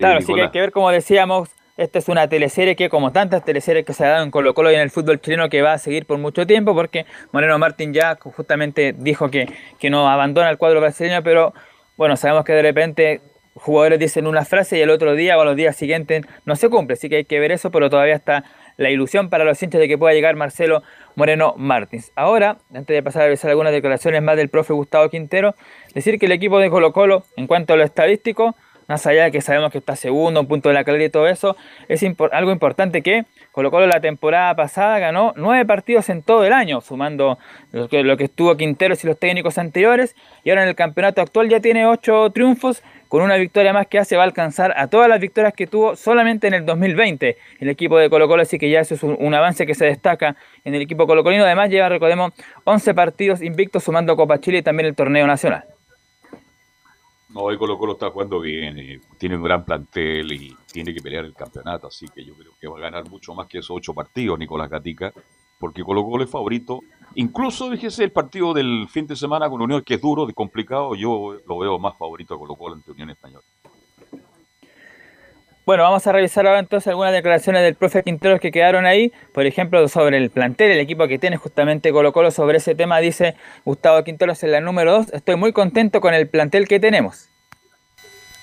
Claro, 0.02 0.16
Eh, 0.16 0.18
así 0.18 0.26
que 0.26 0.32
hay 0.32 0.36
Nicolás. 0.36 0.52
que 0.52 0.60
ver, 0.60 0.72
como 0.72 0.90
decíamos, 0.90 1.48
esta 1.76 1.98
es 1.98 2.08
una 2.08 2.28
teleserie 2.28 2.76
que, 2.76 2.88
como 2.88 3.12
tantas 3.12 3.44
teleseries 3.44 3.84
que 3.86 3.94
se 3.94 4.04
ha 4.04 4.08
dado 4.10 4.24
en 4.24 4.30
Colo 4.30 4.52
Colo 4.54 4.70
y 4.70 4.74
en 4.74 4.80
el 4.82 4.90
fútbol 4.90 5.20
chileno, 5.20 5.48
que 5.48 5.62
va 5.62 5.72
a 5.72 5.78
seguir 5.78 6.06
por 6.06 6.18
mucho 6.18 6.46
tiempo, 6.46 6.74
porque 6.74 7.06
Moreno 7.32 7.58
Martín 7.58 7.94
ya 7.94 8.16
justamente 8.20 8.94
dijo 8.96 9.30
que, 9.30 9.48
que 9.78 9.90
no 9.90 10.08
abandona 10.08 10.50
el 10.50 10.58
cuadro 10.58 10.80
brasileño, 10.80 11.22
pero 11.22 11.54
bueno, 11.96 12.16
sabemos 12.16 12.44
que 12.44 12.52
de 12.52 12.62
repente 12.62 13.20
jugadores 13.54 13.98
dicen 13.98 14.26
una 14.26 14.44
frase 14.44 14.78
y 14.78 14.80
el 14.80 14.90
otro 14.90 15.14
día 15.14 15.38
o 15.38 15.44
los 15.44 15.56
días 15.56 15.76
siguientes 15.76 16.22
no 16.46 16.56
se 16.56 16.68
cumple, 16.70 16.94
así 16.94 17.08
que 17.08 17.16
hay 17.16 17.24
que 17.24 17.38
ver 17.38 17.52
eso, 17.52 17.70
pero 17.70 17.90
todavía 17.90 18.14
está 18.14 18.44
la 18.78 18.88
ilusión 18.90 19.28
para 19.28 19.44
los 19.44 19.62
hinchas 19.62 19.78
de 19.80 19.88
que 19.88 19.98
pueda 19.98 20.14
llegar 20.14 20.34
Marcelo 20.36 20.82
Moreno 21.16 21.54
Martins. 21.58 22.10
Ahora, 22.16 22.56
antes 22.74 22.94
de 22.94 23.02
pasar 23.02 23.22
a 23.22 23.24
revisar 23.26 23.50
algunas 23.50 23.72
declaraciones 23.72 24.22
más 24.22 24.36
del 24.36 24.48
profe 24.48 24.72
Gustavo 24.72 25.08
Quintero, 25.10 25.54
decir 25.94 26.18
que 26.18 26.26
el 26.26 26.32
equipo 26.32 26.58
de 26.58 26.70
Colo 26.70 26.92
Colo, 26.92 27.24
en 27.36 27.46
cuanto 27.46 27.74
a 27.74 27.76
lo 27.76 27.84
estadístico, 27.84 28.56
más 28.92 29.06
allá 29.06 29.24
de 29.24 29.32
que 29.32 29.40
sabemos 29.40 29.72
que 29.72 29.78
está 29.78 29.96
segundo, 29.96 30.38
un 30.38 30.46
punto 30.46 30.68
de 30.68 30.74
la 30.74 30.84
calidad 30.84 31.06
y 31.06 31.08
todo 31.08 31.26
eso, 31.26 31.56
es 31.88 32.04
algo 32.30 32.52
importante 32.52 33.00
que 33.00 33.24
Colo 33.50 33.70
Colo 33.70 33.86
la 33.86 34.00
temporada 34.00 34.54
pasada 34.54 34.98
ganó 34.98 35.32
nueve 35.34 35.64
partidos 35.64 36.10
en 36.10 36.22
todo 36.22 36.44
el 36.44 36.52
año, 36.52 36.82
sumando 36.82 37.38
lo 37.70 37.88
que, 37.88 38.04
que 38.18 38.24
estuvo 38.24 38.54
Quinteros 38.54 39.02
y 39.02 39.06
los 39.06 39.18
técnicos 39.18 39.56
anteriores, 39.56 40.14
y 40.44 40.50
ahora 40.50 40.64
en 40.64 40.68
el 40.68 40.74
campeonato 40.74 41.22
actual 41.22 41.48
ya 41.48 41.60
tiene 41.60 41.86
ocho 41.86 42.28
triunfos, 42.32 42.82
con 43.08 43.22
una 43.22 43.36
victoria 43.36 43.72
más 43.72 43.86
que 43.86 43.98
hace 43.98 44.16
va 44.16 44.24
a 44.24 44.26
alcanzar 44.26 44.74
a 44.76 44.88
todas 44.88 45.08
las 45.08 45.20
victorias 45.20 45.54
que 45.54 45.66
tuvo 45.66 45.96
solamente 45.96 46.46
en 46.46 46.52
el 46.52 46.66
2020 46.66 47.38
el 47.60 47.68
equipo 47.70 47.96
de 47.96 48.10
Colo 48.10 48.28
Colo, 48.28 48.42
así 48.42 48.58
que 48.58 48.68
ya 48.68 48.80
eso 48.80 48.94
es 48.94 49.02
un, 49.02 49.16
un 49.18 49.32
avance 49.32 49.64
que 49.64 49.74
se 49.74 49.86
destaca 49.86 50.36
en 50.66 50.74
el 50.74 50.82
equipo 50.82 51.06
colocolino, 51.06 51.44
además 51.44 51.70
lleva, 51.70 51.88
recordemos, 51.88 52.34
11 52.64 52.92
partidos 52.92 53.40
invictos 53.40 53.84
sumando 53.84 54.16
Copa 54.16 54.38
Chile 54.38 54.58
y 54.58 54.62
también 54.62 54.86
el 54.86 54.94
torneo 54.94 55.26
nacional. 55.26 55.71
No, 57.32 57.40
hoy 57.40 57.56
Colo 57.56 57.78
Colo 57.78 57.92
está 57.92 58.10
jugando 58.10 58.40
bien, 58.40 58.78
eh, 58.78 59.00
tiene 59.16 59.36
un 59.36 59.42
gran 59.42 59.64
plantel 59.64 60.32
y 60.32 60.54
tiene 60.70 60.92
que 60.92 61.00
pelear 61.00 61.24
el 61.24 61.32
campeonato, 61.32 61.86
así 61.86 62.06
que 62.08 62.22
yo 62.22 62.34
creo 62.34 62.52
que 62.60 62.68
va 62.68 62.76
a 62.76 62.82
ganar 62.82 63.08
mucho 63.08 63.34
más 63.34 63.46
que 63.46 63.58
esos 63.58 63.74
ocho 63.74 63.94
partidos, 63.94 64.38
Nicolás 64.38 64.68
Gatica, 64.68 65.14
porque 65.58 65.82
Colo 65.82 66.04
Colo 66.04 66.24
es 66.24 66.30
favorito. 66.30 66.80
Incluso, 67.14 67.70
fíjese, 67.70 68.04
el 68.04 68.12
partido 68.12 68.52
del 68.52 68.86
fin 68.88 69.06
de 69.06 69.16
semana 69.16 69.48
con 69.48 69.62
Unión, 69.62 69.82
que 69.82 69.94
es 69.94 70.00
duro, 70.02 70.26
complicado, 70.34 70.94
yo 70.94 71.38
lo 71.46 71.58
veo 71.58 71.78
más 71.78 71.96
favorito 71.96 72.34
a 72.34 72.38
Colo 72.38 72.54
Colo 72.54 72.74
ante 72.74 72.90
Unión 72.90 73.08
Española. 73.08 73.44
Bueno, 75.64 75.84
vamos 75.84 76.04
a 76.08 76.12
revisar 76.12 76.44
ahora 76.44 76.58
entonces 76.58 76.88
algunas 76.88 77.12
declaraciones 77.12 77.62
del 77.62 77.76
profe 77.76 78.02
Quinteros 78.02 78.40
que 78.40 78.50
quedaron 78.50 78.84
ahí. 78.84 79.12
Por 79.32 79.46
ejemplo, 79.46 79.86
sobre 79.88 80.16
el 80.16 80.28
plantel, 80.28 80.72
el 80.72 80.80
equipo 80.80 81.06
que 81.06 81.20
tiene 81.20 81.36
justamente 81.36 81.92
Colo 81.92 82.12
Colo. 82.12 82.32
Sobre 82.32 82.58
ese 82.58 82.74
tema 82.74 82.98
dice 82.98 83.36
Gustavo 83.64 84.02
Quinteros 84.02 84.42
en 84.42 84.50
la 84.50 84.60
número 84.60 84.92
2. 84.92 85.12
Estoy 85.12 85.36
muy 85.36 85.52
contento 85.52 86.00
con 86.00 86.14
el 86.14 86.26
plantel 86.26 86.66
que 86.66 86.80
tenemos. 86.80 87.28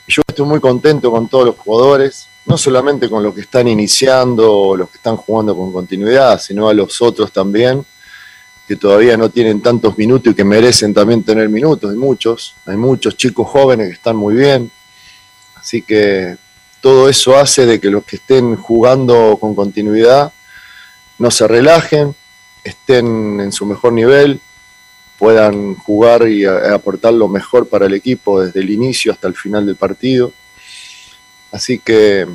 Yo 0.08 0.22
estoy 0.26 0.46
muy 0.46 0.62
contento 0.62 1.12
con 1.12 1.28
todos 1.28 1.48
los 1.48 1.58
jugadores, 1.58 2.26
no 2.46 2.58
solamente 2.58 3.10
con 3.10 3.22
los 3.22 3.36
que 3.36 3.42
están 3.42 3.68
iniciando 3.68 4.76
los 4.78 4.90
que 4.90 4.96
están 4.96 5.18
jugando 5.18 5.56
con 5.58 5.74
continuidad, 5.74 6.40
sino 6.40 6.70
a 6.70 6.74
los 6.74 7.02
otros 7.02 7.34
también, 7.34 7.86
que 8.66 8.78
todavía 8.78 9.18
no 9.18 9.30
tienen 9.30 9.62
tantos 9.62 9.98
minutos 9.98 10.32
y 10.32 10.36
que 10.36 10.46
merecen 10.46 10.94
también 10.94 11.22
tener 11.24 11.50
minutos. 11.50 11.92
Hay 11.92 11.98
muchos, 11.98 12.56
hay 12.66 12.78
muchos 12.78 13.18
chicos 13.18 13.46
jóvenes 13.46 13.88
que 13.88 13.94
están 13.96 14.16
muy 14.16 14.36
bien. 14.36 14.72
Así 15.56 15.82
que 15.82 16.38
todo 16.82 17.10
eso 17.10 17.38
hace 17.38 17.66
de 17.66 17.80
que 17.80 17.90
los 17.90 18.04
que 18.04 18.18
estén 18.18 18.56
jugando 18.56 19.38
con 19.40 19.56
continuidad 19.56 20.32
no 21.18 21.32
se 21.32 21.48
relajen, 21.48 22.16
estén 22.64 23.40
en 23.42 23.52
su 23.52 23.66
mejor 23.66 23.94
nivel, 23.94 24.40
puedan 25.18 25.76
jugar 25.76 26.30
y 26.30 26.46
aportar 26.46 27.14
lo 27.14 27.28
mejor 27.28 27.68
para 27.68 27.88
el 27.88 27.94
equipo 27.94 28.42
desde 28.42 28.62
el 28.62 28.70
inicio 28.70 29.12
hasta 29.12 29.28
el 29.28 29.36
final 29.36 29.66
del 29.66 29.76
partido. 29.76 30.32
Así 31.52 31.80
que 31.80 32.26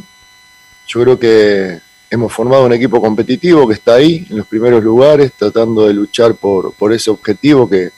yo 0.86 1.02
creo 1.02 1.18
que 1.18 1.80
hemos 2.10 2.32
formado 2.32 2.66
un 2.66 2.74
equipo 2.74 3.00
competitivo 3.00 3.66
que 3.66 3.74
está 3.74 3.94
ahí 3.94 4.26
en 4.28 4.36
los 4.36 4.46
primeros 4.46 4.84
lugares, 4.84 5.32
tratando 5.32 5.86
de 5.86 5.94
luchar 5.94 6.34
por, 6.34 6.74
por 6.74 6.92
ese 6.92 7.10
objetivo 7.10 7.68
que, 7.68 7.90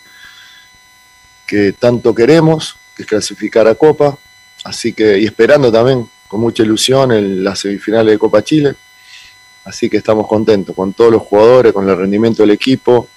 que 1.47 1.72
tanto 1.72 2.14
queremos, 2.14 2.76
que 2.94 3.03
es 3.03 3.09
clasificar 3.09 3.66
a 3.66 3.74
Copa. 3.74 4.16
Así 4.64 4.92
que, 4.92 5.18
y 5.18 5.24
esperando 5.24 5.70
también 5.72 6.09
con 6.29 6.41
mucha 6.41 6.62
ilusión 6.62 7.12
en 7.12 7.45
las 7.45 7.61
semifinales 7.61 8.12
de 8.12 8.18
Copa 8.18 8.43
Chile. 8.43 8.74
Así 9.64 9.91
que 9.91 9.97
estamos 9.97 10.27
contentos 10.27 10.74
con 10.74 10.93
todos 10.93 11.11
los 11.11 11.22
jugadores, 11.22 11.72
con 11.72 11.89
el 11.89 11.97
rendimiento 11.97 12.43
del 12.43 12.53
equipo, 12.53 13.09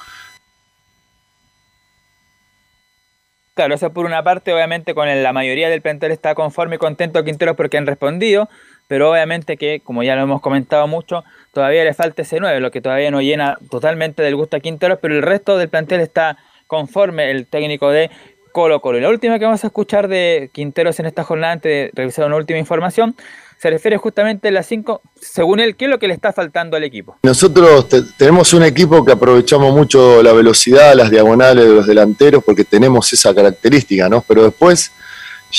Claro, 3.59 3.75
eso 3.75 3.91
por 3.91 4.05
una 4.05 4.23
parte, 4.23 4.53
obviamente 4.53 4.93
con 4.93 5.21
la 5.21 5.33
mayoría 5.33 5.69
del 5.69 5.81
plantel 5.81 6.13
está 6.13 6.33
conforme 6.33 6.77
y 6.77 6.79
contento 6.79 7.25
Quinteros 7.25 7.57
porque 7.57 7.75
han 7.75 7.85
respondido. 7.85 8.47
pero 8.87 9.11
obviamente 9.11 9.57
que, 9.57 9.81
como 9.81 10.01
ya 10.01 10.15
lo 10.15 10.21
hemos 10.21 10.39
comentado 10.39 10.87
mucho, 10.87 11.25
todavía 11.51 11.83
le 11.83 11.93
falta 11.93 12.21
ese 12.21 12.39
9, 12.39 12.61
lo 12.61 12.71
que 12.71 12.79
todavía 12.79 13.11
no 13.11 13.21
llena 13.21 13.57
totalmente 13.69 14.23
del 14.23 14.37
gusto 14.37 14.55
a 14.55 14.61
Quinteros, 14.61 14.99
pero 15.01 15.13
el 15.13 15.23
resto 15.23 15.57
del 15.57 15.67
plantel 15.67 15.99
está 15.99 16.37
conforme 16.67 17.31
el 17.31 17.47
técnico 17.47 17.89
de 17.89 18.09
Colo 18.51 18.81
Colo. 18.81 18.97
Y 18.97 19.01
la 19.01 19.09
última 19.09 19.37
que 19.39 19.45
vamos 19.45 19.63
a 19.63 19.67
escuchar 19.67 20.07
de 20.07 20.49
Quinteros 20.53 20.99
en 20.99 21.05
esta 21.05 21.23
jornada, 21.23 21.53
antes 21.53 21.71
de 21.71 21.91
revisar 21.93 22.25
una 22.25 22.35
última 22.35 22.59
información, 22.59 23.15
se 23.57 23.69
refiere 23.69 23.97
justamente 23.97 24.47
a 24.47 24.51
las 24.51 24.67
5, 24.67 25.01
según 25.19 25.59
él, 25.59 25.75
¿qué 25.75 25.85
es 25.85 25.91
lo 25.91 25.99
que 25.99 26.07
le 26.07 26.13
está 26.13 26.31
faltando 26.31 26.77
al 26.77 26.83
equipo? 26.85 27.17
Nosotros 27.23 27.89
te- 27.89 28.03
tenemos 28.17 28.53
un 28.53 28.63
equipo 28.63 29.03
que 29.03 29.11
aprovechamos 29.11 29.73
mucho 29.73 30.23
la 30.23 30.31
velocidad, 30.31 30.93
las 30.95 31.09
diagonales 31.11 31.67
de 31.67 31.73
los 31.75 31.85
delanteros, 31.85 32.41
porque 32.43 32.63
tenemos 32.63 33.11
esa 33.11 33.35
característica, 33.35 34.07
¿no? 34.07 34.21
Pero 34.25 34.43
después 34.45 34.91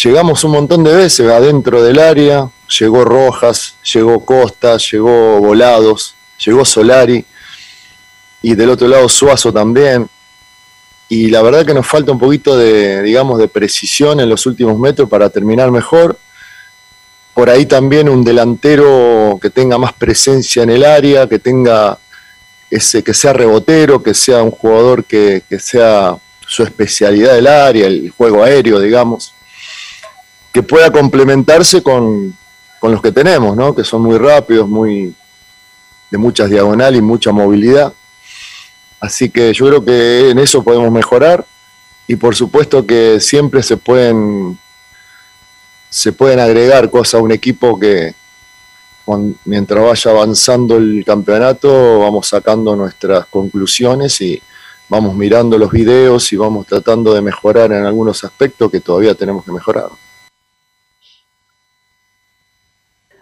llegamos 0.03 0.43
un 0.45 0.53
montón 0.53 0.83
de 0.83 0.95
veces 0.97 1.29
adentro 1.31 1.83
del 1.83 1.99
área, 1.99 2.49
llegó 2.79 3.05
Rojas, 3.05 3.75
llegó 3.93 4.25
Costa, 4.25 4.79
llegó 4.79 5.39
Volados, 5.41 6.15
llegó 6.45 6.65
Solari, 6.65 7.25
y 8.43 8.55
del 8.55 8.71
otro 8.71 8.89
lado 8.89 9.09
Suazo 9.11 9.53
también. 9.53 10.09
Y 11.11 11.29
la 11.29 11.43
verdad 11.43 11.67
que 11.67 11.75
nos 11.75 11.87
falta 11.87 12.13
un 12.13 12.19
poquito 12.19 12.57
de, 12.57 13.03
digamos, 13.03 13.39
de 13.39 13.49
precisión 13.49 14.21
en 14.21 14.31
los 14.31 14.47
últimos 14.47 14.79
metros 14.79 15.11
para 15.11 15.29
terminar 15.29 15.71
mejor 15.71 16.17
por 17.35 17.49
ahí 17.49 17.67
también 17.67 18.09
un 18.09 18.25
delantero 18.25 19.39
que 19.41 19.51
tenga 19.51 19.79
más 19.79 19.93
presencia 19.93 20.63
en 20.63 20.71
el 20.71 20.85
área, 20.85 21.29
que 21.29 21.39
tenga 21.39 21.99
ese, 22.71 23.03
que 23.03 23.15
sea 23.15 23.33
rebotero, 23.33 24.03
que 24.03 24.15
sea 24.15 24.43
un 24.43 24.51
jugador 24.51 25.05
que, 25.05 25.43
que 25.49 25.59
sea 25.59 26.17
su 26.47 26.63
especialidad 26.63 27.35
del 27.35 27.47
área, 27.47 27.87
el 27.87 28.11
juego 28.11 28.43
aéreo, 28.43 28.81
digamos, 28.81 29.33
que 30.53 30.63
pueda 30.63 30.91
complementarse 30.91 31.83
con, 31.83 32.37
con 32.79 32.93
los 32.93 33.01
que 33.01 33.13
tenemos, 33.13 33.57
¿no? 33.57 33.75
que 33.75 33.85
son 33.85 34.03
muy 34.03 34.19
rápidos, 34.19 34.69
muy 34.69 35.15
de 36.11 36.19
muchas 36.19 36.51
diagonales 36.51 36.99
y 36.99 37.03
mucha 37.03 37.31
movilidad. 37.31 37.93
Así 39.01 39.31
que 39.31 39.53
yo 39.55 39.67
creo 39.67 39.85
que 39.85 40.31
en 40.31 40.39
eso 40.39 40.63
podemos 40.63 40.91
mejorar 40.93 41.45
y 42.07 42.17
por 42.17 42.37
supuesto 42.37 42.87
que 42.87 43.19
siempre 43.21 43.63
se 43.63 43.77
pueden 43.77 44.59
se 45.89 46.13
pueden 46.13 46.39
agregar 46.39 46.91
cosas 46.91 47.15
a 47.15 47.23
un 47.23 47.33
equipo 47.33 47.79
que 47.79 48.15
mientras 49.45 49.83
vaya 49.83 50.11
avanzando 50.11 50.77
el 50.77 51.03
campeonato 51.05 52.01
vamos 52.01 52.29
sacando 52.29 52.77
nuestras 52.77 53.27
conclusiones 53.27 54.21
y 54.21 54.41
vamos 54.89 55.15
mirando 55.17 55.57
los 55.57 55.71
videos 55.71 56.33
y 56.33 56.37
vamos 56.37 56.67
tratando 56.67 57.15
de 57.15 57.23
mejorar 57.23 57.73
en 57.73 57.85
algunos 57.85 58.23
aspectos 58.23 58.71
que 58.71 58.81
todavía 58.81 59.15
tenemos 59.15 59.45
que 59.45 59.53
mejorar. 59.53 59.89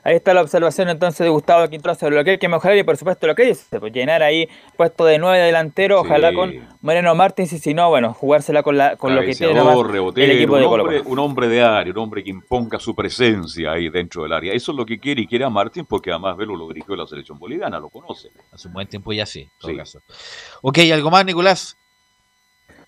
Ahí 0.08 0.16
está 0.16 0.32
la 0.32 0.40
observación 0.40 0.88
entonces 0.88 1.18
de 1.18 1.28
Gustavo 1.28 1.68
Quintero 1.68 1.94
sobre 1.94 2.16
lo 2.16 2.24
que 2.24 2.30
hay 2.30 2.38
que 2.38 2.48
mejorar 2.48 2.78
y 2.78 2.82
por 2.82 2.96
supuesto 2.96 3.26
lo 3.26 3.34
que 3.34 3.44
dice, 3.44 3.78
pues 3.78 3.92
llenar 3.92 4.22
ahí 4.22 4.48
puesto 4.74 5.04
de 5.04 5.18
nueve 5.18 5.38
delantero, 5.38 6.00
ojalá 6.00 6.32
con 6.32 6.66
Moreno 6.80 7.14
Martins 7.14 7.52
y 7.52 7.58
si 7.58 7.74
no, 7.74 7.90
bueno, 7.90 8.14
jugársela 8.14 8.62
con, 8.62 8.78
la, 8.78 8.96
con 8.96 9.14
lo 9.14 9.20
que 9.20 9.34
tiene 9.34 9.52
nomás 9.52 9.74
Cabeceador, 9.74 9.92
rebotero, 9.92 10.24
el 10.24 10.38
equipo 10.38 10.54
un 10.54 10.60
de 10.60 10.64
Colo 10.66 10.82
hombre, 10.84 10.98
Colo. 11.00 11.10
un 11.10 11.18
hombre 11.18 11.48
de 11.48 11.62
área, 11.62 11.92
un 11.92 11.98
hombre 11.98 12.24
que 12.24 12.30
imponga 12.30 12.78
su 12.78 12.94
presencia 12.94 13.72
ahí 13.72 13.90
dentro 13.90 14.22
del 14.22 14.32
área. 14.32 14.54
Eso 14.54 14.72
es 14.72 14.78
lo 14.78 14.86
que 14.86 14.98
quiere 14.98 15.20
y 15.20 15.26
quiere 15.26 15.44
a 15.44 15.50
Martín 15.50 15.84
porque 15.84 16.10
además 16.10 16.38
Velo 16.38 16.56
lo 16.56 16.68
dirigió 16.68 16.96
la 16.96 17.06
selección 17.06 17.38
boliviana, 17.38 17.78
lo 17.78 17.90
conoce. 17.90 18.30
Hace 18.50 18.68
un 18.68 18.72
buen 18.72 18.86
tiempo 18.86 19.12
ya 19.12 19.26
sí, 19.26 19.42
en 19.42 19.50
todo 19.58 19.70
Sí. 19.72 19.76
caso. 19.76 20.00
Ok, 20.62 20.78
¿algo 20.90 21.10
más, 21.10 21.26
Nicolás? 21.26 21.76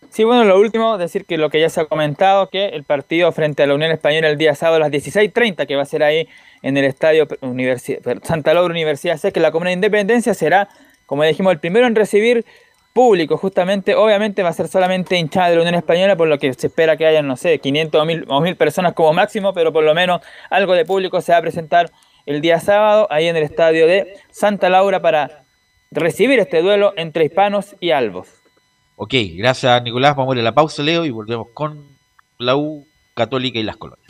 Sí, 0.09 0.25
bueno, 0.25 0.45
lo 0.45 0.59
último, 0.59 0.99
decir 0.99 1.25
que 1.27 1.37
lo 1.39 1.51
que 1.51 1.61
ya 1.61 1.69
se 1.69 1.83
ha 1.83 1.85
comentado, 1.85 2.49
que 2.49 2.69
el 2.71 2.83
partido 2.83 3.31
frente 3.31 3.63
a 3.63 3.67
la 3.67 3.75
Unión 3.75 3.93
Española 3.93 4.29
el 4.29 4.39
día 4.39 4.55
sábado 4.55 4.77
a 4.77 4.81
las 4.81 4.91
16.30, 4.91 5.67
que 5.67 5.77
va 5.77 5.83
a 5.83 5.85
ser 5.85 6.03
ahí 6.03 6.27
en 6.63 6.77
el 6.77 6.85
estadio 6.85 7.27
Universi- 7.41 8.01
Santa 8.25 8.55
Laura 8.55 8.73
Universidad 8.73 9.17
C, 9.19 9.33
que 9.33 9.41
la 9.41 9.51
Comuna 9.51 9.71
de 9.71 9.75
Independencia 9.75 10.35
será, 10.35 10.69
como 11.07 11.25
dijimos, 11.25 11.53
el 11.53 11.59
primero 11.61 11.87
en 11.87 11.95
recibir 11.95 12.45
público, 12.93 13.37
justamente, 13.37 13.95
obviamente 13.95 14.43
va 14.43 14.49
a 14.49 14.53
ser 14.53 14.67
solamente 14.69 15.17
hinchada 15.17 15.49
de 15.51 15.55
la 15.57 15.63
Unión 15.63 15.77
Española, 15.77 16.17
por 16.17 16.29
lo 16.29 16.39
que 16.39 16.53
se 16.55 16.67
espera 16.67 16.97
que 16.97 17.07
hayan, 17.07 17.27
no 17.27 17.37
sé, 17.37 17.59
500 17.61 18.01
o 18.01 18.05
1000, 18.05 18.25
o 18.29 18.41
1000 18.41 18.57
personas 18.57 18.95
como 18.95 19.13
máximo, 19.13 19.55
pero 19.55 19.73
por 19.73 19.85
lo 19.85 19.95
menos 19.95 20.21
algo 20.51 20.75
de 20.75 20.85
público 20.85 21.21
se 21.21 21.33
va 21.33 21.39
a 21.39 21.43
presentar 21.43 21.91
el 22.27 22.41
día 22.41 22.59
sábado 22.61 23.07
ahí 23.11 23.29
en 23.29 23.37
el 23.37 23.45
estadio 23.45 23.87
de 23.87 24.15
Santa 24.31 24.69
Laura 24.69 25.01
para 25.01 25.45
recibir 25.93 26.39
este 26.41 26.63
duelo 26.63 26.93
entre 26.97 27.25
hispanos 27.25 27.77
y 27.81 27.93
albos. 27.93 28.29
Ok, 28.97 29.15
gracias, 29.37 29.83
Nicolás. 29.83 30.15
Vamos 30.17 30.35
a 30.35 30.37
ir 30.37 30.41
a 30.41 30.45
la 30.45 30.53
pausa, 30.53 30.83
Leo, 30.83 31.05
y 31.05 31.11
volvemos 31.11 31.49
con 31.55 31.87
la 32.39 32.57
U 32.57 32.87
Católica 33.15 33.59
y 33.59 33.63
las 33.63 33.77
colonias. 33.77 34.10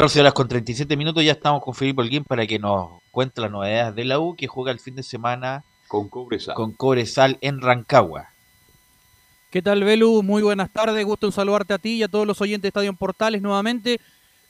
13 0.00 0.20
horas 0.20 0.32
con 0.32 0.48
37 0.48 0.96
minutos, 0.96 1.22
ya 1.22 1.32
estamos 1.32 1.62
con 1.62 1.74
Felipe 1.74 2.00
Holguín 2.00 2.24
para 2.24 2.46
que 2.46 2.58
nos 2.58 3.02
cuente 3.10 3.42
las 3.42 3.50
novedades 3.50 3.94
de 3.94 4.06
la 4.06 4.18
U 4.18 4.34
que 4.34 4.46
juega 4.46 4.72
el 4.72 4.80
fin 4.80 4.94
de 4.94 5.02
semana 5.02 5.62
con 5.88 6.08
Cobresal, 6.08 6.54
con 6.54 6.72
Cobresal 6.72 7.36
en 7.42 7.60
Rancagua. 7.60 8.30
¿Qué 9.50 9.60
tal, 9.60 9.84
Belu? 9.84 10.22
Muy 10.22 10.40
buenas 10.40 10.72
tardes, 10.72 11.04
gusto 11.04 11.26
en 11.26 11.32
saludarte 11.32 11.74
a 11.74 11.78
ti 11.78 11.96
y 11.96 12.02
a 12.02 12.08
todos 12.08 12.26
los 12.26 12.40
oyentes 12.40 12.62
de 12.62 12.68
Estadio 12.68 12.88
en 12.88 12.96
Portales 12.96 13.42
nuevamente. 13.42 14.00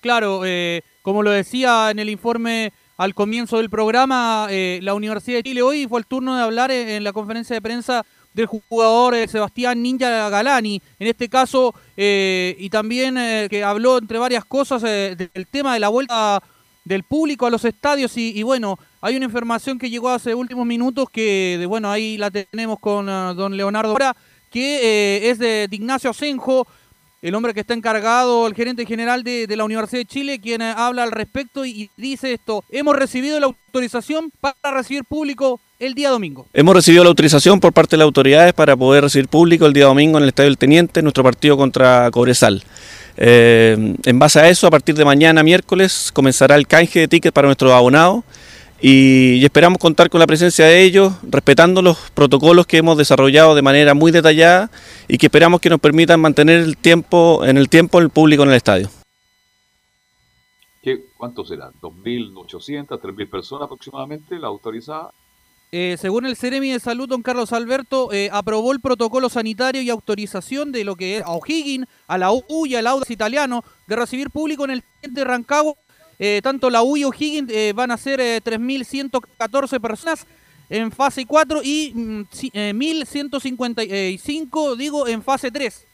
Claro, 0.00 0.42
eh, 0.44 0.82
como 1.02 1.24
lo 1.24 1.32
decía 1.32 1.90
en 1.90 1.98
el 1.98 2.10
informe 2.10 2.72
al 2.96 3.16
comienzo 3.16 3.56
del 3.56 3.70
programa, 3.70 4.46
eh, 4.50 4.78
la 4.84 4.94
Universidad 4.94 5.38
de 5.38 5.42
Chile 5.42 5.62
hoy 5.62 5.88
fue 5.88 5.98
el 5.98 6.06
turno 6.06 6.36
de 6.36 6.44
hablar 6.44 6.70
en, 6.70 6.90
en 6.90 7.02
la 7.02 7.12
conferencia 7.12 7.56
de 7.56 7.60
prensa 7.60 8.06
del 8.34 8.46
jugador 8.46 9.14
eh, 9.14 9.26
Sebastián 9.28 9.82
Ninja 9.82 10.28
Galani, 10.28 10.80
en 10.98 11.06
este 11.06 11.28
caso, 11.28 11.74
eh, 11.96 12.56
y 12.58 12.70
también 12.70 13.16
eh, 13.18 13.48
que 13.50 13.64
habló 13.64 13.98
entre 13.98 14.18
varias 14.18 14.44
cosas 14.44 14.82
del 14.82 15.46
tema 15.50 15.74
de 15.74 15.80
la 15.80 15.88
vuelta 15.88 16.42
del 16.84 17.02
público 17.04 17.46
a 17.46 17.50
los 17.50 17.64
estadios 17.64 18.16
y, 18.16 18.42
bueno, 18.42 18.78
hay 19.00 19.16
una 19.16 19.26
información 19.26 19.78
que 19.78 19.90
llegó 19.90 20.08
hace 20.08 20.34
últimos 20.34 20.66
minutos 20.66 21.08
que, 21.10 21.56
de, 21.58 21.66
bueno, 21.66 21.90
ahí 21.90 22.16
la 22.16 22.30
tenemos 22.30 22.78
con 22.80 23.06
don 23.06 23.56
Leonardo 23.56 23.90
ahora, 23.90 24.16
que 24.50 25.30
es 25.30 25.38
de, 25.38 25.68
Ignacio 25.70 26.12
Senjo, 26.12 26.66
el 27.22 27.34
hombre 27.34 27.52
que 27.52 27.60
está 27.60 27.74
encargado, 27.74 28.46
el 28.46 28.54
gerente 28.54 28.86
general 28.86 29.22
de, 29.22 29.46
la 29.56 29.64
Universidad 29.64 30.00
de 30.00 30.06
Chile, 30.06 30.40
quien 30.40 30.62
habla 30.62 31.02
al 31.02 31.12
respecto 31.12 31.64
y, 31.64 31.70
y, 31.70 31.90
dice 31.96 32.32
esto, 32.32 32.64
hemos 32.70 32.96
recibido 32.96 33.38
la 33.38 33.46
autorización 33.46 34.32
para 34.40 34.56
recibir 34.72 35.04
público 35.04 35.60
el 35.80 35.94
día 35.94 36.10
domingo. 36.10 36.46
Hemos 36.52 36.74
recibido 36.74 37.02
la 37.02 37.08
autorización 37.08 37.58
por 37.58 37.72
parte 37.72 37.96
de 37.96 37.98
las 37.98 38.04
autoridades 38.04 38.52
para 38.52 38.76
poder 38.76 39.02
recibir 39.04 39.28
público 39.28 39.64
el 39.64 39.72
día 39.72 39.86
domingo 39.86 40.18
en 40.18 40.24
el 40.24 40.28
Estadio 40.28 40.50
del 40.50 40.58
Teniente, 40.58 41.02
nuestro 41.02 41.24
partido 41.24 41.56
contra 41.56 42.10
Cobresal. 42.10 42.62
Eh, 43.16 43.96
en 44.04 44.18
base 44.18 44.40
a 44.40 44.48
eso, 44.48 44.66
a 44.66 44.70
partir 44.70 44.94
de 44.94 45.06
mañana, 45.06 45.42
miércoles, 45.42 46.10
comenzará 46.12 46.56
el 46.56 46.66
canje 46.66 47.00
de 47.00 47.08
tickets 47.08 47.32
para 47.32 47.48
nuestros 47.48 47.72
abonados 47.72 48.24
y, 48.80 49.36
y, 49.36 49.44
esperamos 49.44 49.78
contar 49.78 50.10
con 50.10 50.20
la 50.20 50.26
presencia 50.26 50.66
de 50.66 50.82
ellos, 50.82 51.14
respetando 51.22 51.82
los 51.82 52.10
protocolos 52.10 52.66
que 52.66 52.78
hemos 52.78 52.96
desarrollado 52.96 53.54
de 53.54 53.62
manera 53.62 53.94
muy 53.94 54.12
detallada 54.12 54.70
y 55.08 55.16
que 55.16 55.26
esperamos 55.26 55.60
que 55.60 55.70
nos 55.70 55.80
permitan 55.80 56.20
mantener 56.20 56.60
el 56.60 56.76
tiempo, 56.76 57.42
en 57.44 57.56
el 57.56 57.68
tiempo 57.70 57.98
el 57.98 58.10
público 58.10 58.42
en 58.42 58.50
el 58.50 58.54
estadio. 58.54 58.90
¿Qué, 60.82 61.04
¿Cuántos 61.16 61.48
serán? 61.48 61.72
¿2.800, 61.80 62.88
3.000 63.00 63.30
personas 63.30 63.66
aproximadamente 63.66 64.38
la 64.38 64.48
autorizada? 64.48 65.12
Eh, 65.72 65.96
según 66.00 66.26
el 66.26 66.34
Ceremi 66.36 66.72
de 66.72 66.80
Salud, 66.80 67.08
don 67.08 67.22
Carlos 67.22 67.52
Alberto, 67.52 68.12
eh, 68.12 68.28
aprobó 68.32 68.72
el 68.72 68.80
protocolo 68.80 69.28
sanitario 69.28 69.80
y 69.80 69.90
autorización 69.90 70.72
de 70.72 70.82
lo 70.82 70.96
que 70.96 71.18
es 71.18 71.22
a 71.22 71.30
O'Higgins, 71.30 71.86
a 72.08 72.18
la 72.18 72.32
U 72.32 72.66
y 72.66 72.74
al 72.74 72.88
Audax 72.88 73.08
italiano 73.10 73.62
de 73.86 73.94
recibir 73.94 74.30
público 74.30 74.64
en 74.64 74.70
el 74.70 74.82
de 75.02 75.22
Rancagua. 75.22 75.74
Eh, 76.18 76.40
tanto 76.42 76.70
la 76.70 76.82
U 76.82 76.96
y 76.96 77.04
O'Higgins 77.04 77.52
eh, 77.52 77.72
van 77.72 77.92
a 77.92 77.96
ser 77.96 78.18
3.114 78.20 79.80
personas 79.80 80.26
en 80.68 80.90
fase 80.90 81.24
4 81.24 81.60
y 81.62 81.92
mm, 81.94 82.22
1.155, 82.22 84.76
digo, 84.76 85.06
en 85.06 85.22
fase 85.22 85.52
3. 85.52 85.86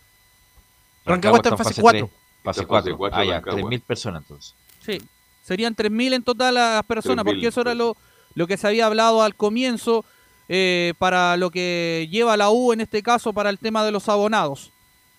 Rancagua, 1.04 1.36
está 1.38 1.50
en 1.50 1.58
fase 1.58 1.82
4. 1.82 2.08
Fase 2.42 2.64
4. 2.64 2.98
Ah, 3.12 3.24
ya, 3.24 3.42
3.000 3.42 3.82
personas 3.82 4.22
entonces. 4.22 4.54
Sí, 4.80 5.02
serían 5.42 5.76
3.000 5.76 6.14
en 6.14 6.22
total 6.22 6.54
las 6.54 6.82
personas, 6.84 7.26
porque 7.26 7.48
eso 7.48 7.60
era 7.60 7.74
lo 7.74 7.94
lo 8.37 8.47
que 8.47 8.57
se 8.57 8.68
había 8.68 8.87
hablado 8.87 9.22
al 9.22 9.34
comienzo 9.34 10.05
eh, 10.49 10.95
para 10.99 11.37
lo 11.37 11.51
que 11.51 12.07
lleva 12.09 12.37
la 12.37 12.51
U 12.51 12.72
en 12.72 12.80
este 12.80 13.03
caso 13.03 13.32
para 13.32 13.51
el 13.51 13.59
tema 13.59 13.84
de 13.84 13.91
los 13.91 14.09
abonados. 14.09 14.70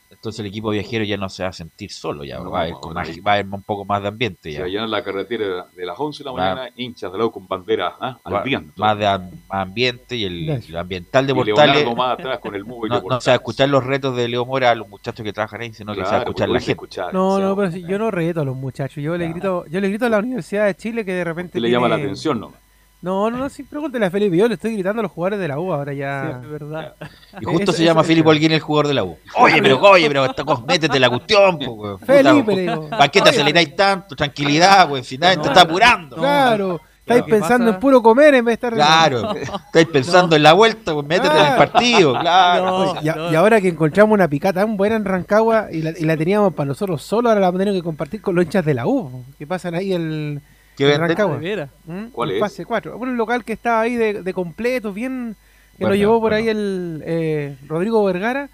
Entonces 0.10 0.40
el 0.40 0.46
equipo 0.46 0.70
viajero 0.70 1.04
ya 1.04 1.18
no 1.18 1.28
se 1.28 1.44
va 1.44 1.50
a 1.50 1.54
sentir 1.54 1.92
solo, 1.92 2.24
ya 2.24 2.40
no, 2.40 2.50
va, 2.50 2.64
a 2.64 2.70
más, 2.94 3.10
va, 3.26 3.32
a 3.32 3.34
haber, 3.34 3.46
un 3.46 3.62
poco 3.62 3.84
más 3.84 4.02
de 4.02 4.08
ambiente. 4.08 4.52
Ya. 4.54 4.64
Se 4.64 4.74
en 4.74 4.90
la 4.90 5.04
carretera 5.04 5.66
de 5.76 5.86
las 5.86 6.00
11 6.00 6.24
de 6.24 6.26
la 6.30 6.32
mañana, 6.32 6.62
va, 6.62 6.70
hinchas 6.78 7.12
de 7.12 7.18
la 7.18 7.26
U 7.26 7.32
con 7.32 7.46
bandera 7.46 7.90
al 8.24 8.44
viento. 8.44 8.72
Más 8.78 8.98
de 8.98 9.06
más 9.06 9.30
ambiente 9.50 10.16
y 10.16 10.24
el, 10.24 10.50
el 10.50 10.78
ambiental 10.78 11.28
de 11.28 11.36
Portales. 11.36 11.96
más 11.96 12.14
atrás 12.14 12.40
con 12.40 12.56
el 12.56 12.66
no, 12.68 13.02
no 13.02 13.20
se 13.20 13.32
va 13.32 13.34
a 13.34 13.36
escuchar 13.36 13.68
los 13.68 13.84
retos 13.84 14.16
de 14.16 14.30
Leo 14.30 14.46
Mora 14.46 14.72
a 14.72 14.76
los 14.76 14.88
muchachos 14.88 15.26
que 15.26 15.34
trabajan 15.34 15.60
ahí, 15.62 15.74
sino 15.74 15.94
claro, 15.94 16.04
que 16.04 16.06
se 16.06 16.12
va 16.12 16.18
a 16.18 16.24
escuchar 16.24 16.50
la 16.50 16.60
gente. 16.60 16.72
Escuchar, 16.72 17.14
no, 17.14 17.40
no, 17.40 17.56
pero 17.58 17.72
si, 17.72 17.84
yo 17.84 18.00
no 18.00 18.10
reto 18.10 18.42
a 18.42 18.46
los 18.46 18.56
muchachos, 18.56 19.04
yo, 19.04 19.12
claro. 19.12 19.18
le 19.18 19.30
grito, 19.30 19.66
yo 19.68 19.82
le 19.82 19.90
grito 19.90 20.06
a 20.06 20.10
la 20.10 20.20
Universidad 20.20 20.68
de 20.68 20.76
Chile 20.76 21.04
que 21.04 21.12
de 21.12 21.24
repente... 21.26 21.60
le 21.60 21.68
tiene... 21.68 21.84
llama 21.84 21.90
la 21.90 22.02
atención, 22.02 22.40
¿no? 22.40 22.54
No, 23.00 23.30
no, 23.30 23.38
no, 23.38 23.50
sí, 23.50 23.64
pregúntale 23.64 24.08
a 24.08 24.12
Felipe. 24.12 24.36
Yo 24.36 24.48
le 24.48 24.56
estoy 24.56 24.74
gritando 24.74 25.02
a 25.02 25.04
los 25.04 25.12
jugadores 25.12 25.40
de 25.40 25.48
la 25.48 25.60
U 25.60 25.72
ahora 25.72 25.94
ya. 25.94 26.40
Sí, 26.42 26.46
es 26.46 26.52
verdad. 26.52 26.96
Y 27.40 27.46
justo 27.46 27.72
se 27.72 27.84
llama 27.84 28.04
Felipe 28.04 28.28
Holguín 28.28 28.52
el 28.52 28.60
jugador 28.60 28.88
de 28.88 28.94
la 28.96 29.04
U. 29.04 29.18
Oye, 29.36 29.62
pero, 29.62 29.80
oye, 29.82 30.08
pero 30.08 30.34
métete 30.68 31.00
la 31.00 31.10
cuestión, 31.10 31.60
po, 31.60 32.00
Felipe, 32.00 32.56
le 32.56 32.62
digo. 32.64 32.90
¿Para 32.90 33.08
qué 33.10 33.22
te 33.22 33.30
aceleráis 33.30 33.76
tanto? 33.76 34.16
Tranquilidad, 34.16 34.90
güey. 34.90 35.04
Si 35.04 35.18
nadie 35.18 35.38
no, 35.38 35.44
te 35.44 35.50
está 35.50 35.62
apurando. 35.62 36.16
Claro. 36.16 36.82
Estáis 37.08 37.24
pensando 37.24 37.70
en 37.70 37.80
puro 37.80 38.02
comer 38.02 38.34
en 38.34 38.44
vez 38.44 38.60
de 38.60 38.68
estar. 38.68 38.74
Claro. 38.74 39.34
Estáis 39.36 39.88
pensando 39.88 40.32
no. 40.32 40.36
en 40.36 40.44
la 40.44 40.54
vuelta, 40.54 40.94
pues 40.94 41.06
métete 41.06 41.30
claro. 41.30 41.46
en 41.46 41.52
el 41.52 41.58
partido. 41.58 42.20
Claro. 42.20 42.96
y, 43.02 43.06
y, 43.32 43.36
ahora 43.36 43.62
que 43.62 43.70
encontramos 43.70 44.14
una 44.14 44.28
picata 44.28 44.60
tan 44.62 44.76
buena 44.76 44.98
en 44.98 45.06
Rancagua 45.06 45.68
y 45.72 45.84
la, 45.84 45.92
y 45.92 46.04
la 46.04 46.18
teníamos 46.18 46.54
para 46.54 46.68
nosotros 46.68 47.02
solo, 47.02 47.30
ahora 47.30 47.40
la 47.40 47.48
vamos 47.48 47.62
a 47.62 47.64
tener 47.64 47.76
que 47.76 47.84
compartir 47.84 48.22
con 48.22 48.36
los 48.36 48.44
hinchas 48.44 48.66
de 48.66 48.74
la 48.74 48.88
U. 48.88 49.24
Que 49.38 49.48
pasan 49.48 49.76
ahí 49.76 49.94
el 49.94 50.42
¿Qué 50.78 50.98
Rancagua. 50.98 51.40
¿Mm? 51.86 52.06
¿Cuál 52.12 52.32
es? 52.32 52.40
Fase 52.40 52.64
4. 52.64 52.98
Bueno, 52.98 53.12
un 53.12 53.18
local 53.18 53.44
que 53.44 53.54
estaba 53.54 53.82
ahí 53.82 53.96
de, 53.96 54.22
de 54.22 54.34
completo, 54.34 54.94
bien. 54.94 55.36
Que 55.78 55.84
bueno, 55.84 55.96
lo 55.96 55.96
llevó 55.96 56.22
por 56.22 56.32
bueno. 56.32 56.36
ahí 56.38 56.50
el 56.50 57.04
eh, 57.06 57.56
Rodrigo 57.68 58.04
Vergara. 58.04 58.50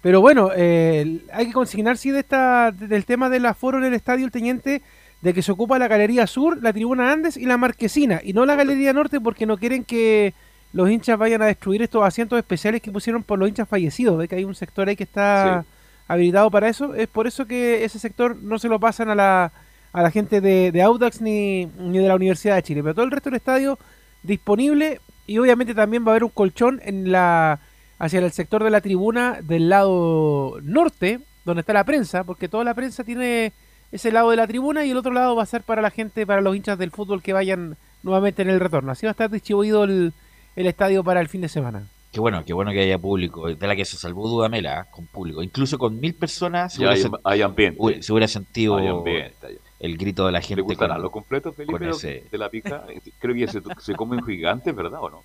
Pero 0.00 0.20
bueno, 0.20 0.50
eh, 0.54 1.20
hay 1.32 1.46
que 1.46 1.52
consignar, 1.52 1.98
sí, 1.98 2.10
de 2.10 2.20
esta, 2.20 2.70
del 2.70 3.04
tema 3.04 3.28
del 3.28 3.44
aforo 3.44 3.78
en 3.78 3.84
el 3.84 3.94
estadio 3.94 4.24
El 4.24 4.30
Teniente, 4.30 4.82
de 5.20 5.34
que 5.34 5.42
se 5.42 5.52
ocupa 5.52 5.78
la 5.78 5.88
Galería 5.88 6.26
Sur, 6.26 6.62
la 6.62 6.72
Tribuna 6.72 7.12
Andes 7.12 7.36
y 7.36 7.44
la 7.44 7.56
Marquesina, 7.56 8.20
y 8.22 8.32
no 8.32 8.46
la 8.46 8.54
Galería 8.54 8.92
Norte 8.92 9.20
porque 9.20 9.46
no 9.46 9.58
quieren 9.58 9.84
que 9.84 10.32
los 10.72 10.88
hinchas 10.90 11.18
vayan 11.18 11.42
a 11.42 11.46
destruir 11.46 11.82
estos 11.82 12.04
asientos 12.04 12.38
especiales 12.38 12.82
que 12.82 12.92
pusieron 12.92 13.22
por 13.22 13.38
los 13.38 13.48
hinchas 13.48 13.68
fallecidos. 13.68 14.16
Ve 14.16 14.28
que 14.28 14.36
hay 14.36 14.44
un 14.44 14.54
sector 14.54 14.88
ahí 14.88 14.96
que 14.96 15.04
está 15.04 15.62
sí. 15.62 15.68
habilitado 16.08 16.50
para 16.50 16.68
eso. 16.68 16.94
Es 16.94 17.08
por 17.08 17.26
eso 17.26 17.46
que 17.46 17.84
ese 17.84 17.98
sector 17.98 18.36
no 18.36 18.58
se 18.58 18.68
lo 18.68 18.78
pasan 18.78 19.08
a 19.08 19.14
la 19.14 19.52
a 19.96 20.02
la 20.02 20.10
gente 20.10 20.42
de, 20.42 20.72
de 20.72 20.82
Audax 20.82 21.22
ni, 21.22 21.64
ni, 21.78 21.96
de 21.96 22.06
la 22.06 22.16
Universidad 22.16 22.56
de 22.56 22.62
Chile, 22.62 22.82
pero 22.82 22.94
todo 22.94 23.06
el 23.06 23.10
resto 23.10 23.30
del 23.30 23.38
estadio 23.38 23.78
disponible 24.22 25.00
y 25.26 25.38
obviamente 25.38 25.74
también 25.74 26.04
va 26.04 26.08
a 26.08 26.10
haber 26.10 26.24
un 26.24 26.30
colchón 26.30 26.82
en 26.84 27.10
la 27.10 27.60
hacia 27.98 28.18
el 28.18 28.30
sector 28.30 28.62
de 28.62 28.68
la 28.68 28.82
tribuna 28.82 29.38
del 29.40 29.70
lado 29.70 30.58
norte, 30.62 31.20
donde 31.46 31.60
está 31.60 31.72
la 31.72 31.84
prensa, 31.84 32.24
porque 32.24 32.46
toda 32.46 32.62
la 32.62 32.74
prensa 32.74 33.04
tiene 33.04 33.54
ese 33.90 34.12
lado 34.12 34.28
de 34.28 34.36
la 34.36 34.46
tribuna 34.46 34.84
y 34.84 34.90
el 34.90 34.98
otro 34.98 35.14
lado 35.14 35.34
va 35.34 35.44
a 35.44 35.46
ser 35.46 35.62
para 35.62 35.80
la 35.80 35.88
gente, 35.88 36.26
para 36.26 36.42
los 36.42 36.54
hinchas 36.54 36.78
del 36.78 36.90
fútbol 36.90 37.22
que 37.22 37.32
vayan 37.32 37.78
nuevamente 38.02 38.42
en 38.42 38.50
el 38.50 38.60
retorno. 38.60 38.92
Así 38.92 39.06
va 39.06 39.10
a 39.10 39.12
estar 39.12 39.30
distribuido 39.30 39.84
el, 39.84 40.12
el 40.56 40.66
estadio 40.66 41.04
para 41.04 41.22
el 41.22 41.28
fin 41.28 41.40
de 41.40 41.48
semana. 41.48 41.88
Qué 42.12 42.20
bueno, 42.20 42.44
qué 42.44 42.52
bueno 42.52 42.70
que 42.70 42.80
haya 42.80 42.98
público. 42.98 43.48
De 43.48 43.66
la 43.66 43.74
que 43.74 43.86
se 43.86 43.96
salvó 43.96 44.28
Dudamela, 44.28 44.82
¿eh? 44.82 44.84
con 44.90 45.06
público. 45.06 45.42
Incluso 45.42 45.78
con 45.78 45.98
mil 45.98 46.14
personas 46.14 46.74
se, 46.74 46.80
hubiera, 46.80 46.94
hay, 46.94 47.10
hay 47.24 47.42
ambiente. 47.42 48.02
se 48.02 48.12
hubiera 48.12 48.28
sentido 48.28 48.76
hay 48.76 48.88
ambiente, 48.88 49.46
hay 49.46 49.58
el 49.78 49.96
grito 49.96 50.26
de 50.26 50.32
la 50.32 50.40
gente. 50.40 50.56
¿Le 50.56 50.62
gustará 50.62 50.98
lo 50.98 51.10
completo, 51.10 51.52
Felipe, 51.52 51.90
ese... 51.90 52.24
de 52.30 52.38
la 52.38 52.48
pica? 52.48 52.84
Creo 53.18 53.34
que 53.34 53.48
se, 53.48 53.62
se 53.80 53.94
come 53.94 54.16
un 54.16 54.24
gigante, 54.24 54.72
¿verdad 54.72 55.00
o 55.02 55.10
no? 55.10 55.24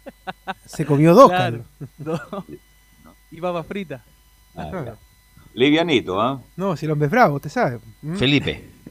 Se 0.65 0.85
comió 0.85 1.13
dos, 1.13 1.29
claro. 1.29 1.63
Dos. 1.97 2.21
No. 3.03 3.15
Y 3.31 3.39
papa 3.39 3.63
frita. 3.63 4.03
Ah, 4.55 4.95
Livianito, 5.53 6.21
¿ah? 6.21 6.41
¿eh? 6.41 6.45
No, 6.57 6.75
si 6.75 6.85
lo 6.85 6.93
hombre 6.93 7.07
bravo, 7.07 7.35
usted 7.35 7.49
sabe. 7.49 7.79
¿Mm? 8.01 8.15
Felipe. 8.15 8.69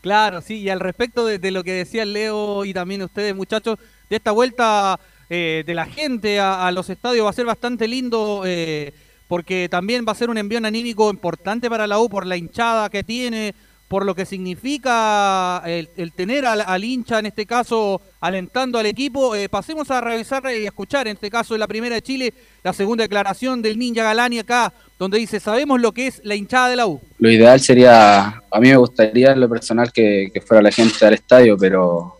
Claro, 0.00 0.40
sí, 0.40 0.60
y 0.60 0.70
al 0.70 0.78
respecto 0.78 1.26
de, 1.26 1.40
de, 1.40 1.50
lo 1.50 1.64
que 1.64 1.72
decía 1.72 2.04
Leo 2.04 2.64
y 2.64 2.72
también 2.72 3.02
ustedes, 3.02 3.34
muchachos, 3.34 3.78
de 4.08 4.16
esta 4.16 4.30
vuelta 4.30 4.98
eh, 5.28 5.64
de 5.66 5.74
la 5.74 5.86
gente 5.86 6.38
a, 6.38 6.68
a, 6.68 6.72
los 6.72 6.88
estadios 6.88 7.26
va 7.26 7.30
a 7.30 7.34
ser 7.34 7.46
bastante 7.46 7.88
lindo. 7.88 8.42
Eh, 8.46 8.94
porque 9.28 9.68
también 9.68 10.04
va 10.08 10.12
a 10.12 10.16
ser 10.16 10.30
un 10.30 10.38
envío 10.38 10.58
anímico 10.58 11.10
importante 11.10 11.68
para 11.68 11.86
la 11.86 12.00
U 12.00 12.08
por 12.08 12.26
la 12.26 12.36
hinchada 12.36 12.88
que 12.88 13.04
tiene, 13.04 13.54
por 13.88 14.04
lo 14.04 14.14
que 14.14 14.26
significa 14.26 15.62
el, 15.66 15.88
el 15.96 16.12
tener 16.12 16.44
al, 16.44 16.84
hincha, 16.84 17.18
en 17.18 17.26
este 17.26 17.46
caso, 17.46 18.02
alentando 18.20 18.78
al 18.78 18.84
equipo. 18.84 19.34
Eh, 19.34 19.48
pasemos 19.48 19.90
a 19.90 20.02
revisar 20.02 20.42
y 20.54 20.66
escuchar, 20.66 21.08
en 21.08 21.14
este 21.14 21.30
caso, 21.30 21.54
en 21.54 21.60
la 21.60 21.66
primera 21.66 21.94
de 21.94 22.02
Chile, 22.02 22.34
la 22.62 22.74
segunda 22.74 23.04
declaración 23.04 23.62
del 23.62 23.78
Ninja 23.78 24.02
Galani 24.02 24.40
acá, 24.40 24.74
donde 24.98 25.18
dice, 25.18 25.40
sabemos 25.40 25.80
lo 25.80 25.92
que 25.92 26.08
es 26.08 26.20
la 26.22 26.34
hinchada 26.34 26.68
de 26.68 26.76
la 26.76 26.86
U. 26.86 27.00
Lo 27.18 27.30
ideal 27.30 27.58
sería, 27.60 28.26
a 28.26 28.60
mí 28.60 28.68
me 28.68 28.76
gustaría 28.76 29.34
lo 29.34 29.48
personal 29.48 29.90
que, 29.90 30.30
que 30.32 30.40
fuera 30.42 30.62
la 30.62 30.70
gente 30.70 31.06
al 31.06 31.14
estadio, 31.14 31.56
pero 31.56 32.18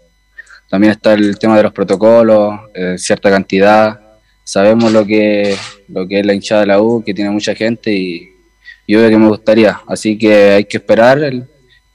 también 0.71 0.93
está 0.93 1.13
el 1.13 1.39
tema 1.39 1.59
de 1.59 1.65
los 1.65 1.73
protocolos, 1.73 2.61
eh, 2.75 2.95
cierta 2.97 3.31
cantidad. 3.31 4.01
Sabemos 4.43 4.91
lo 4.91 5.05
que, 5.05 5.55
lo 5.89 6.09
que 6.09 6.21
es 6.21 6.27
la 6.27 6.33
hinchada 6.33 6.63
de 6.63 6.67
la 6.69 6.81
U, 6.81 7.05
que 7.05 7.13
tiene 7.13 7.31
mucha 7.31 7.55
gente 7.55 7.93
y 7.93 8.31
yo 8.87 9.01
creo 9.01 9.11
que 9.11 9.19
me 9.19 9.29
gustaría. 9.29 9.83
Así 9.87 10.17
que 10.17 10.53
hay 10.53 10.65
que 10.65 10.79
esperar 10.79 11.19
el, 11.23 11.47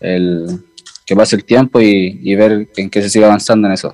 el, 0.03 0.63
que 1.05 1.15
pase 1.15 1.35
el 1.35 1.45
tiempo 1.45 1.81
y, 1.81 2.35
ver 2.35 2.69
en 2.75 2.89
qué 2.89 3.01
se 3.01 3.09
sigue 3.09 3.25
avanzando 3.25 3.67
en 3.67 3.73
eso. 3.73 3.93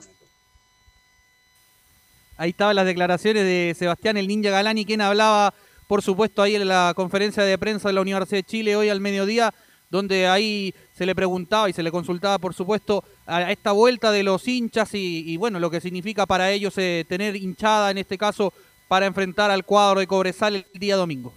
Ahí 2.37 2.51
estaban 2.51 2.75
las 2.75 2.85
declaraciones 2.85 3.43
de 3.43 3.75
Sebastián 3.77 4.17
el 4.17 4.27
Ninja 4.27 4.49
Galani, 4.49 4.85
quien 4.85 5.01
hablaba, 5.01 5.53
por 5.87 6.01
supuesto, 6.01 6.41
ahí 6.41 6.55
en 6.55 6.67
la 6.67 6.93
conferencia 6.95 7.43
de 7.43 7.57
prensa 7.57 7.89
de 7.89 7.93
la 7.93 8.01
Universidad 8.01 8.39
de 8.39 8.43
Chile 8.43 8.75
hoy 8.75 8.89
al 8.89 9.01
mediodía, 9.01 9.53
donde 9.89 10.27
ahí 10.27 10.73
se 10.93 11.05
le 11.05 11.15
preguntaba 11.15 11.69
y 11.69 11.73
se 11.73 11.83
le 11.83 11.91
consultaba, 11.91 12.37
por 12.37 12.53
supuesto, 12.53 13.03
a 13.25 13.51
esta 13.51 13.71
vuelta 13.71 14.11
de 14.11 14.23
los 14.23 14.47
hinchas 14.47 14.93
y, 14.93 15.23
y 15.29 15.37
bueno, 15.37 15.59
lo 15.59 15.69
que 15.69 15.81
significa 15.81 16.25
para 16.25 16.51
ellos 16.51 16.77
eh, 16.77 17.05
tener 17.09 17.35
hinchada 17.35 17.91
en 17.91 17.97
este 17.97 18.17
caso 18.17 18.53
para 18.87 19.05
enfrentar 19.05 19.51
al 19.51 19.65
cuadro 19.65 19.99
de 19.99 20.07
Cobresal 20.07 20.55
el 20.55 20.79
día 20.79 20.95
domingo. 20.95 21.33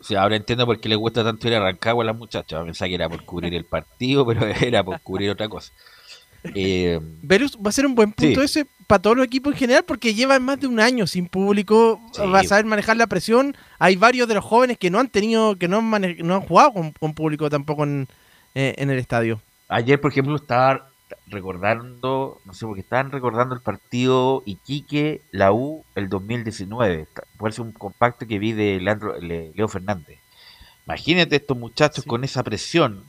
O 0.00 0.04
sea, 0.04 0.22
ahora 0.22 0.36
entiendo 0.36 0.64
por 0.66 0.80
qué 0.80 0.88
le 0.88 0.96
gusta 0.96 1.22
tanto 1.22 1.46
ir 1.46 1.54
a 1.54 1.60
Rancagua 1.60 2.02
a 2.04 2.06
las 2.06 2.16
muchachas. 2.16 2.64
Pensaba 2.64 2.88
que 2.88 2.94
era 2.94 3.08
por 3.08 3.22
cubrir 3.24 3.54
el 3.54 3.64
partido, 3.64 4.26
pero 4.26 4.46
era 4.46 4.82
por 4.82 5.00
cubrir 5.00 5.30
otra 5.30 5.48
cosa. 5.48 5.72
Eh, 6.54 6.98
Verus 7.22 7.56
va 7.58 7.68
a 7.68 7.72
ser 7.72 7.84
un 7.84 7.94
buen 7.94 8.12
punto 8.12 8.40
Sí. 8.40 8.44
ese 8.46 8.66
para 8.86 9.02
todos 9.02 9.16
los 9.18 9.26
equipos 9.26 9.52
en 9.52 9.58
general 9.58 9.84
porque 9.86 10.14
llevan 10.14 10.42
más 10.42 10.58
de 10.58 10.66
un 10.66 10.80
año 10.80 11.06
sin 11.06 11.28
público, 11.28 12.00
Sí. 12.12 12.22
va 12.26 12.40
a 12.40 12.44
saber 12.44 12.64
manejar 12.64 12.96
la 12.96 13.06
presión. 13.06 13.54
Hay 13.78 13.96
varios 13.96 14.26
de 14.26 14.34
los 14.34 14.44
jóvenes 14.44 14.78
que 14.78 14.90
no 14.90 14.98
han 14.98 15.08
tenido, 15.08 15.56
que 15.56 15.68
no 15.68 15.78
han, 15.78 16.16
no 16.24 16.34
han 16.34 16.40
jugado 16.40 16.72
con, 16.72 16.92
con 16.92 17.12
público 17.14 17.50
tampoco 17.50 17.84
en, 17.84 18.08
eh, 18.54 18.74
en 18.78 18.88
el 18.90 18.98
estadio. 18.98 19.40
ayer, 19.68 20.00
por 20.00 20.10
ejemplo, 20.12 20.34
estaba 20.34 20.89
recordando, 21.26 22.40
no 22.44 22.52
sé, 22.52 22.66
porque 22.66 22.80
estaban 22.82 23.10
recordando 23.10 23.54
el 23.54 23.60
partido 23.60 24.42
Iquique, 24.46 25.22
la 25.32 25.52
U, 25.52 25.84
el 25.94 26.08
2019. 26.08 27.02
Está- 27.02 27.22
Puede 27.38 27.52
ser 27.52 27.62
un 27.64 27.72
compacto 27.72 28.26
que 28.26 28.38
vi 28.38 28.52
de 28.52 28.80
Leandro- 28.80 29.18
Le- 29.18 29.52
Leo 29.54 29.68
Fernández. 29.68 30.18
Imagínate 30.86 31.36
estos 31.36 31.56
muchachos 31.56 32.04
con 32.04 32.24
esa 32.24 32.42
presión. 32.42 33.04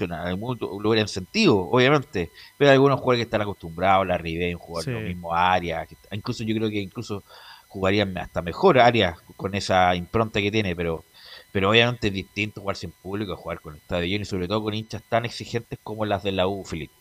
Lo 0.00 0.88
hubieran 0.88 1.08
sentido, 1.08 1.58
obviamente. 1.58 2.30
Pero 2.56 2.70
hay 2.70 2.74
algunos 2.74 2.98
jugadores 3.00 3.18
que 3.18 3.24
están 3.24 3.42
acostumbrados, 3.42 4.06
la 4.06 4.16
Riven, 4.16 4.56
jugar 4.56 4.88
en 4.88 4.94
los 4.94 5.02
Sí. 5.02 5.08
mismos 5.08 5.32
áreas. 5.36 5.88
incluso 6.10 6.42
yo 6.44 6.54
creo 6.54 6.70
que 6.70 6.80
incluso 6.80 7.22
jugarían 7.68 8.16
hasta 8.16 8.40
mejor 8.40 8.78
áreas 8.78 9.20
con 9.36 9.54
esa 9.54 9.94
impronta 9.96 10.40
que 10.40 10.50
tiene, 10.50 10.74
pero 10.76 11.04
pero 11.52 11.70
obviamente 11.70 12.08
es 12.08 12.12
distinto 12.14 12.60
jugar 12.62 12.74
sin 12.76 12.90
público 12.90 13.32
a 13.32 13.36
jugar 13.36 13.60
con 13.60 13.76
estadio 13.76 14.06
lleno 14.06 14.22
y 14.22 14.26
sobre 14.26 14.48
todo 14.48 14.60
con 14.62 14.74
hinchas 14.74 15.02
tan 15.08 15.24
exigentes 15.24 15.78
como 15.84 16.04
las 16.04 16.22
de 16.24 16.32
la 16.32 16.48
U, 16.48 16.64
Felipe. 16.64 16.92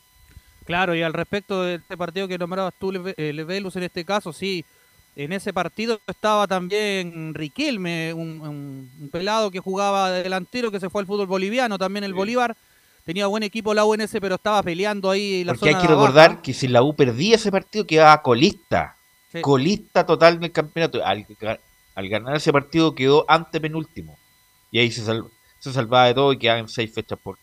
Claro, 0.66 0.96
y 0.96 1.02
al 1.02 1.14
respecto 1.14 1.64
de 1.64 1.76
este 1.76 1.98
partido 1.98 2.28
que 2.28 2.38
nombrabas 2.38 2.74
tú, 2.80 2.92
Leve- 2.92 3.14
eh, 3.18 3.34
Levelus, 3.34 3.76
en 3.76 3.84
este 3.84 4.06
caso, 4.06 4.32
sí, 4.34 4.64
en 5.16 5.32
ese 5.34 5.54
partido 5.54 6.00
estaba 6.08 6.48
también 6.48 7.34
Riquelme, 7.34 8.14
un, 8.14 8.42
un- 8.42 8.92
un 9.02 9.10
pelado 9.10 9.52
que 9.52 9.60
jugaba 9.60 10.10
de 10.12 10.24
delantero, 10.24 10.72
que 10.72 10.80
se 10.80 10.90
fue 10.90 11.02
al 11.02 11.08
fútbol 11.08 11.28
boliviano, 11.28 11.78
también 11.78 12.04
el 12.04 12.14
Bolívar. 12.14 12.56
Tenía 13.06 13.28
buen 13.28 13.44
equipo 13.44 13.74
la 13.74 13.84
UNS, 13.84 14.18
pero 14.22 14.36
estaba 14.36 14.64
peleando 14.64 15.10
ahí 15.12 15.44
la 15.44 15.54
Porque 15.54 15.70
hay 15.70 15.76
que 15.76 15.88
recordar 15.88 16.42
que 16.42 16.54
si 16.54 16.70
la 16.70 16.82
U 16.84 16.96
perdía 16.96 17.36
ese 17.36 17.52
partido 17.52 17.86
quedaba 17.86 18.22
colista. 18.22 18.96
Sí. 19.30 19.42
Colista 19.42 20.06
total 20.06 20.40
del 20.40 20.52
campeonato. 20.54 21.02
Al 21.06 22.10
ganar 22.10 22.38
ese 22.38 22.54
partido 22.54 22.96
quedó 22.96 23.26
antepenúltimo. 23.28 24.18
Y 24.72 24.80
ahí 24.80 24.90
se, 24.90 25.04
sal- 25.04 25.26
se 25.60 25.74
salvaba 25.74 26.06
de 26.08 26.14
todo 26.14 26.32
y 26.32 26.38
quedaban 26.40 26.70
seis 26.70 26.94
fechas 26.94 27.20
por, 27.22 27.38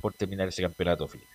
por 0.00 0.14
terminar 0.14 0.46
ese 0.46 0.62
campeonato, 0.62 1.08
Felipe. 1.08 1.29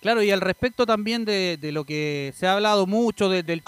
Claro, 0.00 0.22
y 0.22 0.30
al 0.30 0.40
respecto 0.40 0.86
también 0.86 1.24
de, 1.24 1.58
lo 1.72 1.84
que 1.84 2.32
se 2.36 2.46
ha 2.46 2.54
hablado 2.54 2.86
mucho, 2.86 3.28
de, 3.28 3.42
de, 3.42 3.60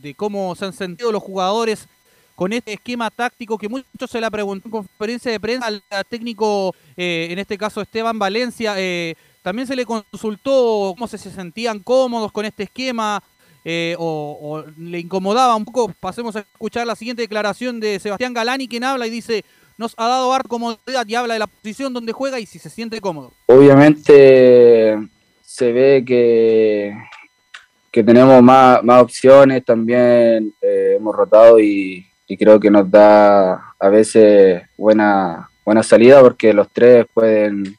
de 0.00 0.14
cómo 0.14 0.54
se 0.54 0.66
han 0.66 0.72
sentido 0.72 1.10
los 1.10 1.22
jugadores 1.22 1.88
con 2.34 2.52
este 2.52 2.72
esquema 2.72 3.10
táctico 3.10 3.58
que 3.58 3.68
muchos 3.68 4.10
se 4.10 4.20
la 4.20 4.30
preguntó 4.30 4.68
en 4.68 4.72
conferencia 4.72 5.30
de 5.30 5.40
prensa 5.40 5.66
al 5.66 5.82
técnico, 6.08 6.74
eh, 6.96 7.28
en 7.30 7.38
este 7.38 7.58
caso 7.58 7.80
Esteban 7.80 8.18
Valencia, 8.18 8.74
eh, 8.78 9.14
también 9.42 9.66
se 9.66 9.76
le 9.76 9.84
consultó 9.84 10.94
cómo 10.96 11.06
se, 11.08 11.18
se 11.18 11.30
sentían 11.30 11.80
cómodos 11.80 12.32
con 12.32 12.44
este 12.44 12.64
esquema 12.64 13.22
eh, 13.64 13.96
o, 13.98 14.38
o 14.40 14.64
le 14.78 15.00
incomodaba 15.00 15.56
un 15.56 15.64
poco. 15.64 15.92
Pasemos 16.00 16.36
a 16.36 16.40
escuchar 16.40 16.86
la 16.86 16.96
siguiente 16.96 17.22
declaración 17.22 17.80
de 17.80 17.98
Sebastián 17.98 18.34
Galani, 18.34 18.68
quien 18.68 18.84
habla 18.84 19.06
y 19.06 19.10
dice, 19.10 19.44
nos 19.78 19.94
ha 19.96 20.06
dado 20.06 20.32
harta 20.32 20.48
comodidad 20.48 21.06
y 21.06 21.14
habla 21.14 21.34
de 21.34 21.40
la 21.40 21.46
posición 21.48 21.92
donde 21.92 22.12
juega 22.12 22.40
y 22.40 22.46
si 22.46 22.58
se 22.58 22.70
siente 22.70 23.00
cómodo. 23.00 23.32
Obviamente 23.46 24.96
se 25.52 25.70
ve 25.70 26.02
que, 26.02 26.96
que 27.90 28.02
tenemos 28.02 28.42
más, 28.42 28.82
más 28.82 29.02
opciones, 29.02 29.62
también 29.62 30.54
eh, 30.62 30.94
hemos 30.96 31.14
rotado 31.14 31.60
y, 31.60 32.06
y 32.26 32.38
creo 32.38 32.58
que 32.58 32.70
nos 32.70 32.90
da 32.90 33.74
a 33.78 33.88
veces 33.90 34.62
buena, 34.78 35.50
buena 35.62 35.82
salida 35.82 36.22
porque 36.22 36.54
los 36.54 36.70
tres 36.72 37.04
pueden, 37.12 37.76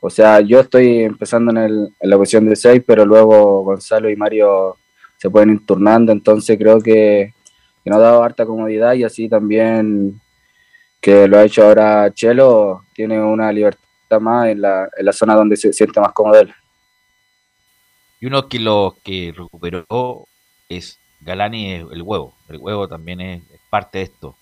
o 0.00 0.10
sea, 0.10 0.40
yo 0.40 0.58
estoy 0.58 1.04
empezando 1.04 1.52
en, 1.52 1.58
el, 1.58 1.88
en 2.00 2.10
la 2.10 2.16
posición 2.16 2.48
de 2.48 2.56
6, 2.56 2.82
pero 2.84 3.06
luego 3.06 3.62
Gonzalo 3.62 4.10
y 4.10 4.16
Mario 4.16 4.76
se 5.18 5.30
pueden 5.30 5.50
ir 5.50 5.64
turnando, 5.64 6.10
entonces 6.10 6.58
creo 6.58 6.80
que, 6.80 7.32
que 7.84 7.90
nos 7.90 8.00
ha 8.00 8.02
dado 8.02 8.24
harta 8.24 8.44
comodidad 8.44 8.94
y 8.94 9.04
así 9.04 9.28
también 9.28 10.20
que 11.00 11.28
lo 11.28 11.38
ha 11.38 11.44
hecho 11.44 11.62
ahora 11.62 12.12
Chelo, 12.12 12.86
tiene 12.92 13.22
una 13.22 13.52
libertad 13.52 14.18
más 14.20 14.48
en 14.48 14.62
la, 14.62 14.88
en 14.96 15.06
la 15.06 15.12
zona 15.12 15.36
donde 15.36 15.56
se 15.56 15.72
siente 15.72 16.00
más 16.00 16.12
cómodo 16.12 16.40
él. 16.40 16.52
Y 18.20 18.26
uno 18.26 18.48
que 18.48 18.58
lo 18.58 18.96
que 19.04 19.32
recuperó 19.36 20.26
es 20.68 20.98
Galani, 21.20 21.72
el 21.72 22.02
huevo. 22.02 22.34
El 22.48 22.58
huevo 22.58 22.88
también 22.88 23.20
es, 23.20 23.42
parte 23.70 23.98
de 23.98 24.04
esto. 24.04 24.36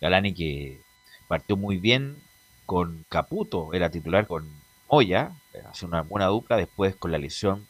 Galani 0.00 0.32
que 0.34 0.80
partió 1.26 1.56
muy 1.56 1.78
bien 1.78 2.16
con 2.64 3.04
Caputo, 3.08 3.72
era 3.74 3.90
titular 3.90 4.26
con 4.26 4.48
Moya, 4.90 5.32
hace 5.70 5.84
una 5.84 6.02
buena 6.02 6.26
dupla, 6.26 6.56
después 6.56 6.96
con 6.96 7.12
la 7.12 7.18
lesión 7.18 7.66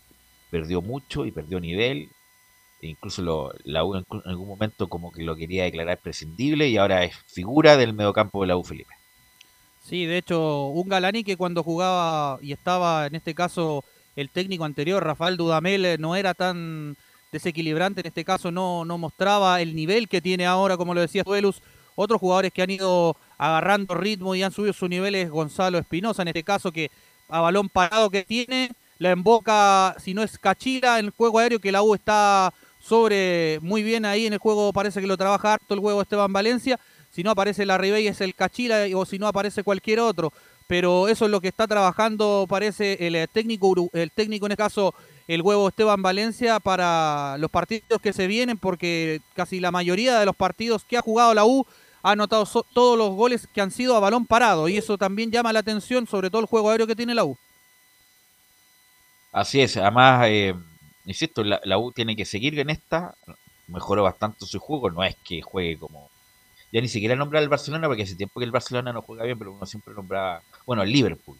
perdió 0.51 0.83
mucho 0.83 1.25
y 1.27 1.33
perdió 1.33 1.61
nivel. 1.61 2.11
E 2.81 2.89
incluso 2.89 3.23
lo- 3.23 3.53
la 3.65 3.85
U 3.85 3.97
en 3.97 4.05
algún 4.25 4.49
momento 4.49 4.89
como 4.89 5.11
que 5.11 5.25
lo 5.25 5.35
quería 5.35 5.65
declarar 5.65 5.99
prescindible 5.99 6.69
y 6.69 6.77
ahora 6.77 7.05
es 7.05 7.17
figura 7.27 7.77
del 7.77 7.93
mediocampo 7.93 8.41
de 8.43 8.47
la 8.49 8.57
U, 8.57 8.63
Felipe. 8.63 8.95
Sí, 9.83 10.07
de 10.07 10.19
hecho, 10.19 10.67
un 10.67 10.89
Galani 10.89 11.25
que 11.25 11.37
cuando 11.37 11.63
jugaba 11.65 12.39
y 12.41 12.53
estaba 12.53 13.07
en 13.07 13.17
este 13.17 13.35
caso 13.35 13.85
el 14.21 14.31
técnico 14.31 14.65
anterior, 14.65 15.05
Rafael 15.05 15.37
Dudamel, 15.37 15.85
eh, 15.85 15.97
no 15.97 16.17
era 16.17 16.35
tan 16.35 16.97
desequilibrante, 17.31 18.01
en 18.01 18.09
este 18.09 18.25
caso 18.25 18.51
no, 18.51 18.85
no 18.85 18.99
mostraba 18.99 19.61
el 19.61 19.77
nivel 19.77 20.09
que 20.09 20.21
tiene 20.21 20.45
ahora, 20.45 20.77
como 20.77 20.93
lo 20.93 21.01
decía 21.01 21.23
Duelus. 21.23 21.63
Otros 21.95 22.21
jugadores 22.21 22.53
que 22.53 22.63
han 22.63 22.71
ido 22.71 23.17
agarrando 23.39 23.95
ritmo 23.95 24.35
y 24.35 24.43
han 24.43 24.51
subido 24.51 24.73
su 24.73 24.89
nivel 24.89 25.15
es 25.15 25.31
Gonzalo 25.31 25.79
Espinosa, 25.79 26.23
en 26.23 26.29
este 26.29 26.43
caso 26.43 26.73
que 26.73 26.91
a 27.29 27.41
balón 27.41 27.69
parado 27.69 28.11
que 28.11 28.25
tiene, 28.25 28.73
la 28.99 29.13
emboca, 29.13 29.95
si 30.01 30.15
no 30.15 30.25
es 30.25 30.37
Cachila, 30.37 30.99
en 30.99 31.07
el 31.07 31.11
juego 31.13 31.39
aéreo 31.39 31.61
que 31.61 31.71
la 31.71 31.83
U 31.83 31.95
está 31.95 32.53
sobre 32.81 33.61
muy 33.63 33.85
bien 33.85 34.05
ahí 34.05 34.27
en 34.27 34.33
el 34.33 34.39
juego, 34.41 34.73
parece 34.73 35.01
que 35.01 35.07
lo 35.07 35.17
trabaja 35.17 35.55
harto 35.55 35.75
el 35.75 35.81
juego 35.81 36.03
Esteban 36.03 36.33
Valencia, 36.33 36.81
si 37.13 37.23
no 37.23 37.31
aparece 37.31 37.67
la 37.67 37.79
Ribey 37.79 38.09
es 38.09 38.21
el 38.21 38.35
Cachila 38.35 38.85
o 38.97 39.05
si 39.05 39.19
no 39.21 39.29
aparece 39.29 39.63
cualquier 39.63 40.01
otro, 40.01 40.33
pero 40.69 41.09
eso 41.09 41.25
es 41.25 41.31
lo 41.33 41.41
que 41.41 41.49
está 41.49 41.67
trabajando 41.67 42.47
parece 42.49 43.05
el 43.05 43.17
eh, 43.17 43.27
técnico 43.27 43.91
el 43.93 44.13
técnico 44.13 44.47
en 44.47 44.53
este 44.53 44.63
caso 44.63 44.95
el 45.27 45.43
huevo 45.43 45.69
Esteban 45.69 46.01
Valencia 46.03 46.61
para 46.61 47.37
los 47.39 47.51
partidos 47.51 48.01
que 48.01 48.13
se 48.13 48.29
vienen 48.29 48.57
porque 48.57 49.21
casi 49.35 49.59
la 49.59 49.73
mayoría 49.73 50.21
de 50.21 50.27
los 50.27 50.37
partidos 50.37 50.85
que 50.85 50.97
ha 50.97 51.03
jugado 51.03 51.35
la 51.35 51.45
U 51.45 51.67
ha 52.03 52.13
anotado 52.13 52.47
todos 52.73 52.97
los 52.97 53.11
goles 53.11 53.49
que 53.53 53.61
han 53.61 53.71
sido 53.71 53.97
a 53.97 54.01
balón 54.01 54.27
parado 54.27 54.69
y 54.69 54.77
eso 54.77 54.97
también 54.97 55.31
llama 55.31 55.53
la 55.53 55.59
atención 55.61 56.07
sobre 56.07 56.31
todo 56.31 56.43
el 56.43 56.47
juego 56.47 56.71
aéreo 56.71 56.87
que 56.87 56.95
tiene 56.95 57.15
la 57.15 57.25
U. 57.25 57.37
Así 59.33 59.61
es, 59.61 59.77
además, 59.77 60.27
eh, 60.29 60.55
insisto, 61.05 61.45
la, 61.45 61.61
la 61.65 61.79
U 61.79 61.93
tiene 61.93 62.17
que 62.17 62.25
seguir 62.25 62.59
en 62.59 62.71
esta, 62.71 63.15
mejoró 63.67 64.03
bastante 64.05 64.47
su 64.47 64.59
juego, 64.59 64.91
no 64.91 65.05
es 65.05 65.17
que 65.17 65.43
juegue 65.43 65.79
como... 65.79 66.11
Ya 66.73 66.81
ni 66.81 66.89
siquiera 66.89 67.17
nombrar 67.17 67.43
al 67.43 67.49
Barcelona, 67.49 67.87
porque 67.87 68.03
hace 68.03 68.17
tiempo 68.17 68.41
que 68.41 68.45
el 68.45 68.53
Barcelona 68.53 68.93
no 68.93 69.03
juega 69.03 69.25
bien, 69.25 69.39
pero 69.39 69.53
uno 69.53 69.65
siempre 69.67 69.95
nombraba, 69.95 70.43
bueno, 70.67 70.83
el 70.83 70.93
Liverpool, 70.93 71.39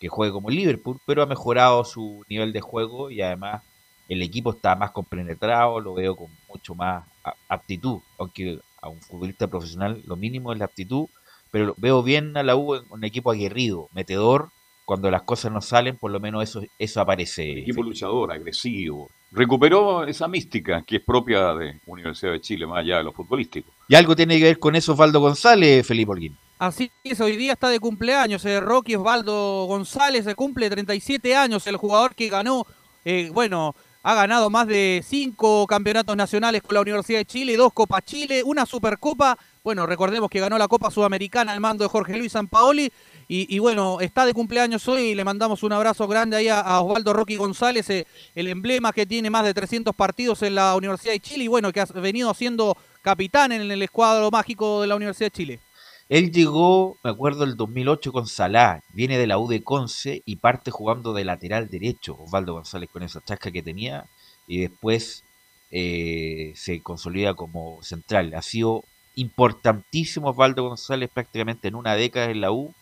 que 0.00 0.08
juegue 0.08 0.32
como 0.32 0.50
Liverpool, 0.50 0.98
pero 1.06 1.22
ha 1.22 1.26
mejorado 1.26 1.84
su 1.84 2.24
nivel 2.28 2.52
de 2.52 2.60
juego 2.60 3.10
y 3.10 3.22
además 3.22 3.62
el 4.08 4.20
equipo 4.22 4.50
está 4.50 4.74
más 4.74 4.90
compenetrado, 4.90 5.80
lo 5.80 5.94
veo 5.94 6.16
con 6.16 6.28
mucho 6.48 6.74
más 6.74 7.04
aptitud, 7.48 8.00
aunque 8.18 8.58
a 8.82 8.88
un 8.88 9.00
futbolista 9.00 9.46
profesional 9.46 10.02
lo 10.06 10.16
mínimo 10.16 10.52
es 10.52 10.58
la 10.58 10.66
aptitud, 10.66 11.06
pero 11.50 11.74
veo 11.78 12.02
bien 12.02 12.36
a 12.36 12.42
la 12.42 12.56
U 12.56 12.74
en 12.74 12.84
un 12.90 13.04
equipo 13.04 13.30
aguerrido, 13.30 13.88
metedor, 13.92 14.50
cuando 14.84 15.10
las 15.10 15.22
cosas 15.22 15.50
no 15.52 15.60
salen, 15.60 15.96
por 15.96 16.10
lo 16.10 16.20
menos 16.20 16.42
eso, 16.42 16.62
eso 16.78 17.00
aparece. 17.00 17.60
Equipo 17.60 17.82
luchador, 17.82 18.32
agresivo. 18.32 19.10
Recuperó 19.32 20.04
esa 20.04 20.28
mística 20.28 20.82
que 20.82 20.96
es 20.96 21.02
propia 21.02 21.54
de 21.54 21.80
Universidad 21.86 22.32
de 22.32 22.40
Chile, 22.40 22.66
más 22.66 22.78
allá 22.78 22.98
de 22.98 23.04
lo 23.04 23.12
futbolístico. 23.12 23.72
Y 23.88 23.94
algo 23.94 24.14
tiene 24.14 24.38
que 24.38 24.44
ver 24.44 24.58
con 24.58 24.76
eso 24.76 24.92
Osvaldo 24.92 25.20
González, 25.20 25.86
Felipe 25.86 26.12
Holguín. 26.12 26.36
Así 26.58 26.90
es, 27.02 27.20
hoy 27.20 27.36
día 27.36 27.54
está 27.54 27.68
de 27.68 27.80
cumpleaños 27.80 28.44
eh, 28.44 28.60
Rocky 28.60 28.94
Osvaldo 28.94 29.64
González, 29.66 30.24
se 30.24 30.36
cumple 30.36 30.70
37 30.70 31.34
años, 31.34 31.66
el 31.66 31.76
jugador 31.76 32.14
que 32.14 32.28
ganó, 32.28 32.64
eh, 33.04 33.28
bueno, 33.32 33.74
ha 34.04 34.14
ganado 34.14 34.50
más 34.50 34.66
de 34.66 35.02
cinco 35.04 35.66
campeonatos 35.66 36.14
nacionales 36.14 36.62
con 36.62 36.74
la 36.74 36.82
Universidad 36.82 37.20
de 37.20 37.24
Chile, 37.24 37.56
dos 37.56 37.72
Copas 37.72 38.04
Chile, 38.04 38.42
una 38.44 38.66
Supercopa. 38.66 39.38
Bueno, 39.64 39.86
recordemos 39.86 40.28
que 40.28 40.40
ganó 40.40 40.58
la 40.58 40.68
Copa 40.68 40.90
Sudamericana 40.90 41.52
al 41.52 41.60
mando 41.60 41.84
de 41.84 41.88
Jorge 41.88 42.18
Luis 42.18 42.32
Sampaoli. 42.32 42.92
Y, 43.28 43.58
bueno, 43.58 44.00
está 44.00 44.26
de 44.26 44.34
cumpleaños 44.34 44.86
hoy 44.88 45.02
y 45.02 45.14
le 45.14 45.24
mandamos 45.24 45.62
un 45.62 45.72
abrazo 45.72 46.06
grande 46.06 46.36
ahí 46.36 46.48
a, 46.48 46.60
a 46.60 46.80
Osvaldo 46.82 47.12
Rocky 47.12 47.36
González, 47.36 47.88
eh, 47.90 48.06
el 48.34 48.48
emblema 48.48 48.92
que 48.92 49.06
tiene 49.06 49.30
más 49.30 49.44
de 49.44 49.54
300 49.54 49.94
partidos 49.94 50.42
en 50.42 50.54
la 50.54 50.76
Universidad 50.76 51.12
de 51.12 51.20
Chile 51.20 51.44
y 51.44 51.48
bueno, 51.48 51.72
que 51.72 51.80
ha 51.80 51.86
venido 51.86 52.32
siendo 52.34 52.76
capitán 53.02 53.52
en 53.52 53.70
el 53.70 53.82
escuadro 53.82 54.30
mágico 54.30 54.82
de 54.82 54.88
la 54.88 54.96
Universidad 54.96 55.26
de 55.26 55.36
Chile. 55.36 55.60
Él 56.08 56.32
llegó, 56.32 56.98
me 57.02 57.10
acuerdo, 57.10 57.44
el 57.44 57.56
2008 57.56 58.12
con 58.12 58.26
Salah, 58.26 58.82
viene 58.92 59.16
de 59.16 59.26
la 59.26 59.38
U 59.38 59.48
de 59.48 59.62
Conce 59.62 60.22
y 60.26 60.36
parte 60.36 60.70
jugando 60.70 61.14
de 61.14 61.24
lateral 61.24 61.70
derecho, 61.70 62.16
Osvaldo 62.20 62.52
González 62.52 62.90
con 62.92 63.02
esa 63.02 63.24
chasca 63.24 63.50
que 63.50 63.62
tenía, 63.62 64.04
y 64.46 64.60
después 64.60 65.24
eh, 65.70 66.52
se 66.56 66.82
consolida 66.82 67.34
como 67.34 67.82
central. 67.82 68.34
Ha 68.34 68.42
sido 68.42 68.84
importantísimo 69.16 70.28
Osvaldo 70.28 70.68
González 70.68 71.08
prácticamente 71.12 71.68
en 71.68 71.74
una 71.74 71.94
década 71.94 72.30
en 72.30 72.42
la 72.42 72.52
U, 72.52 72.74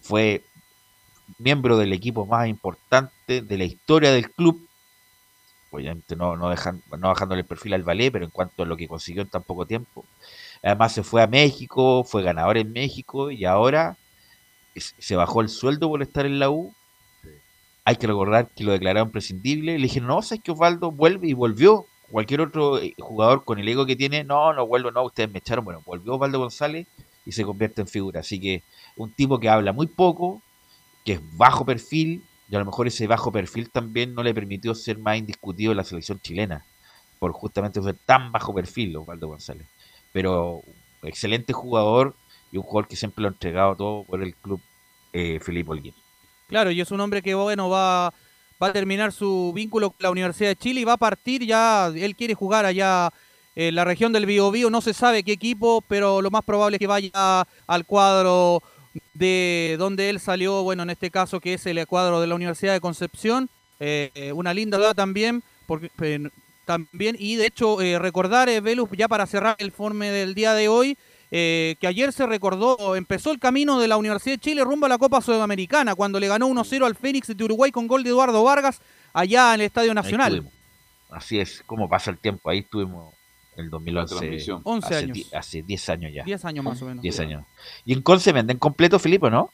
fue 0.00 0.42
miembro 1.38 1.78
del 1.78 1.92
equipo 1.92 2.26
más 2.26 2.48
importante 2.48 3.42
de 3.42 3.58
la 3.58 3.64
historia 3.64 4.12
del 4.12 4.30
club, 4.30 4.66
obviamente 5.70 6.16
no, 6.16 6.36
no, 6.36 6.50
dejan, 6.50 6.82
bajándole 6.88 7.42
el 7.42 7.46
perfil 7.46 7.74
al 7.74 7.82
ballet, 7.82 8.10
pero 8.10 8.24
en 8.24 8.30
cuanto 8.30 8.62
a 8.62 8.66
lo 8.66 8.76
que 8.76 8.88
consiguió 8.88 9.22
en 9.22 9.28
tan 9.28 9.42
poco 9.42 9.66
tiempo. 9.66 10.04
Además 10.62 10.92
se 10.92 11.02
fue 11.02 11.22
a 11.22 11.26
México, 11.26 12.04
fue 12.04 12.22
ganador 12.22 12.58
en 12.58 12.72
México 12.72 13.30
y 13.30 13.44
ahora 13.44 13.96
se 14.76 15.16
bajó 15.16 15.40
el 15.40 15.48
sueldo 15.48 15.88
por 15.88 16.02
estar 16.02 16.26
en 16.26 16.38
la 16.38 16.50
U. 16.50 16.74
Hay 17.84 17.96
que 17.96 18.06
recordar 18.06 18.48
que 18.48 18.64
lo 18.64 18.72
declararon 18.72 19.08
imprescindible. 19.08 19.78
Le 19.78 19.84
dijeron, 19.84 20.08
no, 20.08 20.22
sabes 20.22 20.42
que 20.42 20.52
Osvaldo 20.52 20.90
vuelve 20.90 21.28
y 21.28 21.32
volvió. 21.32 21.86
Cualquier 22.10 22.42
otro 22.42 22.78
eh, 22.78 22.94
jugador 22.98 23.44
con 23.44 23.58
el 23.58 23.68
ego 23.68 23.86
que 23.86 23.96
tiene, 23.96 24.24
no, 24.24 24.52
no 24.52 24.66
vuelvo, 24.66 24.90
no, 24.90 25.04
ustedes 25.04 25.30
me 25.30 25.38
echaron. 25.38 25.64
Bueno, 25.64 25.82
volvió 25.86 26.14
Osvaldo 26.14 26.40
González 26.40 26.86
y 27.24 27.32
se 27.32 27.44
convierte 27.44 27.80
en 27.82 27.88
figura. 27.88 28.20
Así 28.20 28.40
que 28.40 28.62
un 28.96 29.12
tipo 29.12 29.38
que 29.38 29.48
habla 29.48 29.72
muy 29.72 29.86
poco, 29.86 30.42
que 31.04 31.14
es 31.14 31.20
bajo 31.36 31.64
perfil, 31.64 32.24
y 32.48 32.56
a 32.56 32.58
lo 32.58 32.64
mejor 32.64 32.86
ese 32.86 33.06
bajo 33.06 33.30
perfil 33.30 33.70
también 33.70 34.14
no 34.14 34.22
le 34.22 34.34
permitió 34.34 34.74
ser 34.74 34.98
más 34.98 35.16
indiscutido 35.18 35.72
en 35.72 35.76
la 35.76 35.84
selección 35.84 36.20
chilena, 36.20 36.64
por 37.18 37.32
justamente 37.32 37.82
ser 37.82 37.96
tan 38.06 38.32
bajo 38.32 38.54
perfil 38.54 38.96
Osvaldo 38.96 39.28
González 39.28 39.66
pero 40.12 40.62
excelente 41.02 41.52
jugador 41.52 42.14
y 42.52 42.56
un 42.56 42.62
jugador 42.62 42.88
que 42.88 42.96
siempre 42.96 43.22
lo 43.22 43.28
ha 43.28 43.32
entregado 43.32 43.76
todo 43.76 44.04
por 44.04 44.22
el 44.22 44.34
club 44.34 44.60
eh, 45.12 45.38
Felipe 45.40 45.70
Holguín. 45.70 45.94
Claro, 46.48 46.70
y 46.70 46.80
es 46.80 46.90
un 46.90 47.00
hombre 47.00 47.22
que 47.22 47.34
bueno 47.34 47.68
va, 47.68 48.12
va 48.62 48.66
a 48.66 48.72
terminar 48.72 49.12
su 49.12 49.52
vínculo 49.54 49.90
con 49.90 49.98
la 50.00 50.10
Universidad 50.10 50.50
de 50.50 50.56
Chile 50.56 50.80
y 50.80 50.84
va 50.84 50.94
a 50.94 50.98
partir 50.98 51.46
ya, 51.46 51.86
él 51.88 52.16
quiere 52.16 52.34
jugar 52.34 52.64
allá 52.64 53.10
en 53.54 53.74
la 53.74 53.84
región 53.84 54.12
del 54.12 54.26
Biobío, 54.26 54.70
no 54.70 54.80
se 54.80 54.94
sabe 54.94 55.22
qué 55.22 55.32
equipo, 55.32 55.82
pero 55.86 56.22
lo 56.22 56.30
más 56.30 56.44
probable 56.44 56.76
es 56.76 56.78
que 56.78 56.86
vaya 56.86 57.46
al 57.66 57.84
cuadro 57.84 58.62
de 59.14 59.76
donde 59.78 60.10
él 60.10 60.20
salió, 60.20 60.62
bueno, 60.62 60.82
en 60.82 60.90
este 60.90 61.10
caso 61.10 61.40
que 61.40 61.54
es 61.54 61.66
el 61.66 61.86
cuadro 61.86 62.20
de 62.20 62.26
la 62.26 62.34
Universidad 62.34 62.72
de 62.72 62.80
Concepción, 62.80 63.48
eh, 63.78 64.32
una 64.34 64.54
linda 64.54 64.78
edad 64.78 64.94
también, 64.94 65.42
porque 65.66 65.90
eh, 66.00 66.28
también. 66.70 67.16
Y 67.18 67.34
de 67.34 67.46
hecho, 67.46 67.80
eh, 67.80 67.98
recordar, 67.98 68.48
eh, 68.48 68.60
Velus, 68.60 68.88
ya 68.92 69.08
para 69.08 69.26
cerrar 69.26 69.56
el 69.58 69.66
informe 69.66 70.10
del 70.10 70.34
día 70.34 70.54
de 70.54 70.68
hoy, 70.68 70.96
eh, 71.32 71.74
que 71.80 71.88
ayer 71.88 72.12
se 72.12 72.26
recordó, 72.26 72.94
empezó 72.94 73.32
el 73.32 73.40
camino 73.40 73.80
de 73.80 73.88
la 73.88 73.96
Universidad 73.96 74.36
de 74.36 74.40
Chile 74.40 74.62
rumbo 74.62 74.86
a 74.86 74.88
la 74.88 74.98
Copa 74.98 75.20
Sudamericana, 75.20 75.96
cuando 75.96 76.20
le 76.20 76.28
ganó 76.28 76.46
1-0 76.46 76.86
al 76.86 76.94
Fénix 76.94 77.36
de 77.36 77.44
Uruguay 77.44 77.72
con 77.72 77.88
gol 77.88 78.04
de 78.04 78.10
Eduardo 78.10 78.44
Vargas 78.44 78.80
allá 79.12 79.54
en 79.54 79.62
el 79.62 79.66
Estadio 79.66 79.94
Nacional. 79.94 80.48
Así 81.10 81.40
es, 81.40 81.62
como 81.66 81.88
pasa 81.88 82.12
el 82.12 82.18
tiempo, 82.18 82.50
ahí 82.50 82.60
estuvimos 82.60 83.14
el 83.60 83.70
2011. 83.70 84.52
11 84.64 84.86
hace 84.86 84.96
años. 85.04 85.14
di- 85.16 85.26
Hace 85.34 85.62
10 85.62 85.88
años 85.90 86.12
ya. 86.14 86.24
10 86.24 86.44
años 86.44 86.64
más 86.64 86.80
o 86.82 86.86
menos. 86.86 87.02
10 87.02 87.20
años. 87.20 87.44
Y 87.84 87.92
en 87.92 88.02
Conce 88.02 88.32
venden 88.32 88.58
completo, 88.58 88.98
Felipe, 88.98 89.30
¿no? 89.30 89.50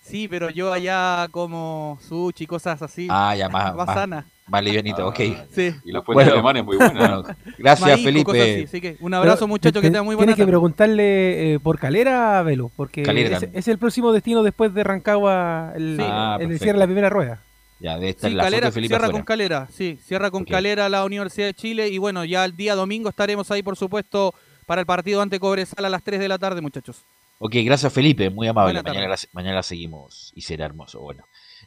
Sí, 0.00 0.26
pero 0.26 0.48
yo 0.48 0.72
allá 0.72 1.28
como 1.30 1.98
sushi, 2.08 2.46
cosas 2.46 2.80
así. 2.80 3.08
Ah, 3.10 3.34
ya 3.36 3.48
más, 3.50 3.74
Más 3.74 3.86
sana. 3.92 4.24
más 4.46 4.64
livianito, 4.64 5.06
ok. 5.06 5.20
Sí. 5.50 5.74
Y 5.84 5.92
la 5.92 6.00
fuente 6.00 6.24
alemana 6.32 6.60
es 6.60 6.64
muy 6.64 6.76
buena. 6.78 6.92
bueno, 6.98 7.22
gracias, 7.58 7.90
Maíz, 7.90 8.04
Felipe. 8.04 8.40
así, 8.54 8.62
así 8.64 8.80
que 8.80 8.96
un 9.00 9.12
abrazo, 9.12 9.40
Pero 9.40 9.48
muchachos, 9.48 9.82
que 9.82 9.88
te- 9.88 9.92
tengan 9.92 10.06
muy 10.06 10.12
Tienes 10.16 10.24
buena 10.28 10.36
que 10.36 10.42
tarde. 10.42 10.50
preguntarle 10.52 11.54
eh, 11.54 11.60
por 11.60 11.78
Calera, 11.78 12.42
Velo, 12.42 12.70
porque 12.74 13.02
Calera 13.02 13.36
es, 13.36 13.48
es 13.52 13.68
el 13.68 13.76
próximo 13.76 14.12
destino 14.12 14.42
después 14.42 14.72
de 14.72 14.82
Rancagua, 14.84 15.72
el, 15.76 15.96
Sí. 15.98 16.02
Ah, 16.06 16.38
el 16.40 16.58
cierre 16.58 16.74
de 16.74 16.78
la 16.78 16.86
primera 16.86 17.10
rueda. 17.10 17.42
Ya, 17.80 17.96
estar 17.98 18.30
Sí, 18.30 18.36
la 18.36 18.42
foto 18.42 18.46
Calera, 18.50 18.66
de 18.66 18.72
Felipe 18.72 18.88
cierra 18.92 19.06
afuera. 19.06 19.18
con 19.18 19.24
Calera, 19.24 19.68
sí, 19.72 19.98
cierra 20.04 20.30
con 20.30 20.42
Ok. 20.42 20.48
Calera 20.50 20.88
la 20.88 21.04
Universidad 21.04 21.46
de 21.46 21.54
Chile 21.54 21.88
y 21.88 21.98
bueno, 21.98 22.24
ya 22.24 22.44
el 22.44 22.56
día 22.56 22.74
domingo 22.74 23.08
estaremos 23.08 23.50
ahí, 23.50 23.62
por 23.62 23.76
supuesto, 23.76 24.34
para 24.66 24.80
el 24.80 24.86
partido 24.86 25.22
ante 25.22 25.38
Cobresal 25.38 25.84
a 25.84 25.88
las 25.88 26.02
3 26.02 26.18
de 26.20 26.28
la 26.28 26.38
tarde, 26.38 26.60
muchachos. 26.60 27.04
Ok, 27.38 27.54
gracias 27.64 27.92
Felipe, 27.92 28.30
muy 28.30 28.48
amable. 28.48 28.82
Mañana 28.82 29.08
la, 29.08 29.16
mañana 29.32 29.54
la 29.56 29.62
seguimos 29.62 30.32
y 30.34 30.42
será 30.42 30.66
hermoso. 30.66 31.00
Bueno, 31.00 31.24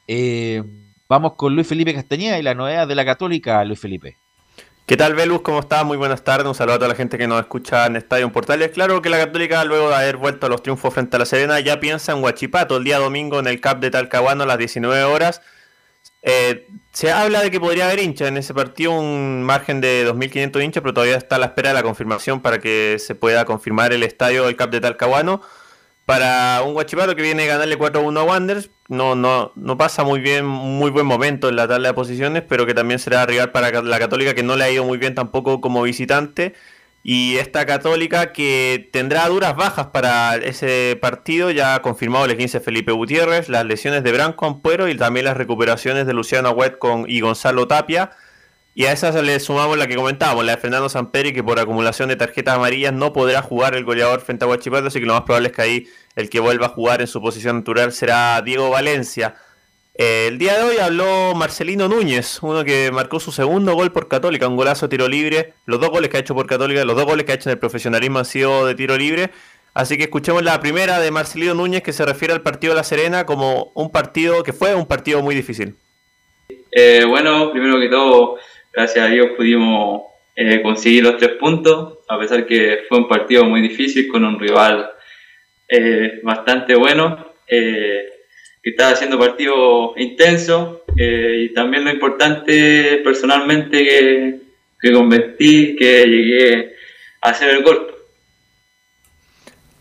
Eh, 0.08 0.62
vamos 1.08 1.34
con 1.36 1.56
Luis 1.56 1.68
Felipe 1.68 1.94
Castañeda 1.94 2.38
y 2.38 2.44
la 2.44 2.56
novedad 2.56 2.88
de 2.88 2.96
la 2.96 3.06
Católica, 3.06 3.64
Luis 3.64 3.80
Felipe. 3.80 4.18
¿Qué 4.86 4.98
tal, 4.98 5.16
Velus? 5.16 5.42
¿Cómo 5.42 5.60
estás? 5.62 5.86
Muy 5.86 5.96
buenas 5.96 6.22
tardes. 6.26 6.46
Un 6.46 6.56
saludo 6.56 6.76
a 6.76 6.80
toda 6.80 6.90
la 6.90 6.96
gente 6.96 7.18
que 7.18 7.26
nos 7.28 7.40
escucha 7.40 7.86
en 7.86 7.96
Estadio 7.96 8.26
en 8.26 8.32
Portales. 8.32 8.72
Claro 8.72 9.02
que 9.02 9.10
la 9.10 9.18
Católica, 9.20 9.64
luego 9.64 9.88
de 9.88 9.96
haber 9.96 10.18
vuelto 10.18 10.48
a 10.48 10.50
los 10.50 10.62
triunfos 10.62 10.94
frente 10.94 11.16
a 11.16 11.20
la 11.20 11.26
Serena, 11.26 11.62
ya 11.62 11.80
piensa 11.80 12.12
en 12.12 12.22
Huachipato 12.22 12.76
el 12.76 12.84
día 12.84 12.98
domingo 13.00 13.40
en 13.40 13.48
el 13.48 13.62
CAP 13.62 13.80
de 13.80 13.92
Talcahuano 13.92 14.44
a 14.44 14.48
las 14.48 14.58
19 14.58 15.04
horas. 15.06 15.42
Eh, 16.22 16.68
se 16.92 17.12
habla 17.12 17.42
de 17.42 17.50
que 17.50 17.60
podría 17.60 17.86
haber 17.86 18.00
hinchas 18.00 18.28
en 18.28 18.38
ese 18.38 18.54
partido, 18.54 18.92
un 18.92 19.44
margen 19.44 19.82
de 19.82 20.06
2.500 20.08 20.64
hinchas, 20.64 20.82
pero 20.82 20.94
todavía 20.94 21.18
está 21.18 21.38
a 21.38 21.40
la 21.40 21.48
espera 21.48 21.70
de 21.70 21.76
la 21.76 21.84
confirmación 21.84 22.42
para 22.42 22.60
que 22.60 22.98
se 23.00 23.16
pueda 23.16 23.46
confirmar 23.46 23.94
el 23.94 24.04
estadio 24.04 24.46
del 24.46 24.56
CAP 24.56 24.72
de 24.72 24.82
Talcahuano. 24.82 25.42
Para 26.06 26.62
un 26.64 26.76
Huachipato 26.76 27.16
que 27.16 27.22
viene 27.22 27.44
a 27.44 27.48
ganarle 27.48 27.78
4-1 27.78 28.20
a 28.20 28.24
Wanderers, 28.24 28.70
no, 28.90 29.16
no, 29.16 29.54
no 29.56 29.78
pasa 29.78 30.04
muy 30.04 30.20
bien, 30.20 30.46
muy 30.46 30.92
buen 30.92 31.06
momento 31.06 31.48
en 31.48 31.56
la 31.56 31.68
tabla 31.68 31.90
de 31.90 31.94
posiciones, 31.94 32.44
pero 32.48 32.66
que 32.66 32.74
también 32.74 33.00
será 33.00 33.26
rival 33.26 33.52
para 33.52 33.82
la 33.82 34.00
Católica 34.00 34.34
que 34.34 34.44
no 34.44 34.58
le 34.58 34.66
ha 34.66 34.72
ido 34.72 34.84
muy 34.84 34.98
bien 34.98 35.16
tampoco 35.16 35.62
como 35.62 35.84
visitante. 35.84 36.54
Y 37.04 37.38
esta 37.38 37.66
Católica 37.66 38.32
que 38.32 38.90
tendrá 38.92 39.28
duras 39.28 39.56
bajas 39.56 39.88
para 39.88 40.36
ese 40.36 40.98
partido, 41.02 41.50
ya 41.50 41.82
confirmado 41.82 42.26
el 42.26 42.38
15 42.38 42.60
Felipe 42.60 42.92
Gutiérrez, 42.92 43.50
las 43.50 43.66
lesiones 43.66 44.04
de 44.04 44.12
Branco 44.12 44.46
Ampuero 44.46 44.88
y 44.88 44.96
también 44.96 45.26
las 45.26 45.36
recuperaciones 45.36 46.06
de 46.06 46.14
Luciano 46.14 46.50
Agüet 46.50 46.78
con, 46.78 47.10
y 47.10 47.22
Gonzalo 47.22 47.68
Tapia. 47.68 48.12
Y 48.74 48.86
a 48.86 48.94
esas 48.94 49.16
le 49.22 49.40
sumamos 49.40 49.78
la 49.78 49.88
que 49.88 49.96
comentábamos, 49.96 50.46
la 50.46 50.56
de 50.56 50.62
Fernando 50.62 50.88
Samperi, 50.88 51.34
que 51.34 51.44
por 51.44 51.60
acumulación 51.60 52.08
de 52.08 52.16
tarjetas 52.16 52.56
amarillas 52.56 52.94
no 52.94 53.12
podrá 53.12 53.42
jugar 53.42 53.76
el 53.76 53.84
goleador 53.84 54.22
frente 54.22 54.46
a 54.46 54.48
Huachipato, 54.48 54.88
así 54.88 55.00
que 55.00 55.06
lo 55.06 55.14
más 55.14 55.24
probable 55.24 55.50
es 55.50 55.56
que 55.56 55.62
ahí 55.62 55.88
el 56.16 56.30
que 56.30 56.40
vuelva 56.40 56.68
a 56.68 56.70
jugar 56.70 57.02
en 57.02 57.08
su 57.08 57.22
posición 57.22 57.58
natural 57.58 57.92
será 57.92 58.42
Diego 58.42 58.70
Valencia. 58.70 59.36
El 59.94 60.38
día 60.38 60.58
de 60.58 60.64
hoy 60.64 60.78
habló 60.78 61.34
Marcelino 61.36 61.90
Núñez, 61.90 62.40
uno 62.42 62.64
que 62.64 62.92
marcó 62.92 63.20
su 63.20 63.32
segundo 63.32 63.74
gol 63.74 63.92
por 63.92 64.08
Católica, 64.08 64.48
un 64.48 64.56
golazo 64.56 64.88
de 64.88 64.92
tiro 64.92 65.10
libre. 65.10 65.54
Los 65.66 65.82
dos 65.82 65.90
goles 65.90 66.10
que 66.10 66.18
ha 66.18 66.20
hecho 66.22 66.34
por 66.34 66.48
Católica, 66.48 66.86
los 66.86 66.96
dos 66.96 67.06
goles 67.06 67.26
que 67.26 67.34
ha 67.34 67.36
hecho 67.36 67.50
en 67.50 67.54
el 67.54 67.60
profesionalismo 67.60 68.20
han 68.20 68.26
sido 68.26 68.66
de 68.66 68.76
tiro 68.76 68.98
libre. 68.98 69.32
Así 69.74 69.98
que 69.98 70.04
escuchemos 70.04 70.44
la 70.44 70.60
primera 70.62 71.00
de 71.00 71.12
Marcelino 71.12 71.54
Núñez 71.54 71.82
que 71.82 71.94
se 71.94 72.06
refiere 72.06 72.34
al 72.34 72.42
partido 72.42 72.74
de 72.74 72.78
La 72.78 72.84
Serena 72.84 73.26
como 73.26 73.72
un 73.76 73.92
partido 73.92 74.44
que 74.44 74.54
fue 74.54 74.74
un 74.76 74.86
partido 74.86 75.22
muy 75.22 75.36
difícil. 75.36 75.76
Eh, 76.72 77.04
bueno, 77.06 77.52
primero 77.52 77.80
que 77.80 77.90
todo, 77.90 78.38
gracias 78.72 79.06
a 79.06 79.10
Dios 79.10 79.32
pudimos 79.36 80.04
eh, 80.36 80.62
conseguir 80.62 81.04
los 81.04 81.18
tres 81.18 81.32
puntos, 81.32 82.00
a 82.08 82.18
pesar 82.18 82.46
que 82.46 82.80
fue 82.88 82.98
un 82.98 83.10
partido 83.10 83.44
muy 83.44 83.62
difícil 83.62 84.08
con 84.08 84.24
un 84.24 84.40
rival 84.40 84.90
eh, 85.68 86.20
bastante 86.24 86.76
bueno, 86.76 87.34
que 88.62 88.72
estaba 88.72 88.92
haciendo 88.92 89.18
partido 89.18 89.94
intenso 89.98 90.84
eh, 90.98 91.48
y 91.50 91.54
también 91.54 91.84
lo 91.84 91.92
importante 91.92 93.02
personalmente 93.04 93.84
que, 93.84 94.36
que 94.80 94.94
convertí, 94.94 95.76
que 95.76 96.06
llegué 96.06 96.76
a 97.22 97.30
hacer 97.30 97.50
el 97.50 97.64
gol. 97.64 97.88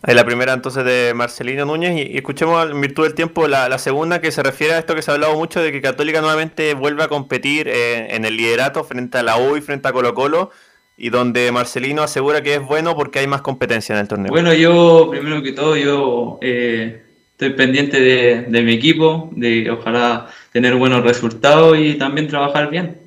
La 0.03 0.25
primera 0.25 0.55
entonces 0.55 0.83
de 0.83 1.13
Marcelino 1.15 1.67
Núñez 1.67 1.95
y, 1.95 2.13
y 2.13 2.17
escuchemos 2.17 2.71
en 2.71 2.81
virtud 2.81 3.05
del 3.05 3.15
tiempo 3.15 3.47
la, 3.49 3.69
la 3.69 3.79
segunda 3.79 4.23
que 4.23 4.33
se 4.33 4.43
refiere 4.43 4.73
a 4.73 4.79
esto 4.79 4.95
que 4.95 5.03
se 5.03 5.11
ha 5.11 5.15
hablado 5.15 5.37
mucho 5.37 5.61
de 5.61 5.73
que 5.73 5.83
Católica 5.83 6.23
nuevamente 6.23 6.73
vuelve 6.73 7.03
a 7.03 7.09
competir 7.09 7.69
en 7.69 8.25
el 8.25 8.37
liderato 8.37 8.83
frente 8.83 9.19
a 9.19 9.23
la 9.23 9.37
U 9.37 9.59
y 9.59 9.61
frente 9.61 9.89
a 9.89 9.93
Colo 9.93 10.15
Colo 10.15 10.51
y 10.97 11.11
donde 11.11 11.53
Marcelino 11.53 12.03
asegura 12.03 12.43
que 12.43 12.55
es 12.55 12.63
bueno 12.63 12.95
porque 12.95 13.19
hay 13.19 13.27
más 13.27 13.43
competencia 13.43 13.95
en 13.95 14.01
el 14.01 14.09
torneo. 14.09 14.31
Bueno, 14.31 14.55
yo, 14.55 15.09
primero 15.11 15.43
que 15.43 15.53
todo, 15.53 15.77
yo 15.77 16.39
eh, 16.43 17.03
estoy 17.41 17.55
pendiente 17.57 17.99
de, 17.99 18.63
mi 18.63 18.75
equipo, 18.75 19.31
de 19.33 19.71
ojalá 19.71 20.29
tener 20.53 20.75
buenos 20.77 21.03
resultados 21.03 21.79
y 21.79 21.95
también 21.95 22.29
trabajar 22.29 22.69
bien. 22.69 22.99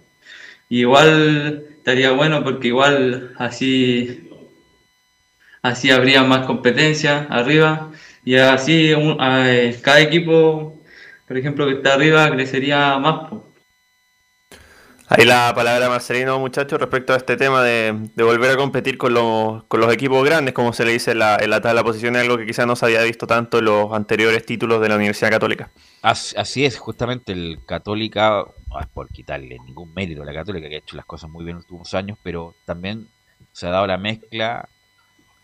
Igual 0.70 1.66
estaría 1.78 2.12
bueno 2.14 2.44
porque 2.44 2.70
igual 2.70 3.34
así, 3.38 4.30
así 5.62 5.92
habría 5.92 6.24
más 6.24 6.46
competencia 6.48 7.28
arriba 7.30 7.92
y 8.26 8.36
así 8.36 8.94
un- 8.94 9.18
eh, 9.22 9.78
cada 9.84 10.02
equipo, 10.02 10.80
por 11.28 11.38
ejemplo, 11.38 11.68
que 11.68 11.74
está 11.76 11.94
arriba 11.94 12.30
crecería 12.32 12.98
más. 12.98 13.32
Ahí 15.16 15.26
la 15.26 15.54
palabra 15.54 15.90
Marcelino, 15.90 16.40
muchachos, 16.40 16.80
respecto 16.80 17.14
a 17.14 17.18
este 17.18 17.38
tema 17.38 17.62
de, 17.62 18.10
volver 18.16 18.50
a 18.50 18.58
competir 18.58 18.98
con 18.98 19.14
los, 19.14 19.64
con 19.66 19.80
los 19.80 19.94
equipos 19.94 20.26
grandes, 20.26 20.56
como 20.56 20.74
se 20.74 20.86
le 20.86 20.92
dice 20.92 21.12
en 21.12 21.20
la, 21.20 21.38
en 21.40 21.52
la 21.52 21.84
posiciones, 21.84 22.24
algo 22.24 22.36
que 22.36 22.48
quizás 22.48 22.66
no 22.66 22.76
se 22.76 22.88
había 22.88 23.04
visto 23.04 23.28
tanto 23.28 23.60
en 23.60 23.66
los 23.66 23.94
anteriores 23.94 24.44
títulos 24.44 24.82
de 24.82 24.90
la 24.90 24.96
Universidad 24.96 25.30
Católica. 25.30 25.72
Así, 26.02 26.66
es, 26.66 26.80
justamente 26.80 27.32
el 27.32 27.60
Católica, 27.64 28.44
no 28.68 28.80
es 28.80 28.88
por 28.88 29.08
quitarle 29.10 29.60
ningún 29.64 29.94
mérito 29.94 30.24
a 30.24 30.26
la 30.26 30.34
Católica, 30.34 30.68
que 30.68 30.78
ha 30.78 30.80
hecho 30.80 30.96
las 30.96 31.06
cosas 31.06 31.30
muy 31.30 31.44
bien 31.46 31.58
en 31.58 31.62
los 31.62 31.66
últimos 31.66 31.94
años, 31.94 32.18
pero 32.24 32.56
también 32.66 33.08
se 33.52 33.68
ha 33.68 33.70
dado 33.70 33.86
la 33.86 34.00
mezcla 34.00 34.68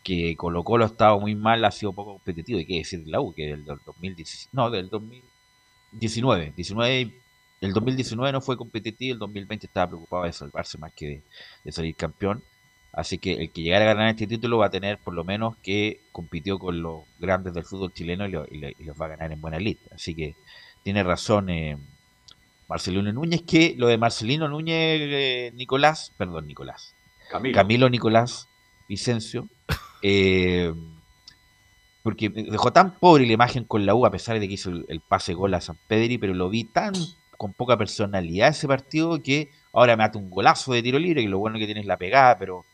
que 0.03 0.35
Colo 0.35 0.63
Colo 0.63 0.85
ha 0.85 0.87
estado 0.87 1.19
muy 1.19 1.35
mal, 1.35 1.63
ha 1.63 1.69
sido 1.69 1.93
poco 1.93 2.13
competitivo, 2.13 2.59
y 2.59 2.65
qué 2.65 2.77
decir 2.77 3.03
la 3.05 3.21
U, 3.21 3.35
que 3.35 3.45
del 3.45 3.65
2017, 3.65 4.49
no, 4.51 4.71
del 4.71 4.89
2019, 4.89 6.53
19, 6.55 7.18
el 7.61 7.73
2019 7.73 8.31
no 8.31 8.41
fue 8.41 8.57
competitivo, 8.57 9.13
el 9.13 9.19
2020 9.19 9.67
estaba 9.67 9.87
preocupado 9.87 10.23
de 10.23 10.33
salvarse 10.33 10.77
más 10.77 10.93
que 10.93 11.05
de, 11.07 11.23
de 11.63 11.71
salir 11.71 11.95
campeón, 11.95 12.43
así 12.93 13.17
que 13.17 13.33
el 13.33 13.51
que 13.51 13.61
llegara 13.61 13.85
a 13.85 13.93
ganar 13.93 14.09
este 14.09 14.27
título 14.27 14.57
va 14.59 14.67
a 14.67 14.71
tener 14.71 14.97
por 14.97 15.13
lo 15.13 15.23
menos 15.23 15.55
que 15.57 15.99
compitió 16.11 16.57
con 16.57 16.81
los 16.81 17.03
grandes 17.19 17.53
del 17.53 17.65
fútbol 17.65 17.93
chileno 17.93 18.25
y, 18.27 18.31
lo- 18.31 18.45
y 18.49 18.59
lo- 18.59 18.69
y 18.69 18.83
los 18.83 18.99
va 18.99 19.05
a 19.05 19.09
ganar 19.09 19.31
en 19.31 19.41
buena 19.41 19.59
lista, 19.59 19.93
así 19.95 20.15
que 20.15 20.35
tiene 20.83 21.03
razón 21.03 21.49
eh, 21.49 21.77
Marcelino 22.67 23.11
Núñez, 23.11 23.41
que 23.43 23.75
lo 23.77 23.87
de 23.87 23.97
Marcelino 23.97 24.47
Núñez, 24.47 24.99
eh, 25.01 25.51
Nicolás, 25.55 26.13
perdón, 26.17 26.47
Nicolás, 26.47 26.95
Camilo. 27.29 27.55
Camilo 27.55 27.89
Nicolás 27.89 28.47
Vicencio, 28.87 29.47
eh, 30.01 30.73
porque 32.03 32.29
dejó 32.29 32.71
tan 32.71 32.97
pobre 32.97 33.25
la 33.27 33.33
imagen 33.33 33.65
con 33.65 33.85
la 33.85 33.93
U, 33.93 34.05
a 34.05 34.11
pesar 34.11 34.39
de 34.39 34.47
que 34.47 34.53
hizo 34.53 34.69
el, 34.69 34.85
el 34.87 35.01
pase 35.01 35.33
gol 35.33 35.53
a 35.53 35.61
San 35.61 35.77
Pedri, 35.87 36.17
pero 36.17 36.33
lo 36.33 36.49
vi 36.49 36.63
tan 36.63 36.93
con 37.39 37.55
poca 37.55 37.77
personalidad 37.77 38.49
ese 38.51 38.67
partido 38.67 39.23
que 39.23 39.51
ahora 39.73 39.97
me 39.97 40.05
hace 40.05 40.19
un 40.19 40.29
golazo 40.31 40.73
de 40.73 40.83
tiro 40.83 40.99
libre, 40.99 41.23
que 41.23 41.29
lo 41.29 41.39
bueno 41.39 41.59
que 41.59 41.65
tiene 41.67 41.81
es 41.81 41.87
la 41.87 41.97
pegada, 41.97 42.37
pero... 42.39 42.67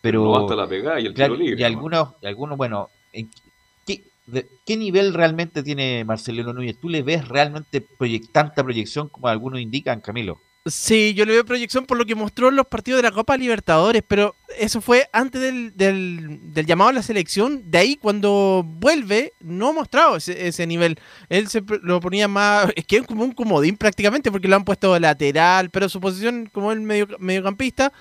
pero 0.00 0.22
No 0.22 0.30
basta 0.30 0.56
la 0.56 0.68
pegada 0.68 1.00
y 1.00 1.06
el 1.06 1.14
claro, 1.14 1.34
tiro 1.34 1.36
libre, 1.36 1.62
Y 1.62 1.64
algunos, 1.64 2.14
y 2.22 2.26
algunos 2.26 2.56
bueno, 2.58 2.90
¿en 3.12 3.30
qué, 3.86 4.12
de- 4.26 4.48
qué 4.66 4.76
nivel 4.76 5.14
realmente 5.14 5.62
tiene 5.64 6.04
Marcelino 6.04 6.52
Núñez? 6.54 6.80
¿Tú 6.80 6.88
le 6.90 7.02
ves 7.02 7.28
realmente 7.28 7.86
proyec- 7.98 8.30
tanta 8.32 8.64
proyección 8.64 9.08
como 9.10 9.28
algunos 9.28 9.60
indican, 9.60 10.00
Camilo? 10.02 10.45
Sí, 10.68 11.14
yo 11.14 11.24
le 11.24 11.32
veo 11.32 11.44
proyección 11.44 11.86
por 11.86 11.96
lo 11.96 12.04
que 12.04 12.16
mostró 12.16 12.48
en 12.48 12.56
los 12.56 12.66
partidos 12.66 12.98
de 12.98 13.04
la 13.04 13.12
Copa 13.12 13.36
Libertadores, 13.36 14.02
pero 14.06 14.34
eso 14.58 14.80
fue 14.80 15.08
antes 15.12 15.40
del, 15.40 15.76
del- 15.76 16.66
llamado 16.66 16.90
a 16.90 16.92
la 16.92 17.04
selección. 17.04 17.70
De 17.70 17.78
ahí, 17.78 17.96
cuando 17.96 18.64
vuelve, 18.66 19.32
no 19.38 19.68
ha 19.68 19.72
mostrado 19.72 20.16
ese, 20.16 20.48
ese 20.48 20.66
nivel. 20.66 20.98
Él 21.28 21.46
se 21.46 21.62
lo 21.82 22.00
ponía 22.00 22.26
más. 22.26 22.72
Es 22.74 22.84
que 22.84 22.96
es 22.96 23.06
como 23.06 23.22
un 23.22 23.30
comodín 23.30 23.76
prácticamente, 23.76 24.32
porque 24.32 24.48
lo 24.48 24.56
han 24.56 24.64
puesto 24.64 24.98
lateral, 24.98 25.70
pero 25.70 25.88
su 25.88 26.00
posición 26.00 26.50
como 26.52 26.72
el 26.72 26.80
medio, 26.80 27.06
mediocampista. 27.20 27.92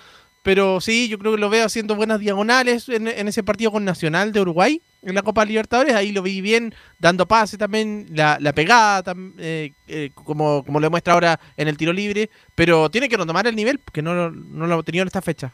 Pero 0.41 0.81
sí, 0.81 1.07
yo 1.07 1.19
creo 1.19 1.33
que 1.33 1.39
lo 1.41 1.49
veo 1.49 1.65
haciendo 1.65 1.95
buenas 1.95 2.19
diagonales 2.19 2.89
en, 2.89 3.07
en 3.07 3.27
ese 3.27 3.43
partido 3.43 3.71
con 3.71 3.83
Nacional 3.85 4.31
de 4.31 4.41
Uruguay, 4.41 4.81
en 5.05 5.15
la 5.15 5.21
Copa 5.21 5.45
Libertadores. 5.45 5.95
Ahí 5.95 6.11
lo 6.11 6.21
vi 6.21 6.41
bien, 6.41 6.73
dando 6.99 7.27
pase 7.27 7.57
también, 7.57 8.07
la, 8.11 8.37
la 8.39 8.53
pegada, 8.53 9.13
eh, 9.37 9.73
eh, 9.87 10.11
como, 10.13 10.63
como 10.65 10.79
lo 10.79 10.85
demuestra 10.85 11.13
ahora 11.13 11.39
en 11.55 11.67
el 11.67 11.77
tiro 11.77 11.93
libre. 11.93 12.29
Pero 12.55 12.89
tiene 12.89 13.07
que 13.07 13.17
retomar 13.17 13.47
el 13.47 13.55
nivel, 13.55 13.79
porque 13.79 14.01
no, 14.01 14.29
no 14.31 14.67
lo 14.67 14.79
ha 14.79 14.83
tenido 14.83 15.03
en 15.03 15.07
esta 15.07 15.21
fecha. 15.21 15.53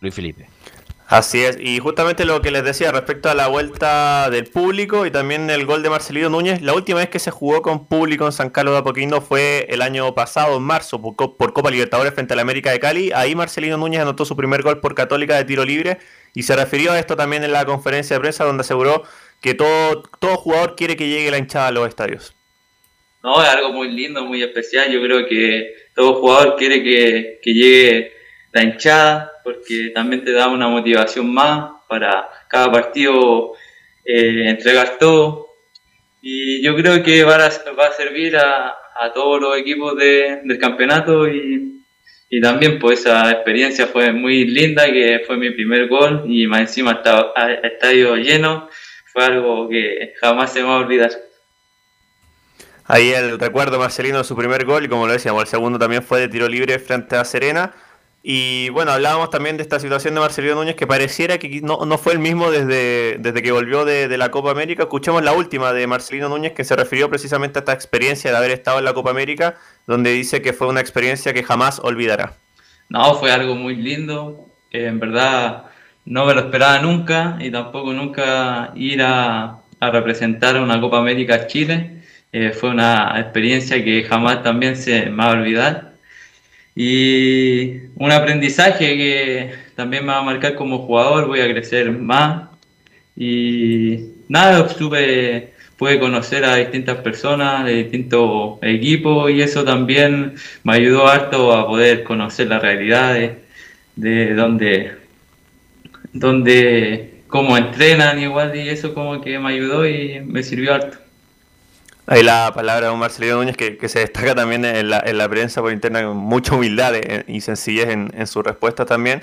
Luis 0.00 0.14
Felipe. 0.14 0.48
Así 1.12 1.42
es, 1.42 1.58
y 1.60 1.80
justamente 1.80 2.24
lo 2.24 2.40
que 2.40 2.52
les 2.52 2.62
decía 2.62 2.92
respecto 2.92 3.28
a 3.28 3.34
la 3.34 3.48
vuelta 3.48 4.30
del 4.30 4.44
público 4.44 5.06
y 5.06 5.10
también 5.10 5.50
el 5.50 5.66
gol 5.66 5.82
de 5.82 5.90
Marcelino 5.90 6.28
Núñez, 6.28 6.62
la 6.62 6.72
última 6.72 7.00
vez 7.00 7.08
que 7.08 7.18
se 7.18 7.32
jugó 7.32 7.62
con 7.62 7.88
público 7.88 8.26
en 8.26 8.30
San 8.30 8.48
Carlos 8.50 8.74
de 8.74 8.78
Apoquindo 8.78 9.20
fue 9.20 9.66
el 9.70 9.82
año 9.82 10.14
pasado, 10.14 10.56
en 10.58 10.62
marzo, 10.62 11.02
por, 11.02 11.16
Co- 11.16 11.36
por 11.36 11.52
Copa 11.52 11.72
Libertadores 11.72 12.14
frente 12.14 12.34
a 12.34 12.36
la 12.36 12.42
América 12.42 12.70
de 12.70 12.78
Cali. 12.78 13.10
Ahí 13.12 13.34
Marcelino 13.34 13.76
Núñez 13.76 14.02
anotó 14.02 14.24
su 14.24 14.36
primer 14.36 14.62
gol 14.62 14.78
por 14.78 14.94
Católica 14.94 15.36
de 15.36 15.44
tiro 15.44 15.64
libre 15.64 15.98
y 16.32 16.44
se 16.44 16.54
refirió 16.54 16.92
a 16.92 16.98
esto 17.00 17.16
también 17.16 17.42
en 17.42 17.50
la 17.50 17.64
conferencia 17.64 18.14
de 18.14 18.20
prensa 18.20 18.44
donde 18.44 18.60
aseguró 18.60 19.02
que 19.40 19.54
todo, 19.54 20.02
todo 20.20 20.36
jugador 20.36 20.76
quiere 20.76 20.94
que 20.94 21.08
llegue 21.08 21.32
la 21.32 21.38
hinchada 21.38 21.66
a 21.66 21.72
los 21.72 21.88
estadios. 21.88 22.36
No, 23.24 23.42
es 23.42 23.48
algo 23.48 23.72
muy 23.72 23.88
lindo, 23.90 24.24
muy 24.24 24.44
especial. 24.44 24.92
Yo 24.92 25.02
creo 25.02 25.26
que 25.26 25.72
todo 25.96 26.14
jugador 26.20 26.54
quiere 26.54 26.84
que, 26.84 27.40
que 27.42 27.52
llegue 27.52 28.12
la 28.52 28.62
hinchada, 28.62 29.32
porque 29.44 29.90
también 29.94 30.24
te 30.24 30.32
da 30.32 30.48
una 30.48 30.68
motivación 30.68 31.32
más 31.32 31.72
para 31.88 32.28
cada 32.48 32.70
partido 32.70 33.52
eh, 34.04 34.48
entregar 34.48 34.96
todo. 34.98 35.48
Y 36.22 36.62
yo 36.62 36.74
creo 36.76 37.02
que 37.02 37.24
va 37.24 37.36
a, 37.36 37.72
va 37.78 37.86
a 37.86 37.92
servir 37.92 38.36
a, 38.36 38.74
a 39.00 39.12
todos 39.12 39.40
los 39.40 39.56
equipos 39.56 39.96
de- 39.96 40.40
del 40.44 40.58
campeonato 40.58 41.28
y, 41.28 41.82
y 42.28 42.40
también 42.40 42.78
pues 42.78 43.00
esa 43.00 43.30
experiencia 43.30 43.86
fue 43.86 44.12
muy 44.12 44.44
linda, 44.44 44.86
que 44.86 45.22
fue 45.26 45.36
mi 45.36 45.50
primer 45.50 45.88
gol 45.88 46.24
y 46.26 46.46
más 46.46 46.60
encima 46.60 46.92
estaba 46.92 47.32
estadio 47.62 48.16
lleno. 48.16 48.68
Fue 49.12 49.24
algo 49.24 49.68
que 49.68 50.14
jamás 50.20 50.52
se 50.52 50.60
me 50.60 50.68
va 50.68 50.74
a 50.76 50.78
olvidar. 50.78 51.10
Ahí 52.86 53.10
el 53.12 53.38
recuerdo 53.38 53.78
Marcelino 53.78 54.18
de 54.18 54.24
su 54.24 54.36
primer 54.36 54.64
gol 54.64 54.84
y 54.84 54.88
como 54.88 55.06
lo 55.06 55.12
decíamos, 55.12 55.42
el 55.42 55.48
segundo 55.48 55.78
también 55.78 56.02
fue 56.02 56.20
de 56.20 56.28
tiro 56.28 56.48
libre 56.48 56.78
frente 56.78 57.16
a 57.16 57.24
Serena. 57.24 57.72
Y 58.22 58.68
bueno, 58.70 58.92
hablábamos 58.92 59.30
también 59.30 59.56
de 59.56 59.62
esta 59.62 59.80
situación 59.80 60.14
de 60.14 60.20
Marcelino 60.20 60.54
Núñez 60.54 60.74
que 60.74 60.86
pareciera 60.86 61.38
que 61.38 61.62
no, 61.62 61.86
no 61.86 61.96
fue 61.96 62.12
el 62.12 62.18
mismo 62.18 62.50
desde, 62.50 63.16
desde 63.18 63.42
que 63.42 63.50
volvió 63.50 63.86
de, 63.86 64.16
la 64.18 64.30
Copa 64.30 64.50
América. 64.50 64.82
Escuchemos 64.82 65.22
la 65.22 65.32
última 65.32 65.72
de 65.72 65.86
Marcelino 65.86 66.28
Núñez 66.28 66.52
que 66.52 66.64
se 66.64 66.76
refirió 66.76 67.08
precisamente 67.08 67.58
a 67.58 67.60
esta 67.60 67.72
experiencia 67.72 68.30
de 68.30 68.36
haber 68.36 68.50
estado 68.50 68.78
en 68.78 68.84
la 68.84 68.92
Copa 68.92 69.10
América, 69.10 69.56
donde 69.86 70.12
dice 70.12 70.42
que 70.42 70.52
fue 70.52 70.68
una 70.68 70.80
experiencia 70.80 71.32
que 71.32 71.42
jamás 71.42 71.80
olvidará. 71.82 72.34
No, 72.90 73.14
fue 73.14 73.32
algo 73.32 73.54
muy 73.54 73.76
lindo. 73.76 74.46
eh, 74.70 74.86
en 74.86 75.00
verdad 75.00 75.64
no 76.04 76.26
me 76.26 76.34
lo 76.34 76.40
esperaba 76.40 76.80
nunca 76.80 77.36
y 77.40 77.50
tampoco 77.50 77.92
nunca 77.92 78.72
ir 78.74 79.02
a, 79.02 79.60
a 79.80 79.90
representar 79.90 80.56
a 80.56 80.62
una 80.62 80.80
Copa 80.80 80.98
América 80.98 81.46
Chile. 81.46 82.02
Eh, 82.32 82.50
fue 82.50 82.70
una 82.70 83.18
experiencia 83.18 83.82
que 83.82 84.04
jamás 84.04 84.42
también 84.42 84.76
se 84.76 85.06
me 85.06 85.16
va 85.24 85.30
a 85.30 85.32
olvidar. 85.32 85.89
Y 86.82 87.90
un 87.96 88.10
aprendizaje 88.10 88.96
que 88.96 89.50
también 89.76 90.06
me 90.06 90.12
va 90.12 90.20
a 90.20 90.22
marcar 90.22 90.54
como 90.54 90.78
jugador, 90.78 91.26
voy 91.26 91.40
a 91.40 91.52
crecer 91.52 91.90
más. 91.92 92.48
Y 93.14 93.98
nada, 94.30 94.66
supe, 94.66 95.52
pude 95.76 96.00
conocer 96.00 96.42
a 96.42 96.56
distintas 96.56 96.96
personas 97.02 97.66
de 97.66 97.82
distintos 97.82 98.58
equipos 98.62 99.30
y 99.30 99.42
eso 99.42 99.62
también 99.62 100.36
me 100.64 100.72
ayudó 100.72 101.06
harto 101.06 101.52
a 101.52 101.66
poder 101.66 102.02
conocer 102.02 102.46
la 102.48 102.60
realidad 102.60 103.12
de, 103.12 103.34
de 103.96 104.34
dónde, 104.34 104.92
dónde, 106.14 107.24
cómo 107.26 107.58
entrenan 107.58 108.22
igual 108.22 108.56
y 108.56 108.70
eso 108.70 108.94
como 108.94 109.20
que 109.20 109.38
me 109.38 109.50
ayudó 109.50 109.86
y 109.86 110.20
me 110.20 110.42
sirvió 110.42 110.72
harto. 110.76 111.09
Ahí 112.10 112.24
la 112.24 112.52
palabra 112.52 112.88
de 112.88 112.92
un 112.92 112.98
Marcelino 112.98 113.36
Núñez 113.36 113.56
que, 113.56 113.76
que 113.76 113.88
se 113.88 114.00
destaca 114.00 114.34
también 114.34 114.64
en 114.64 114.90
la, 114.90 115.00
en 115.06 115.16
la 115.16 115.28
prensa 115.28 115.60
por 115.60 115.70
interna 115.70 116.02
con 116.02 116.16
mucha 116.16 116.56
humildad 116.56 116.96
eh, 116.96 117.22
y 117.28 117.40
sencillez 117.40 117.88
en, 117.88 118.10
en 118.12 118.26
sus 118.26 118.42
respuestas 118.42 118.88
también. 118.88 119.22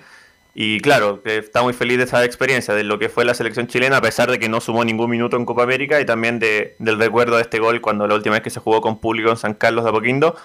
Y 0.56 0.80
claro, 0.80 1.22
que 1.22 1.36
está 1.36 1.62
muy 1.64 1.74
feliz 1.74 1.98
de 1.98 2.06
esa 2.06 2.24
experiencia, 2.24 2.74
de 2.74 2.86
lo 2.86 2.98
que 2.98 3.10
fue 3.10 3.26
la 3.26 3.34
selección 3.34 3.68
chilena, 3.68 3.98
a 3.98 4.02
pesar 4.02 4.32
de 4.32 4.40
que 4.40 4.48
no 4.48 4.62
sumó 4.62 4.86
ningún 4.86 5.10
minuto 5.10 5.36
en 5.36 5.44
Copa 5.44 5.64
América 5.64 6.00
y 6.00 6.06
también 6.06 6.40
de, 6.40 6.78
del 6.80 6.98
recuerdo 6.98 7.36
de 7.36 7.42
este 7.42 7.60
gol 7.60 7.82
cuando 7.82 8.08
la 8.08 8.16
última 8.16 8.36
vez 8.36 8.42
que 8.42 8.52
se 8.52 8.62
jugó 8.62 8.80
con 8.80 9.02
público 9.02 9.32
en 9.32 9.38
San 9.38 9.54
Carlos 9.54 9.84
de 9.84 9.90
Apoquindo. 9.90 10.38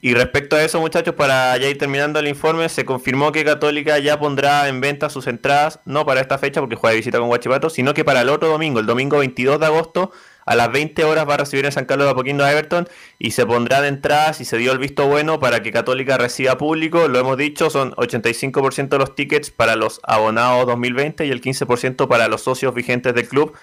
Y 0.00 0.14
respecto 0.14 0.54
a 0.54 0.62
eso, 0.62 0.80
muchachos, 0.80 1.16
para 1.16 1.56
ya 1.56 1.68
ir 1.68 1.76
terminando 1.76 2.20
el 2.20 2.28
informe, 2.28 2.68
se 2.68 2.84
confirmó 2.84 3.32
que 3.32 3.44
Católica 3.44 3.98
ya 3.98 4.18
pondrá 4.20 4.68
en 4.68 4.80
venta 4.80 5.10
sus 5.10 5.26
entradas, 5.26 5.80
no 5.86 6.06
para 6.06 6.20
esta 6.20 6.38
fecha 6.38 6.60
porque 6.60 6.76
juega 6.76 6.92
de 6.92 6.98
visita 6.98 7.18
con 7.18 7.26
Guachipato, 7.26 7.68
sino 7.68 7.94
que 7.94 8.04
para 8.04 8.20
el 8.20 8.28
otro 8.28 8.48
domingo, 8.48 8.78
el 8.78 8.86
domingo 8.86 9.18
22 9.18 9.58
de 9.58 9.66
agosto, 9.66 10.12
a 10.46 10.54
las 10.54 10.70
20 10.70 11.04
horas 11.04 11.28
va 11.28 11.34
a 11.34 11.36
recibir 11.38 11.66
en 11.66 11.72
San 11.72 11.84
Carlos 11.84 12.06
de 12.06 12.12
Apoquindo 12.12 12.44
a 12.44 12.50
Everton 12.50 12.88
y 13.18 13.32
se 13.32 13.44
pondrá 13.44 13.82
de 13.82 13.88
entradas 13.88 14.40
y 14.40 14.44
se 14.44 14.56
dio 14.56 14.72
el 14.72 14.78
visto 14.78 15.06
bueno 15.06 15.40
para 15.40 15.62
que 15.62 15.72
Católica 15.72 16.16
reciba 16.16 16.56
público. 16.56 17.06
Lo 17.08 17.18
hemos 17.18 17.36
dicho, 17.36 17.68
son 17.68 17.92
85% 17.92 18.88
de 18.88 18.98
los 18.98 19.14
tickets 19.14 19.50
para 19.50 19.76
los 19.76 20.00
abonados 20.04 20.66
2020 20.66 21.26
y 21.26 21.30
el 21.32 21.42
15% 21.42 22.08
para 22.08 22.28
los 22.28 22.40
socios 22.40 22.72
vigentes 22.72 23.14
del 23.14 23.28
club. 23.28 23.58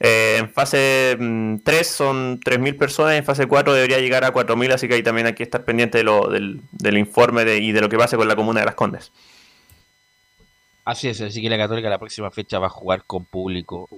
Eh, 0.00 0.36
en 0.40 0.50
fase 0.52 1.16
mm, 1.18 1.58
3 1.64 1.86
son 1.86 2.40
3.000 2.40 2.76
personas, 2.76 3.14
en 3.14 3.24
fase 3.24 3.46
4 3.46 3.72
debería 3.72 3.98
llegar 4.00 4.24
a 4.24 4.32
4.000, 4.32 4.72
así 4.72 4.88
que 4.88 4.94
ahí 4.94 5.02
también 5.02 5.26
hay 5.28 5.34
que 5.34 5.44
estar 5.44 5.64
pendiente 5.64 5.98
de 5.98 6.04
lo, 6.04 6.28
del, 6.28 6.60
del 6.72 6.98
informe 6.98 7.44
de- 7.44 7.58
y 7.58 7.70
de 7.72 7.80
lo 7.80 7.88
que 7.88 7.96
pase 7.98 8.16
con 8.16 8.26
la 8.26 8.34
comuna 8.36 8.60
de 8.60 8.66
Las 8.66 8.74
Condes. 8.74 9.12
Así 10.84 11.08
es, 11.08 11.20
así 11.20 11.40
que 11.40 11.48
la 11.48 11.56
Católica 11.58 11.88
la 11.88 11.98
próxima 11.98 12.30
fecha 12.32 12.58
va 12.58 12.66
a 12.66 12.70
jugar 12.70 13.04
con 13.06 13.24
público. 13.24 13.88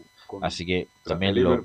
así 0.43 0.67
que 0.67 0.89
también 1.05 1.35
lo, 1.43 1.63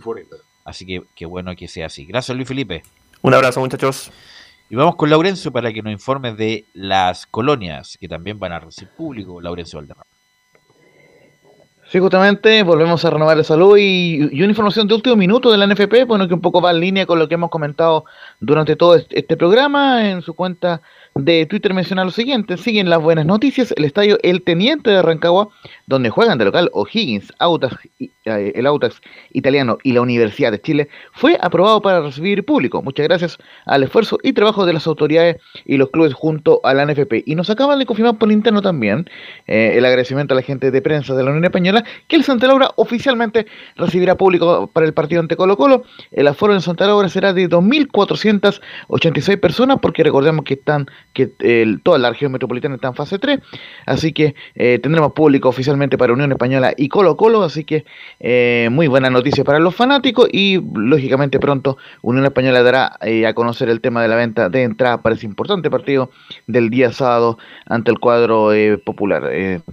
así 0.63 0.85
que 0.85 1.03
qué 1.15 1.25
bueno 1.25 1.53
que 1.55 1.67
sea 1.67 1.87
así. 1.87 2.05
Gracias 2.05 2.35
Luis 2.35 2.47
Felipe. 2.47 2.83
Un 3.21 3.33
abrazo 3.33 3.59
muchachos. 3.59 4.11
Y 4.69 4.75
vamos 4.75 4.95
con 4.95 5.09
Laurencio 5.09 5.51
para 5.51 5.73
que 5.73 5.81
nos 5.81 5.91
informe 5.91 6.33
de 6.33 6.63
las 6.73 7.25
colonias 7.25 7.97
que 7.99 8.07
también 8.07 8.39
van 8.39 8.53
a 8.53 8.59
recibir 8.59 8.91
público. 8.91 9.41
Laurencio 9.41 9.79
Valderrama. 9.79 10.05
Sí, 11.91 11.97
justamente 11.97 12.61
volvemos 12.61 13.03
a 13.03 13.09
renovar 13.09 13.35
el 13.35 13.43
salud 13.43 13.75
y, 13.75 14.29
y 14.31 14.43
una 14.43 14.51
información 14.51 14.87
de 14.87 14.93
último 14.93 15.15
minuto 15.15 15.51
de 15.51 15.57
la 15.57 15.65
NFP, 15.65 16.05
bueno, 16.05 16.27
que 16.27 16.35
un 16.35 16.41
poco 16.41 16.61
va 16.61 16.69
en 16.69 16.79
línea 16.79 17.07
con 17.07 17.17
lo 17.17 17.27
que 17.27 17.33
hemos 17.33 17.49
comentado 17.49 18.05
durante 18.39 18.75
todo 18.75 18.93
este, 18.93 19.17
este 19.17 19.35
programa. 19.35 20.07
En 20.07 20.21
su 20.21 20.35
cuenta 20.35 20.83
de 21.15 21.45
Twitter 21.45 21.73
menciona 21.73 22.05
lo 22.05 22.11
siguiente, 22.11 22.57
siguen 22.57 22.89
las 22.89 23.01
buenas 23.01 23.25
noticias, 23.25 23.73
el 23.75 23.85
estadio 23.85 24.17
El 24.23 24.41
Teniente 24.41 24.89
de 24.89 25.01
Rancagua, 25.01 25.49
donde 25.87 26.09
juegan 26.09 26.37
de 26.37 26.45
local 26.45 26.69
O'Higgins, 26.73 27.33
eh, 27.99 28.51
el 28.55 28.65
Autas 28.65 29.01
italiano 29.31 29.77
y 29.83 29.93
la 29.93 30.01
Universidad 30.01 30.51
de 30.51 30.61
Chile, 30.61 30.89
fue 31.11 31.37
aprobado 31.41 31.81
para 31.81 32.01
recibir 32.01 32.45
público. 32.45 32.81
Muchas 32.81 33.07
gracias 33.07 33.37
al 33.65 33.83
esfuerzo 33.83 34.17
y 34.23 34.33
trabajo 34.33 34.65
de 34.65 34.73
las 34.73 34.87
autoridades 34.87 35.37
y 35.65 35.77
los 35.77 35.89
clubes 35.89 36.13
junto 36.13 36.61
a 36.63 36.73
la 36.73 36.85
NFP. 36.85 37.23
Y 37.25 37.35
nos 37.35 37.49
acaban 37.49 37.79
de 37.79 37.85
confirmar 37.85 38.17
por 38.17 38.31
interno 38.31 38.61
también 38.61 39.09
eh, 39.47 39.73
el 39.75 39.85
agradecimiento 39.85 40.33
a 40.33 40.37
la 40.37 40.43
gente 40.43 40.71
de 40.71 40.81
prensa 40.81 41.15
de 41.15 41.23
la 41.23 41.31
Unión 41.31 41.45
Española 41.45 41.83
que 42.07 42.15
el 42.15 42.23
Santa 42.23 42.47
Laura 42.47 42.71
oficialmente 42.75 43.45
recibirá 43.75 44.15
público 44.15 44.69
para 44.71 44.85
el 44.85 44.93
partido 44.93 45.21
ante 45.21 45.35
Colo 45.35 45.57
Colo. 45.57 45.83
El 46.11 46.27
aforo 46.27 46.53
en 46.53 46.61
Santa 46.61 46.87
Laura 46.87 47.09
será 47.09 47.33
de 47.33 47.49
2.486 47.49 49.39
personas 49.39 49.79
porque 49.81 50.03
recordemos 50.03 50.45
que 50.45 50.53
están 50.55 50.87
que 51.13 51.27
toda 51.83 51.97
la 51.97 52.09
región 52.09 52.31
metropolitana 52.31 52.75
está 52.75 52.89
en 52.89 52.95
fase 52.95 53.19
3, 53.19 53.39
así 53.85 54.13
que 54.13 54.35
eh, 54.55 54.79
tendremos 54.81 55.13
público 55.13 55.49
oficialmente 55.49 55.97
para 55.97 56.13
Unión 56.13 56.31
Española 56.31 56.73
y 56.77 56.89
Colo 56.89 57.17
Colo, 57.17 57.43
así 57.43 57.63
que 57.63 57.85
eh, 58.19 58.69
muy 58.71 58.87
buena 58.87 59.09
noticia 59.09 59.43
para 59.43 59.59
los 59.59 59.75
fanáticos 59.75 60.29
y 60.31 60.61
lógicamente 60.75 61.39
pronto 61.39 61.77
Unión 62.01 62.25
Española 62.25 62.63
dará 62.63 62.97
eh, 63.01 63.25
a 63.25 63.33
conocer 63.33 63.69
el 63.69 63.81
tema 63.81 64.01
de 64.01 64.07
la 64.07 64.15
venta 64.15 64.49
de 64.49 64.63
entrada 64.63 65.01
para 65.01 65.15
ese 65.15 65.25
importante 65.25 65.69
partido 65.69 66.11
del 66.47 66.69
día 66.69 66.91
sábado 66.91 67.37
ante 67.65 67.91
el 67.91 67.99
cuadro 67.99 68.51
popular, 68.85 69.29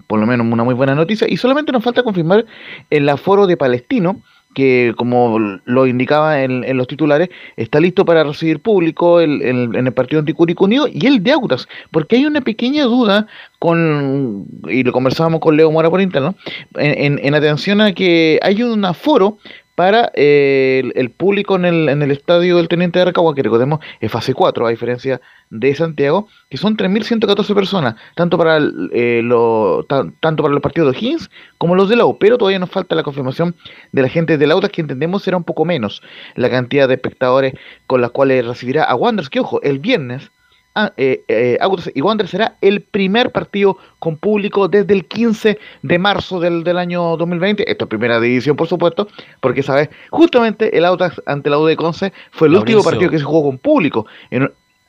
por 0.07 0.21
lo 0.21 0.27
menos 0.27 0.47
una 0.51 0.65
muy 0.65 0.75
buena 0.75 0.95
noticia 0.95 1.27
y 1.29 1.37
solamente 1.37 1.73
nos 1.73 1.85
falta 1.85 2.03
confirmar 2.03 2.47
el 2.91 3.09
aforo 3.09 3.47
de 3.47 3.57
Palestino, 3.57 4.23
que 4.57 4.95
como 4.97 5.39
lo 5.67 5.87
indicaba 5.87 6.43
en, 6.43 6.65
los 6.79 6.89
titulares, 6.89 7.29
está 7.59 7.79
listo 7.79 8.07
para 8.07 8.25
recibir 8.25 8.61
público 8.61 9.21
en 9.21 9.75
el 9.75 9.93
partido 9.93 10.21
Anticúrico 10.21 10.65
Unido 10.65 10.89
y 10.91 11.07
el 11.07 11.23
de 11.23 11.33
Autas, 11.33 11.69
porque 11.91 12.17
hay 12.17 12.25
una 12.25 12.41
pequeña 12.41 12.85
duda 12.85 13.27
con, 13.59 14.47
y 14.67 14.83
lo 14.83 14.93
conversábamos 14.93 15.41
con 15.41 15.59
Leo 15.59 15.71
Mora 15.71 15.91
por 15.91 16.01
interno, 16.01 16.35
en, 16.75 17.21
en 17.23 17.35
atención 17.35 17.83
a 17.83 17.93
que 17.93 18.41
hay 18.41 18.63
un 18.63 18.83
aforo 18.87 19.37
para 19.77 20.11
eh, 20.15 20.91
el, 20.95 21.11
público 21.11 21.55
en 21.55 21.65
el, 21.65 22.11
estadio 22.11 22.57
del 22.57 22.67
Teniente 22.67 22.99
de 22.99 23.05
Arcagua, 23.05 23.35
que 23.35 23.43
recordemos 23.43 23.81
es 24.01 24.11
fase 24.11 24.33
4, 24.33 24.67
a 24.67 24.71
diferencia 24.71 25.21
de 25.51 25.75
Santiago, 25.75 26.29
que 26.49 26.57
son 26.57 26.77
3.114 26.77 27.55
personas, 27.55 27.95
tanto 28.17 28.39
para, 28.39 28.59
eh, 28.93 29.21
lo, 29.23 29.85
tanto 29.87 30.43
para 30.43 30.55
los 30.55 30.63
partidos 30.63 30.93
de 30.93 30.99
Higgins 30.99 31.31
como 31.59 31.75
los 31.75 31.89
de 31.91 31.97
la 31.97 32.05
pero 32.19 32.39
todavía 32.39 32.59
nos 32.59 32.71
falta 32.71 32.95
la 32.95 33.03
confirmación 33.03 33.55
de 33.93 34.03
la 34.03 34.09
gente 34.09 34.39
de 34.39 34.47
Lautas, 34.47 34.71
que 34.71 34.81
entendemos 34.81 35.23
será 35.23 35.37
un 35.37 35.45
poco 35.45 35.67
menos 35.67 36.03
la 36.37 36.49
cantidad 36.49 36.89
de 36.89 36.95
espectadores 36.95 37.55
con 37.87 38.01
las 38.01 38.11
cuales 38.11 38.47
recibirá 38.47 38.85
a 38.85 38.95
Wanderers, 38.95 39.29
que 39.29 39.41
ojo, 39.41 39.61
el 39.63 39.79
viernes 39.79 40.31
Ah, 40.79 40.93
eh, 40.99 41.25
eh, 41.29 41.59
y 41.95 42.03
Wander 42.03 42.29
será 42.29 42.59
el 42.61 42.83
primer 42.83 43.33
partido 43.33 43.79
con 43.99 44.19
público 44.19 44.69
desde 44.69 44.93
el 44.93 45.07
15 45.07 45.59
de 45.83 45.99
marzo 45.99 46.39
del, 46.39 46.65
del 46.65 46.77
año 46.77 47.17
2020. 47.17 47.71
Esta 47.71 47.85
es 47.85 47.89
primera 47.89 48.21
división, 48.21 48.57
por 48.57 48.69
supuesto, 48.69 49.09
porque, 49.41 49.63
¿sabes? 49.63 49.89
Justamente 50.11 50.77
el 50.77 50.85
Audax 50.85 51.23
ante 51.25 51.49
la 51.49 51.59
U 51.59 51.65
de 51.65 51.77
Conce 51.77 52.13
fue 52.31 52.49
el 52.49 52.57
último 52.57 52.83
partido 52.83 53.11
que 53.11 53.17
se 53.17 53.25
jugó 53.25 53.45
con 53.45 53.57
público. 53.57 54.07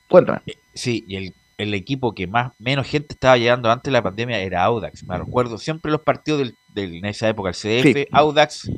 cuéntame. 0.10 0.42
Eh, 0.46 0.56
sí, 0.74 1.06
y 1.08 1.16
el, 1.16 1.34
el, 1.58 1.74
equipo 1.74 2.14
que 2.14 2.28
más 2.28 2.52
menos 2.60 2.86
gente 2.86 3.14
estaba 3.14 3.38
llegando 3.38 3.72
antes 3.72 3.86
de 3.86 3.92
la 3.92 4.04
pandemia 4.04 4.40
era 4.40 4.66
Audax. 4.66 5.06
Me 5.06 5.18
recuerdo 5.18 5.58
siempre 5.58 5.90
los 5.90 6.02
partidos 6.02 6.40
del, 6.40 6.56
del 6.74 6.96
en 6.96 7.06
esa 7.06 7.30
época, 7.30 7.52
el 7.52 7.56
CDF, 7.56 8.08
Audax. 8.12 8.70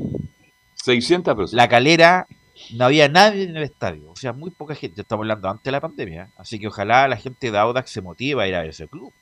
600 0.76 1.36
personas. 1.36 1.54
La 1.54 1.68
calera 1.68 2.28
no 2.74 2.86
había 2.86 3.08
nadie 3.10 3.44
en 3.44 3.58
el 3.58 3.64
estadio, 3.64 4.12
o 4.12 4.16
sea, 4.16 4.34
muy 4.34 4.52
poca 4.52 4.76
gente, 4.76 5.02
estamos 5.02 5.24
hablando 5.24 5.50
antes 5.50 5.64
de 5.64 5.72
la 5.72 5.82
pandemia, 5.82 6.32
así 6.38 6.60
que 6.60 6.68
ojalá 6.68 7.08
la 7.08 7.18
gente 7.18 7.52
de 7.52 7.58
Audax 7.58 7.90
se 7.92 8.02
motive 8.02 8.44
a 8.44 8.48
ir 8.48 8.56
a 8.56 8.66
ese 8.66 8.88
club, 8.88 9.14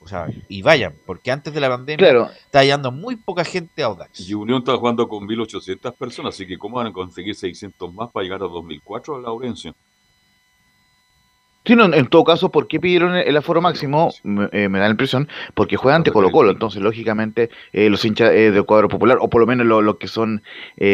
o 0.00 0.08
sea, 0.08 0.28
y 0.48 0.62
vayan, 0.62 0.94
porque 1.04 1.30
antes 1.30 1.52
de 1.52 1.60
la 1.60 1.68
pandemia 1.68 2.30
está 2.44 2.62
llegando 2.62 2.92
muy 2.92 3.16
poca 3.16 3.44
gente 3.44 3.82
a 3.82 3.86
Audax. 3.86 4.28
Y 4.28 4.34
Unión 4.34 4.58
está 4.58 4.76
jugando 4.76 5.08
con 5.08 5.26
1.800 5.26 5.92
personas, 5.94 6.34
así 6.34 6.46
que 6.46 6.58
¿cómo 6.58 6.76
van 6.76 6.88
a 6.88 6.92
conseguir 6.92 7.34
600 7.34 7.92
más 7.92 8.10
para 8.10 8.24
llegar 8.24 8.42
a 8.42 8.46
2004 8.46 9.16
a 9.16 9.20
Laurencio? 9.20 9.74
Sí, 11.66 11.72
en 11.72 12.06
todo 12.06 12.22
caso, 12.22 12.52
¿por 12.52 12.68
qué 12.68 12.78
pidieron 12.78 13.16
el 13.16 13.36
aforo 13.36 13.60
máximo? 13.60 14.10
Eh, 14.52 14.68
me, 14.68 14.78
da 14.78 14.84
la 14.84 14.92
impresión, 14.92 15.26
porque 15.54 15.76
juegan 15.76 15.96
ante 15.96 16.12
Colo 16.12 16.30
Colo, 16.30 16.52
entonces 16.52 16.80
lógicamente 16.80 17.50
eh, 17.72 17.90
los 17.90 18.04
hinchas 18.04 18.30
eh, 18.34 18.52
del 18.52 18.64
cuadro 18.64 18.88
popular, 18.88 19.18
o 19.20 19.28
por 19.28 19.40
lo 19.40 19.48
menos 19.48 19.66
los 19.66 19.96
que 19.96 20.06
son 20.06 20.44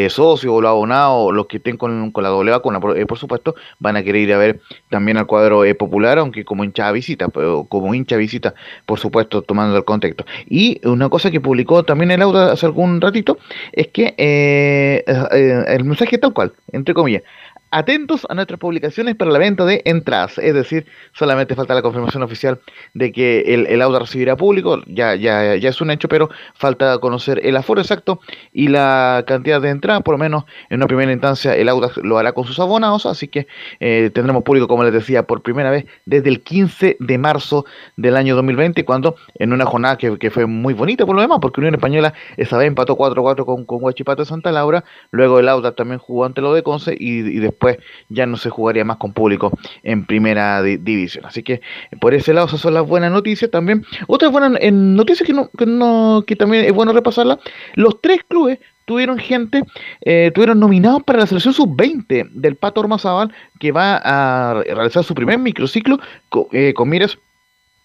socios 0.08 0.50
o 0.50 0.62
los 0.62 0.70
abonados, 0.70 1.14
o 1.14 1.32
los 1.32 1.46
que 1.46 1.58
estén 1.58 1.76
con, 1.76 2.10
la 2.16 2.28
doble 2.30 2.52
vacuna, 2.52 2.80
por, 2.80 3.06
por, 3.06 3.18
supuesto, 3.18 3.54
van 3.80 3.98
a 3.98 4.02
querer 4.02 4.22
ir 4.22 4.32
a 4.32 4.38
ver 4.38 4.60
también 4.88 5.18
al 5.18 5.26
cuadro 5.26 5.62
popular, 5.76 6.18
aunque 6.18 6.42
como 6.42 6.64
hincha 6.64 6.90
visita, 6.90 7.28
pero 7.28 7.64
como 7.64 7.94
hincha 7.94 8.16
visita, 8.16 8.54
por 8.86 8.98
supuesto, 8.98 9.42
tomando 9.42 9.76
el 9.76 9.84
contexto. 9.84 10.24
Y 10.48 10.80
una 10.86 11.10
cosa 11.10 11.30
que 11.30 11.40
publicó 11.42 11.82
también 11.82 12.12
el 12.12 12.22
auto 12.22 12.38
hace 12.38 12.64
algún 12.64 12.98
ratito, 12.98 13.36
es 13.72 13.88
que 13.88 14.14
el 14.16 15.84
mensaje 15.84 16.16
tal 16.16 16.32
cual, 16.32 16.54
entre 16.72 16.94
comillas, 16.94 17.24
atentos 17.72 18.26
a 18.28 18.34
nuestras 18.34 18.60
publicaciones 18.60 19.16
para 19.16 19.30
la 19.30 19.38
venta 19.38 19.64
de 19.64 19.82
entradas. 19.86 20.38
Es 20.38 20.54
decir, 20.54 20.86
solamente 21.12 21.54
falta 21.56 21.74
la 21.74 21.82
confirmación 21.82 22.22
oficial 22.22 22.60
de 22.94 23.10
que 23.10 23.40
el, 23.54 23.66
el 23.66 23.82
auto 23.82 23.98
recibirá 23.98 24.36
público. 24.36 24.80
Ya, 24.86 25.14
ya, 25.16 25.56
ya 25.56 25.70
es 25.70 25.80
un 25.80 25.90
hecho, 25.90 26.06
pero 26.06 26.30
falta 26.54 26.98
conocer 26.98 27.40
el 27.44 27.56
aforo 27.56 27.80
exacto 27.80 28.20
y 28.52 28.68
la 28.68 29.24
cantidad 29.26 29.60
de 29.60 29.70
entradas. 29.70 30.02
Por 30.02 30.14
lo 30.14 30.18
menos 30.18 30.44
en 30.68 30.76
una 30.76 30.86
primera 30.86 31.10
instancia, 31.10 31.56
el 31.56 31.68
auto 31.68 31.90
lo 32.02 32.18
hará 32.18 32.32
con 32.32 32.44
sus 32.44 32.60
abonados. 32.60 33.06
Así 33.06 33.26
que 33.26 33.48
eh, 33.80 34.10
tendremos 34.14 34.42
público, 34.42 34.68
como 34.68 34.84
les 34.84 34.92
decía, 34.92 35.24
por 35.24 35.42
primera 35.42 35.70
vez 35.70 35.86
desde 36.04 36.28
el 36.28 36.42
15 36.42 36.98
de 37.00 37.18
marzo 37.18 37.64
del 37.96 38.16
año 38.16 38.36
2020, 38.36 38.84
cuando 38.84 39.16
en 39.36 39.52
una 39.52 39.64
jornada 39.64 39.96
que, 39.96 40.30
fue 40.30 40.46
muy 40.46 40.74
bonita 40.74 41.04
por 41.06 41.16
lo 41.16 41.22
demás, 41.22 41.38
porque 41.40 41.60
Unión 41.60 41.74
Española 41.74 42.12
esa 42.36 42.62
empató 42.64 42.96
4-4 42.96 43.44
con, 43.44 43.64
con 43.64 43.82
Huachipato 43.82 44.22
de 44.22 44.26
Santa 44.26 44.52
Laura. 44.52 44.84
Luego 45.10 45.38
el 45.38 45.48
Audax 45.48 45.74
también 45.74 45.98
jugó 45.98 46.26
ante 46.26 46.40
lo 46.40 46.52
de 46.54 46.62
Conce 46.62 46.94
y, 46.98 47.18
y 47.18 47.38
después 47.38 47.61
pues 47.62 47.78
ya 48.08 48.26
no 48.26 48.36
se 48.36 48.50
jugaría 48.50 48.84
más 48.84 48.96
con 48.96 49.12
público 49.12 49.52
en 49.84 50.04
primera 50.04 50.60
división. 50.62 51.24
Así 51.24 51.44
que 51.44 51.60
por 52.00 52.12
ese 52.12 52.34
lado 52.34 52.48
esas 52.48 52.60
son 52.60 52.74
las 52.74 52.84
buenas 52.84 53.12
noticias 53.12 53.52
también. 53.52 53.86
Otras 54.08 54.32
buenas 54.32 54.60
noticias 54.72 55.24
que, 55.24 55.32
no, 55.32 55.48
que, 55.56 55.64
no, 55.64 56.24
que 56.26 56.34
también 56.34 56.64
es 56.64 56.72
bueno 56.72 56.92
repasarla. 56.92 57.38
Los 57.74 58.00
tres 58.00 58.18
clubes 58.26 58.58
tuvieron 58.84 59.16
gente, 59.18 59.62
eh, 60.00 60.32
tuvieron 60.34 60.58
nominados 60.58 61.04
para 61.04 61.20
la 61.20 61.26
selección 61.26 61.54
sub-20 61.54 62.30
del 62.32 62.56
Pato 62.56 62.80
Ormazábal, 62.80 63.32
que 63.60 63.70
va 63.70 64.00
a 64.02 64.54
realizar 64.64 65.04
su 65.04 65.14
primer 65.14 65.38
microciclo 65.38 66.00
con, 66.30 66.46
eh, 66.50 66.74
con 66.74 66.88
miras 66.88 67.16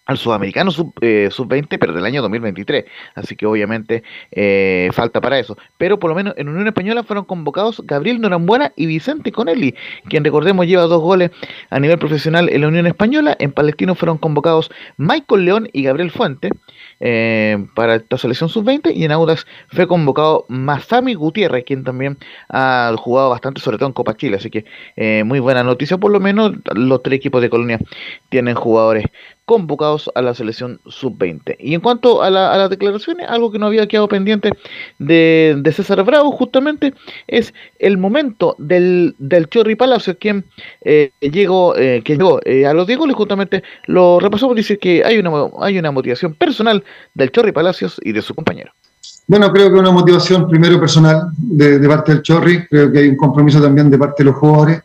al 0.07 0.17
sudamericano 0.17 0.71
sub-20, 0.71 1.67
eh, 1.73 1.77
pero 1.77 1.93
del 1.93 2.05
año 2.05 2.21
2023. 2.21 2.85
Así 3.15 3.35
que 3.35 3.45
obviamente 3.45 4.03
eh, 4.31 4.89
falta 4.93 5.21
para 5.21 5.37
eso. 5.37 5.57
Pero 5.77 5.99
por 5.99 6.09
lo 6.09 6.15
menos 6.15 6.33
en 6.37 6.49
Unión 6.49 6.67
Española 6.67 7.03
fueron 7.03 7.25
convocados 7.25 7.81
Gabriel 7.85 8.19
Norambuena 8.19 8.71
y 8.75 8.85
Vicente 8.87 9.31
Conelli, 9.31 9.75
quien 10.09 10.23
recordemos 10.23 10.65
lleva 10.65 10.83
dos 10.83 11.01
goles 11.01 11.31
a 11.69 11.79
nivel 11.79 11.99
profesional 11.99 12.49
en 12.49 12.61
la 12.61 12.69
Unión 12.69 12.87
Española. 12.87 13.35
En 13.39 13.51
Palestino 13.51 13.95
fueron 13.95 14.17
convocados 14.17 14.71
Michael 14.97 15.45
León 15.45 15.69
y 15.73 15.83
Gabriel 15.83 16.09
Fuente. 16.09 16.49
Eh, 16.99 17.67
para 17.75 17.95
esta 17.95 18.17
selección 18.17 18.49
sub-20 18.49 18.91
y 18.95 19.03
en 19.03 19.11
Audax 19.11 19.45
fue 19.67 19.87
convocado 19.87 20.45
Masami 20.47 21.13
Gutiérrez, 21.13 21.63
quien 21.63 21.83
también 21.83 22.17
ha 22.49 22.91
jugado 22.97 23.29
bastante, 23.29 23.61
sobre 23.61 23.77
todo 23.77 23.87
en 23.87 23.93
Copa 23.93 24.17
Chile, 24.17 24.37
así 24.37 24.49
que 24.49 24.65
muy 25.23 25.39
buena 25.39 25.63
noticia, 25.63 25.99
por 25.99 26.11
lo 26.11 26.19
menos 26.19 26.53
los 26.73 27.03
tres 27.03 27.17
equipos 27.17 27.41
de 27.41 27.51
Colonia 27.51 27.77
tienen 28.29 28.55
jugadores 28.55 29.05
convocados 29.47 30.11
a 30.13 30.21
la 30.21 30.33
selección 30.33 30.81
sub-20. 30.87 31.55
Y 31.57 31.73
en 31.73 31.79
cuanto 31.79 32.21
a, 32.21 32.29
las 32.29 32.69
declaraciones, 32.69 33.29
algo 33.29 33.49
que 33.49 33.57
no 33.57 33.67
había 33.67 33.87
quedado 33.87 34.09
pendiente 34.09 34.51
de, 34.99 35.73
César 35.73 36.03
Bravo, 36.03 36.33
justamente, 36.33 36.93
es 37.27 37.53
el 37.79 37.97
momento 37.97 38.55
del, 38.59 39.15
del 39.19 39.47
Chorri 39.47 39.75
Palacio, 39.75 40.17
quien 40.17 40.43
eh, 40.81 41.11
llegó, 41.21 41.77
eh, 41.77 42.01
que 42.03 42.17
llegó 42.17 42.41
eh, 42.43 42.65
a 42.65 42.73
los 42.73 42.87
10 42.87 42.99
goles, 42.99 43.15
justamente 43.15 43.63
lo 43.85 44.19
repasó, 44.19 44.53
dice 44.53 44.77
que 44.77 45.01
hay 45.05 45.17
una, 45.17 45.31
hay 45.61 45.79
una 45.79 45.91
motivación 45.91 46.33
personal 46.33 46.83
del 47.13 47.31
Chorri 47.31 47.53
Palacios 47.53 48.01
y 48.03 48.11
de 48.11 48.21
su 48.21 48.35
compañero. 48.35 48.73
Bueno, 49.27 49.49
creo 49.53 49.71
que 49.71 49.79
una 49.79 49.91
motivación 49.91 50.49
primero 50.49 50.77
personal 50.77 51.29
de, 51.37 51.79
de 51.79 51.87
parte 51.87 52.11
del 52.11 52.21
Chorri, 52.21 52.67
creo 52.67 52.91
que 52.91 52.99
hay 52.99 53.07
un 53.07 53.15
compromiso 53.15 53.61
también 53.61 53.89
de 53.89 53.97
parte 53.97 54.23
de 54.23 54.29
los 54.29 54.35
jugadores 54.35 54.81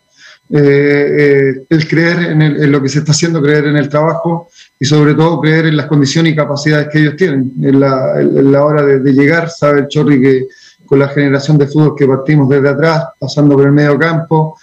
eh, 0.54 0.58
eh, 0.58 1.66
el 1.70 1.88
creer 1.88 2.18
en, 2.30 2.70
lo 2.70 2.82
que 2.82 2.90
se 2.90 2.98
está 2.98 3.12
haciendo, 3.12 3.40
creer 3.40 3.68
en 3.68 3.78
el 3.78 3.88
trabajo 3.88 4.48
y 4.78 4.84
sobre 4.84 5.14
todo 5.14 5.40
creer 5.40 5.64
en 5.64 5.78
las 5.78 5.86
condiciones 5.86 6.34
y 6.34 6.36
capacidades 6.36 6.88
que 6.92 6.98
ellos 6.98 7.16
tienen. 7.16 7.54
En 7.62 7.80
la, 7.80 8.62
hora 8.62 8.82
de, 8.82 9.12
llegar, 9.14 9.48
sabe 9.48 9.80
el 9.80 9.88
Chorri 9.88 10.20
que 10.20 10.46
con 10.84 10.98
la 10.98 11.08
generación 11.08 11.56
de 11.56 11.66
fútbol 11.66 11.94
que 11.96 12.06
partimos 12.06 12.50
desde 12.50 12.68
atrás, 12.68 13.02
pasando 13.18 13.56
por 13.56 13.64
el 13.64 13.72
medio 13.72 13.98
campo, 13.98 14.58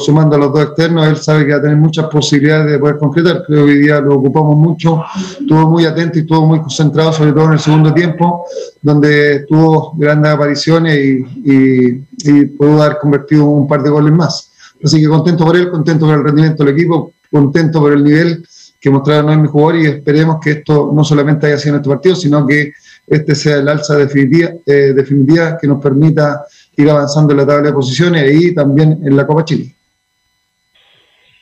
sumando 0.00 0.34
a 0.34 0.38
los 0.40 0.52
dos 0.52 0.64
externos, 0.64 1.06
él 1.06 1.16
sabe 1.16 1.46
que 1.46 1.52
va 1.52 1.58
a 1.58 1.62
tener 1.62 1.76
muchas 1.76 2.06
posibilidades 2.06 2.72
de 2.72 2.78
poder 2.80 2.98
concretar. 2.98 3.44
Creo 3.46 3.66
que 3.66 3.72
hoy 3.72 3.78
día 3.78 4.00
lo 4.00 4.16
ocupamos 4.16 4.56
mucho, 4.56 5.04
estuvo 5.38 5.70
muy 5.70 5.84
atento 5.84 6.18
y 6.18 6.22
estuvo 6.22 6.44
muy 6.44 6.58
concentrado, 6.58 7.12
sobre 7.12 7.32
todo 7.32 7.44
en 7.44 7.52
el 7.52 7.60
segundo 7.60 7.94
tiempo, 7.94 8.46
donde 8.82 9.46
tuvo 9.48 9.92
grandes 9.96 10.32
apariciones 10.32 10.96
y, 10.96 11.24
y, 11.44 12.04
y 12.24 12.44
pudo 12.46 12.82
haber 12.82 12.98
convertido 12.98 13.44
un 13.44 13.68
par 13.68 13.80
de 13.84 13.90
goles 13.90 14.12
más. 14.12 14.49
Así 14.82 15.00
que 15.00 15.08
contento 15.08 15.44
por 15.44 15.56
él, 15.56 15.70
contento 15.70 16.06
por 16.06 16.14
el 16.14 16.24
rendimiento 16.24 16.64
del 16.64 16.74
equipo, 16.74 17.12
contento 17.30 17.80
por 17.80 17.92
el 17.92 18.02
nivel 18.02 18.44
que 18.80 18.90
mostraron 18.90 19.28
hoy 19.28 19.36
mis 19.36 19.50
jugadores 19.50 19.84
y 19.84 19.88
esperemos 19.88 20.38
que 20.42 20.50
esto 20.52 20.90
no 20.94 21.04
solamente 21.04 21.46
haya 21.46 21.58
sido 21.58 21.74
en 21.74 21.80
este 21.80 21.90
partido, 21.90 22.16
sino 22.16 22.46
que 22.46 22.72
este 23.06 23.34
sea 23.34 23.58
el 23.58 23.68
alza 23.68 23.96
definitiva, 23.96 24.52
eh, 24.64 24.92
definitiva 24.94 25.58
que 25.60 25.66
nos 25.66 25.82
permita 25.82 26.44
ir 26.76 26.88
avanzando 26.88 27.32
en 27.32 27.38
la 27.38 27.46
tabla 27.46 27.68
de 27.68 27.72
posiciones 27.74 28.32
y 28.32 28.54
también 28.54 29.00
en 29.04 29.16
la 29.16 29.26
Copa 29.26 29.44
Chile. 29.44 29.76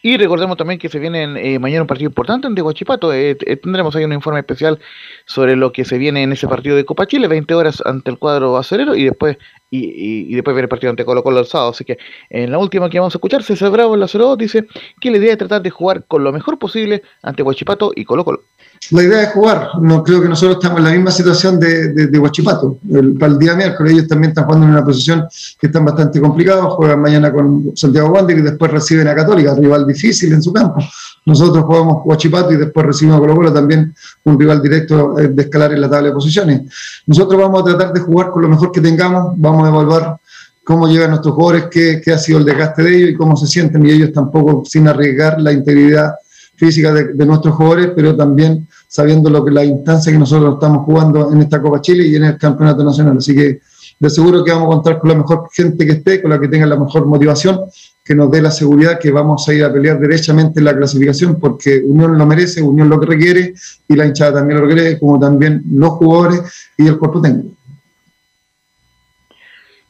Y 0.01 0.17
recordemos 0.17 0.57
también 0.57 0.79
que 0.79 0.89
se 0.89 1.01
viene 1.01 1.25
eh, 1.55 1.59
mañana 1.59 1.83
un 1.83 1.89
partido 1.89 2.09
importante 2.09 2.47
ante 2.47 2.63
Huachipato. 2.63 3.13
Eh, 3.13 3.37
eh, 3.41 3.57
tendremos 3.57 3.97
ahí 3.97 4.05
un 4.05 4.13
informe 4.13 4.39
especial 4.39 4.79
sobre 5.27 5.57
lo 5.57 5.73
que 5.73 5.85
se 5.85 5.99
viene 5.99 6.23
en 6.23 6.33
ese 6.33 6.47
partido 6.47 6.77
de 6.77 6.85
Copa 6.85 7.07
Chile, 7.07 7.27
20 7.27 7.53
horas 7.55 7.83
ante 7.85 8.11
el 8.11 8.19
cuadro 8.19 8.57
acerero 8.57 8.95
y 8.95 9.05
después 9.05 9.39
y, 9.71 10.31
y, 10.31 10.35
después 10.35 10.55
viene 10.55 10.65
el 10.65 10.69
partido 10.69 10.91
ante 10.91 11.05
Colo 11.05 11.25
Colo 11.25 11.41
el 11.41 11.47
sábado. 11.47 11.71
Así 11.71 11.85
que 11.85 11.99
en 12.31 12.53
la 12.53 12.59
última 12.59 12.89
que 12.89 13.01
vamos 13.01 13.15
a 13.15 13.19
escuchar, 13.19 13.43
César 13.43 13.71
Bravo 13.71 13.95
en 13.95 14.01
la 14.01 14.07
02 14.07 14.39
dice 14.39 14.67
que 15.01 15.11
la 15.11 15.19
idea 15.19 15.33
es 15.33 15.39
tratar 15.39 15.63
de 15.63 15.71
jugar 15.71 16.05
con 16.07 16.23
lo 16.23 16.33
mejor 16.33 16.59
posible 16.61 17.03
ante 17.23 17.43
Huachipato 17.43 17.93
y 17.95 18.05
Colo 18.05 18.25
Colo 18.25 18.45
la 18.91 19.03
idea 19.03 19.23
es 19.25 19.31
jugar. 19.31 19.71
No 19.81 20.03
creo 20.03 20.23
que 20.23 20.29
nosotros 20.29 20.57
estamos 20.57 20.79
en 20.79 20.85
la 20.85 20.91
misma 20.93 21.11
situación 21.11 21.59
de, 21.61 21.89
de, 21.89 22.19
Huachipato. 22.19 22.79
El, 22.91 23.15
para 23.15 23.33
el 23.33 23.39
día 23.39 23.55
miércoles 23.55 23.93
ellos 23.93 24.09
también 24.09 24.31
están 24.31 24.45
jugando 24.45 24.67
en 24.67 24.73
una 24.73 24.85
posición 24.85 25.27
que 25.61 25.67
están 25.67 25.85
bastante 25.85 26.21
complicados. 26.21 26.75
Juegan 26.75 27.01
mañana 27.01 27.33
con 27.33 27.73
Santiago 27.75 28.09
Wander 28.09 28.39
y 28.39 28.43
después 28.43 28.71
reciben 28.71 29.09
a 29.09 29.15
Católica, 29.15 29.55
rival 29.55 29.87
difícil 29.87 30.33
en 30.33 30.43
su 30.43 30.53
campo. 30.53 30.81
Nosotros 31.27 31.65
jugamos 31.65 31.99
Huachipato 32.05 32.53
y 32.53 32.57
después 32.57 32.87
recibimos 32.87 33.19
a 33.19 33.21
Colo 33.21 33.35
Colo 33.35 33.53
también 33.53 33.95
un 34.25 34.39
rival 34.39 34.63
directo 34.63 35.19
eh, 35.19 35.29
de 35.29 35.43
escalar 35.43 35.73
en 35.73 35.81
la 35.81 35.91
tabla 35.91 36.09
de 36.09 36.15
posiciones. 36.15 36.63
Nosotros 37.07 37.41
vamos 37.41 37.61
a 37.61 37.65
tratar 37.65 37.93
de 37.93 38.01
jugar 38.01 38.31
con 38.31 38.43
lo 38.43 38.49
mejor 38.49 38.73
que 38.73 38.81
tengamos. 38.81 39.35
Vamos 39.37 39.67
a 39.67 39.69
evaluar 39.69 40.17
cómo 40.65 40.87
llegan 40.89 41.11
nuestros 41.11 41.35
jugadores, 41.35 41.65
qué, 41.71 42.01
qué 42.03 42.13
ha 42.13 42.19
sido 42.19 42.39
el 42.39 42.45
desgaste 42.45 42.83
de 42.83 42.97
ellos 42.97 43.11
y 43.11 43.15
cómo 43.15 43.37
se 43.37 43.47
sienten. 43.47 43.85
Y 43.85 43.91
ellos 43.91 44.13
tampoco 44.13 44.63
sin 44.65 44.89
arriesgar 44.89 45.41
la 45.41 45.53
integridad 45.53 46.15
física 46.59 46.93
de, 46.93 47.25
nuestros 47.25 47.55
jugadores, 47.55 47.93
pero 47.95 48.17
también 48.17 48.67
sabiendo 48.89 49.31
lo 49.31 49.45
que 49.45 49.53
la 49.53 49.65
instancia 49.65 50.13
que 50.13 50.19
nosotros 50.19 50.55
estamos 50.55 50.85
jugando 50.85 51.33
en 51.33 51.41
esta 51.41 51.63
Copa 51.63 51.81
Chile 51.81 52.07
y 52.07 52.17
en 52.17 52.25
el 52.25 52.37
Campeonato 52.37 52.83
Nacional. 52.83 53.17
Así 53.17 53.35
que 53.35 53.61
de 54.01 54.11
seguro 54.11 54.45
que 54.45 54.51
vamos 54.51 54.67
a 54.67 54.77
contar 54.77 54.99
con 54.99 55.11
la 55.11 55.17
mejor 55.17 55.49
gente 55.53 55.87
que 55.87 55.93
esté, 55.93 56.21
con 56.21 56.31
la 56.31 56.41
que 56.41 56.49
tenga 56.49 56.67
la 56.67 56.77
mejor 56.77 57.07
motivación, 57.07 57.61
que 58.05 58.15
nos 58.15 58.31
dé 58.31 58.43
la 58.43 58.51
seguridad 58.51 58.99
que 58.99 59.11
vamos 59.11 59.49
a 59.49 59.55
ir 59.55 59.65
a 59.65 59.73
pelear 59.73 60.01
derechamente 60.01 60.61
en 60.61 60.65
la 60.65 60.77
clasificación, 60.77 61.39
porque 61.39 61.83
Unión 61.85 62.17
lo 62.17 62.27
merece, 62.27 62.63
Unión 62.63 62.89
lo 62.89 62.99
que 62.99 63.07
requiere, 63.07 63.55
y 63.87 63.95
la 63.95 64.07
hinchada 64.07 64.35
también 64.35 64.61
lo 64.61 64.67
requiere, 64.67 64.99
como 64.99 65.19
también 65.19 65.63
los 65.73 65.91
jugadores 65.91 66.43
y 66.77 66.87
el 66.87 66.99
cuerpo 66.99 67.21
técnico. 67.21 67.58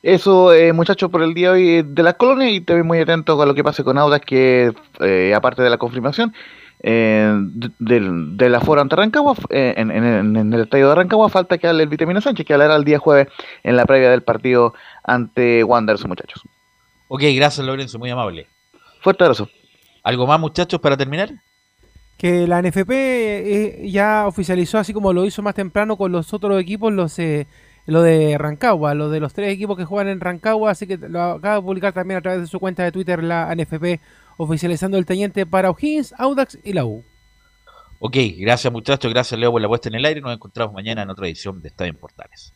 Eso, 0.09 0.55
eh, 0.55 0.73
muchachos, 0.73 1.11
por 1.11 1.23
el 1.23 1.35
día 1.35 1.53
de 1.53 1.55
hoy 1.55 1.83
de 1.83 2.03
la 2.03 2.15
colonia 2.15 2.49
y 2.49 2.63
también 2.63 2.87
muy 2.87 2.99
atento 2.99 3.41
a 3.43 3.45
lo 3.45 3.55
que 3.55 3.63
pase 3.63 3.85
con 3.85 3.99
Audas, 3.99 4.23
que 4.23 4.73
eh, 5.01 5.35
aparte 5.35 5.61
de 5.61 5.69
la 5.69 5.77
confirmación 5.77 6.33
eh, 6.83 7.31
del, 7.79 8.35
de 8.39 8.49
la 8.49 8.63
fora 8.63 8.81
ante 8.81 8.97
Rancagua, 8.97 9.35
eh, 9.51 9.75
en, 9.77 9.91
en, 9.91 10.35
en, 10.35 10.55
el 10.55 10.63
estadio 10.63 10.89
de 10.89 10.95
Rancagua, 10.95 11.29
falta 11.29 11.59
que 11.59 11.67
hable 11.67 11.83
el 11.83 11.91
Vitamina 11.91 12.23
Sánchez, 12.23 12.47
que 12.47 12.55
hablará 12.55 12.77
el 12.77 12.85
día 12.85 12.99
jueves 12.99 13.29
en 13.63 13.77
la 13.77 13.85
previa 13.85 14.11
del 14.11 14.23
partido 14.23 14.73
ante 15.05 15.63
Wanderers, 15.63 16.07
muchachos. 16.07 16.43
Ok, 17.09 17.25
gracias 17.35 17.67
Lorenzo, 17.67 17.99
muy 17.99 18.09
amable. 18.09 18.47
Fuerte 19.03 19.25
abrazo. 19.25 19.51
¿Algo 20.03 20.27
más, 20.27 20.41
muchachos, 20.41 20.81
para 20.81 20.97
terminar? 20.97 21.33
Que 22.17 22.47
la 22.47 22.63
NFP 22.63 22.91
eh, 22.91 23.91
ya 23.91 24.27
oficializó, 24.27 24.79
así 24.79 24.95
como 24.95 25.13
lo 25.13 25.27
hizo 25.27 25.43
más 25.43 25.55
temprano 25.55 25.99
con 25.99 26.13
los 26.13 26.33
otros 26.33 26.59
equipos, 26.59 26.95
los 26.95 27.19
lo 27.89 28.03
de 28.03 28.37
Rancagua, 28.37 28.93
lo 28.95 29.09
de 29.09 29.19
los 29.19 29.33
tres 29.33 29.51
equipos 29.51 29.77
que 29.77 29.87
juegan 29.87 30.09
en 30.09 30.21
Rancagua, 30.21 30.71
así 30.71 30.87
que 30.87 30.99
lo 30.99 31.23
acaba 31.23 31.57
de 31.57 31.63
publicar 31.63 31.95
también 31.95 32.19
a 32.19 32.21
través 32.21 32.43
de 32.43 32.47
su 32.47 32.61
cuenta 32.61 32.85
de 32.85 32.93
Twitter 32.93 33.25
la 33.25 33.55
NFP, 33.55 34.01
oficializando 34.37 34.99
el 34.99 35.07
teniente 35.07 35.47
para 35.47 35.71
O'Higgins, 35.71 36.15
Audax 36.19 36.59
y 36.63 36.75
la 36.75 36.85
U. 36.85 37.03
Ok, 37.99 38.17
gracias 38.37 38.71
muchachos, 38.71 39.11
gracias 39.11 39.41
Leo 39.41 39.51
por 39.51 39.63
la 39.63 39.69
puesta 39.69 39.89
en 39.89 39.95
el 39.95 40.05
aire, 40.05 40.21
nos 40.21 40.35
encontramos 40.35 40.75
mañana 40.75 41.03
en 41.03 41.11
otra 41.11 41.27
edición 41.27 41.63
de 41.63 41.69
Estadio 41.69 41.93
en 41.93 41.97
Portales. 41.97 42.53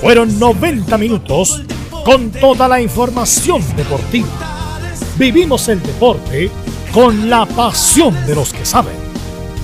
Fueron 0.00 0.36
90 0.36 0.98
minutos 0.98 1.62
con 2.04 2.32
toda 2.32 2.66
la 2.66 2.80
información 2.80 3.62
deportiva. 3.76 4.26
Vivimos 5.16 5.68
el 5.68 5.80
deporte 5.80 6.50
con 6.92 7.30
la 7.30 7.46
pasión 7.46 8.14
de 8.26 8.34
los 8.34 8.52
que 8.52 8.64
saben. 8.64 9.09